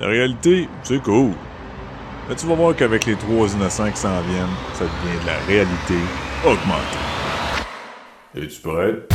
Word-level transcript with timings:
La 0.00 0.08
réalité, 0.08 0.68
c'est 0.82 1.00
cool. 1.00 1.30
Mais 2.28 2.34
tu 2.34 2.46
vas 2.46 2.56
voir 2.56 2.74
qu'avec 2.74 3.06
les 3.06 3.14
trois 3.14 3.46
innocents 3.54 3.92
qui 3.92 3.96
s'en 3.96 4.20
viennent, 4.22 4.48
ça 4.72 4.84
devient 4.84 5.22
de 5.22 5.26
la 5.26 5.38
réalité 5.46 5.94
augmentée. 6.44 6.98
Es-tu 8.34 8.60
prêt? 8.60 9.06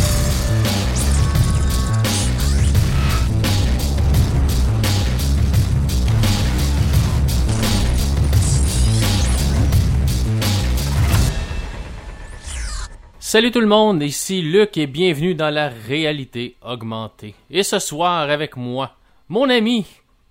Salut 13.20 13.52
tout 13.52 13.60
le 13.60 13.68
monde, 13.68 14.02
ici 14.02 14.42
Luc 14.42 14.78
et 14.78 14.88
bienvenue 14.88 15.36
dans 15.36 15.54
la 15.54 15.68
réalité 15.68 16.56
augmentée. 16.66 17.36
Et 17.52 17.64
ce 17.64 17.80
soir 17.80 18.30
avec 18.30 18.56
moi, 18.56 18.96
mon 19.28 19.50
ami 19.50 19.86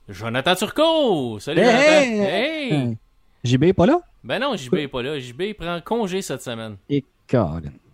Jonathan 0.08 0.54
Turcot. 0.54 1.38
Salut 1.40 1.60
Hey, 1.60 1.66
Jonathan. 1.66 2.24
hey, 2.24 2.72
Hey. 2.72 2.96
JB 3.44 3.62
est 3.64 3.72
pas 3.72 3.86
là? 3.86 4.00
Ben 4.24 4.38
non, 4.40 4.56
JB 4.56 4.74
est 4.74 4.88
pas 4.88 5.02
là. 5.02 5.18
JB 5.18 5.54
prend 5.56 5.80
congé 5.80 6.22
cette 6.22 6.42
semaine. 6.42 6.76
Et. 6.88 7.04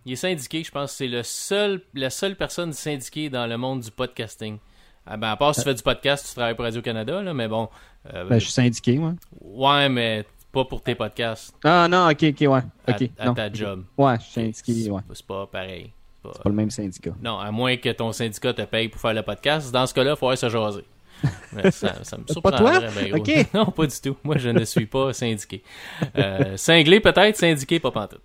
Il 0.06 0.12
est 0.12 0.16
syndiqué, 0.16 0.62
je 0.62 0.70
pense 0.70 0.92
que 0.92 0.96
c'est 0.98 1.08
le 1.08 1.22
seul, 1.24 1.80
la 1.94 2.08
seule 2.10 2.36
personne 2.36 2.72
syndiquée 2.72 3.28
dans 3.30 3.46
le 3.48 3.56
monde 3.56 3.80
du 3.80 3.90
podcasting. 3.90 4.58
Ah 5.06 5.16
ben, 5.16 5.30
à 5.30 5.36
part 5.36 5.54
si 5.54 5.62
tu 5.62 5.64
fais 5.64 5.74
du 5.74 5.82
podcast, 5.82 6.26
tu 6.28 6.34
travailles 6.34 6.54
pour 6.54 6.64
Radio-Canada, 6.64 7.20
là, 7.20 7.34
mais 7.34 7.48
bon. 7.48 7.68
euh, 8.14 8.24
Ben, 8.28 8.38
je 8.38 8.44
suis 8.44 8.52
syndiqué, 8.52 8.96
moi. 8.96 9.14
Ouais, 9.40 9.88
mais 9.88 10.24
pas 10.52 10.64
pour 10.66 10.82
tes 10.82 10.94
podcasts. 10.94 11.52
Ah 11.64 11.88
non, 11.88 12.08
ok, 12.10 12.22
ok, 12.30 12.40
ouais. 12.42 12.60
À, 12.86 12.92
Ok, 12.92 13.10
à 13.18 13.24
non. 13.26 13.34
ta 13.34 13.52
job. 13.52 13.84
Ouais, 13.98 14.16
je 14.18 14.22
suis 14.22 14.32
syndiqué, 14.62 14.90
ouais. 14.90 15.02
C'est 15.12 15.26
pas 15.26 15.46
pareil. 15.48 15.90
C'est 16.22 16.30
pas- 16.32 16.38
Pas 16.44 16.48
le 16.48 16.54
même 16.54 16.70
syndicat. 16.70 17.10
Non, 17.20 17.38
à 17.40 17.50
moins 17.50 17.76
que 17.76 17.88
ton 17.90 18.12
syndicat 18.12 18.52
te 18.54 18.62
paye 18.62 18.88
pour 18.88 19.00
faire 19.00 19.14
le 19.14 19.22
podcast. 19.22 19.72
Dans 19.72 19.86
ce 19.86 19.92
cas-là, 19.94 20.12
il 20.12 20.16
faut 20.16 20.28
aller 20.28 20.36
se 20.36 20.48
jaser. 20.48 20.84
Ça, 21.70 22.04
ça 22.04 22.16
me 22.18 22.40
Pas 22.40 22.52
toi? 22.52 22.80
Non, 23.54 23.66
pas 23.66 23.86
du 23.86 24.00
tout. 24.00 24.16
Moi, 24.24 24.38
je 24.38 24.50
ne 24.50 24.64
suis 24.64 24.86
pas 24.86 25.12
syndiqué. 25.12 25.62
Euh, 26.16 26.56
cinglé 26.56 27.00
peut-être, 27.00 27.36
syndiqué 27.36 27.80
pas 27.80 27.90
pantoute. 27.90 28.22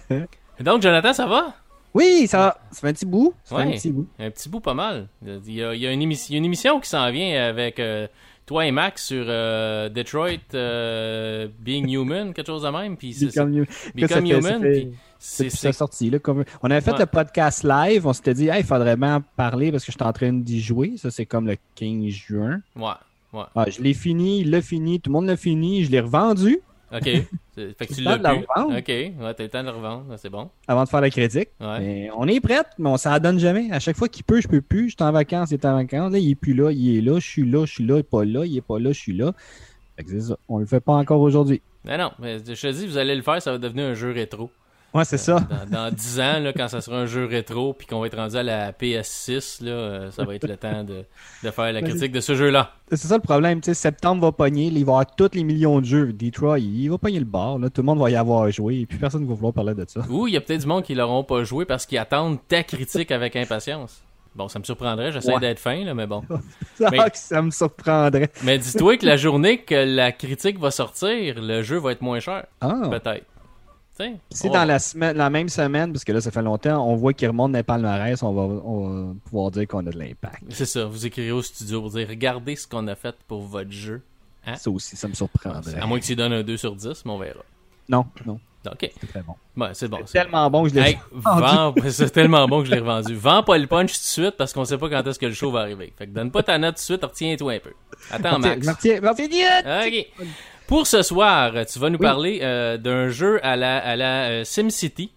Donc, 0.60 0.82
Jonathan, 0.82 1.12
ça 1.12 1.26
va? 1.26 1.54
Oui, 1.94 2.26
ça 2.26 2.38
va. 2.38 2.60
Ça 2.70 2.80
fait 2.80 2.88
un 2.88 2.92
petit 2.92 3.06
bout. 3.06 3.34
Ça 3.44 3.56
fait 3.56 3.62
un 3.62 3.70
petit 3.70 3.90
bout. 3.90 4.08
Un 4.18 4.30
petit 4.30 4.48
bout 4.48 4.60
pas 4.60 4.74
mal. 4.74 5.08
Il 5.24 5.52
y 5.52 5.62
a, 5.62 5.74
il 5.74 5.80
y 5.80 5.86
a 5.86 5.92
une, 5.92 6.02
émission, 6.02 6.26
il 6.30 6.32
y 6.34 6.36
a 6.36 6.38
une 6.38 6.44
émission 6.44 6.80
qui 6.80 6.88
s'en 6.88 7.10
vient 7.10 7.48
avec 7.48 7.80
euh, 7.80 8.06
toi 8.48 8.66
et 8.66 8.70
Max 8.72 9.04
sur 9.06 9.24
euh, 9.28 9.88
Detroit 9.90 10.30
euh, 10.54 11.46
Being 11.60 11.86
Human, 11.90 12.32
quelque 12.32 12.46
chose 12.46 12.62
de 12.62 12.70
même. 12.70 12.96
Puis 12.96 13.12
c'est- 13.12 13.26
Become 13.26 13.66
Become 13.94 14.26
Human. 14.26 14.60
puis 14.62 14.88
c'est- 15.18 15.72
sortie, 15.72 16.08
là, 16.08 16.18
comme... 16.18 16.44
On 16.62 16.70
avait 16.70 16.80
fait 16.80 16.92
Ouais. 16.92 16.98
le 17.00 17.06
podcast 17.06 17.62
live, 17.62 18.06
on 18.06 18.12
s'était 18.14 18.32
dit, 18.34 18.48
hey, 18.48 18.60
il 18.60 18.66
faudrait 18.66 18.96
bien 18.96 19.22
parler 19.36 19.70
parce 19.70 19.84
que 19.84 19.92
j'étais 19.92 20.04
en 20.04 20.12
train 20.14 20.32
d'y 20.32 20.60
jouer. 20.62 20.94
Ça, 20.96 21.10
c'est 21.10 21.26
comme 21.26 21.46
le 21.46 21.56
15 21.74 22.08
juin. 22.08 22.60
Ouais, 22.74 22.88
ouais. 23.34 23.44
Ah, 23.54 23.66
je 23.68 23.82
l'ai 23.82 23.92
fini, 23.94 24.40
il 24.40 24.50
l'a 24.50 24.62
fini, 24.62 24.98
tout 24.98 25.10
le 25.10 25.12
monde 25.14 25.26
l'a 25.26 25.36
fini, 25.36 25.84
je 25.84 25.90
l'ai 25.90 26.00
revendu 26.00 26.58
OK. 26.92 27.04
Fait 27.54 27.86
que 27.86 27.94
tu 27.94 28.00
l'as 28.02 28.16
revendre. 28.16 28.46
OK. 28.76 28.88
Ouais, 28.88 29.34
t'as 29.34 29.42
le 29.42 29.48
temps 29.48 29.62
de 29.62 29.68
le 29.68 29.74
revendre. 29.74 30.14
C'est 30.16 30.30
bon. 30.30 30.48
avant 30.66 30.84
de 30.84 30.88
faire 30.88 31.00
la 31.00 31.10
critique. 31.10 31.48
Ouais. 31.60 31.80
Mais 31.80 32.10
on 32.16 32.26
est 32.28 32.40
prête, 32.40 32.68
mais 32.78 32.88
on 32.88 32.96
s'en 32.96 33.18
donne 33.18 33.38
jamais. 33.38 33.70
À 33.72 33.80
chaque 33.80 33.96
fois 33.96 34.08
qu'il 34.08 34.24
peut, 34.24 34.40
je 34.40 34.48
peux 34.48 34.60
plus. 34.60 34.90
Je 34.90 34.96
suis 34.96 35.04
en 35.04 35.12
vacances, 35.12 35.50
il 35.50 35.54
est 35.54 35.64
en 35.64 35.74
vacances. 35.74 36.12
Là, 36.12 36.18
il 36.18 36.30
est 36.30 36.34
plus 36.34 36.54
là, 36.54 36.70
il 36.70 36.96
est 36.98 37.00
là, 37.00 37.18
je 37.18 37.26
suis 37.26 37.48
là, 37.48 37.66
je 37.66 37.72
suis 37.72 37.86
là, 37.86 37.96
il 37.96 38.00
est 38.00 38.02
pas 38.04 38.24
là, 38.24 38.44
il 38.46 38.56
est 38.56 38.62
pas 38.62 38.78
là, 38.78 38.92
je 38.92 38.98
suis 38.98 39.16
là. 39.16 39.32
Fait 39.96 40.04
que 40.04 40.10
c'est 40.10 40.20
ça. 40.20 40.38
On 40.48 40.58
le 40.58 40.66
fait 40.66 40.80
pas 40.80 40.94
encore 40.94 41.20
aujourd'hui. 41.20 41.60
Mais 41.84 41.98
non, 41.98 42.12
mais 42.18 42.38
je 42.38 42.52
te 42.52 42.72
dis, 42.72 42.86
vous 42.86 42.98
allez 42.98 43.16
le 43.16 43.22
faire, 43.22 43.40
ça 43.42 43.52
va 43.52 43.58
devenir 43.58 43.86
un 43.86 43.94
jeu 43.94 44.12
rétro. 44.12 44.50
Ouais, 44.94 45.04
c'est 45.04 45.18
ça. 45.18 45.40
Dans, 45.70 45.84
dans 45.84 45.94
10 45.94 46.20
ans, 46.20 46.38
là, 46.40 46.52
quand 46.54 46.66
ça 46.68 46.80
sera 46.80 46.96
un 46.96 47.04
jeu 47.06 47.26
rétro, 47.26 47.74
puis 47.74 47.86
qu'on 47.86 48.00
va 48.00 48.06
être 48.06 48.16
rendu 48.16 48.36
à 48.36 48.42
la 48.42 48.72
PS6, 48.72 49.62
là, 49.62 49.70
euh, 49.70 50.10
ça 50.10 50.24
va 50.24 50.34
être 50.34 50.48
le 50.48 50.56
temps 50.56 50.82
de, 50.82 51.04
de 51.44 51.50
faire 51.50 51.72
la 51.72 51.82
critique 51.82 52.10
de 52.10 52.20
ce 52.20 52.34
jeu-là. 52.34 52.72
C'est 52.90 52.96
ça 53.06 53.16
le 53.16 53.22
problème. 53.22 53.60
Tu 53.60 53.66
sais, 53.66 53.74
septembre 53.74 54.22
va 54.22 54.32
pogner, 54.32 54.66
il 54.68 54.72
va 54.72 54.78
y 54.78 54.82
avoir 54.82 55.06
tous 55.14 55.30
les 55.34 55.44
millions 55.44 55.80
de 55.80 55.84
jeux. 55.84 56.12
Detroit, 56.14 56.58
il, 56.58 56.84
il 56.84 56.88
va 56.90 56.96
pogner 56.96 57.18
le 57.18 57.26
bar. 57.26 57.58
Là. 57.58 57.68
Tout 57.68 57.82
le 57.82 57.86
monde 57.86 58.00
va 58.00 58.10
y 58.10 58.16
avoir 58.16 58.50
joué 58.50 58.80
et 58.80 58.86
puis 58.86 58.96
personne 58.96 59.22
ne 59.24 59.28
va 59.28 59.34
vouloir 59.34 59.52
parler 59.52 59.74
de 59.74 59.84
ça. 59.86 60.00
Ou 60.08 60.26
il 60.26 60.32
y 60.32 60.36
a 60.38 60.40
peut-être 60.40 60.62
du 60.62 60.66
monde 60.66 60.82
qui 60.84 60.94
l'auront 60.94 61.22
pas 61.22 61.44
joué 61.44 61.66
parce 61.66 61.84
qu'ils 61.84 61.98
attendent 61.98 62.38
ta 62.48 62.62
critique 62.62 63.10
avec 63.10 63.36
impatience. 63.36 64.02
Bon, 64.34 64.48
ça 64.48 64.58
me 64.58 64.64
surprendrait, 64.64 65.10
j'essaie 65.12 65.34
Ouais. 65.34 65.40
d'être 65.40 65.58
fin, 65.58 65.84
là, 65.84 65.94
mais 65.94 66.06
bon. 66.06 66.22
Ça, 66.76 66.88
Mais- 66.92 66.98
ça 67.14 67.42
me 67.42 67.50
surprendrait. 67.50 68.30
Mais 68.44 68.56
dis-toi 68.56 68.96
que 68.96 69.04
la 69.04 69.16
journée 69.16 69.58
que 69.58 69.74
la 69.74 70.12
critique 70.12 70.58
va 70.60 70.70
sortir, 70.70 71.34
le 71.42 71.62
jeu 71.62 71.76
va 71.78 71.92
être 71.92 72.02
moins 72.02 72.20
cher, 72.20 72.46
Ah. 72.60 72.88
peut-être. 72.88 73.26
Si 74.30 74.48
dans 74.50 74.64
la, 74.64 74.78
semaine, 74.78 75.16
la 75.16 75.30
même 75.30 75.48
semaine, 75.48 75.92
parce 75.92 76.04
que 76.04 76.12
là, 76.12 76.20
ça 76.20 76.30
fait 76.30 76.42
longtemps, 76.42 76.86
on 76.86 76.96
voit 76.96 77.12
qu'il 77.12 77.28
remonte 77.28 77.52
dans 77.52 77.58
les 77.58 77.62
palmarès, 77.64 78.22
on 78.22 78.32
va, 78.32 78.42
on 78.42 78.88
va 78.88 79.14
pouvoir 79.24 79.50
dire 79.50 79.66
qu'on 79.66 79.86
a 79.86 79.90
de 79.90 79.98
l'impact. 79.98 80.44
C'est 80.50 80.66
ça, 80.66 80.84
vous 80.84 81.06
écrirez 81.06 81.32
au 81.32 81.42
studio 81.42 81.80
pour 81.80 81.90
dire 81.90 82.08
regardez 82.08 82.56
ce 82.56 82.66
qu'on 82.66 82.86
a 82.86 82.94
fait 82.94 83.16
pour 83.26 83.42
votre 83.42 83.72
jeu. 83.72 84.02
Hein? 84.46 84.56
Ça 84.56 84.70
aussi, 84.70 84.96
ça 84.96 85.08
me 85.08 85.14
surprendrait. 85.14 85.74
À 85.80 85.86
moins 85.86 85.98
que 85.98 86.04
tu 86.04 86.16
donnes 86.16 86.32
un 86.32 86.42
2 86.42 86.56
sur 86.56 86.74
10, 86.74 87.04
mais 87.04 87.10
on 87.10 87.18
verra. 87.18 87.40
Non, 87.88 88.06
non, 88.26 88.38
Ok, 88.70 88.90
c'est 89.00 89.06
très 89.06 89.22
bon. 89.22 89.34
ouais, 89.56 89.70
c'est 89.72 89.88
bon. 89.88 89.98
C'est 90.00 90.06
c'est 90.06 90.22
tellement 90.24 90.50
bon 90.50 90.64
que 90.64 90.70
je 90.70 90.74
l'ai 90.74 90.80
Hey, 90.80 90.98
vends, 91.12 91.74
c'est 91.88 92.10
tellement 92.10 92.46
bon 92.48 92.60
que 92.60 92.66
je 92.66 92.72
l'ai 92.72 92.80
revendu. 92.80 93.14
Vends 93.14 93.42
pas 93.42 93.56
le 93.56 93.66
punch 93.66 93.92
tout 93.92 93.98
de 93.98 94.04
suite 94.04 94.36
parce 94.36 94.52
qu'on 94.52 94.64
sait 94.64 94.76
pas 94.76 94.90
quand 94.90 95.06
est-ce 95.06 95.18
que 95.18 95.26
le 95.26 95.32
show 95.32 95.50
va 95.50 95.60
arriver. 95.60 95.92
Fait 95.96 96.06
que 96.06 96.12
donne 96.12 96.30
pas 96.30 96.42
ta 96.42 96.58
note 96.58 96.74
tout 96.74 96.80
de 96.80 96.84
suite, 96.84 97.04
retiens-toi 97.04 97.52
un 97.52 97.58
peu. 97.60 97.72
Attends, 98.10 98.38
Max. 98.38 98.66
Dieu! 98.82 98.98
Ok. 99.00 100.06
Pour 100.68 100.86
ce 100.86 101.00
soir, 101.02 101.52
tu 101.66 101.78
vas 101.78 101.88
nous 101.88 101.96
Oui. 101.98 102.06
parler 102.06 102.38
euh, 102.42 102.76
d'un 102.76 103.08
jeu 103.08 103.40
à 103.42 103.56
la, 103.56 103.78
à 103.78 103.96
la 103.96 104.24
euh, 104.28 104.44
SimCity 104.44 105.10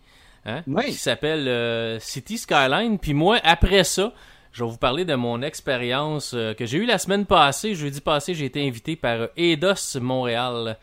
hein, 0.45 0.63
Oui. 0.65 0.85
qui 0.85 0.93
s'appelle 0.93 1.45
euh, 1.47 1.99
City 1.99 2.37
Skyline. 2.37 2.97
Puis 2.97 3.13
moi, 3.13 3.37
après 3.43 3.83
ça, 3.83 4.13
je 4.53 4.63
vais 4.63 4.69
vous 4.69 4.77
parler 4.77 5.03
de 5.03 5.13
mon 5.13 5.41
expérience 5.41 6.31
que 6.31 6.65
j'ai 6.65 6.77
eue 6.77 6.85
la 6.85 6.97
semaine 6.97 7.25
passée. 7.25 7.75
Jeudi 7.75 7.99
passé, 8.01 8.33
j'ai 8.33 8.45
été 8.45 8.65
invité 8.65 8.95
par 8.95 9.27
Eidos 9.35 9.99
Montréal. 9.99 10.77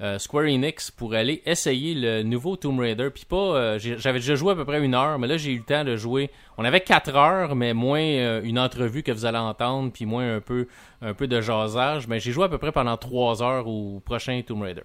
Euh, 0.00 0.18
Square 0.18 0.44
Enix 0.44 0.90
pour 0.90 1.14
aller 1.14 1.42
essayer 1.46 1.94
le 1.94 2.22
nouveau 2.22 2.56
Tomb 2.56 2.78
Raider. 2.80 3.10
Puis 3.14 3.24
pas, 3.26 3.36
euh, 3.36 3.78
j'avais 3.78 4.18
déjà 4.20 4.34
joué 4.34 4.52
à 4.52 4.56
peu 4.56 4.64
près 4.64 4.82
une 4.82 4.94
heure, 4.94 5.18
mais 5.18 5.26
là 5.26 5.36
j'ai 5.36 5.52
eu 5.52 5.58
le 5.58 5.64
temps 5.64 5.84
de 5.84 5.96
jouer. 5.96 6.30
On 6.58 6.64
avait 6.64 6.80
quatre 6.80 7.14
heures, 7.14 7.54
mais 7.54 7.74
moins 7.74 8.00
euh, 8.00 8.40
une 8.42 8.58
entrevue 8.58 9.02
que 9.02 9.12
vous 9.12 9.24
allez 9.26 9.38
entendre, 9.38 9.92
puis 9.92 10.06
moins 10.06 10.36
un 10.36 10.40
peu, 10.40 10.66
un 11.02 11.14
peu 11.14 11.26
de 11.26 11.40
jasage. 11.40 12.08
Mais 12.08 12.18
j'ai 12.20 12.32
joué 12.32 12.44
à 12.44 12.48
peu 12.48 12.58
près 12.58 12.72
pendant 12.72 12.96
trois 12.96 13.42
heures 13.42 13.66
au 13.68 14.00
prochain 14.00 14.40
Tomb 14.46 14.62
Raider. 14.62 14.84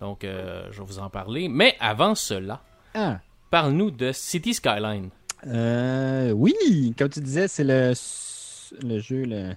Donc 0.00 0.20
je 0.22 0.78
vais 0.78 0.84
vous 0.86 0.98
en 1.00 1.10
parler. 1.10 1.48
Mais 1.48 1.74
avant 1.80 2.14
cela, 2.14 2.62
Ah. 2.94 3.18
parle-nous 3.50 3.90
de 3.90 4.12
City 4.12 4.54
Skyline. 4.54 5.10
Euh, 5.46 6.30
oui, 6.32 6.94
comme 6.98 7.08
tu 7.08 7.20
disais, 7.20 7.48
c'est 7.48 7.64
le, 7.64 7.92
le 8.82 8.98
jeu, 8.98 9.24
le, 9.24 9.52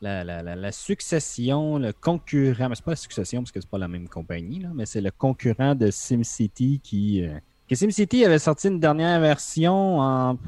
la, 0.00 0.24
la, 0.24 0.42
la, 0.42 0.56
la 0.56 0.72
succession, 0.72 1.78
le 1.78 1.92
concurrent. 1.92 2.68
Mais 2.68 2.74
c'est 2.74 2.84
pas 2.84 2.92
la 2.92 2.96
succession 2.96 3.42
parce 3.42 3.52
que 3.52 3.60
c'est 3.60 3.70
pas 3.70 3.78
la 3.78 3.88
même 3.88 4.08
compagnie, 4.08 4.60
là, 4.60 4.70
mais 4.74 4.86
c'est 4.86 5.00
le 5.00 5.10
concurrent 5.10 5.74
de 5.74 5.90
SimCity 5.90 6.80
qui. 6.82 7.24
euh, 7.24 7.38
que 7.68 7.74
SimCity 7.74 8.24
avait 8.24 8.38
sorti 8.38 8.68
une 8.68 8.80
dernière 8.80 9.20
version 9.20 9.98
en. 10.00 10.38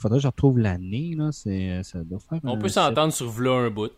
Faudrait 0.00 0.18
que 0.18 0.22
je 0.22 0.28
retrouve 0.28 0.58
l'année, 0.58 1.14
là. 1.16 1.30
C'est, 1.32 1.82
ça 1.82 2.00
doit 2.04 2.18
faire. 2.20 2.40
On 2.44 2.56
un 2.56 2.58
peut 2.58 2.68
s'entendre 2.68 3.12
sur 3.12 3.30
v'là 3.30 3.52
un 3.52 3.70
bout. 3.70 3.92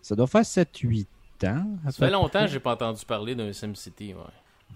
Ça 0.00 0.14
doit 0.14 0.26
faire 0.26 0.42
7-8 0.42 1.06
ans. 1.44 1.66
Ça 1.86 1.92
fait 1.92 2.10
longtemps 2.10 2.42
que 2.44 2.50
j'ai 2.50 2.60
pas 2.60 2.72
entendu 2.74 3.04
parler 3.04 3.34
d'un 3.34 3.52
SimCity. 3.52 4.14
Ouais. 4.14 4.20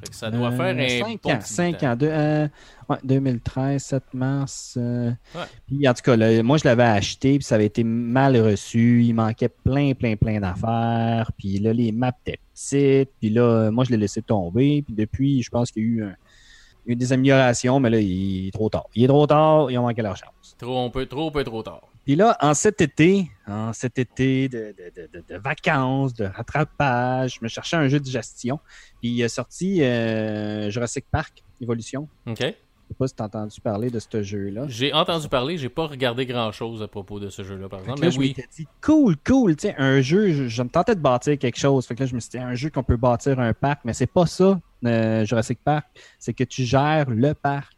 Fait 0.00 0.08
que 0.10 0.14
ça 0.16 0.30
doit 0.32 0.50
faire 0.50 0.76
un 0.76 0.88
5 0.88 1.22
bon 1.22 1.30
ans. 1.30 1.38
petit 1.38 1.52
5 1.52 1.78
temps. 1.78 1.86
ans. 1.92 1.96
Deux- 1.96 2.08
euh, 2.10 2.48
ouais, 2.88 2.96
2013, 3.04 3.82
7 3.84 4.02
mars. 4.14 4.74
euh, 4.76 5.10
Ouais. 5.34 5.42
Puis 5.66 5.88
en 5.88 5.94
tout 5.94 6.02
cas, 6.02 6.16
là, 6.16 6.42
moi 6.42 6.58
je 6.58 6.64
l'avais 6.64 6.82
acheté, 6.82 7.34
puis 7.38 7.44
ça 7.44 7.54
avait 7.54 7.66
été 7.66 7.84
mal 7.84 8.36
reçu. 8.36 9.04
Il 9.04 9.14
manquait 9.14 9.48
plein, 9.48 9.92
plein, 9.94 10.16
plein 10.16 10.40
d'affaires. 10.40 11.30
Puis 11.38 11.58
là, 11.58 11.72
les 11.72 11.92
maps 11.92 12.10
étaient 12.26 12.40
petites. 12.52 13.10
Puis 13.20 13.30
là, 13.30 13.70
moi 13.70 13.84
je 13.84 13.90
l'ai 13.90 13.96
laissé 13.96 14.22
tomber. 14.22 14.82
Puis 14.82 14.94
depuis, 14.94 15.42
je 15.42 15.50
pense 15.50 15.70
qu'il 15.70 15.82
y 15.82 15.86
a 15.86 15.88
eu, 15.88 16.04
un- 16.04 16.16
eu 16.86 16.96
des 16.96 17.12
améliorations, 17.12 17.78
mais 17.78 17.90
là, 17.90 18.00
il 18.00 18.48
est 18.48 18.50
trop 18.50 18.68
tard. 18.68 18.86
Il 18.96 19.04
est 19.04 19.08
trop 19.08 19.26
tard, 19.28 19.70
ils 19.70 19.78
ont 19.78 19.82
manqué 19.82 20.02
leur 20.02 20.16
chance. 20.16 20.56
Trop, 20.58 20.84
un 20.84 20.90
peu, 20.90 21.06
trop, 21.06 21.30
peu 21.30 21.44
trop 21.44 21.62
tard. 21.62 21.82
Puis 22.04 22.16
là, 22.16 22.36
en 22.40 22.54
cet 22.54 22.80
été, 22.80 23.30
en 23.46 23.72
cet 23.72 23.98
été 23.98 24.48
de, 24.48 24.74
de- 24.76 25.08
de- 25.12 25.24
de- 25.28 25.38
vacances, 25.38 26.14
de 26.14 26.24
rattrapage, 26.24 27.34
je 27.34 27.38
me 27.42 27.48
cherchais 27.48 27.76
un 27.76 27.88
jeu 27.88 28.00
de 28.00 28.06
gestion. 28.06 28.58
Puis 29.00 29.10
il 29.10 29.22
est 29.22 29.28
sorti 29.28 29.82
euh, 29.82 30.70
Jurassic 30.70 31.04
Park 31.10 31.42
Evolution. 31.60 32.08
OK. 32.26 32.38
Je 32.40 32.44
sais 32.94 32.98
pas 32.98 33.06
si 33.08 33.14
tu 33.14 33.22
as 33.22 33.26
entendu 33.26 33.60
parler 33.60 33.88
de 33.88 33.98
ce 33.98 34.22
jeu-là. 34.22 34.64
J'ai 34.68 34.92
entendu 34.92 35.26
parler, 35.28 35.56
j'ai 35.56 35.70
pas 35.70 35.86
regardé 35.86 36.26
grand 36.26 36.52
chose 36.52 36.82
à 36.82 36.88
propos 36.88 37.20
de 37.20 37.30
ce 37.30 37.42
jeu-là, 37.42 37.68
par 37.68 37.80
exemple. 37.80 38.00
là, 38.00 38.06
Mais 38.08 38.12
je 38.12 38.18
oui. 38.18 38.28
m'étais 38.36 38.48
dit, 38.54 38.66
cool, 38.82 39.16
cool, 39.26 39.56
tu 39.56 39.68
sais, 39.68 39.74
un 39.78 40.02
jeu, 40.02 40.32
je, 40.32 40.48
je 40.48 40.62
me 40.62 40.68
tentais 40.68 40.94
de 40.94 41.00
bâtir 41.00 41.38
quelque 41.38 41.58
chose. 41.58 41.86
Fait 41.86 41.94
que 41.94 42.00
là, 42.00 42.06
je 42.06 42.14
me 42.14 42.20
suis 42.20 42.30
dit, 42.30 42.38
un 42.38 42.54
jeu 42.54 42.68
qu'on 42.68 42.82
peut 42.82 42.98
bâtir 42.98 43.38
un 43.40 43.54
parc, 43.54 43.80
mais 43.84 43.94
c'est 43.94 44.06
pas 44.12 44.26
ça, 44.26 44.60
euh, 44.84 45.24
Jurassic 45.24 45.60
Park. 45.64 45.86
C'est 46.18 46.34
que 46.34 46.44
tu 46.44 46.64
gères 46.64 47.08
le 47.08 47.32
parc. 47.32 47.72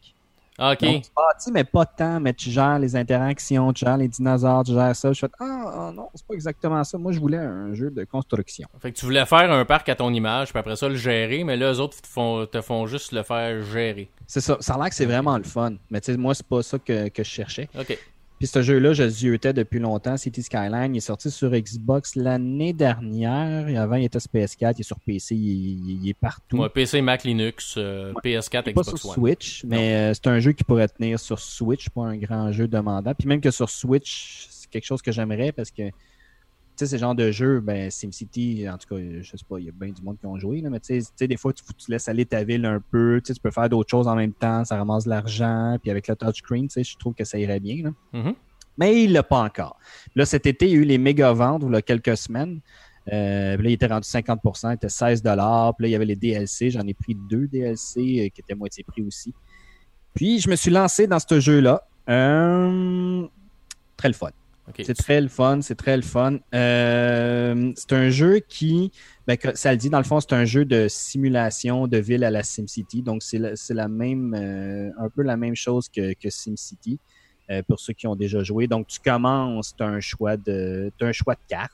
Ah, 0.59 0.73
OK. 0.73 0.83
Donc, 0.83 1.03
tu 1.03 1.11
bâtis, 1.17 1.53
mais 1.53 1.65
pas 1.65 1.85
tant, 1.85 2.21
mais 2.21 2.33
tu 2.33 2.51
gères 2.51 2.79
les 2.79 2.95
interactions, 2.95 3.73
tu 3.73 3.85
gères 3.85 3.97
les 3.97 4.09
dinosaures, 4.09 4.63
tu 4.65 4.73
gères 4.73 4.95
ça. 4.95 5.13
Je 5.13 5.21
fais, 5.21 5.31
ah 5.41 5.89
ah, 5.89 5.93
non, 5.93 6.09
c'est 6.15 6.27
pas 6.27 6.35
exactement 6.35 6.83
ça. 6.85 6.97
Moi, 6.97 7.13
je 7.13 7.19
voulais 7.19 7.39
un 7.39 7.75
jeu 7.75 7.91
de 7.91 8.05
construction. 8.05 8.69
Fait 8.81 8.93
que 8.93 8.99
tu 8.99 9.05
voulais 9.05 9.27
faire 9.27 9.51
un 9.51 9.65
parc 9.65 9.89
à 9.89 9.97
ton 9.97 10.13
image, 10.13 10.51
puis 10.51 10.59
après 10.59 10.77
ça, 10.77 10.89
le 10.89 10.95
gérer, 10.95 11.43
mais 11.43 11.57
là, 11.57 11.73
eux 11.73 11.81
autres 11.81 12.01
te 12.01 12.07
font, 12.07 12.47
te 12.47 12.61
font 12.61 12.87
juste 12.87 13.13
le 13.13 13.23
faire 13.23 13.63
gérer. 13.65 14.11
C'est 14.27 14.41
ça. 14.41 14.57
Ça 14.61 14.75
a 14.75 14.79
l'air 14.79 14.89
que 14.89 14.95
c'est 14.95 15.07
vraiment 15.07 15.37
le 15.37 15.45
fun. 15.45 15.75
Mais 15.91 16.01
tu 16.01 16.13
sais, 16.13 16.19
moi, 16.19 16.35
c'est 16.35 16.47
pas 16.47 16.63
ça 16.63 16.79
que, 16.79 17.09
que 17.09 17.25
je 17.25 17.29
cherchais. 17.29 17.69
OK. 17.79 17.99
Puis 18.39 18.49
ce 18.49 18.63
jeu-là, 18.63 18.93
je 18.93 19.09
ziotais 19.09 19.53
depuis 19.53 19.79
longtemps. 19.79 20.17
City 20.17 20.43
Skyline 20.43 20.95
il 20.95 20.99
est 20.99 21.01
sorti 21.01 21.31
sur 21.31 21.51
Xbox 21.51 22.17
l'année 22.17 22.73
dernière. 22.73 23.69
Et 23.69 23.77
avant, 23.77 23.97
il 23.97 24.05
était 24.05 24.21
sur 24.21 24.31
PS4, 24.31 24.75
il 24.77 24.81
est 24.81 24.83
sur 24.83 24.99
PC, 25.01 25.35
il, 25.35 26.09
est 26.09 26.15
partout. 26.15 26.59
Ouais, 26.59 26.69
PC, 26.69 27.01
Mac, 27.01 27.25
Linux, 27.25 27.75
euh, 27.77 28.13
PS4, 28.25 28.71
Xbox 28.71 28.75
pas 28.75 28.97
sur 28.97 29.13
Switch, 29.13 29.65
mais 29.65 29.95
euh, 29.95 30.15
c'est 30.15 30.27
un 30.27 30.41
jeu 30.41 30.53
qui 30.53 30.65
pourrait 30.65 30.89
tenir 30.89 31.19
sur 31.21 31.39
Switch, 31.39 31.89
pas 31.91 32.03
un 32.03 32.17
grand 32.17 32.51
jeu 32.53 32.67
demandant. 32.67 33.15
Puis 33.15 33.29
même 33.29 33.41
que 33.41 33.51
sur 33.51 33.71
Switch, 33.71 34.47
c'est 34.51 34.71
quelque 34.71 34.87
chose 34.87 35.03
que 35.03 35.13
j'aimerais 35.13 35.53
parce 35.53 35.71
que 35.71 35.91
sais, 36.77 36.87
ce 36.87 36.97
genre 36.97 37.15
de 37.15 37.31
jeu, 37.31 37.61
ben, 37.61 37.91
SimCity, 37.91 38.67
en 38.69 38.79
tout 38.79 38.95
cas, 38.95 39.01
je 39.21 39.37
sais 39.37 39.45
pas, 39.49 39.59
il 39.59 39.67
y 39.67 39.69
a 39.69 39.73
bien 39.73 39.91
du 39.91 40.03
monde 40.03 40.19
qui 40.19 40.27
ont 40.27 40.39
joué, 40.39 40.61
là, 40.61 40.71
mais 40.71 40.81
tu 40.81 41.01
sais, 41.01 41.29
des 41.29 41.37
fois, 41.37 41.53
tu, 41.53 41.63
tu 41.77 41.91
laisses 41.91 42.09
aller 42.09 42.27
ta 42.27 42.45
ville 42.45 42.65
un 42.65 42.81
peu, 42.81 43.21
tu 43.25 43.33
peux 43.43 43.51
faire 43.51 43.69
d'autres 43.69 43.91
choses 43.91 44.09
en 44.09 44.17
même 44.17 44.33
temps, 44.33 44.65
ça 44.65 44.77
ramasse 44.77 45.05
de 45.05 45.11
l'argent, 45.11 45.77
puis 45.81 45.91
avec 45.91 46.09
le 46.09 46.17
touchscreen, 46.17 46.69
tu 46.69 46.83
je 46.83 46.97
trouve 46.97 47.15
que 47.15 47.25
ça 47.25 47.39
irait 47.39 47.61
bien. 47.61 47.85
Là. 47.85 47.91
Mm-hmm. 48.13 48.35
Mais 48.79 49.05
il 49.05 49.13
l'a 49.13 49.23
pas 49.23 49.41
encore. 49.41 49.79
Là, 50.15 50.27
cet 50.27 50.47
été, 50.47 50.67
il 50.67 50.73
y 50.73 50.75
a 50.75 50.79
eu 50.79 50.85
les 50.85 50.99
méga 50.99 51.33
ventes, 51.33 51.63
il 51.67 51.73
y 51.73 51.77
a 51.77 51.83
quelques 51.83 52.17
semaines. 52.17 52.61
Euh, 53.13 53.57
là, 53.57 53.63
il 53.63 53.73
était 53.73 53.87
rendu 53.87 54.09
50% 54.09 54.71
il 54.71 54.75
était 54.75 54.89
16 54.89 55.21
Puis 55.21 55.31
là, 55.31 55.73
il 55.81 55.89
y 55.89 55.95
avait 55.95 56.05
les 56.05 56.17
DLC. 56.17 56.71
J'en 56.71 56.87
ai 56.87 56.95
pris 56.95 57.15
deux 57.15 57.47
DLC 57.47 58.01
euh, 58.01 58.29
qui 58.29 58.41
étaient 58.41 58.55
moitié 58.55 58.83
prix 58.83 59.03
aussi. 59.03 59.35
Puis, 60.15 60.41
je 60.41 60.49
me 60.49 60.57
suis 60.57 60.71
lancé 60.71 61.07
dans 61.07 61.19
ce 61.19 61.39
jeu-là. 61.39 61.87
Euh, 62.09 63.27
très 63.97 64.09
le 64.09 64.15
fun. 64.15 64.31
C'est 64.83 64.95
très 64.95 65.21
le 65.21 65.29
fun, 65.29 65.61
c'est 65.61 65.75
très 65.75 65.97
le 65.97 66.03
fun. 66.03 66.39
Euh, 66.55 67.73
c'est 67.77 67.93
un 67.93 68.09
jeu 68.09 68.41
qui, 68.41 68.91
ben, 69.27 69.37
ça 69.55 69.73
le 69.73 69.77
dit, 69.77 69.91
dans 69.91 69.99
le 69.99 70.05
fond, 70.05 70.21
c'est 70.21 70.33
un 70.33 70.45
jeu 70.45 70.65
de 70.65 70.89
simulation 70.89 71.87
de 71.87 71.99
ville 71.99 72.25
à 72.25 72.31
la 72.31 72.43
SimCity. 72.43 73.03
Donc, 73.03 73.23
c'est 73.23 73.39
la, 73.39 73.89
même, 73.89 74.35
euh, 74.35 74.91
un 74.99 75.09
peu 75.11 75.23
la 75.23 75.37
même 75.37 75.55
chose 75.55 75.89
que, 75.89 76.15
que 76.15 76.31
SimCity 76.31 76.99
euh, 77.51 77.63
pour 77.69 77.79
ceux 77.79 77.93
qui 77.93 78.07
ont 78.07 78.17
déjà 78.17 78.43
joué. 78.43 78.67
Donc, 78.67 78.87
tu 78.87 79.01
commences, 79.01 79.77
tu 79.77 79.83
as 79.83 79.87
un 79.87 80.01
choix 80.01 80.37
de, 80.37 80.91
as 81.01 81.05
un 81.05 81.13
choix 81.13 81.35
de 81.35 81.41
cartes. 81.47 81.73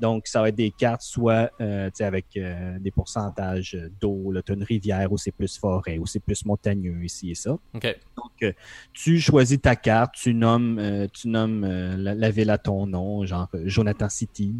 Donc, 0.00 0.26
ça 0.26 0.40
va 0.40 0.48
être 0.48 0.56
des 0.56 0.70
cartes 0.70 1.02
soit 1.02 1.50
euh, 1.60 1.90
avec 2.00 2.26
euh, 2.36 2.78
des 2.80 2.90
pourcentages 2.90 3.78
d'eau. 4.00 4.32
Tu 4.44 4.52
as 4.52 4.54
une 4.54 4.64
rivière 4.64 5.12
où 5.12 5.18
c'est 5.18 5.30
plus 5.30 5.56
forêt, 5.56 5.98
où 5.98 6.06
c'est 6.06 6.20
plus 6.20 6.44
montagneux, 6.44 7.04
ici 7.04 7.30
et 7.30 7.34
ça. 7.34 7.52
OK. 7.74 7.96
Donc, 8.16 8.54
tu 8.92 9.20
choisis 9.20 9.60
ta 9.60 9.76
carte, 9.76 10.14
tu 10.14 10.34
nommes, 10.34 11.08
tu 11.12 11.28
nommes 11.28 11.64
la, 11.64 12.30
ville 12.30 12.50
à 12.50 12.58
ton 12.58 12.86
nom, 12.86 13.24
genre 13.24 13.48
Jonathan 13.64 14.08
City. 14.08 14.54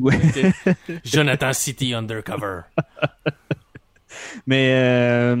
Ou, 0.00 0.10
Jonathan 1.04 1.52
City 1.52 1.94
Undercover. 1.94 2.62
Mais 4.46 5.34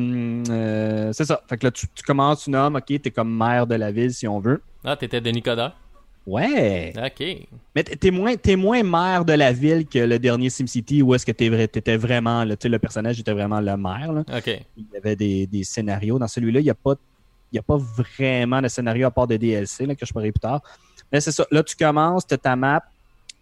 c'est 1.12 1.24
ça. 1.24 1.42
Fait 1.48 1.58
que 1.58 1.66
là, 1.66 1.70
tu, 1.70 1.86
commences, 2.06 2.44
tu 2.44 2.50
nommes, 2.50 2.76
OK, 2.76 2.86
tu 2.86 2.94
es 2.94 3.10
comme 3.10 3.36
maire 3.36 3.66
de 3.66 3.74
la 3.74 3.92
ville 3.92 4.12
si 4.12 4.26
on 4.26 4.40
veut. 4.40 4.62
Ah, 4.84 4.96
t'étais 4.96 5.20
Denis 5.20 5.42
Coderre? 5.42 5.76
Ouais. 6.26 6.92
OK. 6.96 7.48
Mais 7.74 7.82
t'es 7.82 8.10
moins, 8.10 8.34
es 8.42 8.56
moins 8.56 8.82
maire 8.82 9.24
de 9.24 9.32
la 9.32 9.52
ville 9.52 9.86
que 9.86 9.98
le 9.98 10.18
dernier 10.18 10.50
SimCity 10.50 11.02
où 11.02 11.14
est-ce 11.14 11.24
que 11.24 11.32
t'étais 11.32 11.96
vraiment, 11.96 12.44
le, 12.44 12.56
le 12.62 12.78
personnage 12.78 13.18
était 13.18 13.32
vraiment 13.32 13.60
le 13.60 13.76
maire. 13.76 14.12
Là. 14.12 14.24
OK. 14.36 14.60
Il 14.76 14.84
y 14.92 14.96
avait 14.96 15.16
des, 15.16 15.46
des 15.46 15.64
scénarios. 15.64 16.18
Dans 16.18 16.28
celui-là, 16.28 16.60
il 16.60 16.64
n'y 16.64 16.70
a, 16.70 16.74
pas, 16.74 16.94
il 17.52 17.58
a 17.58 17.62
pas 17.62 17.78
vraiment 17.78 18.60
de 18.60 18.68
scénario 18.68 19.06
à 19.06 19.10
part 19.10 19.26
de 19.26 19.36
DLC 19.36 19.86
là, 19.86 19.94
que 19.94 20.04
je 20.04 20.12
parlerai 20.12 20.32
plus 20.32 20.40
tard. 20.40 20.62
Mais 21.12 21.20
c'est 21.20 21.32
ça. 21.32 21.46
Là, 21.50 21.62
tu 21.62 21.74
commences, 21.76 22.26
tu 22.26 22.34
as 22.34 22.38
ta 22.38 22.54
map. 22.54 22.82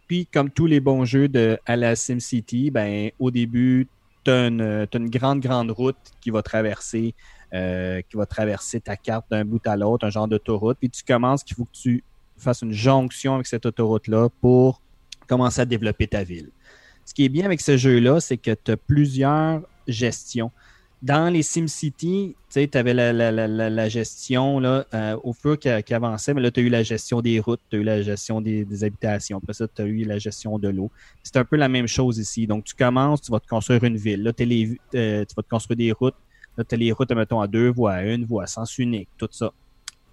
Puis, 0.06 0.26
comme 0.26 0.48
tous 0.48 0.66
les 0.66 0.80
bons 0.80 1.04
jeux 1.04 1.28
de, 1.28 1.58
à 1.66 1.76
la 1.76 1.94
SimCity, 1.94 2.70
ben, 2.70 3.10
au 3.18 3.30
début, 3.30 3.86
tu 4.24 4.30
as, 4.30 4.46
une 4.46 5.10
grande, 5.10 5.40
grande 5.40 5.70
route 5.70 5.96
qui 6.20 6.30
va 6.30 6.42
traverser. 6.42 7.14
Euh, 7.54 8.02
qui 8.10 8.18
va 8.18 8.26
traverser 8.26 8.78
ta 8.78 8.94
carte 8.94 9.24
d'un 9.30 9.42
bout 9.42 9.66
à 9.66 9.74
l'autre, 9.74 10.06
un 10.06 10.10
genre 10.10 10.28
d'autoroute. 10.28 10.76
Puis 10.78 10.90
tu 10.90 11.02
commences 11.02 11.42
qu'il 11.42 11.56
faut 11.56 11.64
que 11.64 11.72
tu 11.72 12.04
fasses 12.38 12.62
une 12.62 12.72
jonction 12.72 13.34
avec 13.34 13.46
cette 13.46 13.66
autoroute-là 13.66 14.28
pour 14.40 14.80
commencer 15.26 15.60
à 15.60 15.64
développer 15.64 16.06
ta 16.06 16.24
ville. 16.24 16.50
Ce 17.04 17.14
qui 17.14 17.24
est 17.24 17.28
bien 17.28 17.44
avec 17.44 17.60
ce 17.60 17.76
jeu-là, 17.76 18.20
c'est 18.20 18.36
que 18.36 18.50
tu 18.52 18.72
as 18.72 18.76
plusieurs 18.76 19.62
gestions. 19.86 20.50
Dans 21.00 21.32
les 21.32 21.42
SimCity, 21.42 22.34
tu 22.52 22.68
avais 22.74 22.92
la, 22.92 23.88
gestion 23.88 24.58
là, 24.58 24.84
euh, 24.92 25.16
au 25.22 25.32
fur 25.32 25.56
qui, 25.58 25.68
avançait, 25.94 26.34
mais 26.34 26.40
là, 26.40 26.50
tu 26.50 26.60
as 26.60 26.62
eu 26.64 26.68
la 26.68 26.82
gestion 26.82 27.20
des 27.20 27.38
routes, 27.38 27.60
tu 27.70 27.76
as 27.76 27.78
eu 27.78 27.82
la 27.84 28.02
gestion 28.02 28.40
des, 28.40 28.84
habitations. 28.84 29.38
Après 29.38 29.52
ça, 29.52 29.68
tu 29.68 29.80
as 29.80 29.84
eu 29.84 30.04
la 30.04 30.18
gestion 30.18 30.58
de 30.58 30.68
l'eau. 30.68 30.90
C'est 31.22 31.36
un 31.36 31.44
peu 31.44 31.56
la 31.56 31.68
même 31.68 31.86
chose 31.86 32.18
ici. 32.18 32.46
Donc, 32.46 32.64
tu 32.64 32.74
commences, 32.74 33.22
tu 33.22 33.30
vas 33.30 33.40
te 33.40 33.46
construire 33.46 33.84
une 33.84 33.96
ville. 33.96 34.24
Là, 34.24 34.32
euh, 34.40 35.24
tu 35.24 35.34
vas 35.36 35.42
te 35.42 35.48
construire 35.48 35.76
des 35.76 35.92
routes. 35.92 36.16
Là, 36.56 36.64
tu 36.64 36.74
as 36.74 36.78
les 36.78 36.90
routes, 36.90 37.12
mettons, 37.12 37.40
à 37.40 37.46
deux 37.46 37.70
voies, 37.70 37.92
à 37.92 38.02
une 38.02 38.24
voie, 38.24 38.46
sens 38.46 38.76
unique, 38.78 39.08
tout 39.16 39.28
ça 39.30 39.52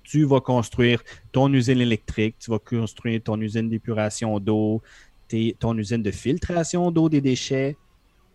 tu 0.06 0.24
vas 0.24 0.40
construire 0.40 1.04
ton 1.32 1.52
usine 1.52 1.82
électrique, 1.82 2.36
tu 2.40 2.52
vas 2.52 2.60
construire 2.60 3.22
ton 3.22 3.40
usine 3.42 3.68
d'épuration 3.68 4.40
d'eau, 4.40 4.82
ton 5.60 5.78
usine 5.78 6.02
de 6.02 6.12
filtration 6.12 6.92
d'eau 6.92 7.10
des 7.10 7.22
déchets, 7.22 7.76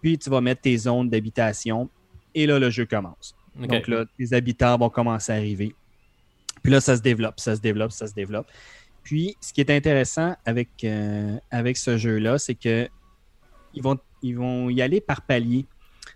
puis 0.02 0.19
tu 0.19 0.28
vas 0.28 0.40
mettre 0.40 0.62
tes 0.62 0.76
zones 0.76 1.08
d'habitation, 1.08 1.88
et 2.34 2.46
là, 2.46 2.58
le 2.58 2.70
jeu 2.70 2.87
commence. 2.87 3.34
Donc 3.56 3.88
là, 3.88 4.05
les 4.19 4.34
habitants 4.34 4.76
vont 4.76 4.90
commencer 4.90 5.32
à 5.32 5.37
arriver. 5.37 5.75
Puis 6.62 6.72
là, 6.72 6.81
ça 6.81 6.96
se 6.96 7.02
développe, 7.02 7.40
ça 7.40 7.56
se 7.56 7.61
développe, 7.61 7.93
ça 7.93 8.06
se 8.06 8.14
développe. 8.14 8.46
Puis, 9.02 9.37
ce 9.40 9.52
qui 9.52 9.61
est 9.61 9.70
intéressant 9.70 10.37
avec, 10.44 10.69
euh, 10.84 11.38
avec 11.50 11.76
ce 11.76 11.96
jeu-là, 11.96 12.38
c'est 12.38 12.55
que 12.55 12.88
ils 13.72 13.82
vont, 13.82 13.99
ils 14.22 14.37
vont 14.37 14.69
y 14.69 14.82
aller 14.82 15.00
par 15.00 15.22
palier 15.22 15.64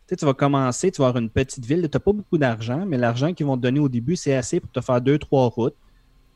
tu 0.07 0.25
vas 0.25 0.35
commencer, 0.35 0.91
tu 0.91 1.01
vas 1.01 1.09
avoir 1.09 1.23
une 1.23 1.31
petite 1.31 1.65
ville, 1.65 1.83
tu 1.83 1.97
n'as 1.97 2.01
pas 2.01 2.13
beaucoup 2.13 2.39
d'argent, 2.39 2.85
mais 2.87 2.99
l'argent 2.99 3.33
qu'ils 3.33 3.47
vont 3.47 3.57
te 3.57 3.63
donner 3.63 3.81
au 3.81 3.89
début, 3.89 4.17
c'est 4.17 4.35
assez 4.35 4.61
pour 4.61 4.71
te 4.71 4.81
faire 4.81 5.01
deux, 5.01 5.19
trois 5.19 5.49
routes, 5.49 5.77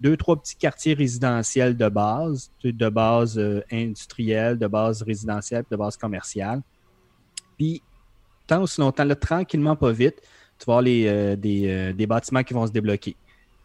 deux, 0.01 0.17
trois 0.17 0.37
petits 0.37 0.57
quartiers 0.57 0.95
résidentiels 0.95 1.77
de 1.77 1.89
base, 1.89 2.51
de 2.65 2.89
base 2.89 3.39
euh, 3.39 3.63
industrielle, 3.71 4.59
de 4.59 4.67
base 4.67 5.03
résidentielle, 5.03 5.65
de 5.71 5.77
base 5.77 5.97
commerciale. 5.97 6.63
Puis, 7.57 7.83
tant 8.47 8.63
aussi 8.63 8.81
longtemps, 8.81 9.05
là, 9.05 9.17
tranquillement, 9.17 9.77
pas 9.77 9.93
vite, 9.93 10.23
tu 10.59 10.65
vas 10.67 10.75
avoir 10.75 10.83
les, 10.83 11.07
euh, 11.07 11.37
euh, 11.45 11.93
des, 11.93 12.07
bâtiments 12.07 12.43
qui 12.43 12.55
vont 12.55 12.67
se 12.67 12.73
débloquer. 12.73 13.17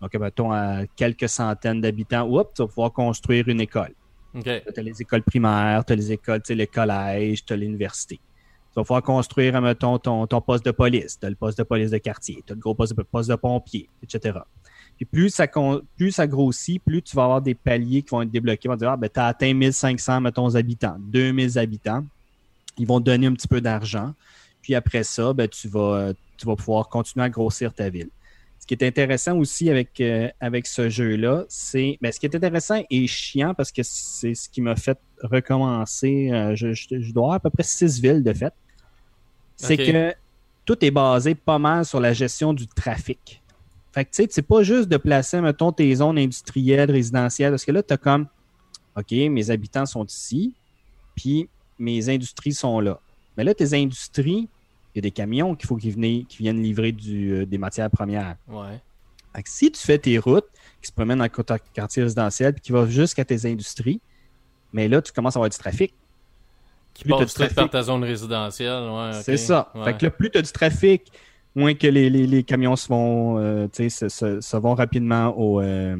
Donc, 0.01 0.13
mettons, 0.15 0.51
à 0.51 0.85
quelques 0.95 1.29
centaines 1.29 1.79
d'habitants, 1.79 2.27
tu 2.53 2.61
vas 2.61 2.67
pouvoir 2.67 2.91
construire 2.91 3.47
une 3.47 3.61
école. 3.61 3.93
Tu 4.41 4.49
as 4.49 4.81
les 4.81 5.01
écoles 5.01 5.23
primaires, 5.23 5.85
tu 5.85 5.93
as 5.93 5.95
les 5.95 6.11
écoles, 6.11 6.41
tu 6.41 6.47
sais, 6.47 6.55
les 6.55 6.67
collèges, 6.67 7.45
tu 7.45 7.53
as 7.53 7.55
l'université. 7.55 8.19
Tu 8.73 8.79
vas 8.79 8.83
pouvoir 8.83 9.03
construire, 9.03 9.61
mettons, 9.61 9.99
ton, 9.99 10.41
poste 10.41 10.65
de 10.65 10.71
police. 10.71 11.19
Tu 11.19 11.27
as 11.27 11.29
le 11.29 11.35
poste 11.35 11.59
de 11.59 11.63
police 11.63 11.91
de 11.91 11.99
quartier, 11.99 12.43
tu 12.43 12.53
as 12.53 12.55
le 12.55 12.59
gros 12.59 12.73
poste 12.73 12.97
de, 12.97 13.03
poste 13.03 13.29
de 13.29 13.35
pompier, 13.35 13.87
etc. 14.01 14.39
Puis 14.95 15.05
plus 15.05 15.29
ça, 15.29 16.27
grossit, 16.27 16.83
plus 16.83 17.03
tu 17.03 17.15
vas 17.15 17.25
avoir 17.25 17.41
des 17.43 17.53
paliers 17.53 18.01
qui 18.01 18.09
vont 18.09 18.23
être 18.23 18.31
débloqués. 18.31 18.61
Ils 18.65 18.69
vont 18.69 18.75
dire, 18.75 18.89
ah, 18.89 18.97
ben, 18.97 19.09
tu 19.13 19.19
as 19.19 19.27
atteint 19.27 19.53
1500, 19.53 20.21
mettons, 20.21 20.55
habitants, 20.55 20.97
2000 20.99 21.59
habitants. 21.59 22.03
Ils 22.79 22.87
vont 22.87 22.99
te 22.99 23.05
donner 23.05 23.27
un 23.27 23.33
petit 23.33 23.47
peu 23.47 23.61
d'argent. 23.61 24.15
Puis 24.63 24.73
après 24.73 25.03
ça, 25.03 25.33
ben, 25.33 25.47
tu, 25.47 25.67
vas, 25.67 26.13
pouvoir 26.43 26.89
continuer 26.89 27.25
à 27.25 27.29
grossir 27.29 27.75
ta 27.75 27.89
ville. 27.89 28.09
Ce 28.59 28.65
qui 28.65 28.73
est 28.73 28.83
intéressant 28.83 29.37
aussi 29.37 29.69
avec, 29.69 29.99
euh, 29.99 30.29
avec 30.39 30.65
ce 30.65 30.89
jeu-là, 30.89 31.43
c'est. 31.47 31.99
Ben, 32.01 32.11
ce 32.11 32.19
qui 32.19 32.25
est 32.25 32.35
intéressant 32.35 32.81
et 32.89 33.05
chiant 33.05 33.53
parce 33.53 33.71
que 33.71 33.83
c'est 33.83 34.33
ce 34.33 34.49
qui 34.49 34.61
m'a 34.61 34.77
fait 34.77 34.97
recommencer. 35.21 36.31
Euh, 36.31 36.55
je, 36.55 36.73
je, 36.73 37.11
dois 37.11 37.23
avoir 37.23 37.35
à 37.35 37.39
peu 37.41 37.49
près 37.51 37.63
six 37.63 38.01
villes 38.01 38.23
de 38.23 38.33
fait 38.33 38.53
c'est 39.55 39.77
que 39.77 40.13
tout 40.65 40.83
est 40.83 40.91
basé 40.91 41.35
pas 41.35 41.59
mal 41.59 41.85
sur 41.85 41.99
la 41.99 42.13
gestion 42.13 42.53
du 42.53 42.67
trafic. 42.67 43.41
Fait 43.93 44.05
que 44.05 44.09
tu 44.09 44.23
sais, 44.23 44.27
c'est 44.31 44.41
pas 44.41 44.63
juste 44.63 44.89
de 44.89 44.97
placer, 44.97 45.39
mettons, 45.39 45.71
tes 45.71 45.93
zones 45.95 46.17
industrielles, 46.17 46.89
résidentielles, 46.89 47.51
parce 47.51 47.65
que 47.65 47.71
là, 47.71 47.83
tu 47.83 47.93
as 47.93 47.97
comme, 47.97 48.27
OK, 48.97 49.11
mes 49.11 49.51
habitants 49.51 49.85
sont 49.85 50.05
ici, 50.05 50.53
puis 51.15 51.47
mes 51.77 52.09
industries 52.09 52.53
sont 52.53 52.79
là. 52.79 52.99
Mais 53.37 53.43
là, 53.43 53.53
tes 53.53 53.73
industries, 53.73 54.47
il 54.93 54.97
y 54.97 54.99
a 54.99 55.01
des 55.01 55.11
camions 55.11 55.55
qu'il 55.55 55.67
faut 55.67 55.75
qu'ils 55.75 55.95
viennent, 55.95 56.25
viennent 56.39 56.61
livrer 56.61 56.91
du, 56.91 57.33
euh, 57.33 57.45
des 57.45 57.57
matières 57.57 57.89
premières. 57.89 58.35
Ouais. 58.47 58.79
Fait 59.35 59.43
que 59.43 59.49
si 59.49 59.71
tu 59.71 59.79
fais 59.79 59.97
tes 59.97 60.17
routes 60.19 60.47
qui 60.81 60.87
se 60.87 60.91
promènent 60.91 61.17
dans 61.17 61.23
le 61.25 61.57
quartier 61.73 62.03
résidentiel 62.03 62.53
puis 62.53 62.61
qui 62.61 62.71
vont 62.71 62.85
jusqu'à 62.85 63.25
tes 63.25 63.45
industries, 63.45 63.99
mais 64.71 64.87
là, 64.87 65.01
tu 65.01 65.11
commences 65.11 65.35
à 65.35 65.39
avoir 65.39 65.49
du 65.49 65.57
trafic. 65.57 65.93
Qui 66.93 67.03
plus 67.03 67.11
passe 67.11 67.53
par 67.53 67.69
ta 67.69 67.81
zone 67.81 68.03
résidentielle. 68.03 68.83
Ouais, 68.89 69.11
C'est 69.23 69.37
ça. 69.37 69.71
Fait 69.83 69.97
que 69.97 70.05
là, 70.05 70.11
plus 70.11 70.29
tu 70.29 70.37
as 70.37 70.41
du 70.41 70.51
trafic, 70.51 71.11
moins 71.55 71.73
que 71.73 71.87
les, 71.87 72.09
les, 72.09 72.27
les 72.27 72.43
camions 72.43 72.75
se 72.75 72.87
vont, 72.87 73.37
euh, 73.39 73.67
se, 73.71 74.09
se, 74.09 74.41
se, 74.41 74.57
vont 74.57 74.75
rapidement 74.75 75.27
au, 75.37 75.61
euh, 75.61 75.97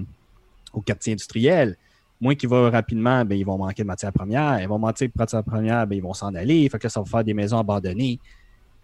au 0.71 0.81
quartier 0.81 1.13
industriel. 1.13 1.77
Moins 2.21 2.35
qu'ils 2.35 2.49
vont 2.49 2.69
rapidement, 2.69 3.25
ben, 3.25 3.37
ils 3.37 3.45
vont 3.45 3.57
manquer 3.57 3.83
de 3.83 3.87
matières 3.87 4.13
premières. 4.13 4.61
Ils 4.61 4.67
vont 4.67 4.79
manquer 4.79 5.07
de 5.07 5.13
matières 5.15 5.43
premières, 5.43 5.85
ben, 5.87 5.95
ils 5.95 6.01
vont 6.03 6.13
s'en 6.13 6.33
aller. 6.35 6.67
Fait 6.69 6.77
que 6.77 6.83
là, 6.83 6.89
ça 6.89 7.01
va 7.01 7.05
faire 7.05 7.23
des 7.23 7.33
maisons 7.33 7.57
abandonnées. 7.57 8.19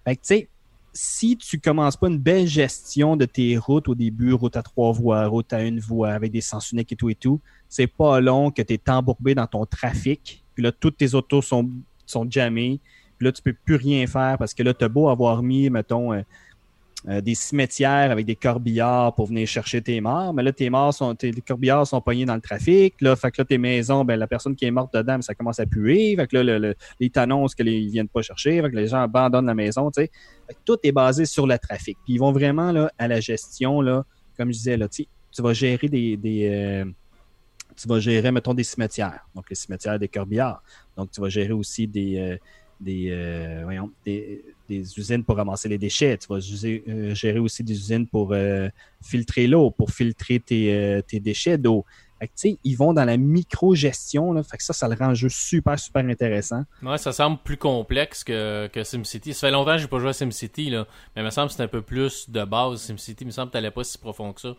Fait 0.04 0.16
que, 0.16 0.22
tu 0.22 0.28
sais, 0.28 0.50
si 0.94 1.38
tu 1.38 1.60
commences 1.60 1.96
pas 1.96 2.08
une 2.08 2.18
belle 2.18 2.48
gestion 2.48 3.16
de 3.16 3.26
tes 3.26 3.58
routes 3.58 3.88
au 3.88 3.96
début, 3.96 4.34
route 4.34 4.58
à 4.58 4.64
trois 4.64 4.92
voies, 4.92 5.26
route 5.28 5.54
à 5.54 5.62
une 5.62 5.80
voie, 5.80 6.10
avec 6.10 6.32
des 6.32 6.42
sens 6.42 6.72
uniques 6.72 6.92
et 6.92 6.96
tout 6.96 7.10
et 7.10 7.16
tout, 7.16 7.40
c'est 7.68 7.88
pas 7.88 8.20
long 8.20 8.52
que 8.52 8.62
tu 8.62 8.74
es 8.74 8.90
embourbé 8.90 9.36
dans 9.36 9.48
ton 9.48 9.66
trafic. 9.66 10.44
Puis 10.56 10.64
là, 10.64 10.72
toutes 10.72 10.98
tes 10.98 11.14
autos 11.14 11.42
sont 11.42 11.70
sont 12.12 12.30
jammés. 12.30 12.80
Puis 13.18 13.26
là, 13.26 13.32
tu 13.32 13.42
peux 13.42 13.54
plus 13.54 13.76
rien 13.76 14.08
faire 14.08 14.38
parce 14.38 14.54
que 14.54 14.64
là, 14.64 14.74
tu 14.74 14.86
as 14.86 14.90
beau 14.90 15.10
avoir 15.10 15.44
mis, 15.44 15.70
mettons, 15.70 16.14
euh, 16.14 16.22
euh, 17.08 17.22
des 17.22 17.34
cimetières 17.34 18.12
avec 18.12 18.26
des 18.26 18.36
corbillards 18.36 19.16
pour 19.16 19.28
venir 19.28 19.48
chercher 19.48 19.82
tes 19.82 20.02
morts. 20.02 20.34
Mais 20.34 20.44
là, 20.44 20.52
tes 20.52 20.70
morts 20.70 20.94
sont, 20.94 21.16
tes 21.16 21.32
corbillards 21.32 21.88
sont 21.88 22.02
pognés 22.02 22.26
dans 22.26 22.36
le 22.36 22.42
trafic. 22.42 22.94
Là, 23.00 23.16
fait 23.16 23.32
que 23.32 23.42
là, 23.42 23.46
tes 23.46 23.58
maisons, 23.58 24.04
ben, 24.04 24.18
la 24.18 24.28
personne 24.28 24.54
qui 24.54 24.66
est 24.66 24.72
morte 24.72 24.94
dedans, 24.94 25.22
ça 25.22 25.34
commence 25.34 25.62
à 25.62 25.66
puer. 25.66 26.16
Fait 26.18 26.28
que 26.28 26.38
là, 26.38 26.60
le, 26.60 26.76
ils 27.00 27.10
t'annoncent 27.10 27.56
qu'ils 27.56 27.90
viennent 27.90 28.10
pas 28.10 28.22
chercher. 28.22 28.62
Fait 28.62 28.70
que 28.70 28.76
les 28.76 28.88
gens 28.88 29.02
abandonnent 29.02 29.46
la 29.46 29.56
maison, 29.56 29.90
tu 29.92 30.02
sais. 30.02 30.12
tout 30.66 30.78
est 30.84 30.92
basé 30.92 31.26
sur 31.26 31.48
le 31.48 31.58
trafic. 31.58 31.98
Puis 32.04 32.16
ils 32.16 32.20
vont 32.20 32.34
vraiment, 32.34 32.74
là, 32.74 32.92
à 32.98 33.08
la 33.08 33.22
gestion, 33.22 33.80
là, 33.80 34.04
comme 34.36 34.52
je 34.52 34.58
disais, 34.58 34.76
là, 34.76 34.90
tu 34.90 35.08
vas 35.42 35.54
gérer 35.54 35.88
des, 35.88 36.18
des 36.18 36.50
euh, 36.50 36.86
tu 37.80 37.88
vas 37.88 38.00
gérer, 38.00 38.32
mettons, 38.32 38.54
des 38.54 38.64
cimetières. 38.64 39.26
Donc, 39.36 39.50
les 39.50 39.56
cimetières 39.56 40.00
des 40.00 40.08
corbillards. 40.08 40.62
Donc, 40.98 41.12
tu 41.12 41.22
vas 41.22 41.30
gérer 41.30 41.54
aussi 41.54 41.88
des, 41.88 42.40
euh, 42.88 43.62
voyons, 43.64 43.92
des, 44.06 44.44
des 44.70 44.98
usines 44.98 45.24
pour 45.24 45.36
ramasser 45.36 45.68
les 45.68 45.78
déchets. 45.78 46.18
Tu 46.18 46.28
vas 46.28 46.38
euh, 46.38 47.16
gérer 47.16 47.40
aussi 47.40 47.64
des 47.64 47.74
usines 47.74 48.08
pour 48.08 48.32
euh, 48.32 48.70
filtrer 49.02 49.48
l'eau, 49.48 49.72
pour 49.72 49.92
filtrer 49.92 50.40
tes, 50.40 50.74
euh, 50.74 51.02
déchets 51.12 51.58
d'eau. 51.58 51.86
ils 52.64 52.76
vont 52.76 52.94
dans 52.94 53.06
la 53.06 53.18
micro-gestion. 53.18 54.42
Fait 54.44 54.58
que 54.58 54.64
ça, 54.64 54.74
ça 54.74 54.88
le 54.88 54.96
rend 54.96 55.10
un 55.10 55.14
jeu 55.16 55.30
super, 55.30 55.78
super 55.80 56.06
intéressant. 56.06 56.64
Ouais, 56.84 56.98
ça 56.98 57.12
semble 57.12 57.40
plus 57.44 57.58
complexe 57.58 58.24
que, 58.24 58.68
que 58.68 58.84
SimCity. 58.84 59.34
Ça 59.34 59.48
fait 59.48 59.52
longtemps 59.52 59.74
que 59.74 59.80
j'ai 59.80 59.88
pas 59.88 60.00
joué 60.00 60.10
à 60.10 60.14
SimCity, 60.14 60.70
là, 60.70 60.86
mais 61.16 61.24
il 61.24 61.26
me 61.26 61.32
semble 61.32 61.50
que 61.50 61.56
c'est 61.56 61.64
un 61.64 61.68
peu 61.68 61.82
plus 61.82 62.30
de 62.30 62.44
base, 62.44 62.82
SimCity. 62.82 63.24
Il 63.24 63.28
me 63.28 63.32
semble 63.32 63.48
que 63.48 63.54
tu 63.54 63.58
n'allais 63.58 63.72
pas 63.72 63.84
si 63.84 63.98
profond 63.98 64.32
que 64.34 64.42
ça. 64.42 64.56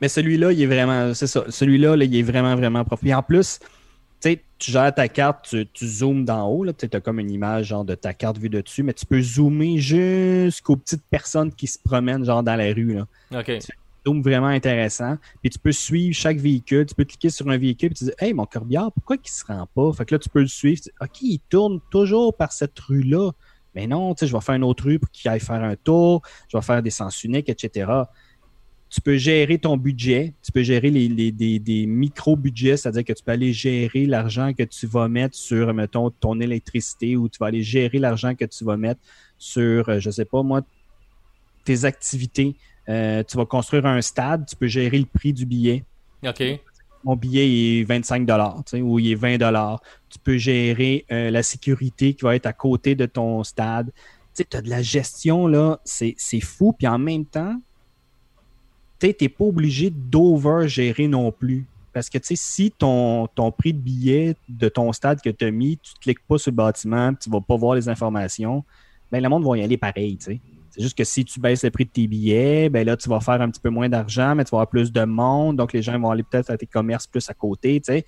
Mais 0.00 0.08
celui-là, 0.08 0.52
il 0.52 0.62
est 0.62 0.66
vraiment. 0.66 1.14
C'est 1.14 1.26
ça. 1.26 1.44
Celui-là, 1.48 1.96
il 1.96 2.14
est 2.14 2.22
vraiment, 2.22 2.54
vraiment 2.54 2.84
profond. 2.84 3.06
Et 3.06 3.14
en 3.14 3.22
plus, 3.22 3.58
tu 4.20 4.70
gères 4.72 4.94
ta 4.94 5.08
carte, 5.08 5.54
tu, 5.72 5.86
zoomes 5.86 6.24
d'en 6.24 6.48
haut, 6.48 6.66
tu 6.72 6.88
as 6.92 7.00
comme 7.00 7.20
une 7.20 7.30
image 7.30 7.66
genre 7.66 7.84
de 7.84 7.94
ta 7.94 8.12
carte 8.12 8.38
vue 8.38 8.48
dessus, 8.48 8.82
mais 8.82 8.92
tu 8.92 9.06
peux 9.06 9.20
zoomer 9.20 9.78
jusqu'aux 9.78 10.76
petites 10.76 11.04
personnes 11.08 11.52
qui 11.52 11.66
se 11.66 11.78
promènent 11.78 12.24
genre 12.24 12.42
dans 12.42 12.56
la 12.56 12.72
rue. 12.72 12.94
Là. 12.94 13.06
OK. 13.40 13.58
zoom 14.06 14.22
vraiment 14.22 14.48
intéressant. 14.48 15.16
Puis 15.40 15.50
tu 15.50 15.58
peux 15.58 15.72
suivre 15.72 16.14
chaque 16.14 16.38
véhicule. 16.38 16.86
Tu 16.86 16.94
peux 16.94 17.04
cliquer 17.04 17.30
sur 17.30 17.48
un 17.48 17.56
véhicule 17.56 17.92
et 17.92 17.94
tu 17.94 18.04
dis 18.04 18.12
Hey, 18.18 18.32
mon 18.34 18.46
corbillard, 18.46 18.90
pourquoi 18.92 19.16
il 19.24 19.28
se 19.28 19.44
rend 19.44 19.68
pas? 19.74 19.92
Fait 19.92 20.04
que 20.04 20.14
là, 20.14 20.18
tu 20.18 20.28
peux 20.28 20.40
le 20.40 20.48
suivre. 20.48 20.82
OK, 21.00 21.22
il 21.22 21.40
tourne 21.48 21.80
toujours 21.90 22.34
par 22.34 22.52
cette 22.52 22.78
rue-là. 22.78 23.30
Mais 23.74 23.86
non, 23.86 24.14
tu 24.14 24.20
sais, 24.20 24.26
je 24.26 24.34
vais 24.34 24.40
faire 24.40 24.56
une 24.56 24.64
autre 24.64 24.84
rue 24.84 24.98
pour 24.98 25.10
qu'il 25.10 25.30
aille 25.30 25.38
faire 25.38 25.62
un 25.62 25.76
tour, 25.76 26.22
je 26.48 26.56
vais 26.56 26.62
faire 26.62 26.82
des 26.82 26.90
sens 26.90 27.22
uniques, 27.22 27.48
etc 27.48 27.86
tu 28.90 29.00
peux 29.02 29.16
gérer 29.16 29.58
ton 29.58 29.76
budget, 29.76 30.32
tu 30.42 30.50
peux 30.50 30.62
gérer 30.62 30.90
les, 30.90 31.30
des, 31.30 31.86
micro-budgets, 31.86 32.78
c'est-à-dire 32.78 33.04
que 33.04 33.12
tu 33.12 33.22
peux 33.22 33.32
aller 33.32 33.52
gérer 33.52 34.06
l'argent 34.06 34.52
que 34.54 34.62
tu 34.62 34.86
vas 34.86 35.08
mettre 35.08 35.36
sur, 35.36 35.72
mettons, 35.74 36.10
ton 36.10 36.40
électricité 36.40 37.16
ou 37.16 37.28
tu 37.28 37.38
vas 37.38 37.46
aller 37.46 37.62
gérer 37.62 37.98
l'argent 37.98 38.34
que 38.34 38.46
tu 38.46 38.64
vas 38.64 38.76
mettre 38.76 39.00
sur, 39.36 39.88
euh, 39.88 40.00
je 40.00 40.10
sais 40.10 40.24
pas 40.24 40.42
moi, 40.42 40.62
tes 41.64 41.84
activités. 41.84 42.56
Euh, 42.88 43.22
tu 43.22 43.36
vas 43.36 43.44
construire 43.44 43.84
un 43.84 44.00
stade, 44.00 44.46
tu 44.48 44.56
peux 44.56 44.68
gérer 44.68 44.98
le 44.98 45.04
prix 45.04 45.34
du 45.34 45.44
billet. 45.44 45.84
OK. 46.26 46.42
Mon 47.04 47.14
billet 47.14 47.80
est 47.80 47.84
25 47.84 48.26
ou 48.82 48.98
il 48.98 49.12
est 49.12 49.14
20 49.14 49.38
Tu 50.08 50.18
peux 50.18 50.38
gérer 50.38 51.04
euh, 51.12 51.30
la 51.30 51.42
sécurité 51.42 52.14
qui 52.14 52.24
va 52.24 52.34
être 52.34 52.46
à 52.46 52.52
côté 52.54 52.94
de 52.94 53.06
ton 53.06 53.44
stade. 53.44 53.92
Tu 54.34 54.44
as 54.56 54.62
de 54.62 54.70
la 54.70 54.82
gestion, 54.82 55.46
là, 55.46 55.80
c'est 55.84 56.40
fou. 56.40 56.72
Puis 56.72 56.88
en 56.88 56.98
même 56.98 57.24
temps, 57.24 57.60
tu 59.00 59.14
n'es 59.20 59.28
pas 59.28 59.44
obligé 59.44 59.90
d'over-gérer 59.90 61.08
non 61.08 61.32
plus. 61.32 61.66
Parce 61.92 62.10
que 62.10 62.18
si 62.22 62.70
ton, 62.70 63.26
ton 63.34 63.50
prix 63.50 63.72
de 63.72 63.78
billet 63.78 64.36
de 64.48 64.68
ton 64.68 64.92
stade 64.92 65.20
que 65.20 65.30
tu 65.30 65.44
as 65.44 65.50
mis, 65.50 65.78
tu 65.78 65.94
ne 65.96 66.00
cliques 66.00 66.26
pas 66.26 66.38
sur 66.38 66.50
le 66.50 66.56
bâtiment, 66.56 67.12
tu 67.14 67.28
ne 67.28 67.34
vas 67.34 67.40
pas 67.40 67.56
voir 67.56 67.74
les 67.74 67.88
informations, 67.88 68.64
ben, 69.10 69.22
le 69.22 69.28
monde 69.28 69.44
va 69.44 69.56
y 69.58 69.62
aller 69.62 69.76
pareil. 69.76 70.16
C'est 70.20 70.40
juste 70.78 70.96
que 70.96 71.04
si 71.04 71.24
tu 71.24 71.40
baisses 71.40 71.64
le 71.64 71.70
prix 71.70 71.86
de 71.86 71.90
tes 71.90 72.06
billets, 72.06 72.68
ben 72.68 72.86
là, 72.86 72.96
tu 72.96 73.08
vas 73.08 73.20
faire 73.20 73.40
un 73.40 73.50
petit 73.50 73.60
peu 73.60 73.70
moins 73.70 73.88
d'argent, 73.88 74.34
mais 74.34 74.44
tu 74.44 74.50
vas 74.50 74.58
avoir 74.58 74.68
plus 74.68 74.92
de 74.92 75.04
monde. 75.04 75.56
Donc, 75.56 75.72
les 75.72 75.82
gens 75.82 75.98
vont 75.98 76.10
aller 76.10 76.22
peut-être 76.22 76.50
à 76.50 76.56
tes 76.56 76.66
commerces 76.66 77.06
plus 77.06 77.28
à 77.28 77.34
côté. 77.34 77.80
sais. 77.82 78.04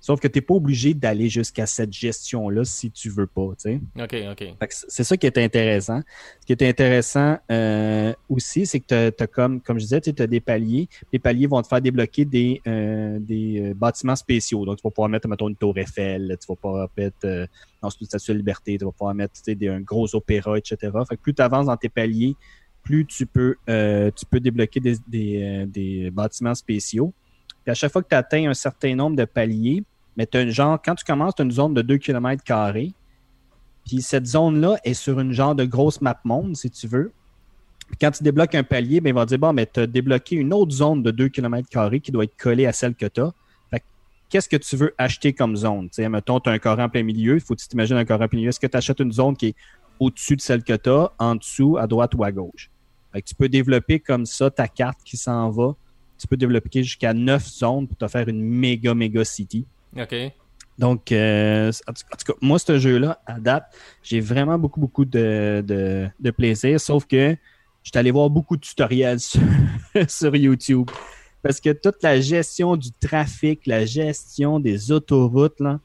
Sauf 0.00 0.20
que 0.20 0.28
tu 0.28 0.38
n'es 0.38 0.42
pas 0.42 0.54
obligé 0.54 0.94
d'aller 0.94 1.28
jusqu'à 1.28 1.66
cette 1.66 1.92
gestion-là 1.92 2.64
si 2.64 2.90
tu 2.90 3.08
veux 3.10 3.26
pas. 3.26 3.42
OK, 3.42 3.56
OK. 3.96 4.44
C'est 4.70 5.04
ça 5.04 5.16
qui 5.16 5.26
est 5.26 5.38
intéressant. 5.38 6.00
Ce 6.40 6.46
qui 6.46 6.52
est 6.52 6.68
intéressant 6.68 7.36
euh, 7.50 8.12
aussi, 8.28 8.64
c'est 8.66 8.80
que 8.80 9.10
tu 9.10 9.22
as, 9.22 9.26
comme, 9.26 9.60
comme 9.60 9.78
je 9.78 9.84
disais, 9.84 10.00
tu 10.00 10.22
as 10.22 10.26
des 10.26 10.40
paliers. 10.40 10.88
Les 11.12 11.18
paliers 11.18 11.46
vont 11.46 11.60
te 11.62 11.68
faire 11.68 11.80
débloquer 11.80 12.24
des, 12.24 12.60
euh, 12.66 13.18
des 13.18 13.60
euh, 13.60 13.74
bâtiments 13.74 14.16
spéciaux. 14.16 14.64
Donc, 14.64 14.76
tu 14.76 14.82
vas 14.82 14.90
pouvoir 14.90 15.08
mettre, 15.08 15.28
mettons, 15.28 15.48
une 15.48 15.56
tour 15.56 15.76
Eiffel, 15.76 16.36
tu 16.40 16.46
vas 16.48 16.56
pouvoir 16.56 16.88
mettre 16.96 17.16
euh, 17.24 17.46
dans 17.82 17.90
une 17.90 18.06
statue 18.06 18.32
de 18.32 18.38
liberté, 18.38 18.78
tu 18.78 18.84
vas 18.84 18.92
pouvoir 18.92 19.14
mettre 19.14 19.34
des, 19.46 19.68
un 19.68 19.80
gros 19.80 20.14
opéra, 20.14 20.58
etc. 20.58 20.76
Fait 21.08 21.16
que 21.16 21.22
plus 21.22 21.34
tu 21.34 21.42
avances 21.42 21.66
dans 21.66 21.76
tes 21.76 21.88
paliers, 21.88 22.36
plus 22.82 23.04
tu 23.04 23.26
peux, 23.26 23.56
tu 23.66 24.26
peux 24.30 24.40
débloquer 24.40 24.80
des, 24.80 24.96
des, 25.06 25.66
des 25.66 26.10
bâtiments 26.10 26.54
spéciaux. 26.54 27.12
Puis 27.64 27.70
à 27.70 27.74
chaque 27.74 27.92
fois 27.92 28.02
que 28.02 28.08
tu 28.08 28.14
atteins 28.14 28.50
un 28.50 28.54
certain 28.54 28.94
nombre 28.94 29.16
de 29.16 29.24
paliers, 29.24 29.84
mais 30.16 30.28
as 30.34 30.48
genre, 30.50 30.80
quand 30.84 30.96
tu 30.96 31.04
commences, 31.04 31.36
tu 31.36 31.42
as 31.42 31.44
une 31.44 31.52
zone 31.52 31.74
de 31.74 31.82
2 31.82 31.96
km. 31.98 32.42
Puis 33.86 34.02
cette 34.02 34.26
zone-là 34.26 34.78
est 34.84 34.94
sur 34.94 35.20
une 35.20 35.32
genre 35.32 35.54
de 35.54 35.64
grosse 35.64 36.00
map 36.00 36.20
monde, 36.24 36.56
si 36.56 36.70
tu 36.70 36.88
veux. 36.88 37.12
Puis 37.86 37.96
quand 38.00 38.10
tu 38.10 38.22
débloques 38.22 38.54
un 38.54 38.64
palier, 38.64 39.00
ben, 39.00 39.10
il 39.10 39.14
va 39.14 39.24
dire 39.24 39.38
Bon, 39.38 39.52
mais 39.52 39.66
tu 39.66 39.80
as 39.80 39.86
débloqué 39.86 40.36
une 40.36 40.52
autre 40.52 40.72
zone 40.72 41.02
de 41.02 41.10
2 41.10 41.28
km 41.28 41.68
qui 42.00 42.10
doit 42.10 42.24
être 42.24 42.36
collée 42.36 42.66
à 42.66 42.72
celle 42.72 42.94
que 42.94 43.06
tu 43.06 43.20
as. 43.20 43.32
qu'est-ce 44.28 44.48
que 44.48 44.56
tu 44.56 44.76
veux 44.76 44.92
acheter 44.98 45.32
comme 45.32 45.56
zone? 45.56 45.88
sais, 45.92 46.08
mettons, 46.08 46.40
tu 46.40 46.50
as 46.50 46.52
un 46.52 46.58
carré 46.58 46.82
en 46.82 46.88
plein 46.88 47.04
milieu. 47.04 47.36
Il 47.36 47.40
faut 47.40 47.54
que 47.54 47.60
tu 47.60 47.68
t'imagines 47.68 47.96
un 47.96 48.04
carré 48.04 48.24
en 48.24 48.28
plein 48.28 48.38
milieu. 48.38 48.50
Est-ce 48.50 48.60
que 48.60 48.66
tu 48.66 48.76
achètes 48.76 49.00
une 49.00 49.12
zone 49.12 49.36
qui 49.36 49.46
est 49.46 49.54
au-dessus 50.00 50.34
de 50.34 50.40
celle 50.40 50.64
que 50.64 50.74
tu 50.74 50.90
as, 50.90 51.12
en 51.18 51.36
dessous, 51.36 51.78
à 51.78 51.86
droite 51.86 52.14
ou 52.14 52.24
à 52.24 52.32
gauche? 52.32 52.70
Fait 53.12 53.22
tu 53.22 53.34
peux 53.34 53.48
développer 53.48 54.00
comme 54.00 54.26
ça 54.26 54.50
ta 54.50 54.68
carte 54.68 54.98
qui 55.04 55.16
s'en 55.16 55.48
va 55.50 55.74
tu 56.18 56.26
peux 56.26 56.36
développer 56.36 56.82
jusqu'à 56.82 57.14
9 57.14 57.46
zones 57.46 57.86
pour 57.86 57.96
te 57.96 58.08
faire 58.08 58.28
une 58.28 58.42
méga, 58.42 58.94
méga 58.94 59.24
city. 59.24 59.64
OK. 59.96 60.14
Donc, 60.78 61.10
euh, 61.10 61.72
en, 61.88 61.92
tout, 61.92 62.32
cas, 62.32 62.38
moi, 62.40 62.58
ce 62.58 62.78
jeu-là, 62.78 63.20
à 63.26 63.40
date, 63.40 63.64
j'ai 64.02 64.20
vraiment 64.20 64.58
beaucoup, 64.58 64.80
beaucoup 64.80 65.04
de, 65.04 65.64
de, 65.66 66.30
plaisir, 66.30 66.80
sauf 66.80 67.04
que 67.04 67.36
je 67.82 67.90
suis 67.90 67.98
allé 67.98 68.12
voir 68.12 68.30
beaucoup 68.30 68.56
de 68.56 68.60
tutoriels 68.60 69.18
sur, 70.08 70.36
YouTube. 70.36 70.88
Parce 71.42 71.60
que 71.60 71.70
toute 71.70 72.02
la 72.02 72.20
gestion 72.20 72.76
du 72.76 72.92
trafic, 72.92 73.66
la 73.66 73.86
gestion 73.86 74.60
des 74.60 74.92
autoroutes, 74.92 75.58
là, 75.58 75.80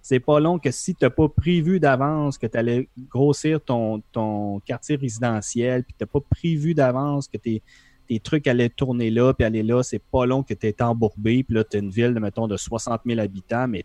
c'est 0.00 0.20
pas 0.20 0.38
long 0.38 0.60
que 0.60 0.70
si 0.70 0.94
tu 0.94 1.04
n'as 1.04 1.10
pas 1.10 1.28
prévu 1.28 1.80
d'avance 1.80 2.38
que 2.38 2.46
tu 2.46 2.56
allais 2.56 2.88
grossir 3.08 3.60
ton, 3.60 4.00
ton 4.12 4.60
quartier 4.60 4.94
résidentiel, 4.94 5.82
puis 5.82 5.94
tu 5.98 6.04
n'as 6.04 6.06
pas 6.06 6.20
prévu 6.30 6.74
d'avance 6.74 7.26
que 7.26 7.38
tu 7.38 7.60
tes 8.06 8.20
trucs 8.20 8.46
allaient 8.46 8.68
tourner 8.68 9.10
là, 9.10 9.32
puis 9.34 9.44
aller 9.44 9.62
là, 9.62 9.82
c'est 9.82 10.02
pas 10.02 10.26
long 10.26 10.42
que 10.42 10.54
tu 10.54 10.66
es 10.66 10.82
embourbé, 10.82 11.42
puis 11.42 11.54
là, 11.54 11.64
tu 11.64 11.76
as 11.76 11.80
une 11.80 11.90
ville, 11.90 12.14
de, 12.14 12.20
mettons, 12.20 12.46
de 12.46 12.56
60 12.56 13.02
000 13.04 13.20
habitants, 13.20 13.68
mais 13.68 13.84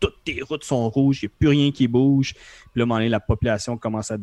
toutes 0.00 0.24
tes 0.24 0.40
routes 0.42 0.64
sont 0.64 0.88
rouges, 0.88 1.22
il 1.22 1.26
n'y 1.26 1.32
a 1.32 1.36
plus 1.38 1.48
rien 1.48 1.70
qui 1.70 1.86
bouge. 1.86 2.34
Puis 2.72 2.80
là, 2.80 2.86
donné, 2.86 3.08
la 3.08 3.20
population 3.20 3.76
commence 3.76 4.10
à, 4.10 4.18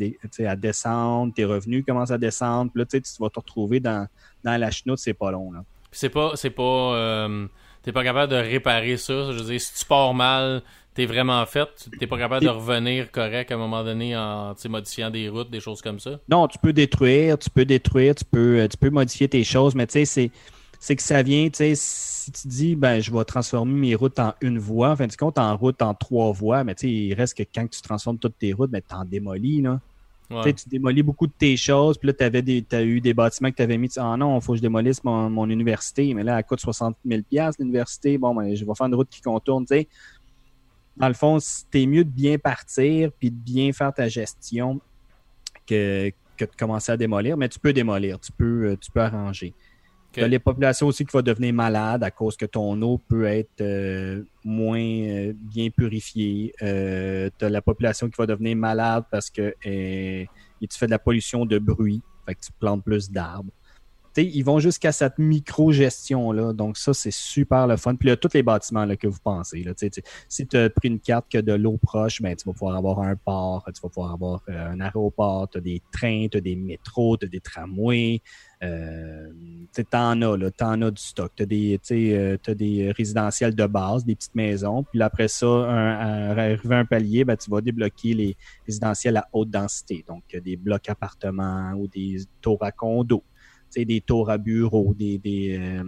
descendre, 0.55 1.33
tes 1.33 1.45
revenus 1.45 1.85
commencent 1.85 2.11
à 2.11 2.17
descendre, 2.17 2.71
puis 2.71 2.81
là, 2.81 2.85
tu 2.85 2.99
vas 3.19 3.29
te 3.29 3.39
retrouver 3.39 3.79
dans, 3.79 4.07
dans 4.43 4.59
la 4.59 4.71
chenoute, 4.71 4.97
c'est 4.97 5.13
pas 5.13 5.31
long. 5.31 5.51
C'est 5.91 6.09
pas. 6.09 6.31
C'est 6.35 6.49
pas. 6.49 6.63
Euh, 6.63 7.47
t'es 7.81 7.91
pas 7.91 8.03
capable 8.03 8.31
de 8.31 8.37
réparer 8.37 8.97
ça. 8.97 9.31
Je 9.31 9.39
veux 9.39 9.45
dire, 9.45 9.61
si 9.61 9.73
tu 9.73 9.85
pars 9.85 10.13
mal, 10.13 10.61
t'es 10.97 11.05
vraiment 11.05 11.45
fait. 11.45 11.69
T'es 11.99 12.07
pas 12.07 12.17
capable 12.17 12.43
de 12.43 12.49
revenir 12.49 13.11
correct 13.11 13.51
à 13.51 13.53
un 13.55 13.57
moment 13.59 13.83
donné 13.83 14.17
en 14.17 14.55
modifiant 14.67 15.11
des 15.11 15.29
routes, 15.29 15.51
des 15.51 15.59
choses 15.59 15.79
comme 15.79 15.99
ça? 15.99 16.19
Non, 16.27 16.47
tu 16.47 16.57
peux 16.57 16.73
détruire, 16.73 17.37
tu 17.37 17.51
peux 17.51 17.65
détruire, 17.65 18.15
tu 18.15 18.25
peux, 18.25 18.61
euh, 18.61 18.67
tu 18.67 18.77
peux 18.77 18.89
modifier 18.89 19.27
tes 19.29 19.43
choses, 19.43 19.75
mais 19.75 19.85
tu 19.85 19.93
sais, 19.93 20.05
c'est 20.05 20.31
c'est 20.79 20.95
que 20.95 21.03
ça 21.03 21.21
vient, 21.23 21.49
tu 21.49 21.57
sais, 21.57 21.73
si 21.75 22.31
tu 22.31 22.47
dis, 22.47 22.75
ben, 22.75 22.99
je 22.99 23.11
vais 23.11 23.23
transformer 23.25 23.73
mes 23.73 23.95
routes 23.95 24.19
en 24.19 24.33
une 24.41 24.59
voie, 24.59 24.91
en 24.91 24.95
fin 24.95 25.07
de 25.07 25.15
compte, 25.15 25.37
en 25.37 25.55
route 25.55 25.81
en 25.81 25.93
trois 25.93 26.31
voies, 26.31 26.63
mais 26.63 26.75
tu 26.75 26.87
sais, 26.87 26.93
il 26.93 27.13
reste 27.13 27.37
que 27.37 27.43
quand 27.43 27.67
tu 27.67 27.81
transformes 27.81 28.17
toutes 28.17 28.37
tes 28.37 28.53
routes, 28.53 28.71
ben, 28.71 28.81
t'en 28.81 29.05
démolis, 29.05 29.61
là. 29.61 29.79
Tu 30.43 30.69
démolis 30.69 31.03
beaucoup 31.03 31.25
de 31.25 31.31
tes 31.31 31.55
choses, 31.55 31.97
puis 31.97 32.07
là, 32.07 32.13
tu 32.13 32.75
as 32.75 32.83
eu 32.83 32.99
des 32.99 33.13
bâtiments 33.13 33.49
que 33.49 33.55
tu 33.55 33.61
avais 33.61 33.77
mis, 33.77 33.89
ah 33.97 34.17
non, 34.17 34.37
il 34.37 34.41
faut 34.41 34.51
que 34.53 34.57
je 34.57 34.61
démolisse 34.61 35.03
mon, 35.03 35.29
mon, 35.29 35.49
université, 35.49 36.13
mais 36.13 36.23
là, 36.23 36.37
elle 36.37 36.43
coûte 36.43 36.59
60 36.59 36.97
000 37.05 37.21
l'université, 37.59 38.17
bon, 38.17 38.35
ben, 38.35 38.53
je 38.53 38.65
vais 38.65 38.75
faire 38.75 38.87
une 38.87 38.95
route 38.95 39.09
qui 39.09 39.21
contourne, 39.21 39.65
tu 39.65 39.75
sais 39.75 39.87
dans 40.99 41.07
le 41.07 41.13
fond, 41.13 41.39
c'était 41.39 41.85
mieux 41.85 42.03
de 42.03 42.09
bien 42.09 42.37
partir 42.37 43.11
puis 43.17 43.29
de 43.29 43.35
bien 43.35 43.71
faire 43.71 43.93
ta 43.93 44.07
gestion 44.07 44.81
que, 45.65 46.11
que 46.35 46.45
de 46.45 46.51
commencer 46.57 46.91
à 46.91 46.97
démolir. 46.97 47.37
Mais 47.37 47.49
tu 47.49 47.59
peux 47.59 47.73
démolir, 47.73 48.19
tu 48.19 48.31
peux, 48.31 48.71
euh, 48.71 48.77
tu 48.77 48.91
peux 48.91 49.01
arranger. 49.01 49.53
Tu 50.13 50.23
as 50.23 50.27
les 50.27 50.39
populations 50.39 50.87
aussi 50.87 51.05
qui 51.05 51.11
vont 51.11 51.21
devenir 51.21 51.53
malades 51.53 52.03
à 52.03 52.09
cause 52.09 52.35
que 52.35 52.47
ton 52.47 52.81
eau 52.81 52.97
peut 52.97 53.25
être 53.25 53.61
euh, 53.61 54.23
moins 54.43 54.79
euh, 54.79 55.33
bien 55.35 55.69
purifiée. 55.69 56.53
tu 56.59 56.65
as 56.65 57.49
la 57.49 57.61
population 57.61 58.09
qui 58.09 58.15
va 58.17 58.25
devenir 58.25 58.57
malade 58.57 59.03
parce 59.11 59.29
que 59.29 59.53
tu 59.61 60.77
fais 60.77 60.85
de 60.87 60.91
la 60.91 60.97
pollution 60.97 61.45
de 61.45 61.59
bruit. 61.59 62.01
Fait 62.25 62.33
que 62.33 62.41
tu 62.41 62.51
plantes 62.59 62.83
plus 62.83 63.11
d'arbres. 63.11 63.51
Ils 64.23 64.43
vont 64.43 64.59
jusqu'à 64.59 64.91
cette 64.91 65.17
micro-gestion-là. 65.17 66.53
Donc, 66.53 66.77
ça, 66.77 66.93
c'est 66.93 67.11
super 67.11 67.67
le 67.67 67.77
fun. 67.77 67.95
Puis 67.95 68.09
là, 68.09 68.17
tous 68.17 68.33
les 68.33 68.43
bâtiments 68.43 68.85
là, 68.85 68.95
que 68.95 69.07
vous 69.07 69.19
pensez. 69.23 69.63
Là, 69.63 69.73
si 70.27 70.47
tu 70.47 70.57
as 70.57 70.69
pris 70.69 70.87
une 70.89 70.99
carte 70.99 71.27
que 71.31 71.37
de 71.37 71.53
l'eau 71.53 71.77
proche, 71.77 72.21
ben, 72.21 72.35
tu 72.35 72.45
vas 72.45 72.53
pouvoir 72.53 72.75
avoir 72.75 72.99
un 72.99 73.15
port, 73.15 73.63
tu 73.73 73.81
vas 73.81 73.89
pouvoir 73.89 74.13
avoir 74.13 74.41
euh, 74.49 74.71
un 74.71 74.79
aéroport, 74.79 75.49
tu 75.49 75.57
as 75.57 75.61
des 75.61 75.81
trains, 75.91 76.27
tu 76.31 76.37
as 76.37 76.41
des 76.41 76.55
métros, 76.55 77.17
tu 77.17 77.25
as 77.25 77.29
des 77.29 77.39
tramways. 77.39 78.21
Euh, 78.63 79.29
t'en 79.91 80.21
as, 80.21 80.51
t'en 80.51 80.81
as 80.81 80.91
du 80.91 81.01
stock. 81.01 81.31
T'as 81.35 81.45
des, 81.45 81.79
euh, 81.91 82.37
as 82.47 82.53
des 82.55 82.91
résidentiels 82.91 83.55
de 83.55 83.65
base, 83.67 84.03
des 84.03 84.15
petites 84.15 84.35
maisons. 84.35 84.83
Puis 84.83 85.01
après 85.01 85.27
ça, 85.27 85.47
un, 85.47 86.37
arrivé 86.37 86.75
à 86.75 86.79
un 86.79 86.85
palier, 86.85 87.23
ben, 87.23 87.37
tu 87.37 87.51
vas 87.51 87.61
débloquer 87.61 88.13
les 88.13 88.37
résidentiels 88.65 89.17
à 89.17 89.27
haute 89.33 89.49
densité. 89.49 90.03
Donc, 90.07 90.23
des 90.43 90.57
blocs 90.57 90.89
appartements 90.89 91.73
ou 91.73 91.87
des 91.87 92.21
tours 92.41 92.63
à 92.63 92.71
condos 92.71 93.23
des 93.75 94.01
tours 94.01 94.29
à 94.29 94.37
bureaux, 94.37 94.93
des, 94.97 95.17
des, 95.17 95.57
euh, 95.59 95.83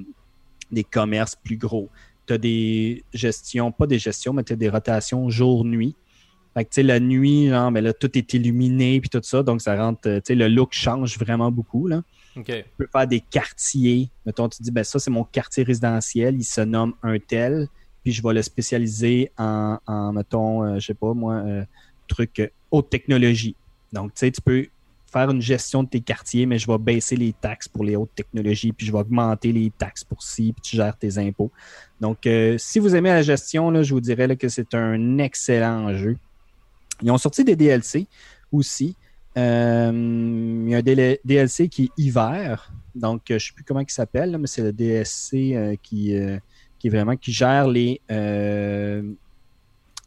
des 0.71 0.83
commerces 0.83 1.35
plus 1.35 1.57
gros. 1.57 1.89
Tu 2.27 2.33
as 2.33 2.37
des 2.37 3.03
gestions, 3.13 3.71
pas 3.71 3.87
des 3.87 3.99
gestions, 3.99 4.33
mais 4.33 4.43
tu 4.43 4.53
as 4.53 4.55
des 4.55 4.69
rotations 4.69 5.29
jour-nuit. 5.29 5.95
Fait 6.55 6.65
que, 6.65 6.81
la 6.81 6.99
nuit, 6.99 7.49
genre, 7.49 7.71
mais 7.71 7.81
là, 7.81 7.93
tout 7.93 8.17
est 8.17 8.33
illuminé 8.33 8.99
puis 8.99 9.09
tout 9.09 9.21
ça, 9.23 9.43
donc 9.43 9.61
ça 9.61 9.75
rentre, 9.75 10.01
tu 10.01 10.21
sais, 10.23 10.35
le 10.35 10.47
look 10.47 10.73
change 10.73 11.17
vraiment 11.17 11.51
beaucoup, 11.51 11.87
là. 11.87 12.01
Tu 12.35 12.63
peux 12.77 12.87
faire 12.91 13.07
des 13.07 13.19
quartiers. 13.19 14.09
Mettons, 14.25 14.47
tu 14.49 14.61
dis, 14.63 14.71
ben 14.71 14.83
ça, 14.83 14.99
c'est 14.99 15.11
mon 15.11 15.23
quartier 15.23 15.63
résidentiel, 15.63 16.35
il 16.37 16.43
se 16.43 16.61
nomme 16.61 16.93
un 17.03 17.19
tel, 17.19 17.67
puis 18.03 18.11
je 18.11 18.23
vais 18.23 18.33
le 18.33 18.41
spécialiser 18.41 19.31
en, 19.37 19.77
en 19.85 20.13
mettons, 20.13 20.63
euh, 20.63 20.79
je 20.79 20.87
sais 20.87 20.93
pas, 20.93 21.13
moi, 21.13 21.35
euh, 21.35 21.65
truc 22.07 22.51
haute 22.71 22.89
technologie. 22.89 23.55
Donc, 23.91 24.13
tu 24.13 24.19
sais, 24.19 24.31
tu 24.31 24.41
peux 24.41 24.67
faire 25.11 25.29
une 25.29 25.41
gestion 25.41 25.83
de 25.83 25.89
tes 25.89 26.01
quartiers, 26.01 26.45
mais 26.45 26.59
je 26.59 26.67
vais 26.67 26.77
baisser 26.77 27.15
les 27.15 27.33
taxes 27.33 27.67
pour 27.67 27.83
les 27.83 27.95
hautes 27.95 28.13
technologies, 28.15 28.71
puis 28.71 28.85
je 28.85 28.91
vais 28.91 28.99
augmenter 28.99 29.51
les 29.51 29.71
taxes 29.71 30.03
pour 30.03 30.23
ci, 30.23 30.53
puis 30.53 30.61
tu 30.61 30.75
gères 30.75 30.97
tes 30.97 31.17
impôts. 31.17 31.51
Donc, 31.99 32.25
euh, 32.27 32.57
si 32.57 32.79
vous 32.79 32.95
aimez 32.95 33.09
la 33.09 33.21
gestion, 33.21 33.71
là, 33.71 33.83
je 33.83 33.93
vous 33.93 34.01
dirais 34.01 34.35
que 34.35 34.49
c'est 34.49 34.73
un 34.73 35.17
excellent 35.17 35.93
jeu. 35.95 36.17
Ils 37.01 37.11
ont 37.11 37.17
sorti 37.17 37.43
des 37.43 37.55
DLC 37.55 38.07
aussi. 38.51 38.95
Euh, 39.37 39.91
il 39.93 40.69
y 40.69 40.75
a 40.75 40.79
un 40.79 41.17
DLC 41.23 41.69
qui 41.69 41.85
est 41.85 41.91
hiver. 41.97 42.71
Donc, 42.95 43.23
je 43.27 43.33
ne 43.33 43.39
sais 43.39 43.53
plus 43.53 43.63
comment 43.63 43.79
il 43.79 43.89
s'appelle, 43.89 44.37
mais 44.37 44.47
c'est 44.47 44.63
le 44.63 44.73
DLC 44.73 45.55
euh, 45.55 45.75
qui, 45.81 46.13
qui 46.77 46.89
vraiment 46.89 47.15
qui 47.15 47.31
gère 47.31 47.67
les 47.67 48.01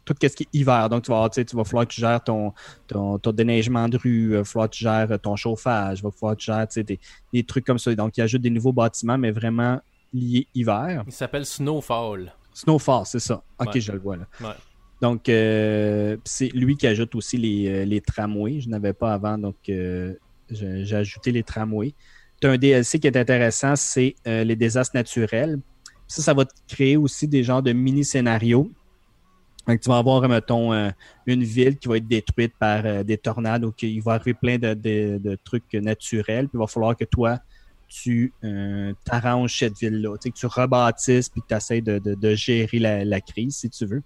tout 0.05 0.15
ce 0.21 0.27
qui 0.27 0.43
est 0.43 0.49
hiver. 0.53 0.89
Donc, 0.89 1.03
tu 1.03 1.11
vas, 1.11 1.29
tu 1.29 1.55
vas 1.55 1.63
falloir 1.63 1.87
que 1.87 1.93
tu 1.93 2.01
gères 2.01 2.23
ton, 2.23 2.53
ton, 2.87 3.17
déneigement 3.31 3.87
de 3.87 3.97
rue, 3.97 4.23
il 4.31 4.37
va 4.37 4.43
falloir 4.43 4.69
que 4.69 4.75
tu 4.75 4.83
gères 4.83 5.19
ton 5.21 5.35
chauffage, 5.35 5.99
il 5.99 6.03
va 6.03 6.11
falloir 6.11 6.35
que 6.35 6.41
tu 6.41 6.45
gères 6.45 6.67
des, 6.83 6.99
des 7.31 7.43
trucs 7.43 7.65
comme 7.65 7.79
ça. 7.79 7.93
Donc, 7.95 8.17
il 8.17 8.21
ajoute 8.21 8.41
des 8.41 8.49
nouveaux 8.49 8.73
bâtiments, 8.73 9.17
mais 9.17 9.31
vraiment 9.31 9.79
liés 10.13 10.47
hiver. 10.53 11.03
Il 11.07 11.13
s'appelle 11.13 11.45
Snowfall. 11.45 12.33
Snowfall, 12.53 13.05
c'est 13.05 13.19
ça. 13.19 13.43
Ok, 13.59 13.79
je 13.79 13.91
le 13.91 13.99
vois 13.99 14.17
là. 14.17 14.55
Donc, 15.01 15.27
euh, 15.27 16.15
c'est 16.23 16.47
lui 16.53 16.77
qui 16.77 16.87
ajoute 16.87 17.13
aussi 17.15 17.37
les, 17.37 17.67
euh, 17.67 17.85
les 17.85 17.99
tramways. 17.99 18.61
Je 18.61 18.69
n'avais 18.69 18.93
pas 18.93 19.13
avant, 19.13 19.37
donc 19.37 19.55
euh, 19.67 20.13
j'ai 20.49 20.95
ajouté 20.95 21.31
les 21.31 21.43
tramways. 21.43 21.93
Tu 22.39 22.47
as 22.47 22.51
un 22.51 22.57
DLC 22.57 22.99
qui 22.99 23.07
est 23.07 23.17
intéressant, 23.17 23.75
c'est 23.75 24.15
les 24.25 24.55
désastres 24.55 24.95
naturels. 24.95 25.59
Ça, 26.07 26.21
ça 26.21 26.33
va 26.33 26.45
te 26.45 26.53
créer 26.67 26.95
aussi 26.95 27.27
des 27.27 27.43
genres 27.43 27.63
de 27.63 27.73
mini-scénarios 27.73 28.71
donc, 29.67 29.79
tu 29.79 29.89
vas 29.89 29.97
avoir, 29.97 30.27
mettons, 30.27 30.73
euh, 30.73 30.89
une 31.25 31.43
ville 31.43 31.77
qui 31.77 31.87
va 31.87 31.97
être 31.97 32.07
détruite 32.07 32.53
par 32.59 32.85
euh, 32.85 33.03
des 33.03 33.17
tornades 33.17 33.63
ou 33.63 33.71
qu'il 33.71 34.01
va 34.01 34.13
arriver 34.13 34.33
plein 34.33 34.57
de, 34.57 35.37
trucs 35.43 35.73
naturels. 35.73 36.49
Puis 36.49 36.57
il 36.57 36.59
va 36.59 36.67
falloir 36.67 36.97
que 36.97 37.05
toi, 37.05 37.39
tu 37.87 38.33
euh, 38.43 38.93
t'arranges 39.05 39.57
cette 39.57 39.77
ville-là. 39.77 40.17
Tu 40.17 40.23
sais, 40.23 40.31
que 40.31 40.37
tu 40.37 40.47
rebâtisses 40.47 41.29
puis 41.29 41.41
que 41.41 41.47
tu 41.47 41.55
essaies 41.55 41.81
de, 41.81 42.35
gérer 42.35 42.79
la, 42.79 43.21
crise, 43.21 43.55
si 43.55 43.69
tu 43.69 43.85
veux. 43.85 44.03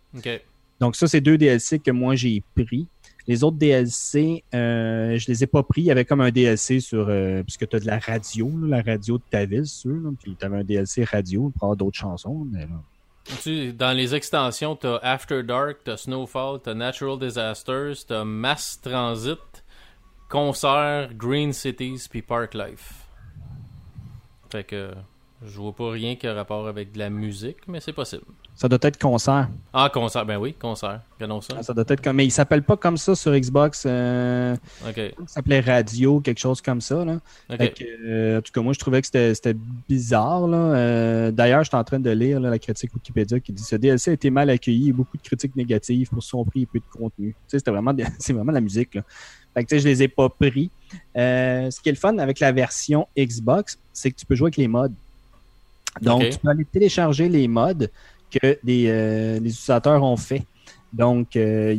Donc, 0.79 0.95
ça, 0.95 1.07
c'est 1.07 1.21
deux 1.21 1.39
DLC 1.39 1.79
que 1.79 1.91
moi, 1.91 2.15
j'ai 2.15 2.43
pris. 2.55 2.87
Les 3.25 3.43
autres 3.43 3.57
DLC, 3.57 4.43
je 4.53 5.27
les 5.27 5.43
ai 5.43 5.47
pas 5.47 5.63
pris. 5.63 5.81
Il 5.81 5.85
y 5.85 5.91
avait 5.91 6.05
comme 6.05 6.21
un 6.21 6.29
DLC 6.29 6.79
sur. 6.79 7.11
puisque 7.43 7.67
tu 7.67 7.75
as 7.75 7.79
de 7.79 7.87
la 7.87 7.97
radio, 7.97 8.51
la 8.63 8.83
radio 8.83 9.17
de 9.17 9.23
ta 9.27 9.45
ville, 9.45 9.65
sûr. 9.65 9.99
puis 10.21 10.35
tu 10.39 10.45
avais 10.45 10.57
un 10.57 10.63
DLC 10.63 11.03
radio 11.03 11.49
pour 11.49 11.63
avoir 11.63 11.77
d'autres 11.77 11.97
chansons. 11.97 12.45
Mais 12.51 12.61
là, 12.61 12.79
dans 13.73 13.95
les 13.95 14.15
extensions, 14.15 14.75
t'as 14.75 14.99
After 15.01 15.43
Dark, 15.43 15.79
t'as 15.83 15.97
Snowfall, 15.97 16.59
t'as 16.63 16.73
Natural 16.73 17.19
Disasters, 17.19 18.05
t'as 18.07 18.23
Mass 18.23 18.79
Transit, 18.81 19.63
Concert, 20.29 21.13
Green 21.13 21.53
Cities, 21.53 22.07
puis 22.09 22.21
Park 22.21 22.53
Life. 22.53 23.05
Fait 24.49 24.63
que 24.63 24.93
je 25.45 25.57
vois 25.57 25.75
pas 25.75 25.91
rien 25.91 26.15
qui 26.15 26.25
a 26.25 26.33
rapport 26.33 26.67
avec 26.67 26.93
de 26.93 26.99
la 26.99 27.11
musique, 27.11 27.57
mais 27.67 27.79
c'est 27.79 27.93
possible. 27.93 28.23
Ça 28.55 28.67
doit 28.67 28.79
être 28.81 28.97
concert. 28.97 29.47
Ah, 29.71 29.87
concert, 29.93 30.25
ben 30.25 30.37
oui, 30.37 30.53
concert. 30.53 31.01
Regardons 31.13 31.41
ça. 31.41 31.53
Ah, 31.59 31.61
ça 31.61 31.75
doit 31.75 31.85
être 31.87 32.01
comme. 32.01 32.15
Mais 32.15 32.25
il 32.25 32.31
s'appelle 32.31 32.63
pas 32.63 32.75
comme 32.75 32.97
ça 32.97 33.13
sur 33.13 33.31
Xbox. 33.37 33.83
Euh... 33.85 34.55
OK. 34.87 34.97
Il 34.97 35.13
s'appelait 35.27 35.59
Radio, 35.59 36.21
quelque 36.21 36.39
chose 36.39 36.59
comme 36.59 36.81
ça. 36.81 37.05
Là. 37.05 37.19
Euh, 37.51 38.39
en 38.39 38.41
tout 38.41 38.51
cas, 38.51 38.61
moi, 38.61 38.73
je 38.73 38.79
trouvais 38.79 38.99
que 38.99 39.07
c'était 39.07 39.55
bizarre. 39.87 40.47
Là. 40.47 40.57
Euh, 40.57 41.31
d'ailleurs, 41.31 41.63
je 41.63 41.69
suis 41.69 41.77
en 41.77 41.83
train 41.83 41.99
de 41.99 42.09
lire 42.09 42.39
la 42.39 42.57
critique 42.57 42.91
Wikipédia 42.95 43.39
qui 43.39 43.51
dit 43.51 43.63
ce 43.63 43.75
DLC 43.75 44.09
a 44.09 44.13
été 44.15 44.31
mal 44.31 44.49
accueilli 44.49 44.89
et 44.89 44.93
beaucoup 44.93 45.17
de 45.17 45.21
critiques 45.21 45.55
négatives 45.55 46.09
pour 46.09 46.23
son 46.23 46.43
prix 46.43 46.63
et 46.63 46.65
peu 46.65 46.79
de 46.79 46.97
contenu. 46.97 47.33
Tu 47.33 47.37
sais, 47.47 47.59
c'était 47.59 47.71
vraiment, 47.71 47.93
c'est 48.17 48.33
vraiment 48.33 48.53
la 48.53 48.61
musique. 48.61 48.95
Là. 48.95 49.03
Fait 49.53 49.63
que, 49.63 49.69
tu 49.69 49.75
sais, 49.75 49.79
je 49.81 49.87
les 49.87 50.01
ai 50.01 50.07
pas 50.07 50.29
pris. 50.29 50.71
Euh, 51.15 51.69
ce 51.69 51.79
qui 51.79 51.89
est 51.89 51.91
le 51.91 51.97
fun 51.97 52.17
avec 52.17 52.39
la 52.39 52.51
version 52.51 53.07
Xbox, 53.15 53.77
c'est 53.93 54.09
que 54.09 54.15
tu 54.15 54.25
peux 54.25 54.33
jouer 54.33 54.47
avec 54.47 54.57
les 54.57 54.67
modes. 54.67 54.93
Donc, 56.01 56.29
tu 56.29 56.37
peux 56.39 56.49
aller 56.49 56.65
télécharger 56.65 57.29
les 57.29 57.47
modes 57.47 57.91
que 58.31 58.57
des, 58.63 58.87
euh, 58.87 59.39
les 59.39 59.49
utilisateurs 59.49 60.03
ont 60.03 60.17
fait. 60.17 60.43
Donc, 60.93 61.35
euh, 61.35 61.75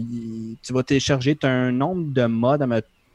tu 0.62 0.72
vas 0.72 0.82
télécharger 0.82 1.36
as 1.42 1.48
un 1.48 1.72
nombre 1.72 2.12
de 2.12 2.26
modes, 2.26 2.66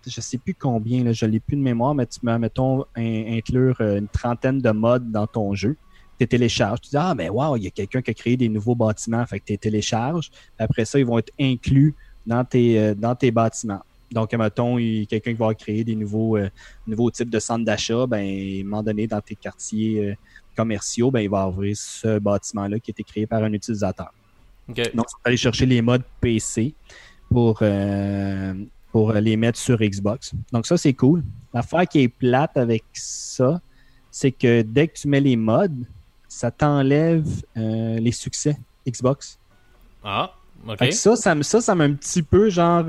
je 0.05 0.13
ne 0.17 0.21
sais 0.21 0.37
plus 0.37 0.53
combien, 0.53 1.03
là, 1.03 1.13
je 1.13 1.25
l'ai 1.25 1.39
plus 1.39 1.55
de 1.55 1.61
mémoire, 1.61 1.95
mais 1.95 2.05
tu 2.05 2.19
peux, 2.19 2.37
mettons, 2.37 2.83
inclure 2.95 3.77
euh, 3.79 3.99
une 3.99 4.07
trentaine 4.07 4.59
de 4.59 4.71
modes 4.71 5.11
dans 5.11 5.27
ton 5.27 5.53
jeu. 5.53 5.77
Tu 6.19 6.27
télécharges, 6.27 6.81
tu 6.81 6.89
dis 6.89 6.97
Ah, 6.97 7.15
ben 7.15 7.29
wow, 7.29 7.57
il 7.57 7.63
y 7.63 7.67
a 7.67 7.71
quelqu'un 7.71 8.01
qui 8.01 8.11
a 8.11 8.13
créé 8.13 8.37
des 8.37 8.49
nouveaux 8.49 8.75
bâtiments, 8.75 9.25
fait 9.25 9.39
que 9.39 9.45
tu 9.45 9.57
télécharges. 9.57 10.29
Après 10.59 10.85
ça, 10.85 10.99
ils 10.99 11.05
vont 11.05 11.17
être 11.17 11.33
inclus 11.39 11.95
dans 12.25 12.45
tes, 12.45 12.95
dans 12.95 13.15
tes 13.15 13.31
bâtiments. 13.31 13.81
Donc, 14.13 14.33
mettons, 14.33 14.77
quelqu'un 14.77 15.31
qui 15.31 15.39
va 15.39 15.53
créer 15.53 15.83
des 15.83 15.95
nouveaux, 15.95 16.37
nouveaux 16.87 17.11
types 17.11 17.29
de 17.29 17.39
centres 17.39 17.65
d'achat, 17.65 18.05
ben, 18.07 18.19
à 18.19 18.61
un 18.61 18.63
moment 18.63 18.83
donné, 18.83 19.07
dans 19.07 19.21
tes 19.21 19.35
quartiers 19.35 20.15
commerciaux, 20.55 21.11
ben, 21.11 21.21
il 21.21 21.29
va 21.29 21.47
ouvrir 21.47 21.75
ce 21.75 22.19
bâtiment-là 22.19 22.79
qui 22.79 22.91
a 22.91 22.93
été 22.93 23.03
créé 23.03 23.25
par 23.25 23.43
un 23.43 23.51
utilisateur. 23.53 24.11
Donc, 24.67 24.77
tu 24.85 24.95
vas 24.95 25.25
aller 25.25 25.37
chercher 25.37 25.65
les 25.65 25.81
modes 25.81 26.03
PC 26.21 26.73
pour, 27.29 27.59
euh, 27.61 28.53
pour 28.91 29.11
les 29.13 29.35
mettre 29.35 29.59
sur 29.59 29.77
Xbox. 29.77 30.33
Donc, 30.51 30.65
ça, 30.65 30.77
c'est 30.77 30.93
cool. 30.93 31.23
L'affaire 31.53 31.87
qui 31.87 32.01
est 32.01 32.07
plate 32.07 32.55
avec 32.57 32.83
ça, 32.93 33.59
c'est 34.09 34.31
que 34.31 34.61
dès 34.61 34.87
que 34.87 34.93
tu 34.93 35.07
mets 35.07 35.19
les 35.19 35.35
modes, 35.35 35.85
ça 36.27 36.51
t'enlève 36.51 37.27
euh, 37.57 37.99
les 37.99 38.11
succès 38.11 38.57
Xbox. 38.87 39.37
Ah, 40.03 40.33
ok. 40.67 40.93
Ça, 40.93 41.15
ça, 41.15 41.43
ça, 41.43 41.61
ça 41.61 41.75
m'a 41.75 41.83
un 41.85 41.93
petit 41.93 42.23
peu 42.23 42.49
genre. 42.49 42.85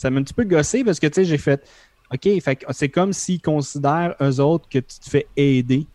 Ça 0.00 0.08
m'a 0.08 0.18
un 0.18 0.22
petit 0.22 0.32
peu 0.32 0.44
gossé 0.44 0.82
parce 0.82 0.98
que, 0.98 1.06
tu 1.06 1.14
sais, 1.14 1.24
j'ai 1.26 1.36
fait. 1.36 1.68
OK, 2.10 2.26
c'est 2.70 2.88
comme 2.88 3.12
s'ils 3.12 3.42
considèrent 3.42 4.14
eux 4.20 4.40
autres 4.40 4.66
que 4.68 4.78
tu 4.78 4.98
te 4.98 5.10
fais 5.10 5.26
aider 5.36 5.86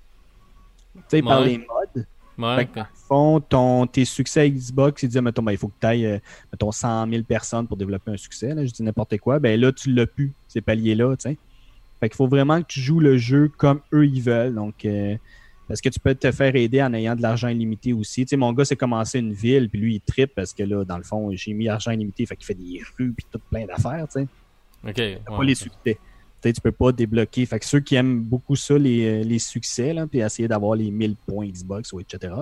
tu 0.93 1.01
sais, 1.07 1.21
par 1.23 1.41
les 1.41 1.57
modes. 1.57 2.05
Ouais, 2.37 2.67
fond, 3.07 3.39
ton, 3.39 3.87
tes 3.87 4.05
succès 4.05 4.49
Xbox, 4.51 5.01
ils 5.03 5.09
disent, 5.09 5.21
mettons, 5.21 5.41
ben, 5.41 5.53
il 5.53 5.57
faut 5.57 5.69
que 5.69 5.79
tu 5.79 5.87
ailles, 5.87 6.05
euh, 6.05 6.19
mettons, 6.51 6.71
100 6.71 7.09
000 7.09 7.23
personnes 7.23 7.65
pour 7.65 7.77
développer 7.77 8.11
un 8.11 8.17
succès. 8.17 8.53
Là, 8.53 8.63
je 8.65 8.71
dis 8.71 8.83
n'importe 8.83 9.17
quoi. 9.17 9.39
Ben 9.39 9.59
là, 9.59 9.71
tu 9.71 9.91
l'as 9.91 10.05
plus, 10.05 10.33
ces 10.47 10.61
paliers-là, 10.61 11.15
tu 11.15 11.29
sais. 11.29 11.37
Fait 11.99 12.09
qu'il 12.09 12.17
faut 12.17 12.27
vraiment 12.27 12.61
que 12.61 12.67
tu 12.67 12.81
joues 12.81 12.99
le 12.99 13.17
jeu 13.17 13.49
comme 13.57 13.79
eux, 13.91 14.05
ils 14.05 14.21
veulent. 14.21 14.53
Donc, 14.53 14.85
euh, 14.85 15.15
parce 15.67 15.82
que 15.82 15.89
tu 15.89 15.99
peux 15.99 16.15
te 16.15 16.32
faire 16.32 16.56
aider 16.56 16.82
en 16.82 16.93
ayant 16.93 17.15
de 17.15 17.21
l'argent 17.21 17.47
illimité 17.47 17.93
aussi? 17.93 18.25
Tu 18.25 18.30
sais, 18.30 18.38
mon 18.38 18.54
gars, 18.54 18.65
c'est 18.65 18.75
commencé 18.75 19.19
une 19.19 19.34
ville, 19.34 19.69
puis 19.69 19.80
lui, 19.80 19.95
il 19.95 20.01
tripe 20.01 20.34
parce 20.36 20.54
que 20.54 20.63
là, 20.63 20.84
dans 20.86 20.97
le 20.97 21.04
fond, 21.04 21.32
j'ai 21.34 21.54
mis 21.54 21.67
argent 21.67 21.91
illimité, 21.91 22.25
fait 22.25 22.36
qu'il 22.36 22.45
fait 22.45 22.54
des 22.54 22.82
rues, 22.97 23.13
puis 23.13 23.25
tout 23.32 23.41
plein 23.49 23.65
d'affaires, 23.65 24.08
tu 24.08 24.21
sais. 24.21 24.28
OK. 24.88 25.21
pas 25.25 25.43
les 25.43 25.56
succès 25.56 25.97
tu 26.54 26.62
peux 26.62 26.71
pas 26.71 26.91
débloquer. 26.91 27.45
Fait 27.45 27.60
que 27.60 27.65
ceux 27.65 27.80
qui 27.80 27.95
aiment 27.95 28.21
beaucoup 28.21 28.56
ça, 28.56 28.78
les, 28.78 29.23
les 29.23 29.39
succès, 29.39 29.93
là, 29.93 30.08
puis 30.08 30.19
essayer 30.19 30.47
d'avoir 30.47 30.75
les 30.75 30.91
1000 30.91 31.15
points 31.15 31.47
Xbox 31.47 31.93
ou 31.93 31.99
etc., 31.99 32.34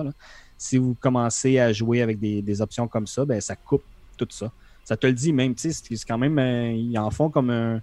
si 0.56 0.78
vous 0.78 0.94
commencez 0.94 1.58
à 1.58 1.72
jouer 1.72 2.00
avec 2.02 2.18
des, 2.18 2.60
options 2.60 2.88
comme 2.88 3.06
ça, 3.06 3.24
ben 3.24 3.40
ça 3.40 3.56
coupe 3.56 3.84
tout 4.16 4.28
ça. 4.30 4.52
Ça 4.84 4.96
te 4.96 5.06
le 5.06 5.12
dit 5.12 5.32
même, 5.32 5.54
tu 5.54 5.72
sais, 5.72 5.82
c'est 5.84 6.04
quand 6.06 6.18
même, 6.18 6.38
euh, 6.38 6.72
ils 6.72 6.98
en 6.98 7.10
font 7.10 7.28
comme 7.30 7.50
un. 7.50 7.82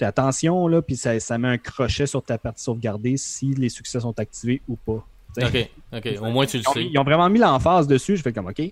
Attention, 0.00 0.66
là, 0.66 0.82
puis 0.82 0.96
ça, 0.96 1.18
ça 1.20 1.38
met 1.38 1.48
un 1.48 1.58
crochet 1.58 2.06
sur 2.06 2.22
ta 2.22 2.38
partie 2.38 2.64
sauvegardée 2.64 3.16
si 3.16 3.54
les 3.54 3.68
succès 3.68 4.00
sont 4.00 4.18
activés 4.18 4.60
ou 4.68 4.76
pas. 4.76 5.06
OK, 5.42 5.70
OK. 5.92 6.08
Au 6.20 6.30
moins, 6.30 6.46
tu 6.46 6.58
le 6.58 6.62
sais. 6.62 6.84
Ils 6.84 6.98
ont 6.98 7.04
vraiment 7.04 7.28
mis 7.28 7.38
l'emphase 7.38 7.86
dessus. 7.86 8.16
Je 8.16 8.22
fais 8.22 8.32
comme 8.32 8.46
OK. 8.46 8.62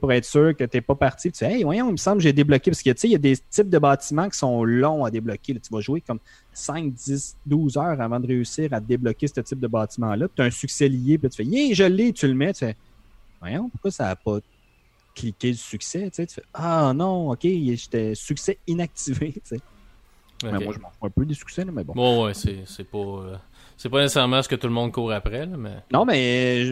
pour 0.00 0.12
être 0.12 0.24
sûr 0.24 0.56
que 0.56 0.64
tu 0.64 0.76
n'es 0.76 0.80
pas 0.80 0.94
parti. 0.94 1.30
Tu 1.30 1.38
sais, 1.38 1.52
hey, 1.52 1.62
voyons, 1.64 1.88
il 1.88 1.92
me 1.92 1.96
semble 1.96 2.18
que 2.18 2.22
j'ai 2.22 2.32
débloqué. 2.32 2.70
Parce 2.70 2.82
que, 2.82 2.90
tu 2.90 2.98
sais, 2.98 3.08
il 3.08 3.12
y 3.12 3.16
a 3.16 3.18
des 3.18 3.36
types 3.50 3.68
de 3.68 3.78
bâtiments 3.78 4.28
qui 4.28 4.38
sont 4.38 4.64
longs 4.64 5.04
à 5.04 5.10
débloquer. 5.10 5.54
tu 5.54 5.72
vas 5.72 5.80
jouer 5.80 6.00
comme 6.00 6.18
5, 6.52 6.92
10, 6.92 7.36
12 7.46 7.76
heures 7.76 8.00
avant 8.00 8.20
de 8.20 8.26
réussir 8.26 8.72
à 8.72 8.80
débloquer 8.80 9.26
ce 9.26 9.40
type 9.40 9.60
de 9.60 9.68
bâtiment-là. 9.68 10.28
Tu 10.34 10.42
as 10.42 10.46
un 10.46 10.50
succès 10.50 10.88
lié, 10.88 11.18
puis 11.18 11.28
tu 11.28 11.36
fais, 11.36 11.44
yeah, 11.44 11.74
je 11.74 11.84
l'ai, 11.84 12.12
tu 12.12 12.26
le 12.26 12.34
mets. 12.34 12.52
Tu 12.52 12.60
fais, 12.60 12.76
voyons, 13.40 13.68
pourquoi 13.68 13.90
ça 13.90 14.04
n'a 14.04 14.16
pas 14.16 14.38
cliqué 15.14 15.50
le 15.50 15.56
succès? 15.56 16.10
Tu 16.10 16.26
fais, 16.26 16.42
ah 16.54 16.92
non, 16.94 17.30
ok, 17.30 17.42
j'étais 17.42 18.14
succès 18.14 18.58
inactivé. 18.66 19.34
Tu 20.50 20.58
sais. 20.58 20.64
moi, 20.64 20.74
je 20.74 20.80
m'en 20.80 20.90
fous 20.90 21.06
un 21.06 21.10
peu 21.10 21.24
des 21.24 21.34
succès, 21.34 21.64
mais 21.64 21.84
bon. 21.84 21.92
Bon, 21.94 22.24
ouais, 22.24 22.34
c'est 22.34 22.84
pas. 22.84 22.98
Euh, 22.98 23.36
c'est 23.76 23.88
pas 23.88 24.00
nécessairement 24.00 24.42
ce 24.42 24.48
que 24.48 24.56
tout 24.56 24.66
le 24.66 24.72
monde 24.72 24.92
court 24.92 25.12
après, 25.12 25.46
là, 25.46 25.56
mais. 25.56 25.76
Non, 25.92 26.04
mais 26.04 26.64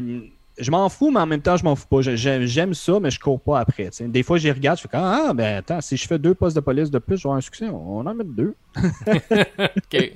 je 0.58 0.70
m'en 0.70 0.88
fous, 0.88 1.10
mais 1.10 1.20
en 1.20 1.26
même 1.26 1.40
temps, 1.40 1.56
je 1.56 1.64
m'en 1.64 1.74
fous 1.74 1.86
pas. 1.86 2.00
J'aime 2.02 2.74
ça, 2.74 3.00
mais 3.00 3.10
je 3.10 3.18
cours 3.18 3.40
pas 3.40 3.60
après. 3.60 3.90
Des 4.00 4.22
fois, 4.22 4.38
j'y 4.38 4.50
regarde, 4.50 4.78
je 4.78 4.82
fais 4.82 4.88
comme 4.88 5.00
Ah, 5.02 5.32
ben 5.34 5.58
attends, 5.58 5.80
si 5.80 5.96
je 5.96 6.06
fais 6.06 6.18
deux 6.18 6.34
postes 6.34 6.56
de 6.56 6.60
police 6.60 6.90
de 6.90 6.98
plus, 6.98 7.16
je 7.16 7.22
vais 7.22 7.26
avoir 7.28 7.38
un 7.38 7.40
succès. 7.40 7.68
On 7.68 8.06
en 8.06 8.14
met 8.14 8.24
deux. 8.24 8.54
ok. 8.76 10.12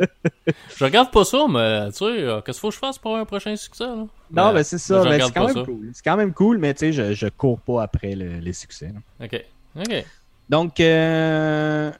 Je 0.76 0.84
regarde 0.84 1.10
pas 1.10 1.24
ça, 1.24 1.46
mais 1.48 1.90
tu 1.92 1.98
sais, 1.98 2.04
euh, 2.04 2.40
qu'est-ce 2.40 2.58
qu'il 2.58 2.60
faut 2.60 2.68
que 2.68 2.74
je 2.74 2.78
fasse 2.78 2.98
pour 2.98 3.12
avoir 3.12 3.22
un 3.22 3.26
prochain 3.26 3.56
succès? 3.56 3.86
Là? 3.86 4.06
Non, 4.30 4.52
ben 4.52 4.62
c'est 4.62 4.78
ça. 4.78 5.02
c'est 5.02 5.32
quand 5.32 5.46
même 5.46 5.64
cool. 5.64 5.90
C'est 5.94 6.04
quand 6.04 6.16
même 6.16 6.32
cool, 6.34 6.58
mais 6.58 6.74
tu 6.74 6.80
sais, 6.80 6.92
je, 6.92 7.14
je 7.14 7.26
cours 7.28 7.60
pas 7.60 7.82
après 7.82 8.14
les 8.14 8.52
succès. 8.52 8.92
Ok. 9.22 9.44
Ok. 9.76 10.04
Donc, 10.48 10.78
euh, 10.78 11.90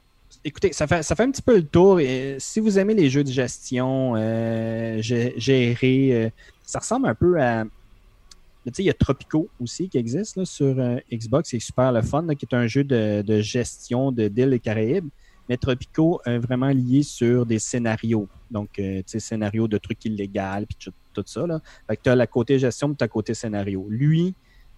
écoutez, 0.45 0.71
ça 0.71 0.87
fait, 0.87 1.03
ça 1.03 1.15
fait 1.15 1.23
un 1.23 1.31
petit 1.31 1.41
peu 1.41 1.55
le 1.57 1.65
tour. 1.65 1.99
Et, 1.99 2.37
si 2.39 2.61
vous 2.61 2.79
aimez 2.79 2.93
les 2.93 3.09
jeux 3.09 3.23
de 3.23 3.31
gestion, 3.31 4.13
euh, 4.15 5.01
gérer, 5.01 6.09
euh, 6.13 6.29
ça 6.63 6.79
ressemble 6.79 7.07
un 7.07 7.15
peu 7.15 7.41
à 7.41 7.65
tu 8.65 8.71
sais, 8.73 8.83
il 8.83 8.85
y 8.87 8.89
a 8.89 8.93
Tropico 8.93 9.47
aussi 9.59 9.89
qui 9.89 9.97
existe 9.99 10.43
sur 10.45 10.79
euh, 10.79 10.97
Xbox, 11.13 11.51
c'est 11.51 11.59
super 11.59 11.91
le 11.91 12.01
fun, 12.01 12.25
qui 12.35 12.45
est 12.45 12.55
un 12.55 12.65
jeu 12.65 12.83
de, 12.83 13.41
gestion 13.41 14.11
de 14.11 14.27
d'îles 14.27 14.53
et 14.53 14.59
Caraïbes. 14.59 15.07
Mais 15.47 15.57
Tropico 15.57 16.19
est 16.25 16.39
vraiment 16.39 16.69
lié 16.69 17.03
sur 17.03 17.45
des 17.45 17.59
scénarios. 17.59 18.27
Donc, 18.49 18.79
euh, 18.79 18.97
tu 18.97 19.03
sais, 19.05 19.19
scénarios 19.19 19.67
de 19.67 19.77
trucs 19.77 20.03
illégaux, 20.05 20.65
puis 20.67 20.91
tout, 21.13 21.23
ça. 21.27 21.45
Là. 21.45 21.61
Fait 21.87 21.95
que 21.95 22.01
tu 22.01 22.09
as 22.09 22.15
la 22.15 22.25
côté 22.25 22.57
gestion, 22.57 22.87
puis 22.87 22.97
tu 22.97 23.03
as 23.03 23.07
côté 23.07 23.35
scénario. 23.35 23.85
Lui, 23.87 24.33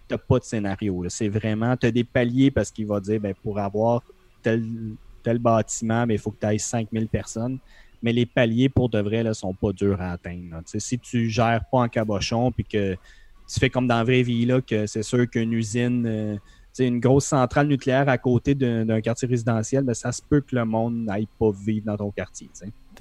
tu 0.10 0.14
n'as 0.14 0.18
pas 0.18 0.40
de 0.40 0.44
scénario. 0.44 1.06
C'est 1.08 1.30
vraiment, 1.30 1.78
tu 1.78 1.88
as 1.88 1.92
des 1.92 2.04
paliers 2.04 2.52
parce 2.52 2.70
qu'il 2.70 2.88
va 2.88 3.00
dire, 3.00 3.22
ben, 3.22 3.34
pour 3.42 3.58
avoir 3.58 4.04
tel, 4.44 4.62
tel 5.28 5.40
bâtiment, 5.40 6.06
ben, 6.08 6.14
il 6.14 6.20
faut 6.20 6.32
que 6.32 6.40
tu 6.40 6.46
ailles 6.46 6.60
5000 6.60 7.08
personnes 7.08 7.60
mais 8.02 8.14
les 8.14 8.26
paliers 8.26 8.70
pour 8.70 8.90
de 8.90 9.00
vrai 9.00 9.24
ne 9.24 9.34
sont 9.34 9.54
pas 9.54 9.72
durs 9.72 10.00
à 10.02 10.12
atteindre. 10.12 10.62
Si 10.66 11.00
tu 11.00 11.30
gères 11.30 11.64
pas 11.72 11.80
en 11.80 11.88
cabochon 11.88 12.52
puis 12.52 12.64
que 12.64 12.94
tu 12.94 13.60
fais 13.60 13.70
comme 13.70 13.88
dans 13.88 13.98
la 13.98 14.04
vraie 14.04 14.24
vie, 14.24 14.46
là, 14.46 14.62
que 14.62 14.86
c'est 14.86 15.04
sûr 15.04 15.30
qu'une 15.30 15.54
usine, 15.54 16.06
euh, 16.06 16.38
une 16.86 17.00
grosse 17.00 17.26
centrale 17.26 17.68
nucléaire 17.68 18.10
à 18.10 18.18
côté 18.18 18.56
d'un 18.56 19.02
quartier 19.02 19.28
résidentiel, 19.28 19.84
ben, 19.84 19.94
ça 19.94 20.12
se 20.12 20.22
peut 20.22 20.42
que 20.42 20.56
le 20.56 20.66
monde 20.66 20.96
n'aille 21.06 21.28
pas 21.40 21.52
vivre 21.52 21.86
dans 21.86 21.98
ton 21.98 22.12
quartier. 22.12 22.50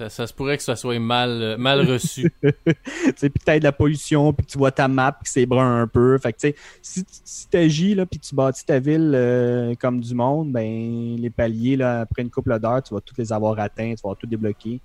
Ça, 0.09 0.27
se 0.27 0.33
pourrait 0.33 0.57
que 0.57 0.63
ça 0.63 0.75
soit 0.75 0.99
mal, 0.99 1.41
euh, 1.41 1.57
mal 1.57 1.89
reçu. 1.89 2.31
puis 2.41 3.59
de 3.59 3.63
la 3.63 3.71
pollution, 3.71 4.31
puis 4.31 4.45
tu 4.45 4.57
vois 4.57 4.71
ta 4.71 4.87
map, 4.87 5.13
puis 5.13 5.31
c'est 5.31 5.45
brun 5.45 5.81
un 5.81 5.87
peu. 5.87 6.17
Fait 6.19 6.33
que, 6.33 6.39
si, 6.81 7.03
si 7.23 7.49
tu 7.49 7.57
agis, 7.57 7.95
là, 7.95 8.05
puis 8.05 8.19
tu 8.19 8.35
bâtis 8.35 8.65
ta 8.65 8.79
ville 8.79 9.13
euh, 9.15 9.73
comme 9.75 9.99
du 9.99 10.13
monde, 10.13 10.51
ben 10.51 11.15
les 11.17 11.29
paliers, 11.31 11.77
là, 11.77 12.01
après 12.01 12.21
une 12.21 12.29
couple 12.29 12.59
d'heures, 12.59 12.83
tu 12.83 12.93
vas 12.93 13.01
tous 13.01 13.17
les 13.17 13.33
avoir 13.33 13.59
atteints, 13.59 13.95
tu 13.95 14.07
vas 14.07 14.13
tout 14.15 14.27
débloquer. 14.27 14.81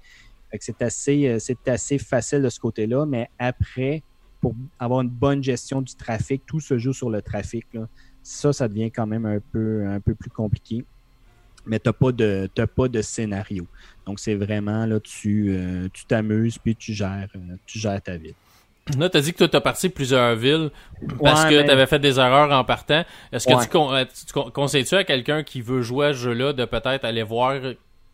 c'est 0.58 0.80
assez, 0.80 1.36
c'est 1.40 1.68
assez 1.68 1.98
facile 1.98 2.40
de 2.40 2.48
ce 2.48 2.58
côté-là, 2.58 3.04
mais 3.04 3.28
après, 3.38 4.02
pour 4.40 4.54
avoir 4.78 5.02
une 5.02 5.10
bonne 5.10 5.42
gestion 5.42 5.80
du 5.82 5.94
trafic, 5.94 6.42
tout 6.46 6.60
se 6.60 6.76
joue 6.76 6.92
sur 6.92 7.10
le 7.10 7.22
trafic. 7.22 7.66
Ça, 8.22 8.52
ça 8.52 8.68
devient 8.68 8.90
quand 8.90 9.06
même 9.06 9.26
un 9.26 9.40
peu, 9.52 9.86
un 9.86 10.00
peu 10.00 10.14
plus 10.14 10.30
compliqué. 10.30 10.84
Mais 11.66 11.78
tu 11.78 11.88
n'as 11.88 11.92
pas, 11.92 12.12
de, 12.12 12.48
pas 12.76 12.88
de 12.88 13.02
scénario. 13.02 13.66
Donc, 14.06 14.18
c'est 14.18 14.34
vraiment 14.34 14.84
là, 14.84 14.98
tu 15.00 15.50
euh, 15.50 15.88
t'amuses 16.08 16.58
puis 16.58 16.74
tu 16.74 16.92
gères, 16.92 17.28
euh, 17.36 17.56
tu 17.66 17.78
gères 17.78 18.02
ta 18.02 18.16
ville. 18.16 18.34
Là, 18.98 19.08
tu 19.08 19.16
as 19.16 19.20
dit 19.20 19.32
que 19.32 19.44
tu 19.44 19.56
as 19.56 19.60
parti 19.60 19.88
plusieurs 19.88 20.34
villes 20.34 20.70
parce 21.20 21.44
que 21.44 21.62
tu 21.62 21.70
avais 21.70 21.86
fait 21.86 22.00
des 22.00 22.18
erreurs 22.18 22.50
en 22.50 22.64
partant. 22.64 23.04
Est-ce 23.30 23.46
que 23.46 23.52
tu, 23.52 23.76
euh, 23.76 24.04
tu, 24.04 24.50
conseilles-tu 24.50 24.96
à 24.96 25.04
quelqu'un 25.04 25.44
qui 25.44 25.60
veut 25.60 25.82
jouer 25.82 26.06
à 26.06 26.12
ce 26.12 26.18
jeu-là 26.18 26.52
de 26.52 26.64
peut-être 26.64 27.04
aller 27.04 27.22
voir 27.22 27.54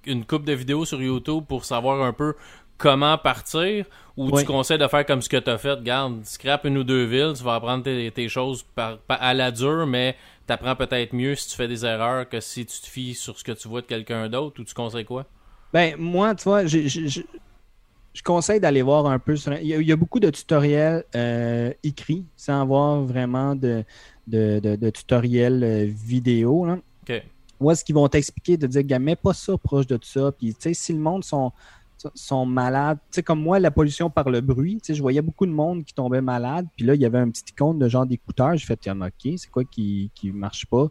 une 0.05 0.25
coupe 0.27 0.45
de 0.45 0.53
vidéos 0.53 0.85
sur 0.85 1.01
YouTube 1.01 1.45
pour 1.49 1.65
savoir 1.65 2.03
un 2.03 2.13
peu 2.13 2.35
comment 2.79 3.19
partir 3.19 3.85
ou 4.17 4.37
tu 4.37 4.45
conseilles 4.45 4.79
de 4.79 4.89
faire 4.89 5.07
comme 5.07 5.23
ce 5.23 5.29
que 5.29 5.37
tu 5.37 5.51
as 5.51 5.59
fait, 5.59 5.81
garde, 5.83 6.25
scrap 6.25 6.65
une 6.65 6.79
ou 6.79 6.85
deux 6.85 7.05
villes, 7.05 7.35
tu 7.37 7.45
vas 7.45 7.55
apprendre 7.55 7.85
tes, 7.85 8.29
choses 8.29 8.65
par, 8.75 8.99
à 9.09 9.35
la 9.35 9.51
dure, 9.51 9.87
mais 9.87 10.17
tu 10.47 10.53
apprends 10.53 10.75
peut-être 10.75 11.13
mieux 11.13 11.35
si 11.37 11.51
tu 11.51 11.57
fais 11.57 11.69
des 11.69 11.85
erreurs 11.85 12.29
que 12.29 12.41
si 12.41 12.67
tu 12.67 12.81
te 12.81 12.87
fies 12.87 13.15
sur 13.15 13.39
ce 13.39 13.45
que 13.45 13.53
tu 13.53 13.69
vois 13.69 13.81
de 13.81 13.87
quelqu'un 13.87 14.29
d'autre 14.29 14.61
ou 14.61 14.65
tu 14.65 14.75
conseilles 14.75 15.05
quoi? 15.05 15.27
Ben, 15.73 15.97
moi, 15.99 16.35
tu 16.35 16.45
vois, 16.45 16.67
je 16.67 18.23
conseille 18.25 18.59
d'aller 18.59 18.83
voir 18.83 19.07
un 19.07 19.19
peu. 19.19 19.37
Sur... 19.37 19.53
Il, 19.55 19.69
y 19.69 19.93
a, 19.93 19.97
beaucoup 19.97 20.19
de 20.19 20.31
tutoriels 20.31 21.05
euh, 21.15 21.73
écrits 21.85 22.25
sans 22.37 22.63
avoir 22.63 23.03
vraiment 23.03 23.55
de, 23.55 23.85
de, 24.27 24.91
tutoriels 24.91 25.63
euh, 25.63 25.87
vidéo. 25.89 26.65
Là. 26.67 26.79
OK. 27.09 27.23
Où 27.61 27.71
est-ce 27.71 27.85
qu'ils 27.85 27.95
vont 27.95 28.09
t'expliquer 28.09 28.57
de 28.57 28.67
dire, 28.67 29.01
mets 29.01 29.17
pas 29.17 29.35
ça 29.35 29.57
proche 29.59 29.87
de 29.87 29.99
ça. 30.03 30.33
Puis, 30.33 30.55
tu 30.55 30.61
sais, 30.61 30.75
si 30.75 30.93
le 30.93 31.01
monde 31.01 31.25
sont 31.25 31.53
sont 32.15 32.47
malades. 32.47 32.99
Tu 33.11 33.17
sais, 33.17 33.23
comme 33.23 33.41
moi, 33.41 33.59
la 33.59 33.71
pollution 33.71 34.11
par 34.11 34.31
le 34.31 34.41
bruit, 34.41 34.77
tu 34.77 34.87
sais, 34.87 34.95
je 34.95 35.03
voyais 35.03 35.23
beaucoup 35.23 35.47
de 35.47 35.53
monde 35.53 35.85
qui 35.85 35.95
tombait 35.95 36.21
malade. 36.21 36.67
Puis 36.77 36.87
là, 36.87 36.95
il 36.95 37.01
y 37.01 37.05
avait 37.05 37.19
un 37.19 37.31
petit 37.31 37.45
icône 37.49 37.79
de 37.79 37.89
genre 37.89 38.07
d'écouteur. 38.07 38.57
J'ai 38.57 38.67
fait, 38.67 38.89
OK, 38.89 39.33
c'est 39.37 39.51
quoi 39.51 39.65
qui 39.65 40.11
ne 40.23 40.33
marche 40.33 40.67
pas? 40.67 40.89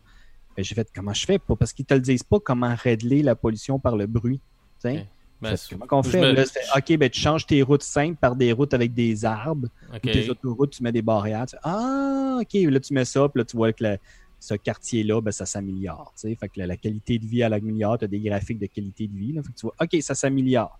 Ben, 0.57 0.63
j'ai 0.63 0.73
fait, 0.73 0.89
comment 0.93 1.13
je 1.13 1.25
fais? 1.25 1.37
Pas? 1.37 1.55
Parce 1.55 1.71
qu'ils 1.71 1.85
te 1.85 1.93
le 1.93 1.99
disent 1.99 2.23
pas 2.23 2.39
comment 2.39 2.73
régler 2.75 3.21
la 3.21 3.35
pollution 3.35 3.77
par 3.77 3.95
le 3.95 4.07
bruit. 4.07 4.41
Tu 4.81 4.89
sais? 4.89 5.07
Ben, 5.39 5.55
comment 5.87 5.99
on 5.99 6.03
fait? 6.03 6.45
OK, 6.75 6.97
ben, 6.97 7.09
tu 7.11 7.19
changes 7.19 7.45
tes 7.45 7.61
routes 7.61 7.83
simples 7.83 8.17
par 8.19 8.35
des 8.35 8.51
routes 8.51 8.73
avec 8.73 8.91
des 8.95 9.23
arbres. 9.23 9.67
Ou 9.93 9.99
tes 9.99 10.27
autoroutes, 10.31 10.71
tu 10.71 10.81
mets 10.81 10.91
des 10.91 11.03
barrières. 11.03 11.45
ah, 11.61 12.39
OK, 12.41 12.53
là, 12.53 12.79
tu 12.79 12.93
mets 12.93 13.05
ça. 13.05 13.29
Puis 13.29 13.39
là, 13.39 13.45
tu 13.45 13.55
vois 13.55 13.71
que 13.71 13.83
la, 13.83 13.97
ce 14.39 14.53
quartier-là, 14.53 15.21
ben, 15.21 15.31
ça 15.31 15.45
s'améliore. 15.45 16.13
Fait 16.15 16.35
que 16.35 16.61
la, 16.61 16.77
qualité 16.77 17.17
de 17.17 17.25
vie 17.25 17.43
à 17.43 17.49
l'améliore, 17.49 17.97
tu 17.97 18.05
as 18.05 18.07
des 18.07 18.19
graphiques 18.19 18.59
de 18.59 18.67
qualité 18.67 19.07
de 19.07 19.17
vie. 19.17 19.33
Là, 19.33 19.41
fait 19.41 19.51
que 19.51 19.57
tu 19.57 19.65
vois, 19.65 19.75
OK, 19.81 20.01
ça 20.01 20.15
s'améliore. 20.15 20.77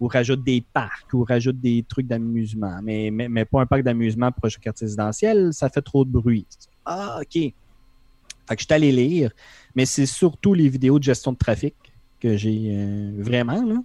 Ou 0.00 0.06
rajoute 0.06 0.44
des 0.44 0.60
parcs, 0.72 1.12
ou 1.12 1.24
rajoute 1.24 1.60
des 1.60 1.84
trucs 1.88 2.06
d'amusement. 2.06 2.80
Mais, 2.82 3.10
mais, 3.10 3.44
pas 3.44 3.60
un 3.60 3.66
parc 3.66 3.82
d'amusement 3.82 4.30
pour 4.32 4.46
un 4.46 4.60
quartier 4.60 4.86
résidentiel, 4.86 5.52
ça 5.52 5.68
fait 5.68 5.82
trop 5.82 6.04
de 6.04 6.10
bruit. 6.10 6.46
Ah, 6.84 7.18
OK. 7.20 7.32
Fait 7.32 8.56
que 8.56 8.60
je 8.60 8.64
suis 8.64 8.74
allé 8.74 8.92
lire, 8.92 9.30
mais 9.74 9.86
c'est 9.86 10.06
surtout 10.06 10.52
les 10.52 10.68
vidéos 10.68 10.98
de 10.98 11.04
gestion 11.04 11.32
de 11.32 11.38
trafic 11.38 11.74
que 12.20 12.36
j'ai 12.36 12.68
euh, 12.70 13.12
vraiment. 13.18 13.64
Là. 13.64 13.82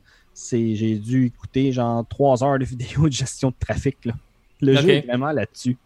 J'ai 0.51 0.97
dû 0.97 1.25
écouter 1.25 1.71
genre 1.71 2.05
trois 2.07 2.43
heures 2.43 2.59
de 2.59 2.65
vidéos 2.65 3.07
de 3.07 3.13
gestion 3.13 3.49
de 3.49 3.55
trafic. 3.57 4.03
Là. 4.05 4.13
Le 4.61 4.75
jeu 4.75 4.89
est 4.89 5.01
vraiment 5.07 5.31
là-dessus. 5.31 5.77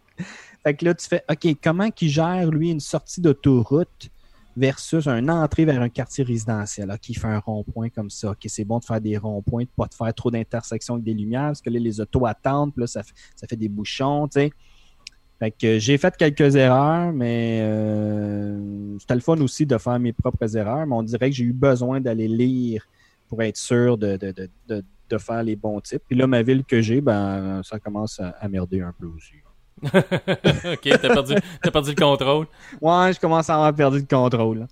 Fait 0.64 0.74
que 0.74 0.84
là, 0.84 0.94
tu 0.94 1.06
fais, 1.06 1.22
OK, 1.30 1.56
comment 1.62 1.90
qu'il 1.90 2.08
gère, 2.08 2.50
lui, 2.50 2.70
une 2.70 2.80
sortie 2.80 3.20
d'autoroute 3.20 4.10
versus 4.56 5.06
une 5.06 5.30
entrée 5.30 5.66
vers 5.66 5.82
un 5.82 5.90
quartier 5.90 6.24
résidentiel? 6.24 6.90
OK, 6.90 7.08
il 7.10 7.18
fait 7.18 7.26
un 7.26 7.38
rond-point 7.38 7.90
comme 7.90 8.08
ça. 8.08 8.30
OK, 8.30 8.38
c'est 8.46 8.64
bon 8.64 8.78
de 8.78 8.84
faire 8.84 9.00
des 9.00 9.18
ronds-points, 9.18 9.64
de 9.64 9.68
pas 9.76 9.86
de 9.86 9.94
faire 9.94 10.14
trop 10.14 10.30
d'intersections 10.30 10.94
avec 10.94 11.04
des 11.04 11.12
lumières, 11.12 11.48
parce 11.48 11.60
que 11.60 11.68
là, 11.68 11.78
les 11.78 12.00
autos 12.00 12.24
attendent, 12.26 12.72
puis 12.72 12.80
là, 12.80 12.86
ça, 12.86 13.02
fait 13.02 13.56
des 13.56 13.68
bouchons, 13.68 14.26
tu 14.28 14.40
sais. 14.40 14.52
Fait 15.40 15.50
que 15.50 15.78
j'ai 15.78 15.98
fait 15.98 16.16
quelques 16.16 16.54
erreurs, 16.54 17.12
mais 17.12 17.58
euh, 17.62 18.96
c'était 19.00 19.16
le 19.16 19.20
fun 19.20 19.36
aussi 19.40 19.66
de 19.66 19.76
faire 19.76 19.98
mes 19.98 20.12
propres 20.12 20.56
erreurs, 20.56 20.86
mais 20.86 20.94
on 20.94 21.02
dirait 21.02 21.28
que 21.28 21.36
j'ai 21.36 21.44
eu 21.44 21.52
besoin 21.52 22.00
d'aller 22.00 22.28
lire 22.28 22.86
pour 23.28 23.42
être 23.42 23.56
sûr 23.56 23.98
de, 23.98 24.16
faire 25.18 25.42
les 25.42 25.56
bons 25.56 25.80
types. 25.80 26.02
Puis 26.08 26.16
là, 26.16 26.26
ma 26.26 26.42
ville 26.42 26.64
que 26.64 26.80
j'ai, 26.80 27.00
ben, 27.00 27.60
ça 27.64 27.78
commence 27.80 28.20
à 28.20 28.48
merder 28.48 28.80
un 28.80 28.94
peu 28.98 29.06
aussi. 29.06 29.34
ok, 29.84 30.80
t'as 30.82 30.98
perdu, 30.98 31.34
as 31.62 31.70
perdu 31.70 31.90
le 31.90 31.96
contrôle. 31.96 32.46
Ouais, 32.80 33.12
je 33.12 33.20
commence 33.20 33.50
à 33.50 33.54
avoir 33.54 33.74
perdu 33.74 33.98
le 33.98 34.06
contrôle. 34.06 34.66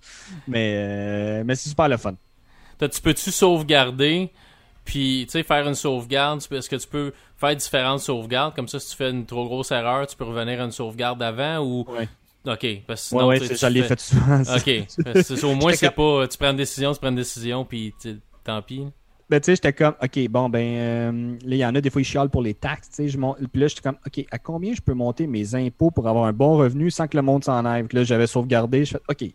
Mais, 0.47 0.73
euh, 0.75 1.43
mais 1.45 1.55
c'est 1.55 1.69
super 1.69 1.89
le 1.89 1.97
fun. 1.97 2.15
Tu 2.79 3.01
peux-tu 3.01 3.31
sauvegarder, 3.31 4.29
puis 4.83 5.23
tu 5.25 5.31
sais, 5.31 5.43
faire 5.43 5.67
une 5.67 5.75
sauvegarde? 5.75 6.41
Est-ce 6.51 6.69
que 6.69 6.75
tu 6.75 6.87
peux 6.87 7.13
faire 7.37 7.55
différentes 7.55 7.99
sauvegardes? 7.99 8.55
Comme 8.55 8.67
ça, 8.67 8.79
si 8.79 8.89
tu 8.89 8.97
fais 8.97 9.09
une 9.09 9.25
trop 9.25 9.45
grosse 9.45 9.71
erreur, 9.71 10.05
tu 10.07 10.17
peux 10.17 10.25
revenir 10.25 10.61
à 10.61 10.65
une 10.65 10.71
sauvegarde 10.71 11.19
d'avant 11.19 11.59
ou. 11.59 11.85
Ouais. 11.89 12.09
OK. 12.45 12.81
Parce 12.85 13.01
que 13.01 13.07
sinon, 13.07 13.27
ouais, 13.27 13.39
ouais, 13.39 13.55
ça 13.55 13.69
l'ai 13.69 13.83
fait 13.83 13.99
souvent. 13.99 14.41
OK. 14.41 15.43
au 15.43 15.55
moins, 15.55 15.73
c'est 15.73 15.91
pas. 15.91 16.27
Tu 16.27 16.37
prends 16.37 16.51
une 16.51 16.57
décision, 16.57 16.91
tu 16.93 16.99
prends 16.99 17.09
une 17.09 17.15
décision, 17.15 17.63
puis 17.63 17.93
tant 18.43 18.61
pis. 18.61 18.85
Ben, 19.29 19.39
tu 19.39 19.45
sais, 19.45 19.55
j'étais 19.55 19.73
comme, 19.73 19.95
OK, 20.01 20.27
bon, 20.29 20.49
ben, 20.49 20.59
euh, 20.59 21.31
là, 21.45 21.55
il 21.55 21.57
y 21.57 21.65
en 21.65 21.73
a 21.73 21.81
des 21.81 21.89
fois, 21.89 22.01
ils 22.01 22.05
chialent 22.05 22.29
pour 22.29 22.41
les 22.41 22.53
taxes, 22.53 22.89
tu 22.89 23.09
sais. 23.09 23.17
Puis 23.51 23.61
là, 23.61 23.67
j'étais 23.67 23.81
comme, 23.81 23.97
OK, 24.05 24.25
à 24.29 24.37
combien 24.37 24.73
je 24.73 24.81
peux 24.81 24.93
monter 24.93 25.27
mes 25.27 25.55
impôts 25.55 25.91
pour 25.91 26.07
avoir 26.07 26.25
un 26.25 26.33
bon 26.33 26.57
revenu 26.57 26.91
sans 26.91 27.07
que 27.07 27.17
le 27.17 27.23
monde 27.23 27.43
s'en 27.43 27.65
aille? 27.65 27.83
Puis 27.83 27.97
là, 27.97 28.03
j'avais 28.03 28.27
sauvegardé. 28.27 28.85
Je 28.85 28.91
fais, 28.91 29.01
OK, 29.09 29.33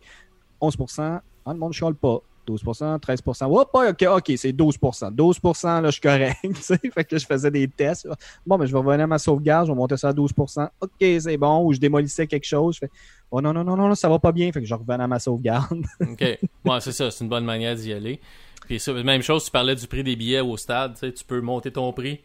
11% 0.61 1.21
ah, 1.49 1.55
le 1.55 1.59
monde 1.59 1.73
chiale 1.73 1.95
pas. 1.95 2.21
12% 2.47 3.01
13 3.01 3.23
Hop, 3.43 3.71
OK, 3.75 4.07
OK, 4.09 4.33
c'est 4.37 4.53
12% 4.53 5.15
12% 5.15 5.83
là, 5.83 5.87
je 5.87 5.91
suis 5.91 6.01
correct. 6.01 6.39
fait 6.95 7.05
que 7.05 7.19
je 7.19 7.27
faisais 7.27 7.51
des 7.51 7.69
tests. 7.69 8.09
Bon, 8.47 8.57
mais 8.57 8.67
je 8.67 8.73
vais 8.73 8.79
revenir 8.79 9.05
à 9.05 9.07
ma 9.07 9.19
sauvegarde, 9.19 9.67
je 9.67 9.73
vais 9.73 9.77
monter 9.77 9.97
ça 9.97 10.09
à 10.09 10.13
12% 10.13 10.69
OK, 10.81 10.91
c'est 10.99 11.37
bon. 11.37 11.65
Ou 11.65 11.75
je 11.75 11.79
démolissais 11.79 12.27
quelque 12.27 12.47
chose. 12.47 12.77
Je 12.77 12.81
fais, 12.81 12.91
oh 13.31 13.41
non, 13.41 13.53
non, 13.53 13.65
non, 13.65 13.77
non, 13.77 13.95
ça 13.95 14.09
va 14.09 14.19
pas 14.19 14.33
bien. 14.33 14.51
Fait 14.53 14.61
que 14.61 14.67
je 14.67 14.75
revenais 14.75 15.05
à 15.05 15.07
ma 15.07 15.19
sauvegarde. 15.19 15.85
OK. 16.01 16.21
Ouais, 16.21 16.81
c'est 16.81 16.93
ça. 16.93 17.11
C'est 17.11 17.25
une 17.25 17.31
bonne 17.31 17.45
manière 17.45 17.75
d'y 17.75 17.93
aller. 17.93 18.21
Puis 18.69 18.79
ça, 18.79 18.93
même 18.93 19.23
chose, 19.23 19.47
tu 19.47 19.51
parlais 19.51 19.75
du 19.75 19.87
prix 19.87 20.05
des 20.05 20.15
billets 20.15 20.41
au 20.41 20.59
stade. 20.59 20.95
Tu 21.01 21.25
peux 21.27 21.41
monter 21.41 21.73
ton 21.73 21.91
prix. 21.95 22.21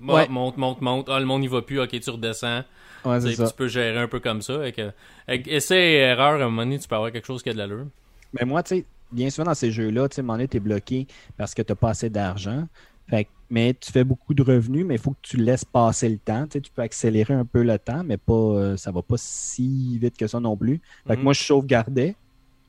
Monte, 0.00 0.28
monte, 0.28 0.56
monte, 0.56 0.80
monte. 0.80 1.08
Ah, 1.10 1.18
le 1.18 1.26
monde 1.26 1.40
n'y 1.40 1.48
va 1.48 1.60
plus. 1.60 1.80
OK, 1.80 1.88
tu 1.88 2.10
redescends. 2.10 2.62
Ouais, 3.04 3.20
c'est 3.20 3.34
ça. 3.34 3.48
Tu 3.48 3.54
peux 3.54 3.66
gérer 3.66 3.98
un 3.98 4.06
peu 4.06 4.20
comme 4.20 4.42
ça. 4.42 4.54
Avec, 4.54 4.80
avec 5.26 5.48
essai 5.48 5.76
et 5.76 5.96
erreur, 5.96 6.40
à 6.40 6.44
un 6.44 6.50
moment 6.50 6.62
donné, 6.62 6.78
tu 6.78 6.86
peux 6.86 6.94
avoir 6.94 7.10
quelque 7.10 7.26
chose 7.26 7.42
qui 7.42 7.50
a 7.50 7.52
de 7.52 7.58
l'allure. 7.58 7.86
Mais 8.32 8.46
moi, 8.46 8.62
tu 8.62 8.76
sais, 8.76 8.84
bien 9.10 9.28
souvent 9.28 9.46
dans 9.46 9.54
ces 9.54 9.72
jeux-là, 9.72 10.08
tu 10.08 10.14
sais, 10.14 10.22
à 10.22 10.46
tu 10.46 10.56
es 10.56 10.60
bloqué 10.60 11.08
parce 11.36 11.52
que 11.52 11.62
tu 11.62 11.72
n'as 11.72 11.76
pas 11.76 11.90
assez 11.90 12.10
d'argent. 12.10 12.68
Fait, 13.10 13.26
mais 13.50 13.74
tu 13.74 13.90
fais 13.90 14.04
beaucoup 14.04 14.34
de 14.34 14.42
revenus, 14.42 14.86
mais 14.86 14.94
il 14.94 15.00
faut 15.00 15.10
que 15.10 15.22
tu 15.22 15.36
laisses 15.36 15.64
passer 15.64 16.08
le 16.08 16.18
temps. 16.18 16.44
Tu, 16.44 16.52
sais, 16.52 16.60
tu 16.60 16.70
peux 16.70 16.82
accélérer 16.82 17.34
un 17.34 17.44
peu 17.44 17.64
le 17.64 17.76
temps, 17.76 18.04
mais 18.04 18.18
pas, 18.18 18.32
euh, 18.32 18.76
ça 18.76 18.92
va 18.92 19.02
pas 19.02 19.16
si 19.18 19.98
vite 19.98 20.16
que 20.16 20.28
ça 20.28 20.38
non 20.38 20.56
plus. 20.56 20.80
Fait 21.08 21.14
que 21.14 21.18
mhm. 21.18 21.24
moi, 21.24 21.32
je 21.32 21.42
sauvegardais, 21.42 22.14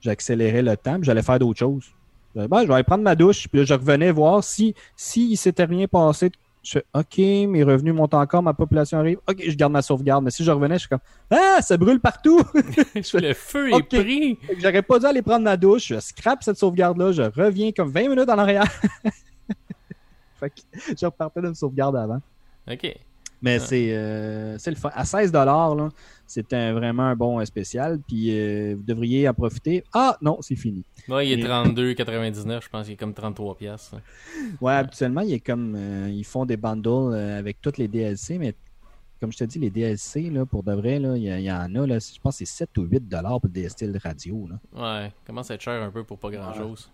j'accélérais 0.01 0.63
le 0.63 0.75
temps, 0.75 0.95
puis 0.95 1.05
j'allais 1.05 1.21
faire 1.21 1.37
d'autres 1.37 1.59
choses. 1.59 1.94
Je 2.35 2.67
vais 2.67 2.73
aller 2.73 2.83
prendre 2.83 3.03
ma 3.03 3.15
douche, 3.15 3.47
puis 3.47 3.59
là, 3.59 3.65
je 3.65 3.73
revenais 3.73 4.11
voir 4.11 4.43
si, 4.43 4.75
si 4.95 5.31
il 5.31 5.37
s'était 5.37 5.65
rien 5.65 5.87
passé 5.87 6.31
je 6.65 6.71
fais 6.71 6.85
OK, 6.93 7.17
mes 7.17 7.63
revenus 7.63 7.93
montent 7.93 8.15
encore, 8.15 8.41
ma 8.41 8.53
population 8.53 8.97
arrive. 8.97 9.19
OK, 9.29 9.43
je 9.47 9.55
garde 9.55 9.71
ma 9.71 9.83
sauvegarde. 9.83 10.23
Mais 10.23 10.31
si 10.31 10.43
je 10.43 10.49
revenais, 10.49 10.75
je 10.75 10.79
suis 10.79 10.89
comme 10.89 10.99
Ah, 11.29 11.59
ça 11.61 11.77
brûle 11.77 11.99
partout. 11.99 12.41
je 12.95 13.17
le 13.17 13.33
feu 13.33 13.71
est 13.71 13.83
pris. 13.83 14.39
J'aurais 14.57 14.81
pas 14.81 14.97
dû 14.97 15.05
aller 15.05 15.21
prendre 15.21 15.43
ma 15.43 15.57
douche. 15.57 15.89
Je 15.89 15.99
scrape 15.99 16.43
cette 16.43 16.57
sauvegarde-là. 16.57 17.11
Je 17.11 17.21
reviens 17.21 17.71
comme 17.71 17.91
20 17.91 18.09
minutes 18.09 18.29
en 18.29 18.37
arrière. 18.39 18.65
fait 20.39 20.49
que 20.49 20.95
je 20.99 21.05
repartais 21.05 21.41
d'une 21.41 21.55
sauvegarde 21.55 21.95
avant. 21.95 22.19
OK. 22.69 22.95
Mais 23.43 23.59
c'est 23.59 23.89
euh, 23.91 24.57
le 24.65 24.75
fun. 24.75 24.89
À 24.95 25.05
16 25.05 25.31
là, 25.31 25.89
c'était 26.27 26.71
vraiment 26.71 27.03
un 27.03 27.15
bon 27.15 27.43
spécial. 27.45 27.99
Puis 28.07 28.29
euh, 28.31 28.75
vous 28.75 28.83
devriez 28.83 29.27
en 29.29 29.33
profiter. 29.33 29.83
Ah 29.93 30.17
non, 30.21 30.39
c'est 30.41 30.55
fini. 30.55 30.83
Ouais, 31.07 31.27
il 31.27 31.39
est 31.39 31.43
32,99. 31.43 32.63
Je 32.63 32.69
pense 32.69 32.85
qu'il 32.85 32.93
est 32.93 32.97
comme 32.97 33.13
33 33.13 33.55
pièces. 33.55 33.91
Ouais, 34.61 34.73
habituellement, 34.73 35.21
il 35.21 35.33
est 35.33 35.39
comme 35.39 35.75
euh, 35.77 36.09
ils 36.09 36.25
font 36.25 36.45
des 36.45 36.57
bundles 36.57 37.15
avec 37.15 37.61
toutes 37.61 37.77
les 37.77 37.87
DLC, 37.87 38.37
mais 38.37 38.55
comme 39.19 39.31
je 39.31 39.37
te 39.37 39.43
dis, 39.45 39.59
les 39.59 39.69
DLC, 39.69 40.29
là, 40.29 40.45
pour 40.45 40.63
de 40.63 40.73
vrai, 40.73 40.97
il 40.97 41.23
y, 41.23 41.51
en 41.51 41.75
a, 41.75 41.87
là, 41.87 41.99
je 41.99 42.19
pense 42.19 42.37
que 42.37 42.45
c'est 42.45 42.57
7 42.57 42.77
ou 42.77 42.83
8 42.83 43.07
dollars 43.07 43.39
pour 43.39 43.49
des 43.49 43.69
styles 43.69 43.97
radio. 44.03 44.47
Là. 44.47 45.03
Ouais, 45.03 45.13
commence 45.25 45.49
à 45.51 45.55
être 45.55 45.61
cher 45.61 45.81
un 45.81 45.89
peu 45.89 46.03
pour 46.03 46.19
pas 46.19 46.29
grand-chose. 46.29 46.91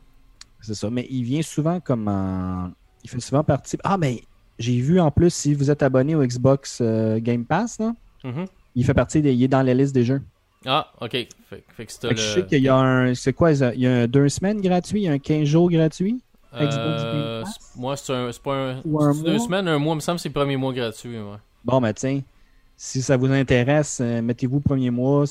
C'est 0.62 0.76
ça, 0.76 0.90
mais 0.90 1.08
il 1.10 1.24
vient 1.24 1.42
souvent 1.42 1.80
comme 1.80 2.08
en... 2.08 2.72
Il 3.04 3.10
fait 3.10 3.20
souvent 3.20 3.44
partie... 3.44 3.78
Ah, 3.84 3.98
mais 3.98 4.22
j'ai 4.60 4.80
vu 4.80 5.00
en 5.00 5.10
plus, 5.10 5.34
si 5.34 5.56
vous 5.56 5.72
êtes 5.72 5.82
abonné 5.82 6.16
au 6.16 6.24
Xbox 6.24 6.80
euh, 6.82 7.20
Game 7.20 7.46
Pass, 7.46 7.80
là, 7.80 7.94
mm-hmm. 8.24 8.48
Il 8.76 8.86
fait 8.86 8.94
partie 8.94 9.22
des. 9.22 9.34
Il 9.34 9.44
est 9.44 9.48
dans 9.48 9.62
la 9.62 9.74
liste 9.74 9.94
des 9.94 10.04
jeux. 10.04 10.22
Ah, 10.66 10.92
ok. 11.02 11.28
Fait, 11.50 11.86
que 11.86 12.08
le... 12.08 12.16
Je 12.16 12.22
sais 12.22 12.46
qu'il 12.46 12.62
y 12.64 12.70
a 12.70 12.76
un. 12.76 13.14
C'est 13.14 13.34
quoi 13.34 13.52
Il 13.52 13.80
y 13.80 13.88
a 13.88 13.92
un 14.04 14.08
deux 14.08 14.30
semaines 14.30 14.62
gratuit, 14.62 15.02
il 15.02 15.04
y 15.06 15.08
a 15.08 15.12
un 15.12 15.20
15 15.20 15.46
jours 15.46 15.70
gratuit? 15.70 16.22
Euh, 16.54 17.44
moi, 17.78 17.96
c'est 17.96 18.14
un, 18.14 18.30
pas 18.44 18.54
un. 18.54 18.82
deux 19.24 19.40
semaines, 19.40 19.68
un 19.68 19.80
mois, 19.80 19.94
il 19.94 19.98
me 19.98 20.02
semble 20.02 20.18
que 20.18 20.24
c'est 20.24 20.30
le 20.30 20.34
premier 20.34 20.58
mois 20.58 20.74
gratuit. 20.74 21.18
Ouais. 21.18 21.38
Bon, 21.64 21.80
ben 21.80 21.94
tiens, 21.94 22.22
si 22.84 23.04
ça 23.04 23.16
vous 23.16 23.32
intéresse, 23.32 24.00
euh, 24.02 24.24
mettez-vous 24.24 24.60
premier 24.60 24.90
mois, 24.90 25.26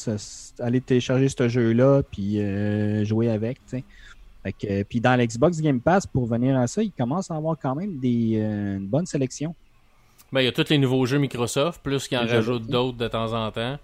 allez 0.61 0.81
télécharger 0.81 1.29
ce 1.29 1.49
jeu-là, 1.49 2.03
puis 2.09 2.41
euh, 2.41 3.05
jouez 3.05 3.29
avec. 3.29 3.59
Puis 4.89 5.01
dans 5.01 5.21
l'Xbox 5.21 5.61
Game 5.61 5.81
Pass, 5.81 6.07
pour 6.07 6.27
venir 6.27 6.57
à 6.57 6.69
ça, 6.69 6.81
il 6.81 6.93
commence 6.93 7.29
à 7.29 7.35
avoir 7.35 7.57
quand 7.61 7.75
même 7.75 7.99
des, 7.99 8.41
euh, 8.41 8.77
une 8.77 8.87
bonne 8.87 9.05
sélection. 9.05 9.57
Ben, 10.33 10.41
il 10.41 10.45
y 10.45 10.49
a 10.49 10.53
tous 10.53 10.69
les 10.69 10.79
nouveaux 10.79 11.07
jeux 11.07 11.19
Microsoft, 11.19 11.83
plus 11.83 12.07
qu'il 12.07 12.19
en 12.19 12.27
rajoute 12.27 12.67
d'autres 12.67 12.99
de 12.99 13.09
temps 13.09 13.33
en 13.33 13.51
temps. 13.51 13.79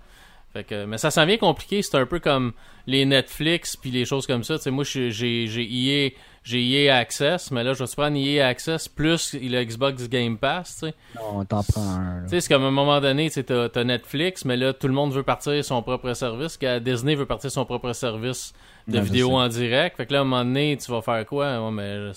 Fait 0.56 0.64
que, 0.64 0.87
mais 0.87 0.96
ça 0.96 1.11
s'en 1.11 1.26
vient 1.26 1.37
compliqué, 1.37 1.82
c'est 1.82 1.98
un 1.98 2.06
peu 2.06 2.18
comme 2.18 2.52
les 2.87 3.04
Netflix 3.04 3.76
puis 3.76 3.90
les 3.90 4.06
choses 4.06 4.26
comme 4.26 4.42
ça. 4.42 4.56
moi, 4.70 4.85
j'ai 4.85 5.11
EA, 5.11 6.11
j'ai 6.44 6.87
EA 6.87 6.96
Access, 6.96 7.50
mais 7.50 7.62
là, 7.62 7.74
je 7.74 7.85
vais 7.85 7.90
prendre 7.94 8.16
EA 8.16 8.46
Access 8.46 8.88
plus 8.88 9.35
le 9.35 9.62
Xbox 9.64 10.09
Game 10.09 10.38
Pass. 10.38 10.76
T'sais. 10.76 10.94
Non, 11.14 11.44
t'en 11.44 11.62
prends 11.62 11.82
un. 11.82 12.26
C'est 12.28 12.48
comme 12.48 12.64
à 12.64 12.68
un 12.68 12.70
moment 12.70 13.02
donné, 13.02 13.28
tu 13.28 13.40
as, 13.52 13.85
Netflix, 13.85 14.46
mais 14.46 14.56
là, 14.56 14.72
tout 14.72 14.88
le 14.88 14.94
monde 14.94 15.12
veut 15.12 15.24
partir 15.24 15.62
son 15.62 15.82
propre 15.82 16.14
service. 16.14 16.59
Disney 16.80 17.16
veut 17.16 17.26
partir 17.26 17.50
son 17.50 17.66
propre 17.66 17.92
service 17.92 18.54
de 18.88 18.98
vidéo 18.98 19.37
en 19.37 19.48
direct. 19.48 19.98
Fait 19.98 20.06
que 20.06 20.14
là, 20.14 20.20
à 20.20 20.22
un 20.22 20.24
moment 20.24 20.44
donné, 20.44 20.78
tu 20.82 20.90
vas 20.90 21.02
faire 21.02 21.26
quoi? 21.26 21.70
mais 21.70 22.12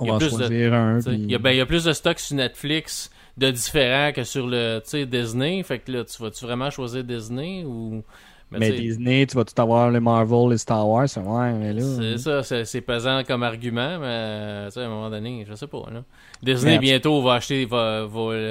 Il 0.00 0.08
y 0.08 0.10
a 0.10 0.16
plus 0.16 0.36
de, 0.36 0.72
un, 0.72 0.98
il, 1.12 1.30
y 1.30 1.34
a, 1.36 1.38
ben, 1.38 1.50
il 1.50 1.58
y 1.58 1.60
a 1.60 1.66
plus 1.66 1.84
de 1.84 1.92
stock 1.92 2.18
sur 2.18 2.34
Netflix 2.34 3.10
de 3.38 3.50
différents 3.50 4.12
que 4.12 4.24
sur 4.24 4.46
le 4.46 4.82
Disney. 5.06 5.62
Fait 5.62 5.78
que 5.78 5.92
là, 5.92 6.04
tu 6.04 6.20
vas-tu 6.22 6.44
vraiment 6.44 6.70
choisir 6.70 7.04
Disney 7.04 7.64
ou. 7.64 8.02
Mais, 8.50 8.72
Disney, 8.72 9.26
tu 9.26 9.36
vas 9.36 9.44
tout 9.44 9.60
avoir 9.60 9.90
les 9.90 10.00
Marvel, 10.00 10.48
les 10.48 10.56
Star 10.56 10.88
Wars, 10.88 11.06
ouais, 11.18 11.52
mais 11.52 11.74
là. 11.74 11.82
C'est 11.82 12.30
hein. 12.30 12.42
ça, 12.42 12.64
c'est 12.64 12.80
pesant 12.80 13.22
comme 13.22 13.42
argument, 13.42 13.98
mais 13.98 14.68
à 14.74 14.80
un 14.80 14.88
moment 14.88 15.10
donné, 15.10 15.44
je 15.46 15.54
sais 15.54 15.66
pas. 15.66 15.82
Là. 15.92 16.02
Disney 16.42 16.78
bientôt 16.78 17.20
va 17.20 17.34
acheter, 17.34 17.66
va, 17.66 18.08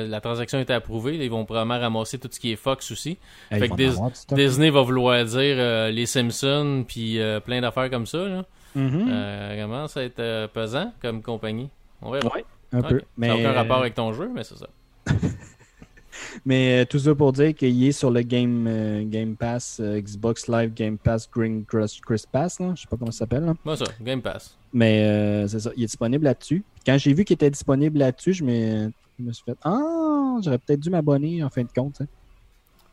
la 0.08 0.22
transaction 0.22 0.60
est 0.60 0.70
approuvée, 0.70 1.16
ils 1.16 1.32
vont 1.32 1.46
probablement 1.46 1.80
ramasser 1.80 2.20
tout 2.20 2.30
ce 2.32 2.40
qui 2.40 2.52
est 2.52 2.56
Fox 2.58 2.92
aussi. 2.92 3.18
fait 3.50 3.70
que 3.70 4.36
Disney 4.36 4.70
va 4.70 4.84
vouloir 4.84 5.26
dire 5.26 5.56
euh, 5.58 5.90
les 5.90 6.06
Simpsons 6.06 6.86
puis 6.88 7.20
euh, 7.20 7.40
plein 7.40 7.62
d'affaires 7.62 7.90
comme 7.90 8.06
ça. 8.06 8.20
Là. 8.20 8.46
Euh, 8.76 9.64
comment 9.64 9.88
ça 9.88 10.02
va 10.02 10.06
être 10.06 10.52
pesant 10.54 10.94
comme 11.02 11.24
compagnie 11.24 11.70
On 12.04 12.12
verra. 12.12 12.28
Ouais, 12.36 12.46
un 12.72 12.84
peu. 12.84 13.00
Ça 13.00 13.28
n'a 13.28 13.36
aucun 13.36 13.54
rapport 13.54 13.78
avec 13.78 13.96
ton 13.96 14.14
jeu, 14.14 14.30
mais 14.32 14.44
c'est 14.44 14.58
ça. 14.58 14.68
Mais 16.46 16.82
euh, 16.82 16.86
tout 16.86 17.00
ça 17.00 17.16
pour 17.16 17.34
dire 17.34 17.54
qu'il 17.56 17.84
est 17.84 17.92
sur 17.92 18.12
le 18.12 18.22
Game, 18.22 18.66
euh, 18.68 19.04
Game 19.06 19.36
Pass, 19.36 19.80
euh, 19.80 20.00
Xbox 20.00 20.48
Live 20.48 20.74
Game 20.74 20.98
Pass 20.98 21.30
Green 21.30 21.66
Chris, 21.66 22.24
Pass, 22.32 22.60
là. 22.60 22.74
je 22.76 22.82
sais 22.82 22.88
pas 22.88 22.98
comment 22.98 23.12
ça 23.12 23.20
s'appelle. 23.20 23.54
Moi 23.64 23.78
ça, 23.78 23.86
Game 24.02 24.22
Pass. 24.22 24.58
Mais 24.74 25.46
c'est 25.48 25.60
ça, 25.60 25.72
il 25.76 25.84
est 25.84 25.88
disponible 25.88 26.26
là-dessus. 26.26 26.64
Quand 26.86 26.98
j'ai 26.98 27.14
vu 27.14 27.26
qu'il 27.26 27.36
était 27.36 27.50
disponible 27.50 28.00
là-dessus, 28.00 28.34
je, 28.34 28.44
me 28.44 28.92
suis 29.32 29.44
fait 29.44 29.58
Ah, 29.64 30.38
j'aurais 30.44 30.58
peut-être 30.58 30.80
dû 30.80 30.90
m'abonner 30.90 31.44
en 31.44 31.50
fin 31.50 31.64
de 31.64 31.72
compte. 31.74 32.02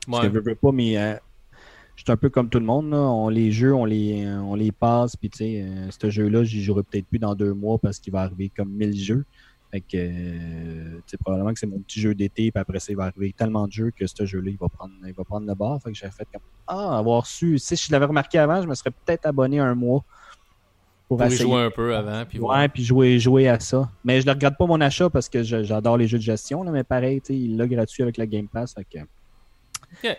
Parce 0.09 0.27
que 0.27 0.35
je 0.35 0.39
veux 0.39 0.55
pas, 0.55 0.73
mais 0.73 0.95
je 1.97 2.03
suis 2.03 2.13
un 2.13 2.17
peu 2.17 2.31
comme 2.31 2.49
tout 2.49 2.59
le 2.59 2.65
monde. 2.65 2.91
Là. 2.91 2.99
On, 2.99 3.29
les 3.29 3.53
jeux, 3.53 3.75
on 3.75 3.85
les, 3.85 4.27
on 4.27 4.55
les 4.55 4.73
passe. 4.73 5.17
Puis, 5.17 5.31
tu 5.31 5.39
sais, 5.39 5.67
ce 5.91 6.11
jeu-là, 6.11 6.45
j'y 6.45 6.63
jouerai 6.63 6.83
peut-être 6.85 7.07
plus 7.07 7.19
dans 7.19 7.35
deux 7.35 7.55
mois 7.55 7.79
parce 7.79 7.99
qu'il 7.99 8.13
va 8.13 8.23
arriver 8.23 8.51
comme 8.57 8.71
1000 8.71 8.97
jeux. 8.97 9.25
Fait 9.75 9.81
que, 9.81 9.97
euh, 9.97 11.01
probablement 11.21 11.53
que 11.53 11.59
c'est 11.59 11.67
mon 11.67 11.81
petit 11.81 12.01
jeu 12.01 12.15
d'été, 12.15 12.53
puis 12.53 12.61
après 12.61 12.79
ça, 12.79 12.93
il 12.93 12.97
va 12.97 13.07
arriver 13.07 13.35
tellement 13.37 13.67
de 13.67 13.73
jeux 13.73 13.91
que 13.91 14.07
ce 14.07 14.25
jeu-là, 14.25 14.51
il 14.51 14.57
va 14.57 14.69
prendre, 14.69 14.93
il 15.05 15.13
va 15.13 15.25
prendre 15.25 15.49
le 15.49 15.55
bord. 15.57 15.83
Fait 15.83 15.91
que 15.91 15.99
j'ai 15.99 16.09
fait 16.11 16.29
comme, 16.33 16.43
ah, 16.69 16.97
avoir 16.97 17.27
su, 17.27 17.59
si 17.59 17.75
je 17.75 17.91
l'avais 17.91 18.05
remarqué 18.05 18.39
avant, 18.39 18.63
je 18.63 18.69
me 18.69 18.75
serais 18.77 18.93
peut-être 18.93 19.27
abonné 19.27 19.59
un 19.59 19.75
mois. 19.75 20.05
Pour, 21.09 21.19
pour 21.19 21.29
jouer 21.29 21.63
un 21.63 21.71
peu 21.73 21.97
avant. 21.97 22.25
Puis 22.25 22.39
ouais, 22.39 22.69
puis 22.69 22.85
jouer, 22.85 23.19
jouer 23.19 23.49
à 23.49 23.59
ça. 23.59 23.91
Mais 24.05 24.21
je 24.21 24.27
ne 24.29 24.31
regarde 24.31 24.57
pas 24.57 24.67
mon 24.67 24.81
achat 24.81 25.11
parce 25.11 25.29
que 25.29 25.43
j'adore 25.43 25.97
les 25.97 26.07
jeux 26.07 26.19
de 26.19 26.23
gestion, 26.23 26.63
là, 26.63 26.71
mais 26.71 26.85
pareil, 26.85 27.21
il 27.29 27.57
l'a 27.57 27.67
gratuit 27.67 28.05
avec 28.05 28.17
la 28.17 28.27
Game 28.27 28.47
Pass. 28.47 28.75
Fait 28.75 28.85
que... 28.85 28.99
Ok. 29.01 30.17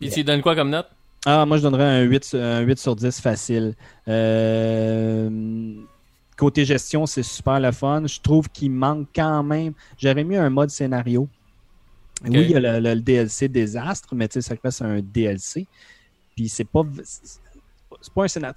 Puis 0.00 0.08
tu 0.08 0.24
donnes 0.24 0.40
quoi 0.40 0.54
comme 0.54 0.70
note? 0.70 0.88
Ah, 1.26 1.44
moi, 1.44 1.58
je 1.58 1.62
donnerais 1.62 1.84
un 1.84 2.02
8, 2.04 2.36
un 2.40 2.60
8 2.60 2.78
sur 2.78 2.96
10 2.96 3.20
facile. 3.20 3.74
Euh 4.08 5.28
Côté 6.38 6.64
gestion, 6.64 7.04
c'est 7.04 7.24
super 7.24 7.58
le 7.58 7.72
fun. 7.72 8.06
Je 8.06 8.20
trouve 8.20 8.48
qu'il 8.48 8.70
manque 8.70 9.08
quand 9.12 9.42
même. 9.42 9.72
J'aurais 9.98 10.22
mis 10.22 10.36
un 10.36 10.48
mode 10.50 10.70
scénario. 10.70 11.28
Oui, 12.24 12.30
il 12.30 12.50
y 12.50 12.54
a 12.54 12.80
le, 12.80 13.00
DLC 13.00 13.48
désastre, 13.48 14.14
mais 14.14 14.28
ça 14.30 14.54
reste 14.62 14.82
un 14.82 15.00
DLC. 15.00 15.66
Puis 16.36 16.48
c'est 16.48 16.64
pas. 16.64 16.82
C'est 18.00 18.12
pas 18.14 18.24
un 18.24 18.28
scénario. 18.28 18.54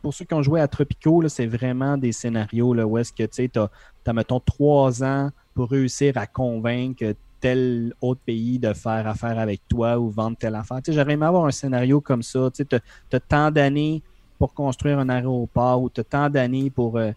Pour 0.00 0.14
ceux 0.14 0.24
qui 0.24 0.34
ont 0.34 0.42
joué 0.42 0.60
à 0.60 0.68
Tropico, 0.68 1.28
c'est 1.28 1.46
vraiment 1.46 1.98
des 1.98 2.12
scénarios 2.12 2.72
là, 2.72 2.86
où 2.86 2.96
est-ce 2.96 3.12
que 3.12 3.24
tu 3.24 3.58
as, 3.58 3.68
as, 4.06 4.12
mettons, 4.12 4.38
trois 4.38 5.02
ans 5.02 5.30
pour 5.54 5.70
réussir 5.70 6.16
à 6.16 6.28
convaincre 6.28 7.14
tel 7.40 7.92
autre 8.00 8.20
pays 8.24 8.60
de 8.60 8.72
faire 8.72 9.08
affaire 9.08 9.38
avec 9.38 9.60
toi 9.68 9.98
ou 9.98 10.08
vendre 10.08 10.36
telle 10.38 10.54
affaire. 10.54 10.78
J'aurais 10.86 11.14
aimé 11.14 11.26
avoir 11.26 11.44
un 11.44 11.50
scénario 11.50 12.00
comme 12.00 12.22
ça. 12.22 12.48
Tu 12.54 12.64
as 12.72 13.20
tant 13.20 13.50
d'années 13.50 14.00
pour 14.42 14.54
construire 14.54 14.98
un 14.98 15.08
aéroport 15.08 15.80
ou 15.80 15.88
tu 15.88 16.00
as 16.00 16.04
tant 16.04 16.28
d'années 16.28 16.68
pour. 16.68 16.98
Euh, 16.98 17.12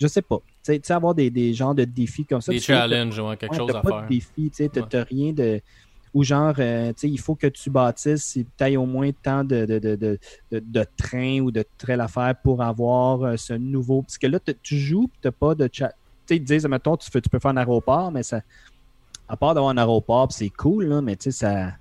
je 0.00 0.06
sais 0.06 0.22
pas. 0.22 0.38
Tu 0.64 0.78
sais, 0.80 0.92
avoir 0.92 1.12
des, 1.12 1.28
des 1.28 1.52
genres 1.52 1.74
de 1.74 1.82
défis 1.82 2.24
comme 2.24 2.40
ça. 2.40 2.52
Des 2.52 2.60
challenges, 2.60 3.18
ou 3.18 3.34
quelque 3.34 3.56
chose 3.56 3.74
à 3.74 3.80
pas 3.80 4.02
De 4.02 4.08
défis, 4.08 4.52
tu 4.54 4.70
n'as 4.72 5.02
rien 5.02 5.32
de. 5.32 5.60
Ou 6.14 6.22
genre, 6.22 6.54
euh, 6.60 6.90
tu 6.90 7.00
sais, 7.00 7.10
il 7.10 7.18
faut 7.18 7.34
que 7.34 7.48
tu 7.48 7.68
bâtisses, 7.68 8.34
tu 8.34 8.46
ailles 8.60 8.76
au 8.76 8.86
moins 8.86 9.10
tant 9.10 9.42
de, 9.42 9.66
de, 9.66 9.96
de, 9.96 10.18
de, 10.52 10.86
trains 10.96 11.40
ou 11.40 11.50
de 11.50 11.64
trails 11.78 12.00
à 12.00 12.06
faire 12.06 12.34
pour 12.44 12.62
avoir 12.62 13.24
euh, 13.24 13.36
ce 13.36 13.54
nouveau. 13.54 14.02
Parce 14.02 14.16
que 14.16 14.28
là, 14.28 14.38
tu 14.62 14.78
joues 14.78 15.10
tu 15.20 15.26
n'as 15.26 15.32
pas 15.32 15.56
de 15.56 15.68
chat. 15.72 15.88
Tu 15.88 15.94
sais, 16.28 16.36
ils 16.36 16.44
disent, 16.44 16.66
mettons, 16.66 16.96
tu, 16.96 17.10
tu 17.10 17.28
peux 17.28 17.40
faire 17.40 17.50
un 17.50 17.56
aéroport, 17.56 18.12
mais 18.12 18.22
ça. 18.22 18.40
À 19.28 19.36
part 19.36 19.52
d'avoir 19.52 19.72
un 19.72 19.78
aéroport, 19.78 20.30
c'est 20.30 20.48
cool, 20.50 20.84
là, 20.84 21.02
mais 21.02 21.16
tu 21.16 21.32
sais, 21.32 21.38
ça 21.44 21.72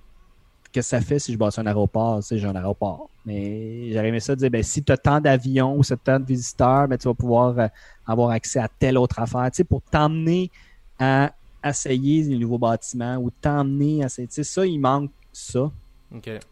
que 0.77 0.83
ça 0.83 1.01
fait 1.01 1.19
si 1.19 1.33
je 1.33 1.37
bâtis 1.37 1.59
un 1.59 1.65
aéroport. 1.65 2.19
Tu 2.19 2.27
sais, 2.27 2.37
j'ai 2.37 2.47
un 2.47 2.55
aéroport. 2.55 3.09
Mais 3.25 3.91
j'aurais 3.91 4.09
aimé 4.09 4.19
ça 4.19 4.35
dire, 4.35 4.49
ben, 4.49 4.63
si 4.63 4.83
tu 4.83 4.91
as 4.91 4.97
tant 4.97 5.19
d'avions 5.19 5.77
ou 5.77 5.83
tant 5.83 6.19
de 6.19 6.25
visiteurs, 6.25 6.87
ben, 6.87 6.97
tu 6.97 7.07
vas 7.07 7.13
pouvoir 7.13 7.57
euh, 7.57 7.67
avoir 8.05 8.29
accès 8.29 8.59
à 8.59 8.67
telle 8.67 8.97
autre 8.97 9.19
affaire. 9.19 9.49
Tu 9.51 9.57
sais, 9.57 9.63
pour 9.63 9.81
t'emmener 9.81 10.51
à 10.99 11.31
essayer 11.63 12.23
les 12.23 12.37
nouveaux 12.37 12.57
bâtiments 12.57 13.17
ou 13.17 13.31
t'emmener 13.31 14.03
à... 14.03 14.09
Tu 14.09 14.27
sais, 14.29 14.43
ça, 14.43 14.65
il 14.65 14.79
manque 14.79 15.11
ça. 15.33 15.71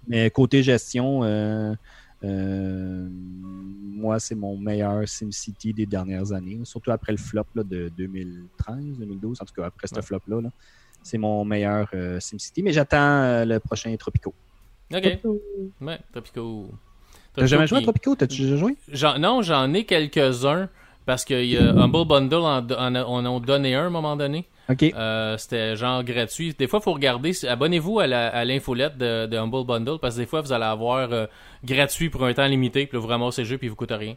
Mais 0.08 0.30
côté 0.32 0.64
gestion, 0.64 1.24
euh, 1.24 1.74
euh, 2.24 3.08
moi, 3.10 4.20
c'est 4.20 4.36
mon 4.36 4.58
meilleur 4.58 5.08
SimCity 5.08 5.74
des 5.74 5.86
dernières 5.86 6.32
années, 6.34 6.60
surtout 6.64 6.92
après 6.92 7.12
le 7.12 7.18
flop 7.18 7.46
là, 7.56 7.64
de 7.64 7.90
2013, 7.96 8.76
2012, 9.00 9.42
en 9.42 9.46
tout 9.46 9.54
cas 9.54 9.68
après 9.68 9.88
ce 9.88 10.02
flop-là. 10.02 10.42
là. 10.42 10.50
C'est 11.06 11.20
mon 11.20 11.46
meilleur 11.46 11.88
euh, 11.94 12.20
SimCity, 12.20 12.64
mais 12.64 12.74
j'attends 12.74 12.98
euh, 13.22 13.46
le 13.46 13.60
prochain 13.60 13.96
Tropico. 13.96 14.34
OK. 14.94 15.18
Ouais, 15.82 16.00
Tropico. 16.12 16.72
T'as 17.36 17.46
jamais 17.46 17.68
joué 17.68 17.78
à 17.80 17.82
Tropico, 17.82 18.16
Tropico? 18.16 18.16
T'as-tu 18.16 18.42
déjà 18.42 18.58
joué? 18.58 18.76
Non, 19.20 19.42
j'en 19.44 19.72
ai 19.74 19.84
quelques-uns 19.86 20.68
parce 21.06 21.24
que 21.26 21.34
y 21.44 21.58
a 21.58 21.70
Humble 21.74 22.08
Bundle 22.08 22.36
en, 22.38 22.66
en, 22.72 22.96
a- 22.96 23.06
on 23.06 23.24
en 23.26 23.38
a 23.38 23.40
donné 23.40 23.76
un 23.76 23.84
à 23.84 23.86
un 23.86 23.90
moment 23.90 24.16
donné. 24.16 24.46
OK. 24.70 24.82
Euh, 24.96 25.38
C'était 25.38 25.76
genre 25.76 26.04
gratuit. 26.04 26.56
Des 26.58 26.68
fois, 26.68 26.80
il 26.80 26.84
faut 26.84 26.94
regarder. 26.94 27.34
Abonnez-vous 27.46 28.00
à 28.00 28.08
la- 28.08 28.30
à 28.30 28.44
l'infolette 28.46 28.98
de, 28.98 29.28
de 29.28 29.38
Humble 29.38 29.64
Bundle 29.66 30.00
parce 30.02 30.16
que 30.16 30.22
des 30.22 30.26
fois, 30.26 30.42
vous 30.42 30.54
allez 30.54 30.66
avoir 30.66 31.12
euh, 31.12 31.28
gratuit 31.64 32.10
pour 32.10 32.26
un 32.26 32.34
temps 32.34 32.48
limité. 32.48 32.88
Puis 32.88 32.98
là, 32.98 33.02
vous 33.02 33.08
ramassez 33.08 33.44
le 33.44 33.48
jeu 33.48 33.58
puis 33.60 33.68
il 33.68 33.70
vous 33.70 33.76
coûte 33.76 33.92
rien. 33.92 34.16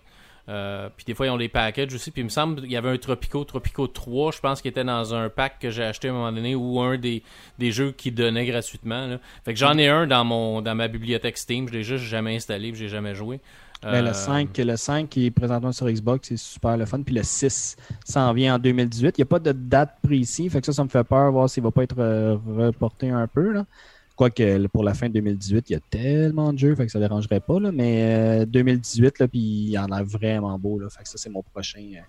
Euh, 0.49 0.89
puis 0.97 1.05
des 1.05 1.15
fois, 1.15 1.27
ils 1.27 1.31
ont 1.31 1.37
des 1.37 1.49
packages 1.49 1.95
aussi. 1.95 2.11
Puis 2.11 2.23
il 2.23 2.25
me 2.25 2.31
semble 2.31 2.63
qu'il 2.63 2.73
y 2.73 2.77
avait 2.77 2.89
un 2.89 2.97
Tropico, 2.97 3.45
Tropico 3.45 3.87
3, 3.87 4.33
je 4.33 4.41
pense, 4.41 4.63
qui 4.63 4.69
était 4.69 4.85
dans 4.85 5.15
un 5.15 5.29
pack 5.29 5.59
que 5.59 5.71
j'ai 5.71 5.85
acheté 5.85 6.09
à 6.09 6.11
un 6.13 6.15
moment 6.15 6.33
donné 6.33 6.55
ou 6.55 6.81
un 6.81 6.97
des, 6.97 7.23
des 7.59 7.71
jeux 7.71 7.93
qui 7.93 8.11
donnait 8.13 8.47
gratuitement. 8.47 9.07
là. 9.07 9.19
Fait 9.45 9.53
que 9.53 9.59
j'en 9.59 9.77
ai 9.77 9.89
un 9.89 10.07
dans 10.07 10.25
mon 10.25 10.63
dans 10.63 10.75
ma 10.75 10.89
bibliothèque 10.89 11.37
Steam. 11.37 11.69
Je 11.69 11.75
l'ai 11.75 11.83
juste 11.83 12.05
jamais 12.05 12.37
installé 12.37 12.71
puis 12.71 12.81
j'ai 12.81 12.89
jamais 12.89 13.15
joué. 13.15 13.41
Ben, 13.83 13.95
Euh, 13.95 14.09
le, 14.09 14.13
5, 14.13 14.59
le 14.59 14.77
5 14.77 15.09
qui 15.09 15.27
est 15.27 15.31
présentement 15.31 15.71
sur 15.71 15.89
Xbox, 15.89 16.29
c'est 16.29 16.37
super 16.37 16.77
le 16.77 16.87
fun. 16.87 17.03
Puis 17.03 17.15
le 17.15 17.23
6 17.23 17.77
s'en 18.05 18.33
vient 18.33 18.57
en 18.57 18.59
2018. 18.59 19.19
Il 19.19 19.21
n'y 19.21 19.23
a 19.23 19.27
pas 19.27 19.39
de 19.39 19.53
date 19.53 19.99
précise. 20.03 20.51
Fait 20.51 20.61
que 20.61 20.67
ça, 20.67 20.73
ça 20.73 20.83
me 20.83 20.89
fait 20.89 21.05
peur, 21.05 21.31
voir 21.31 21.49
s'il 21.49 21.63
va 21.63 21.71
pas 21.71 21.83
être 21.83 21.99
euh, 21.99 22.37
reporté 22.47 23.11
un 23.11 23.27
peu. 23.27 23.53
Là. 23.53 23.67
Quoique 24.19 24.67
pour 24.67 24.83
la 24.83 24.95
fin 24.95 25.07
de 25.09 25.13
2018, 25.15 25.71
il 25.71 25.73
y 25.75 25.77
a 25.77 25.81
tellement 25.91 26.53
de 26.53 26.59
jeux, 26.59 26.75
fait 26.75 26.87
que 26.87 26.91
ça 26.91 26.99
ne 26.99 27.05
dérangerait 27.05 27.39
pas. 27.39 27.61
Là. 27.61 27.71
Mais 27.71 28.41
euh, 28.43 28.47
2018, 28.47 29.21
là, 29.21 29.29
puis 29.29 29.39
il 29.39 29.71
y 29.71 29.79
en 29.79 29.93
a 29.93 30.03
vraiment 30.03 30.59
beau. 30.59 30.81
Là. 30.81 30.89
Fait 30.91 31.05
que 31.05 31.09
ça, 31.09 31.17
c'est 31.19 31.31
mon 31.31 31.43
prochain 31.45 31.89
euh, 31.95 32.01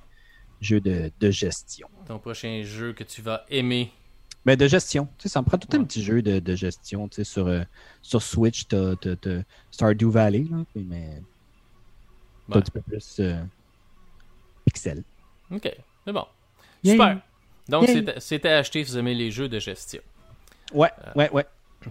jeu 0.60 0.82
de, 0.82 1.12
de 1.19 1.30
gestion. 1.30 1.88
Ton 2.08 2.17
prochain 2.17 2.63
jeu 2.63 2.93
que 2.93 3.04
tu 3.04 3.22
vas 3.22 3.45
aimer? 3.52 3.91
Mais 4.43 4.58
de 4.58 4.67
gestion. 4.67 5.06
Tu 5.19 5.24
sais, 5.24 5.30
ça 5.30 5.39
me 5.41 5.45
prend 5.45 5.60
tout 5.60 5.67
un 5.78 5.84
petit 5.84 6.04
jeu 6.04 6.24
de, 6.24 6.39
de 6.39 6.56
gestion. 6.56 7.08
Sur, 7.22 7.45
euh, 7.45 7.62
sur 8.02 8.24
Switch, 8.24 8.67
tu 8.67 8.76
as, 8.76 8.95
Stardew 9.69 10.10
Valley, 10.10 10.48
là, 10.50 10.58
mais 10.76 11.22
un 12.52 12.60
petit 12.60 12.72
peu 12.72 12.82
plus 12.82 13.17
euh, 13.19 13.36
pixel. 14.65 15.04
Ok, 15.52 15.72
c'est 16.06 16.12
bon. 16.13 16.26
Yay. 16.84 16.93
Super. 16.93 17.22
Donc, 17.67 17.88
c'était- 18.17 18.50
acheté 18.50 18.84
si 18.84 18.89
vous 18.91 18.98
aimez 18.98 19.13
les 19.13 19.30
jeux 19.30 19.48
de 19.48 19.60
gestion. 19.60 20.02
Ouais, 20.74 20.89
Euh, 21.06 21.12
ouais, 21.15 21.30
ouais. 21.32 21.45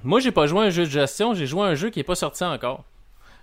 Moi, 0.05 0.21
j'ai 0.21 0.33
pas 0.33 0.47
joué 0.47 0.61
à 0.61 0.63
un 0.65 0.71
jeu 0.71 0.85
de 0.85 0.91
gestion, 0.91 1.35
j'ai 1.35 1.47
joué 1.47 1.63
à 1.63 1.67
un 1.67 1.75
jeu 1.75 1.91
qui 1.91 2.01
est 2.01 2.05
pas 2.05 2.15
sorti 2.15 2.45
encore. 2.45 2.85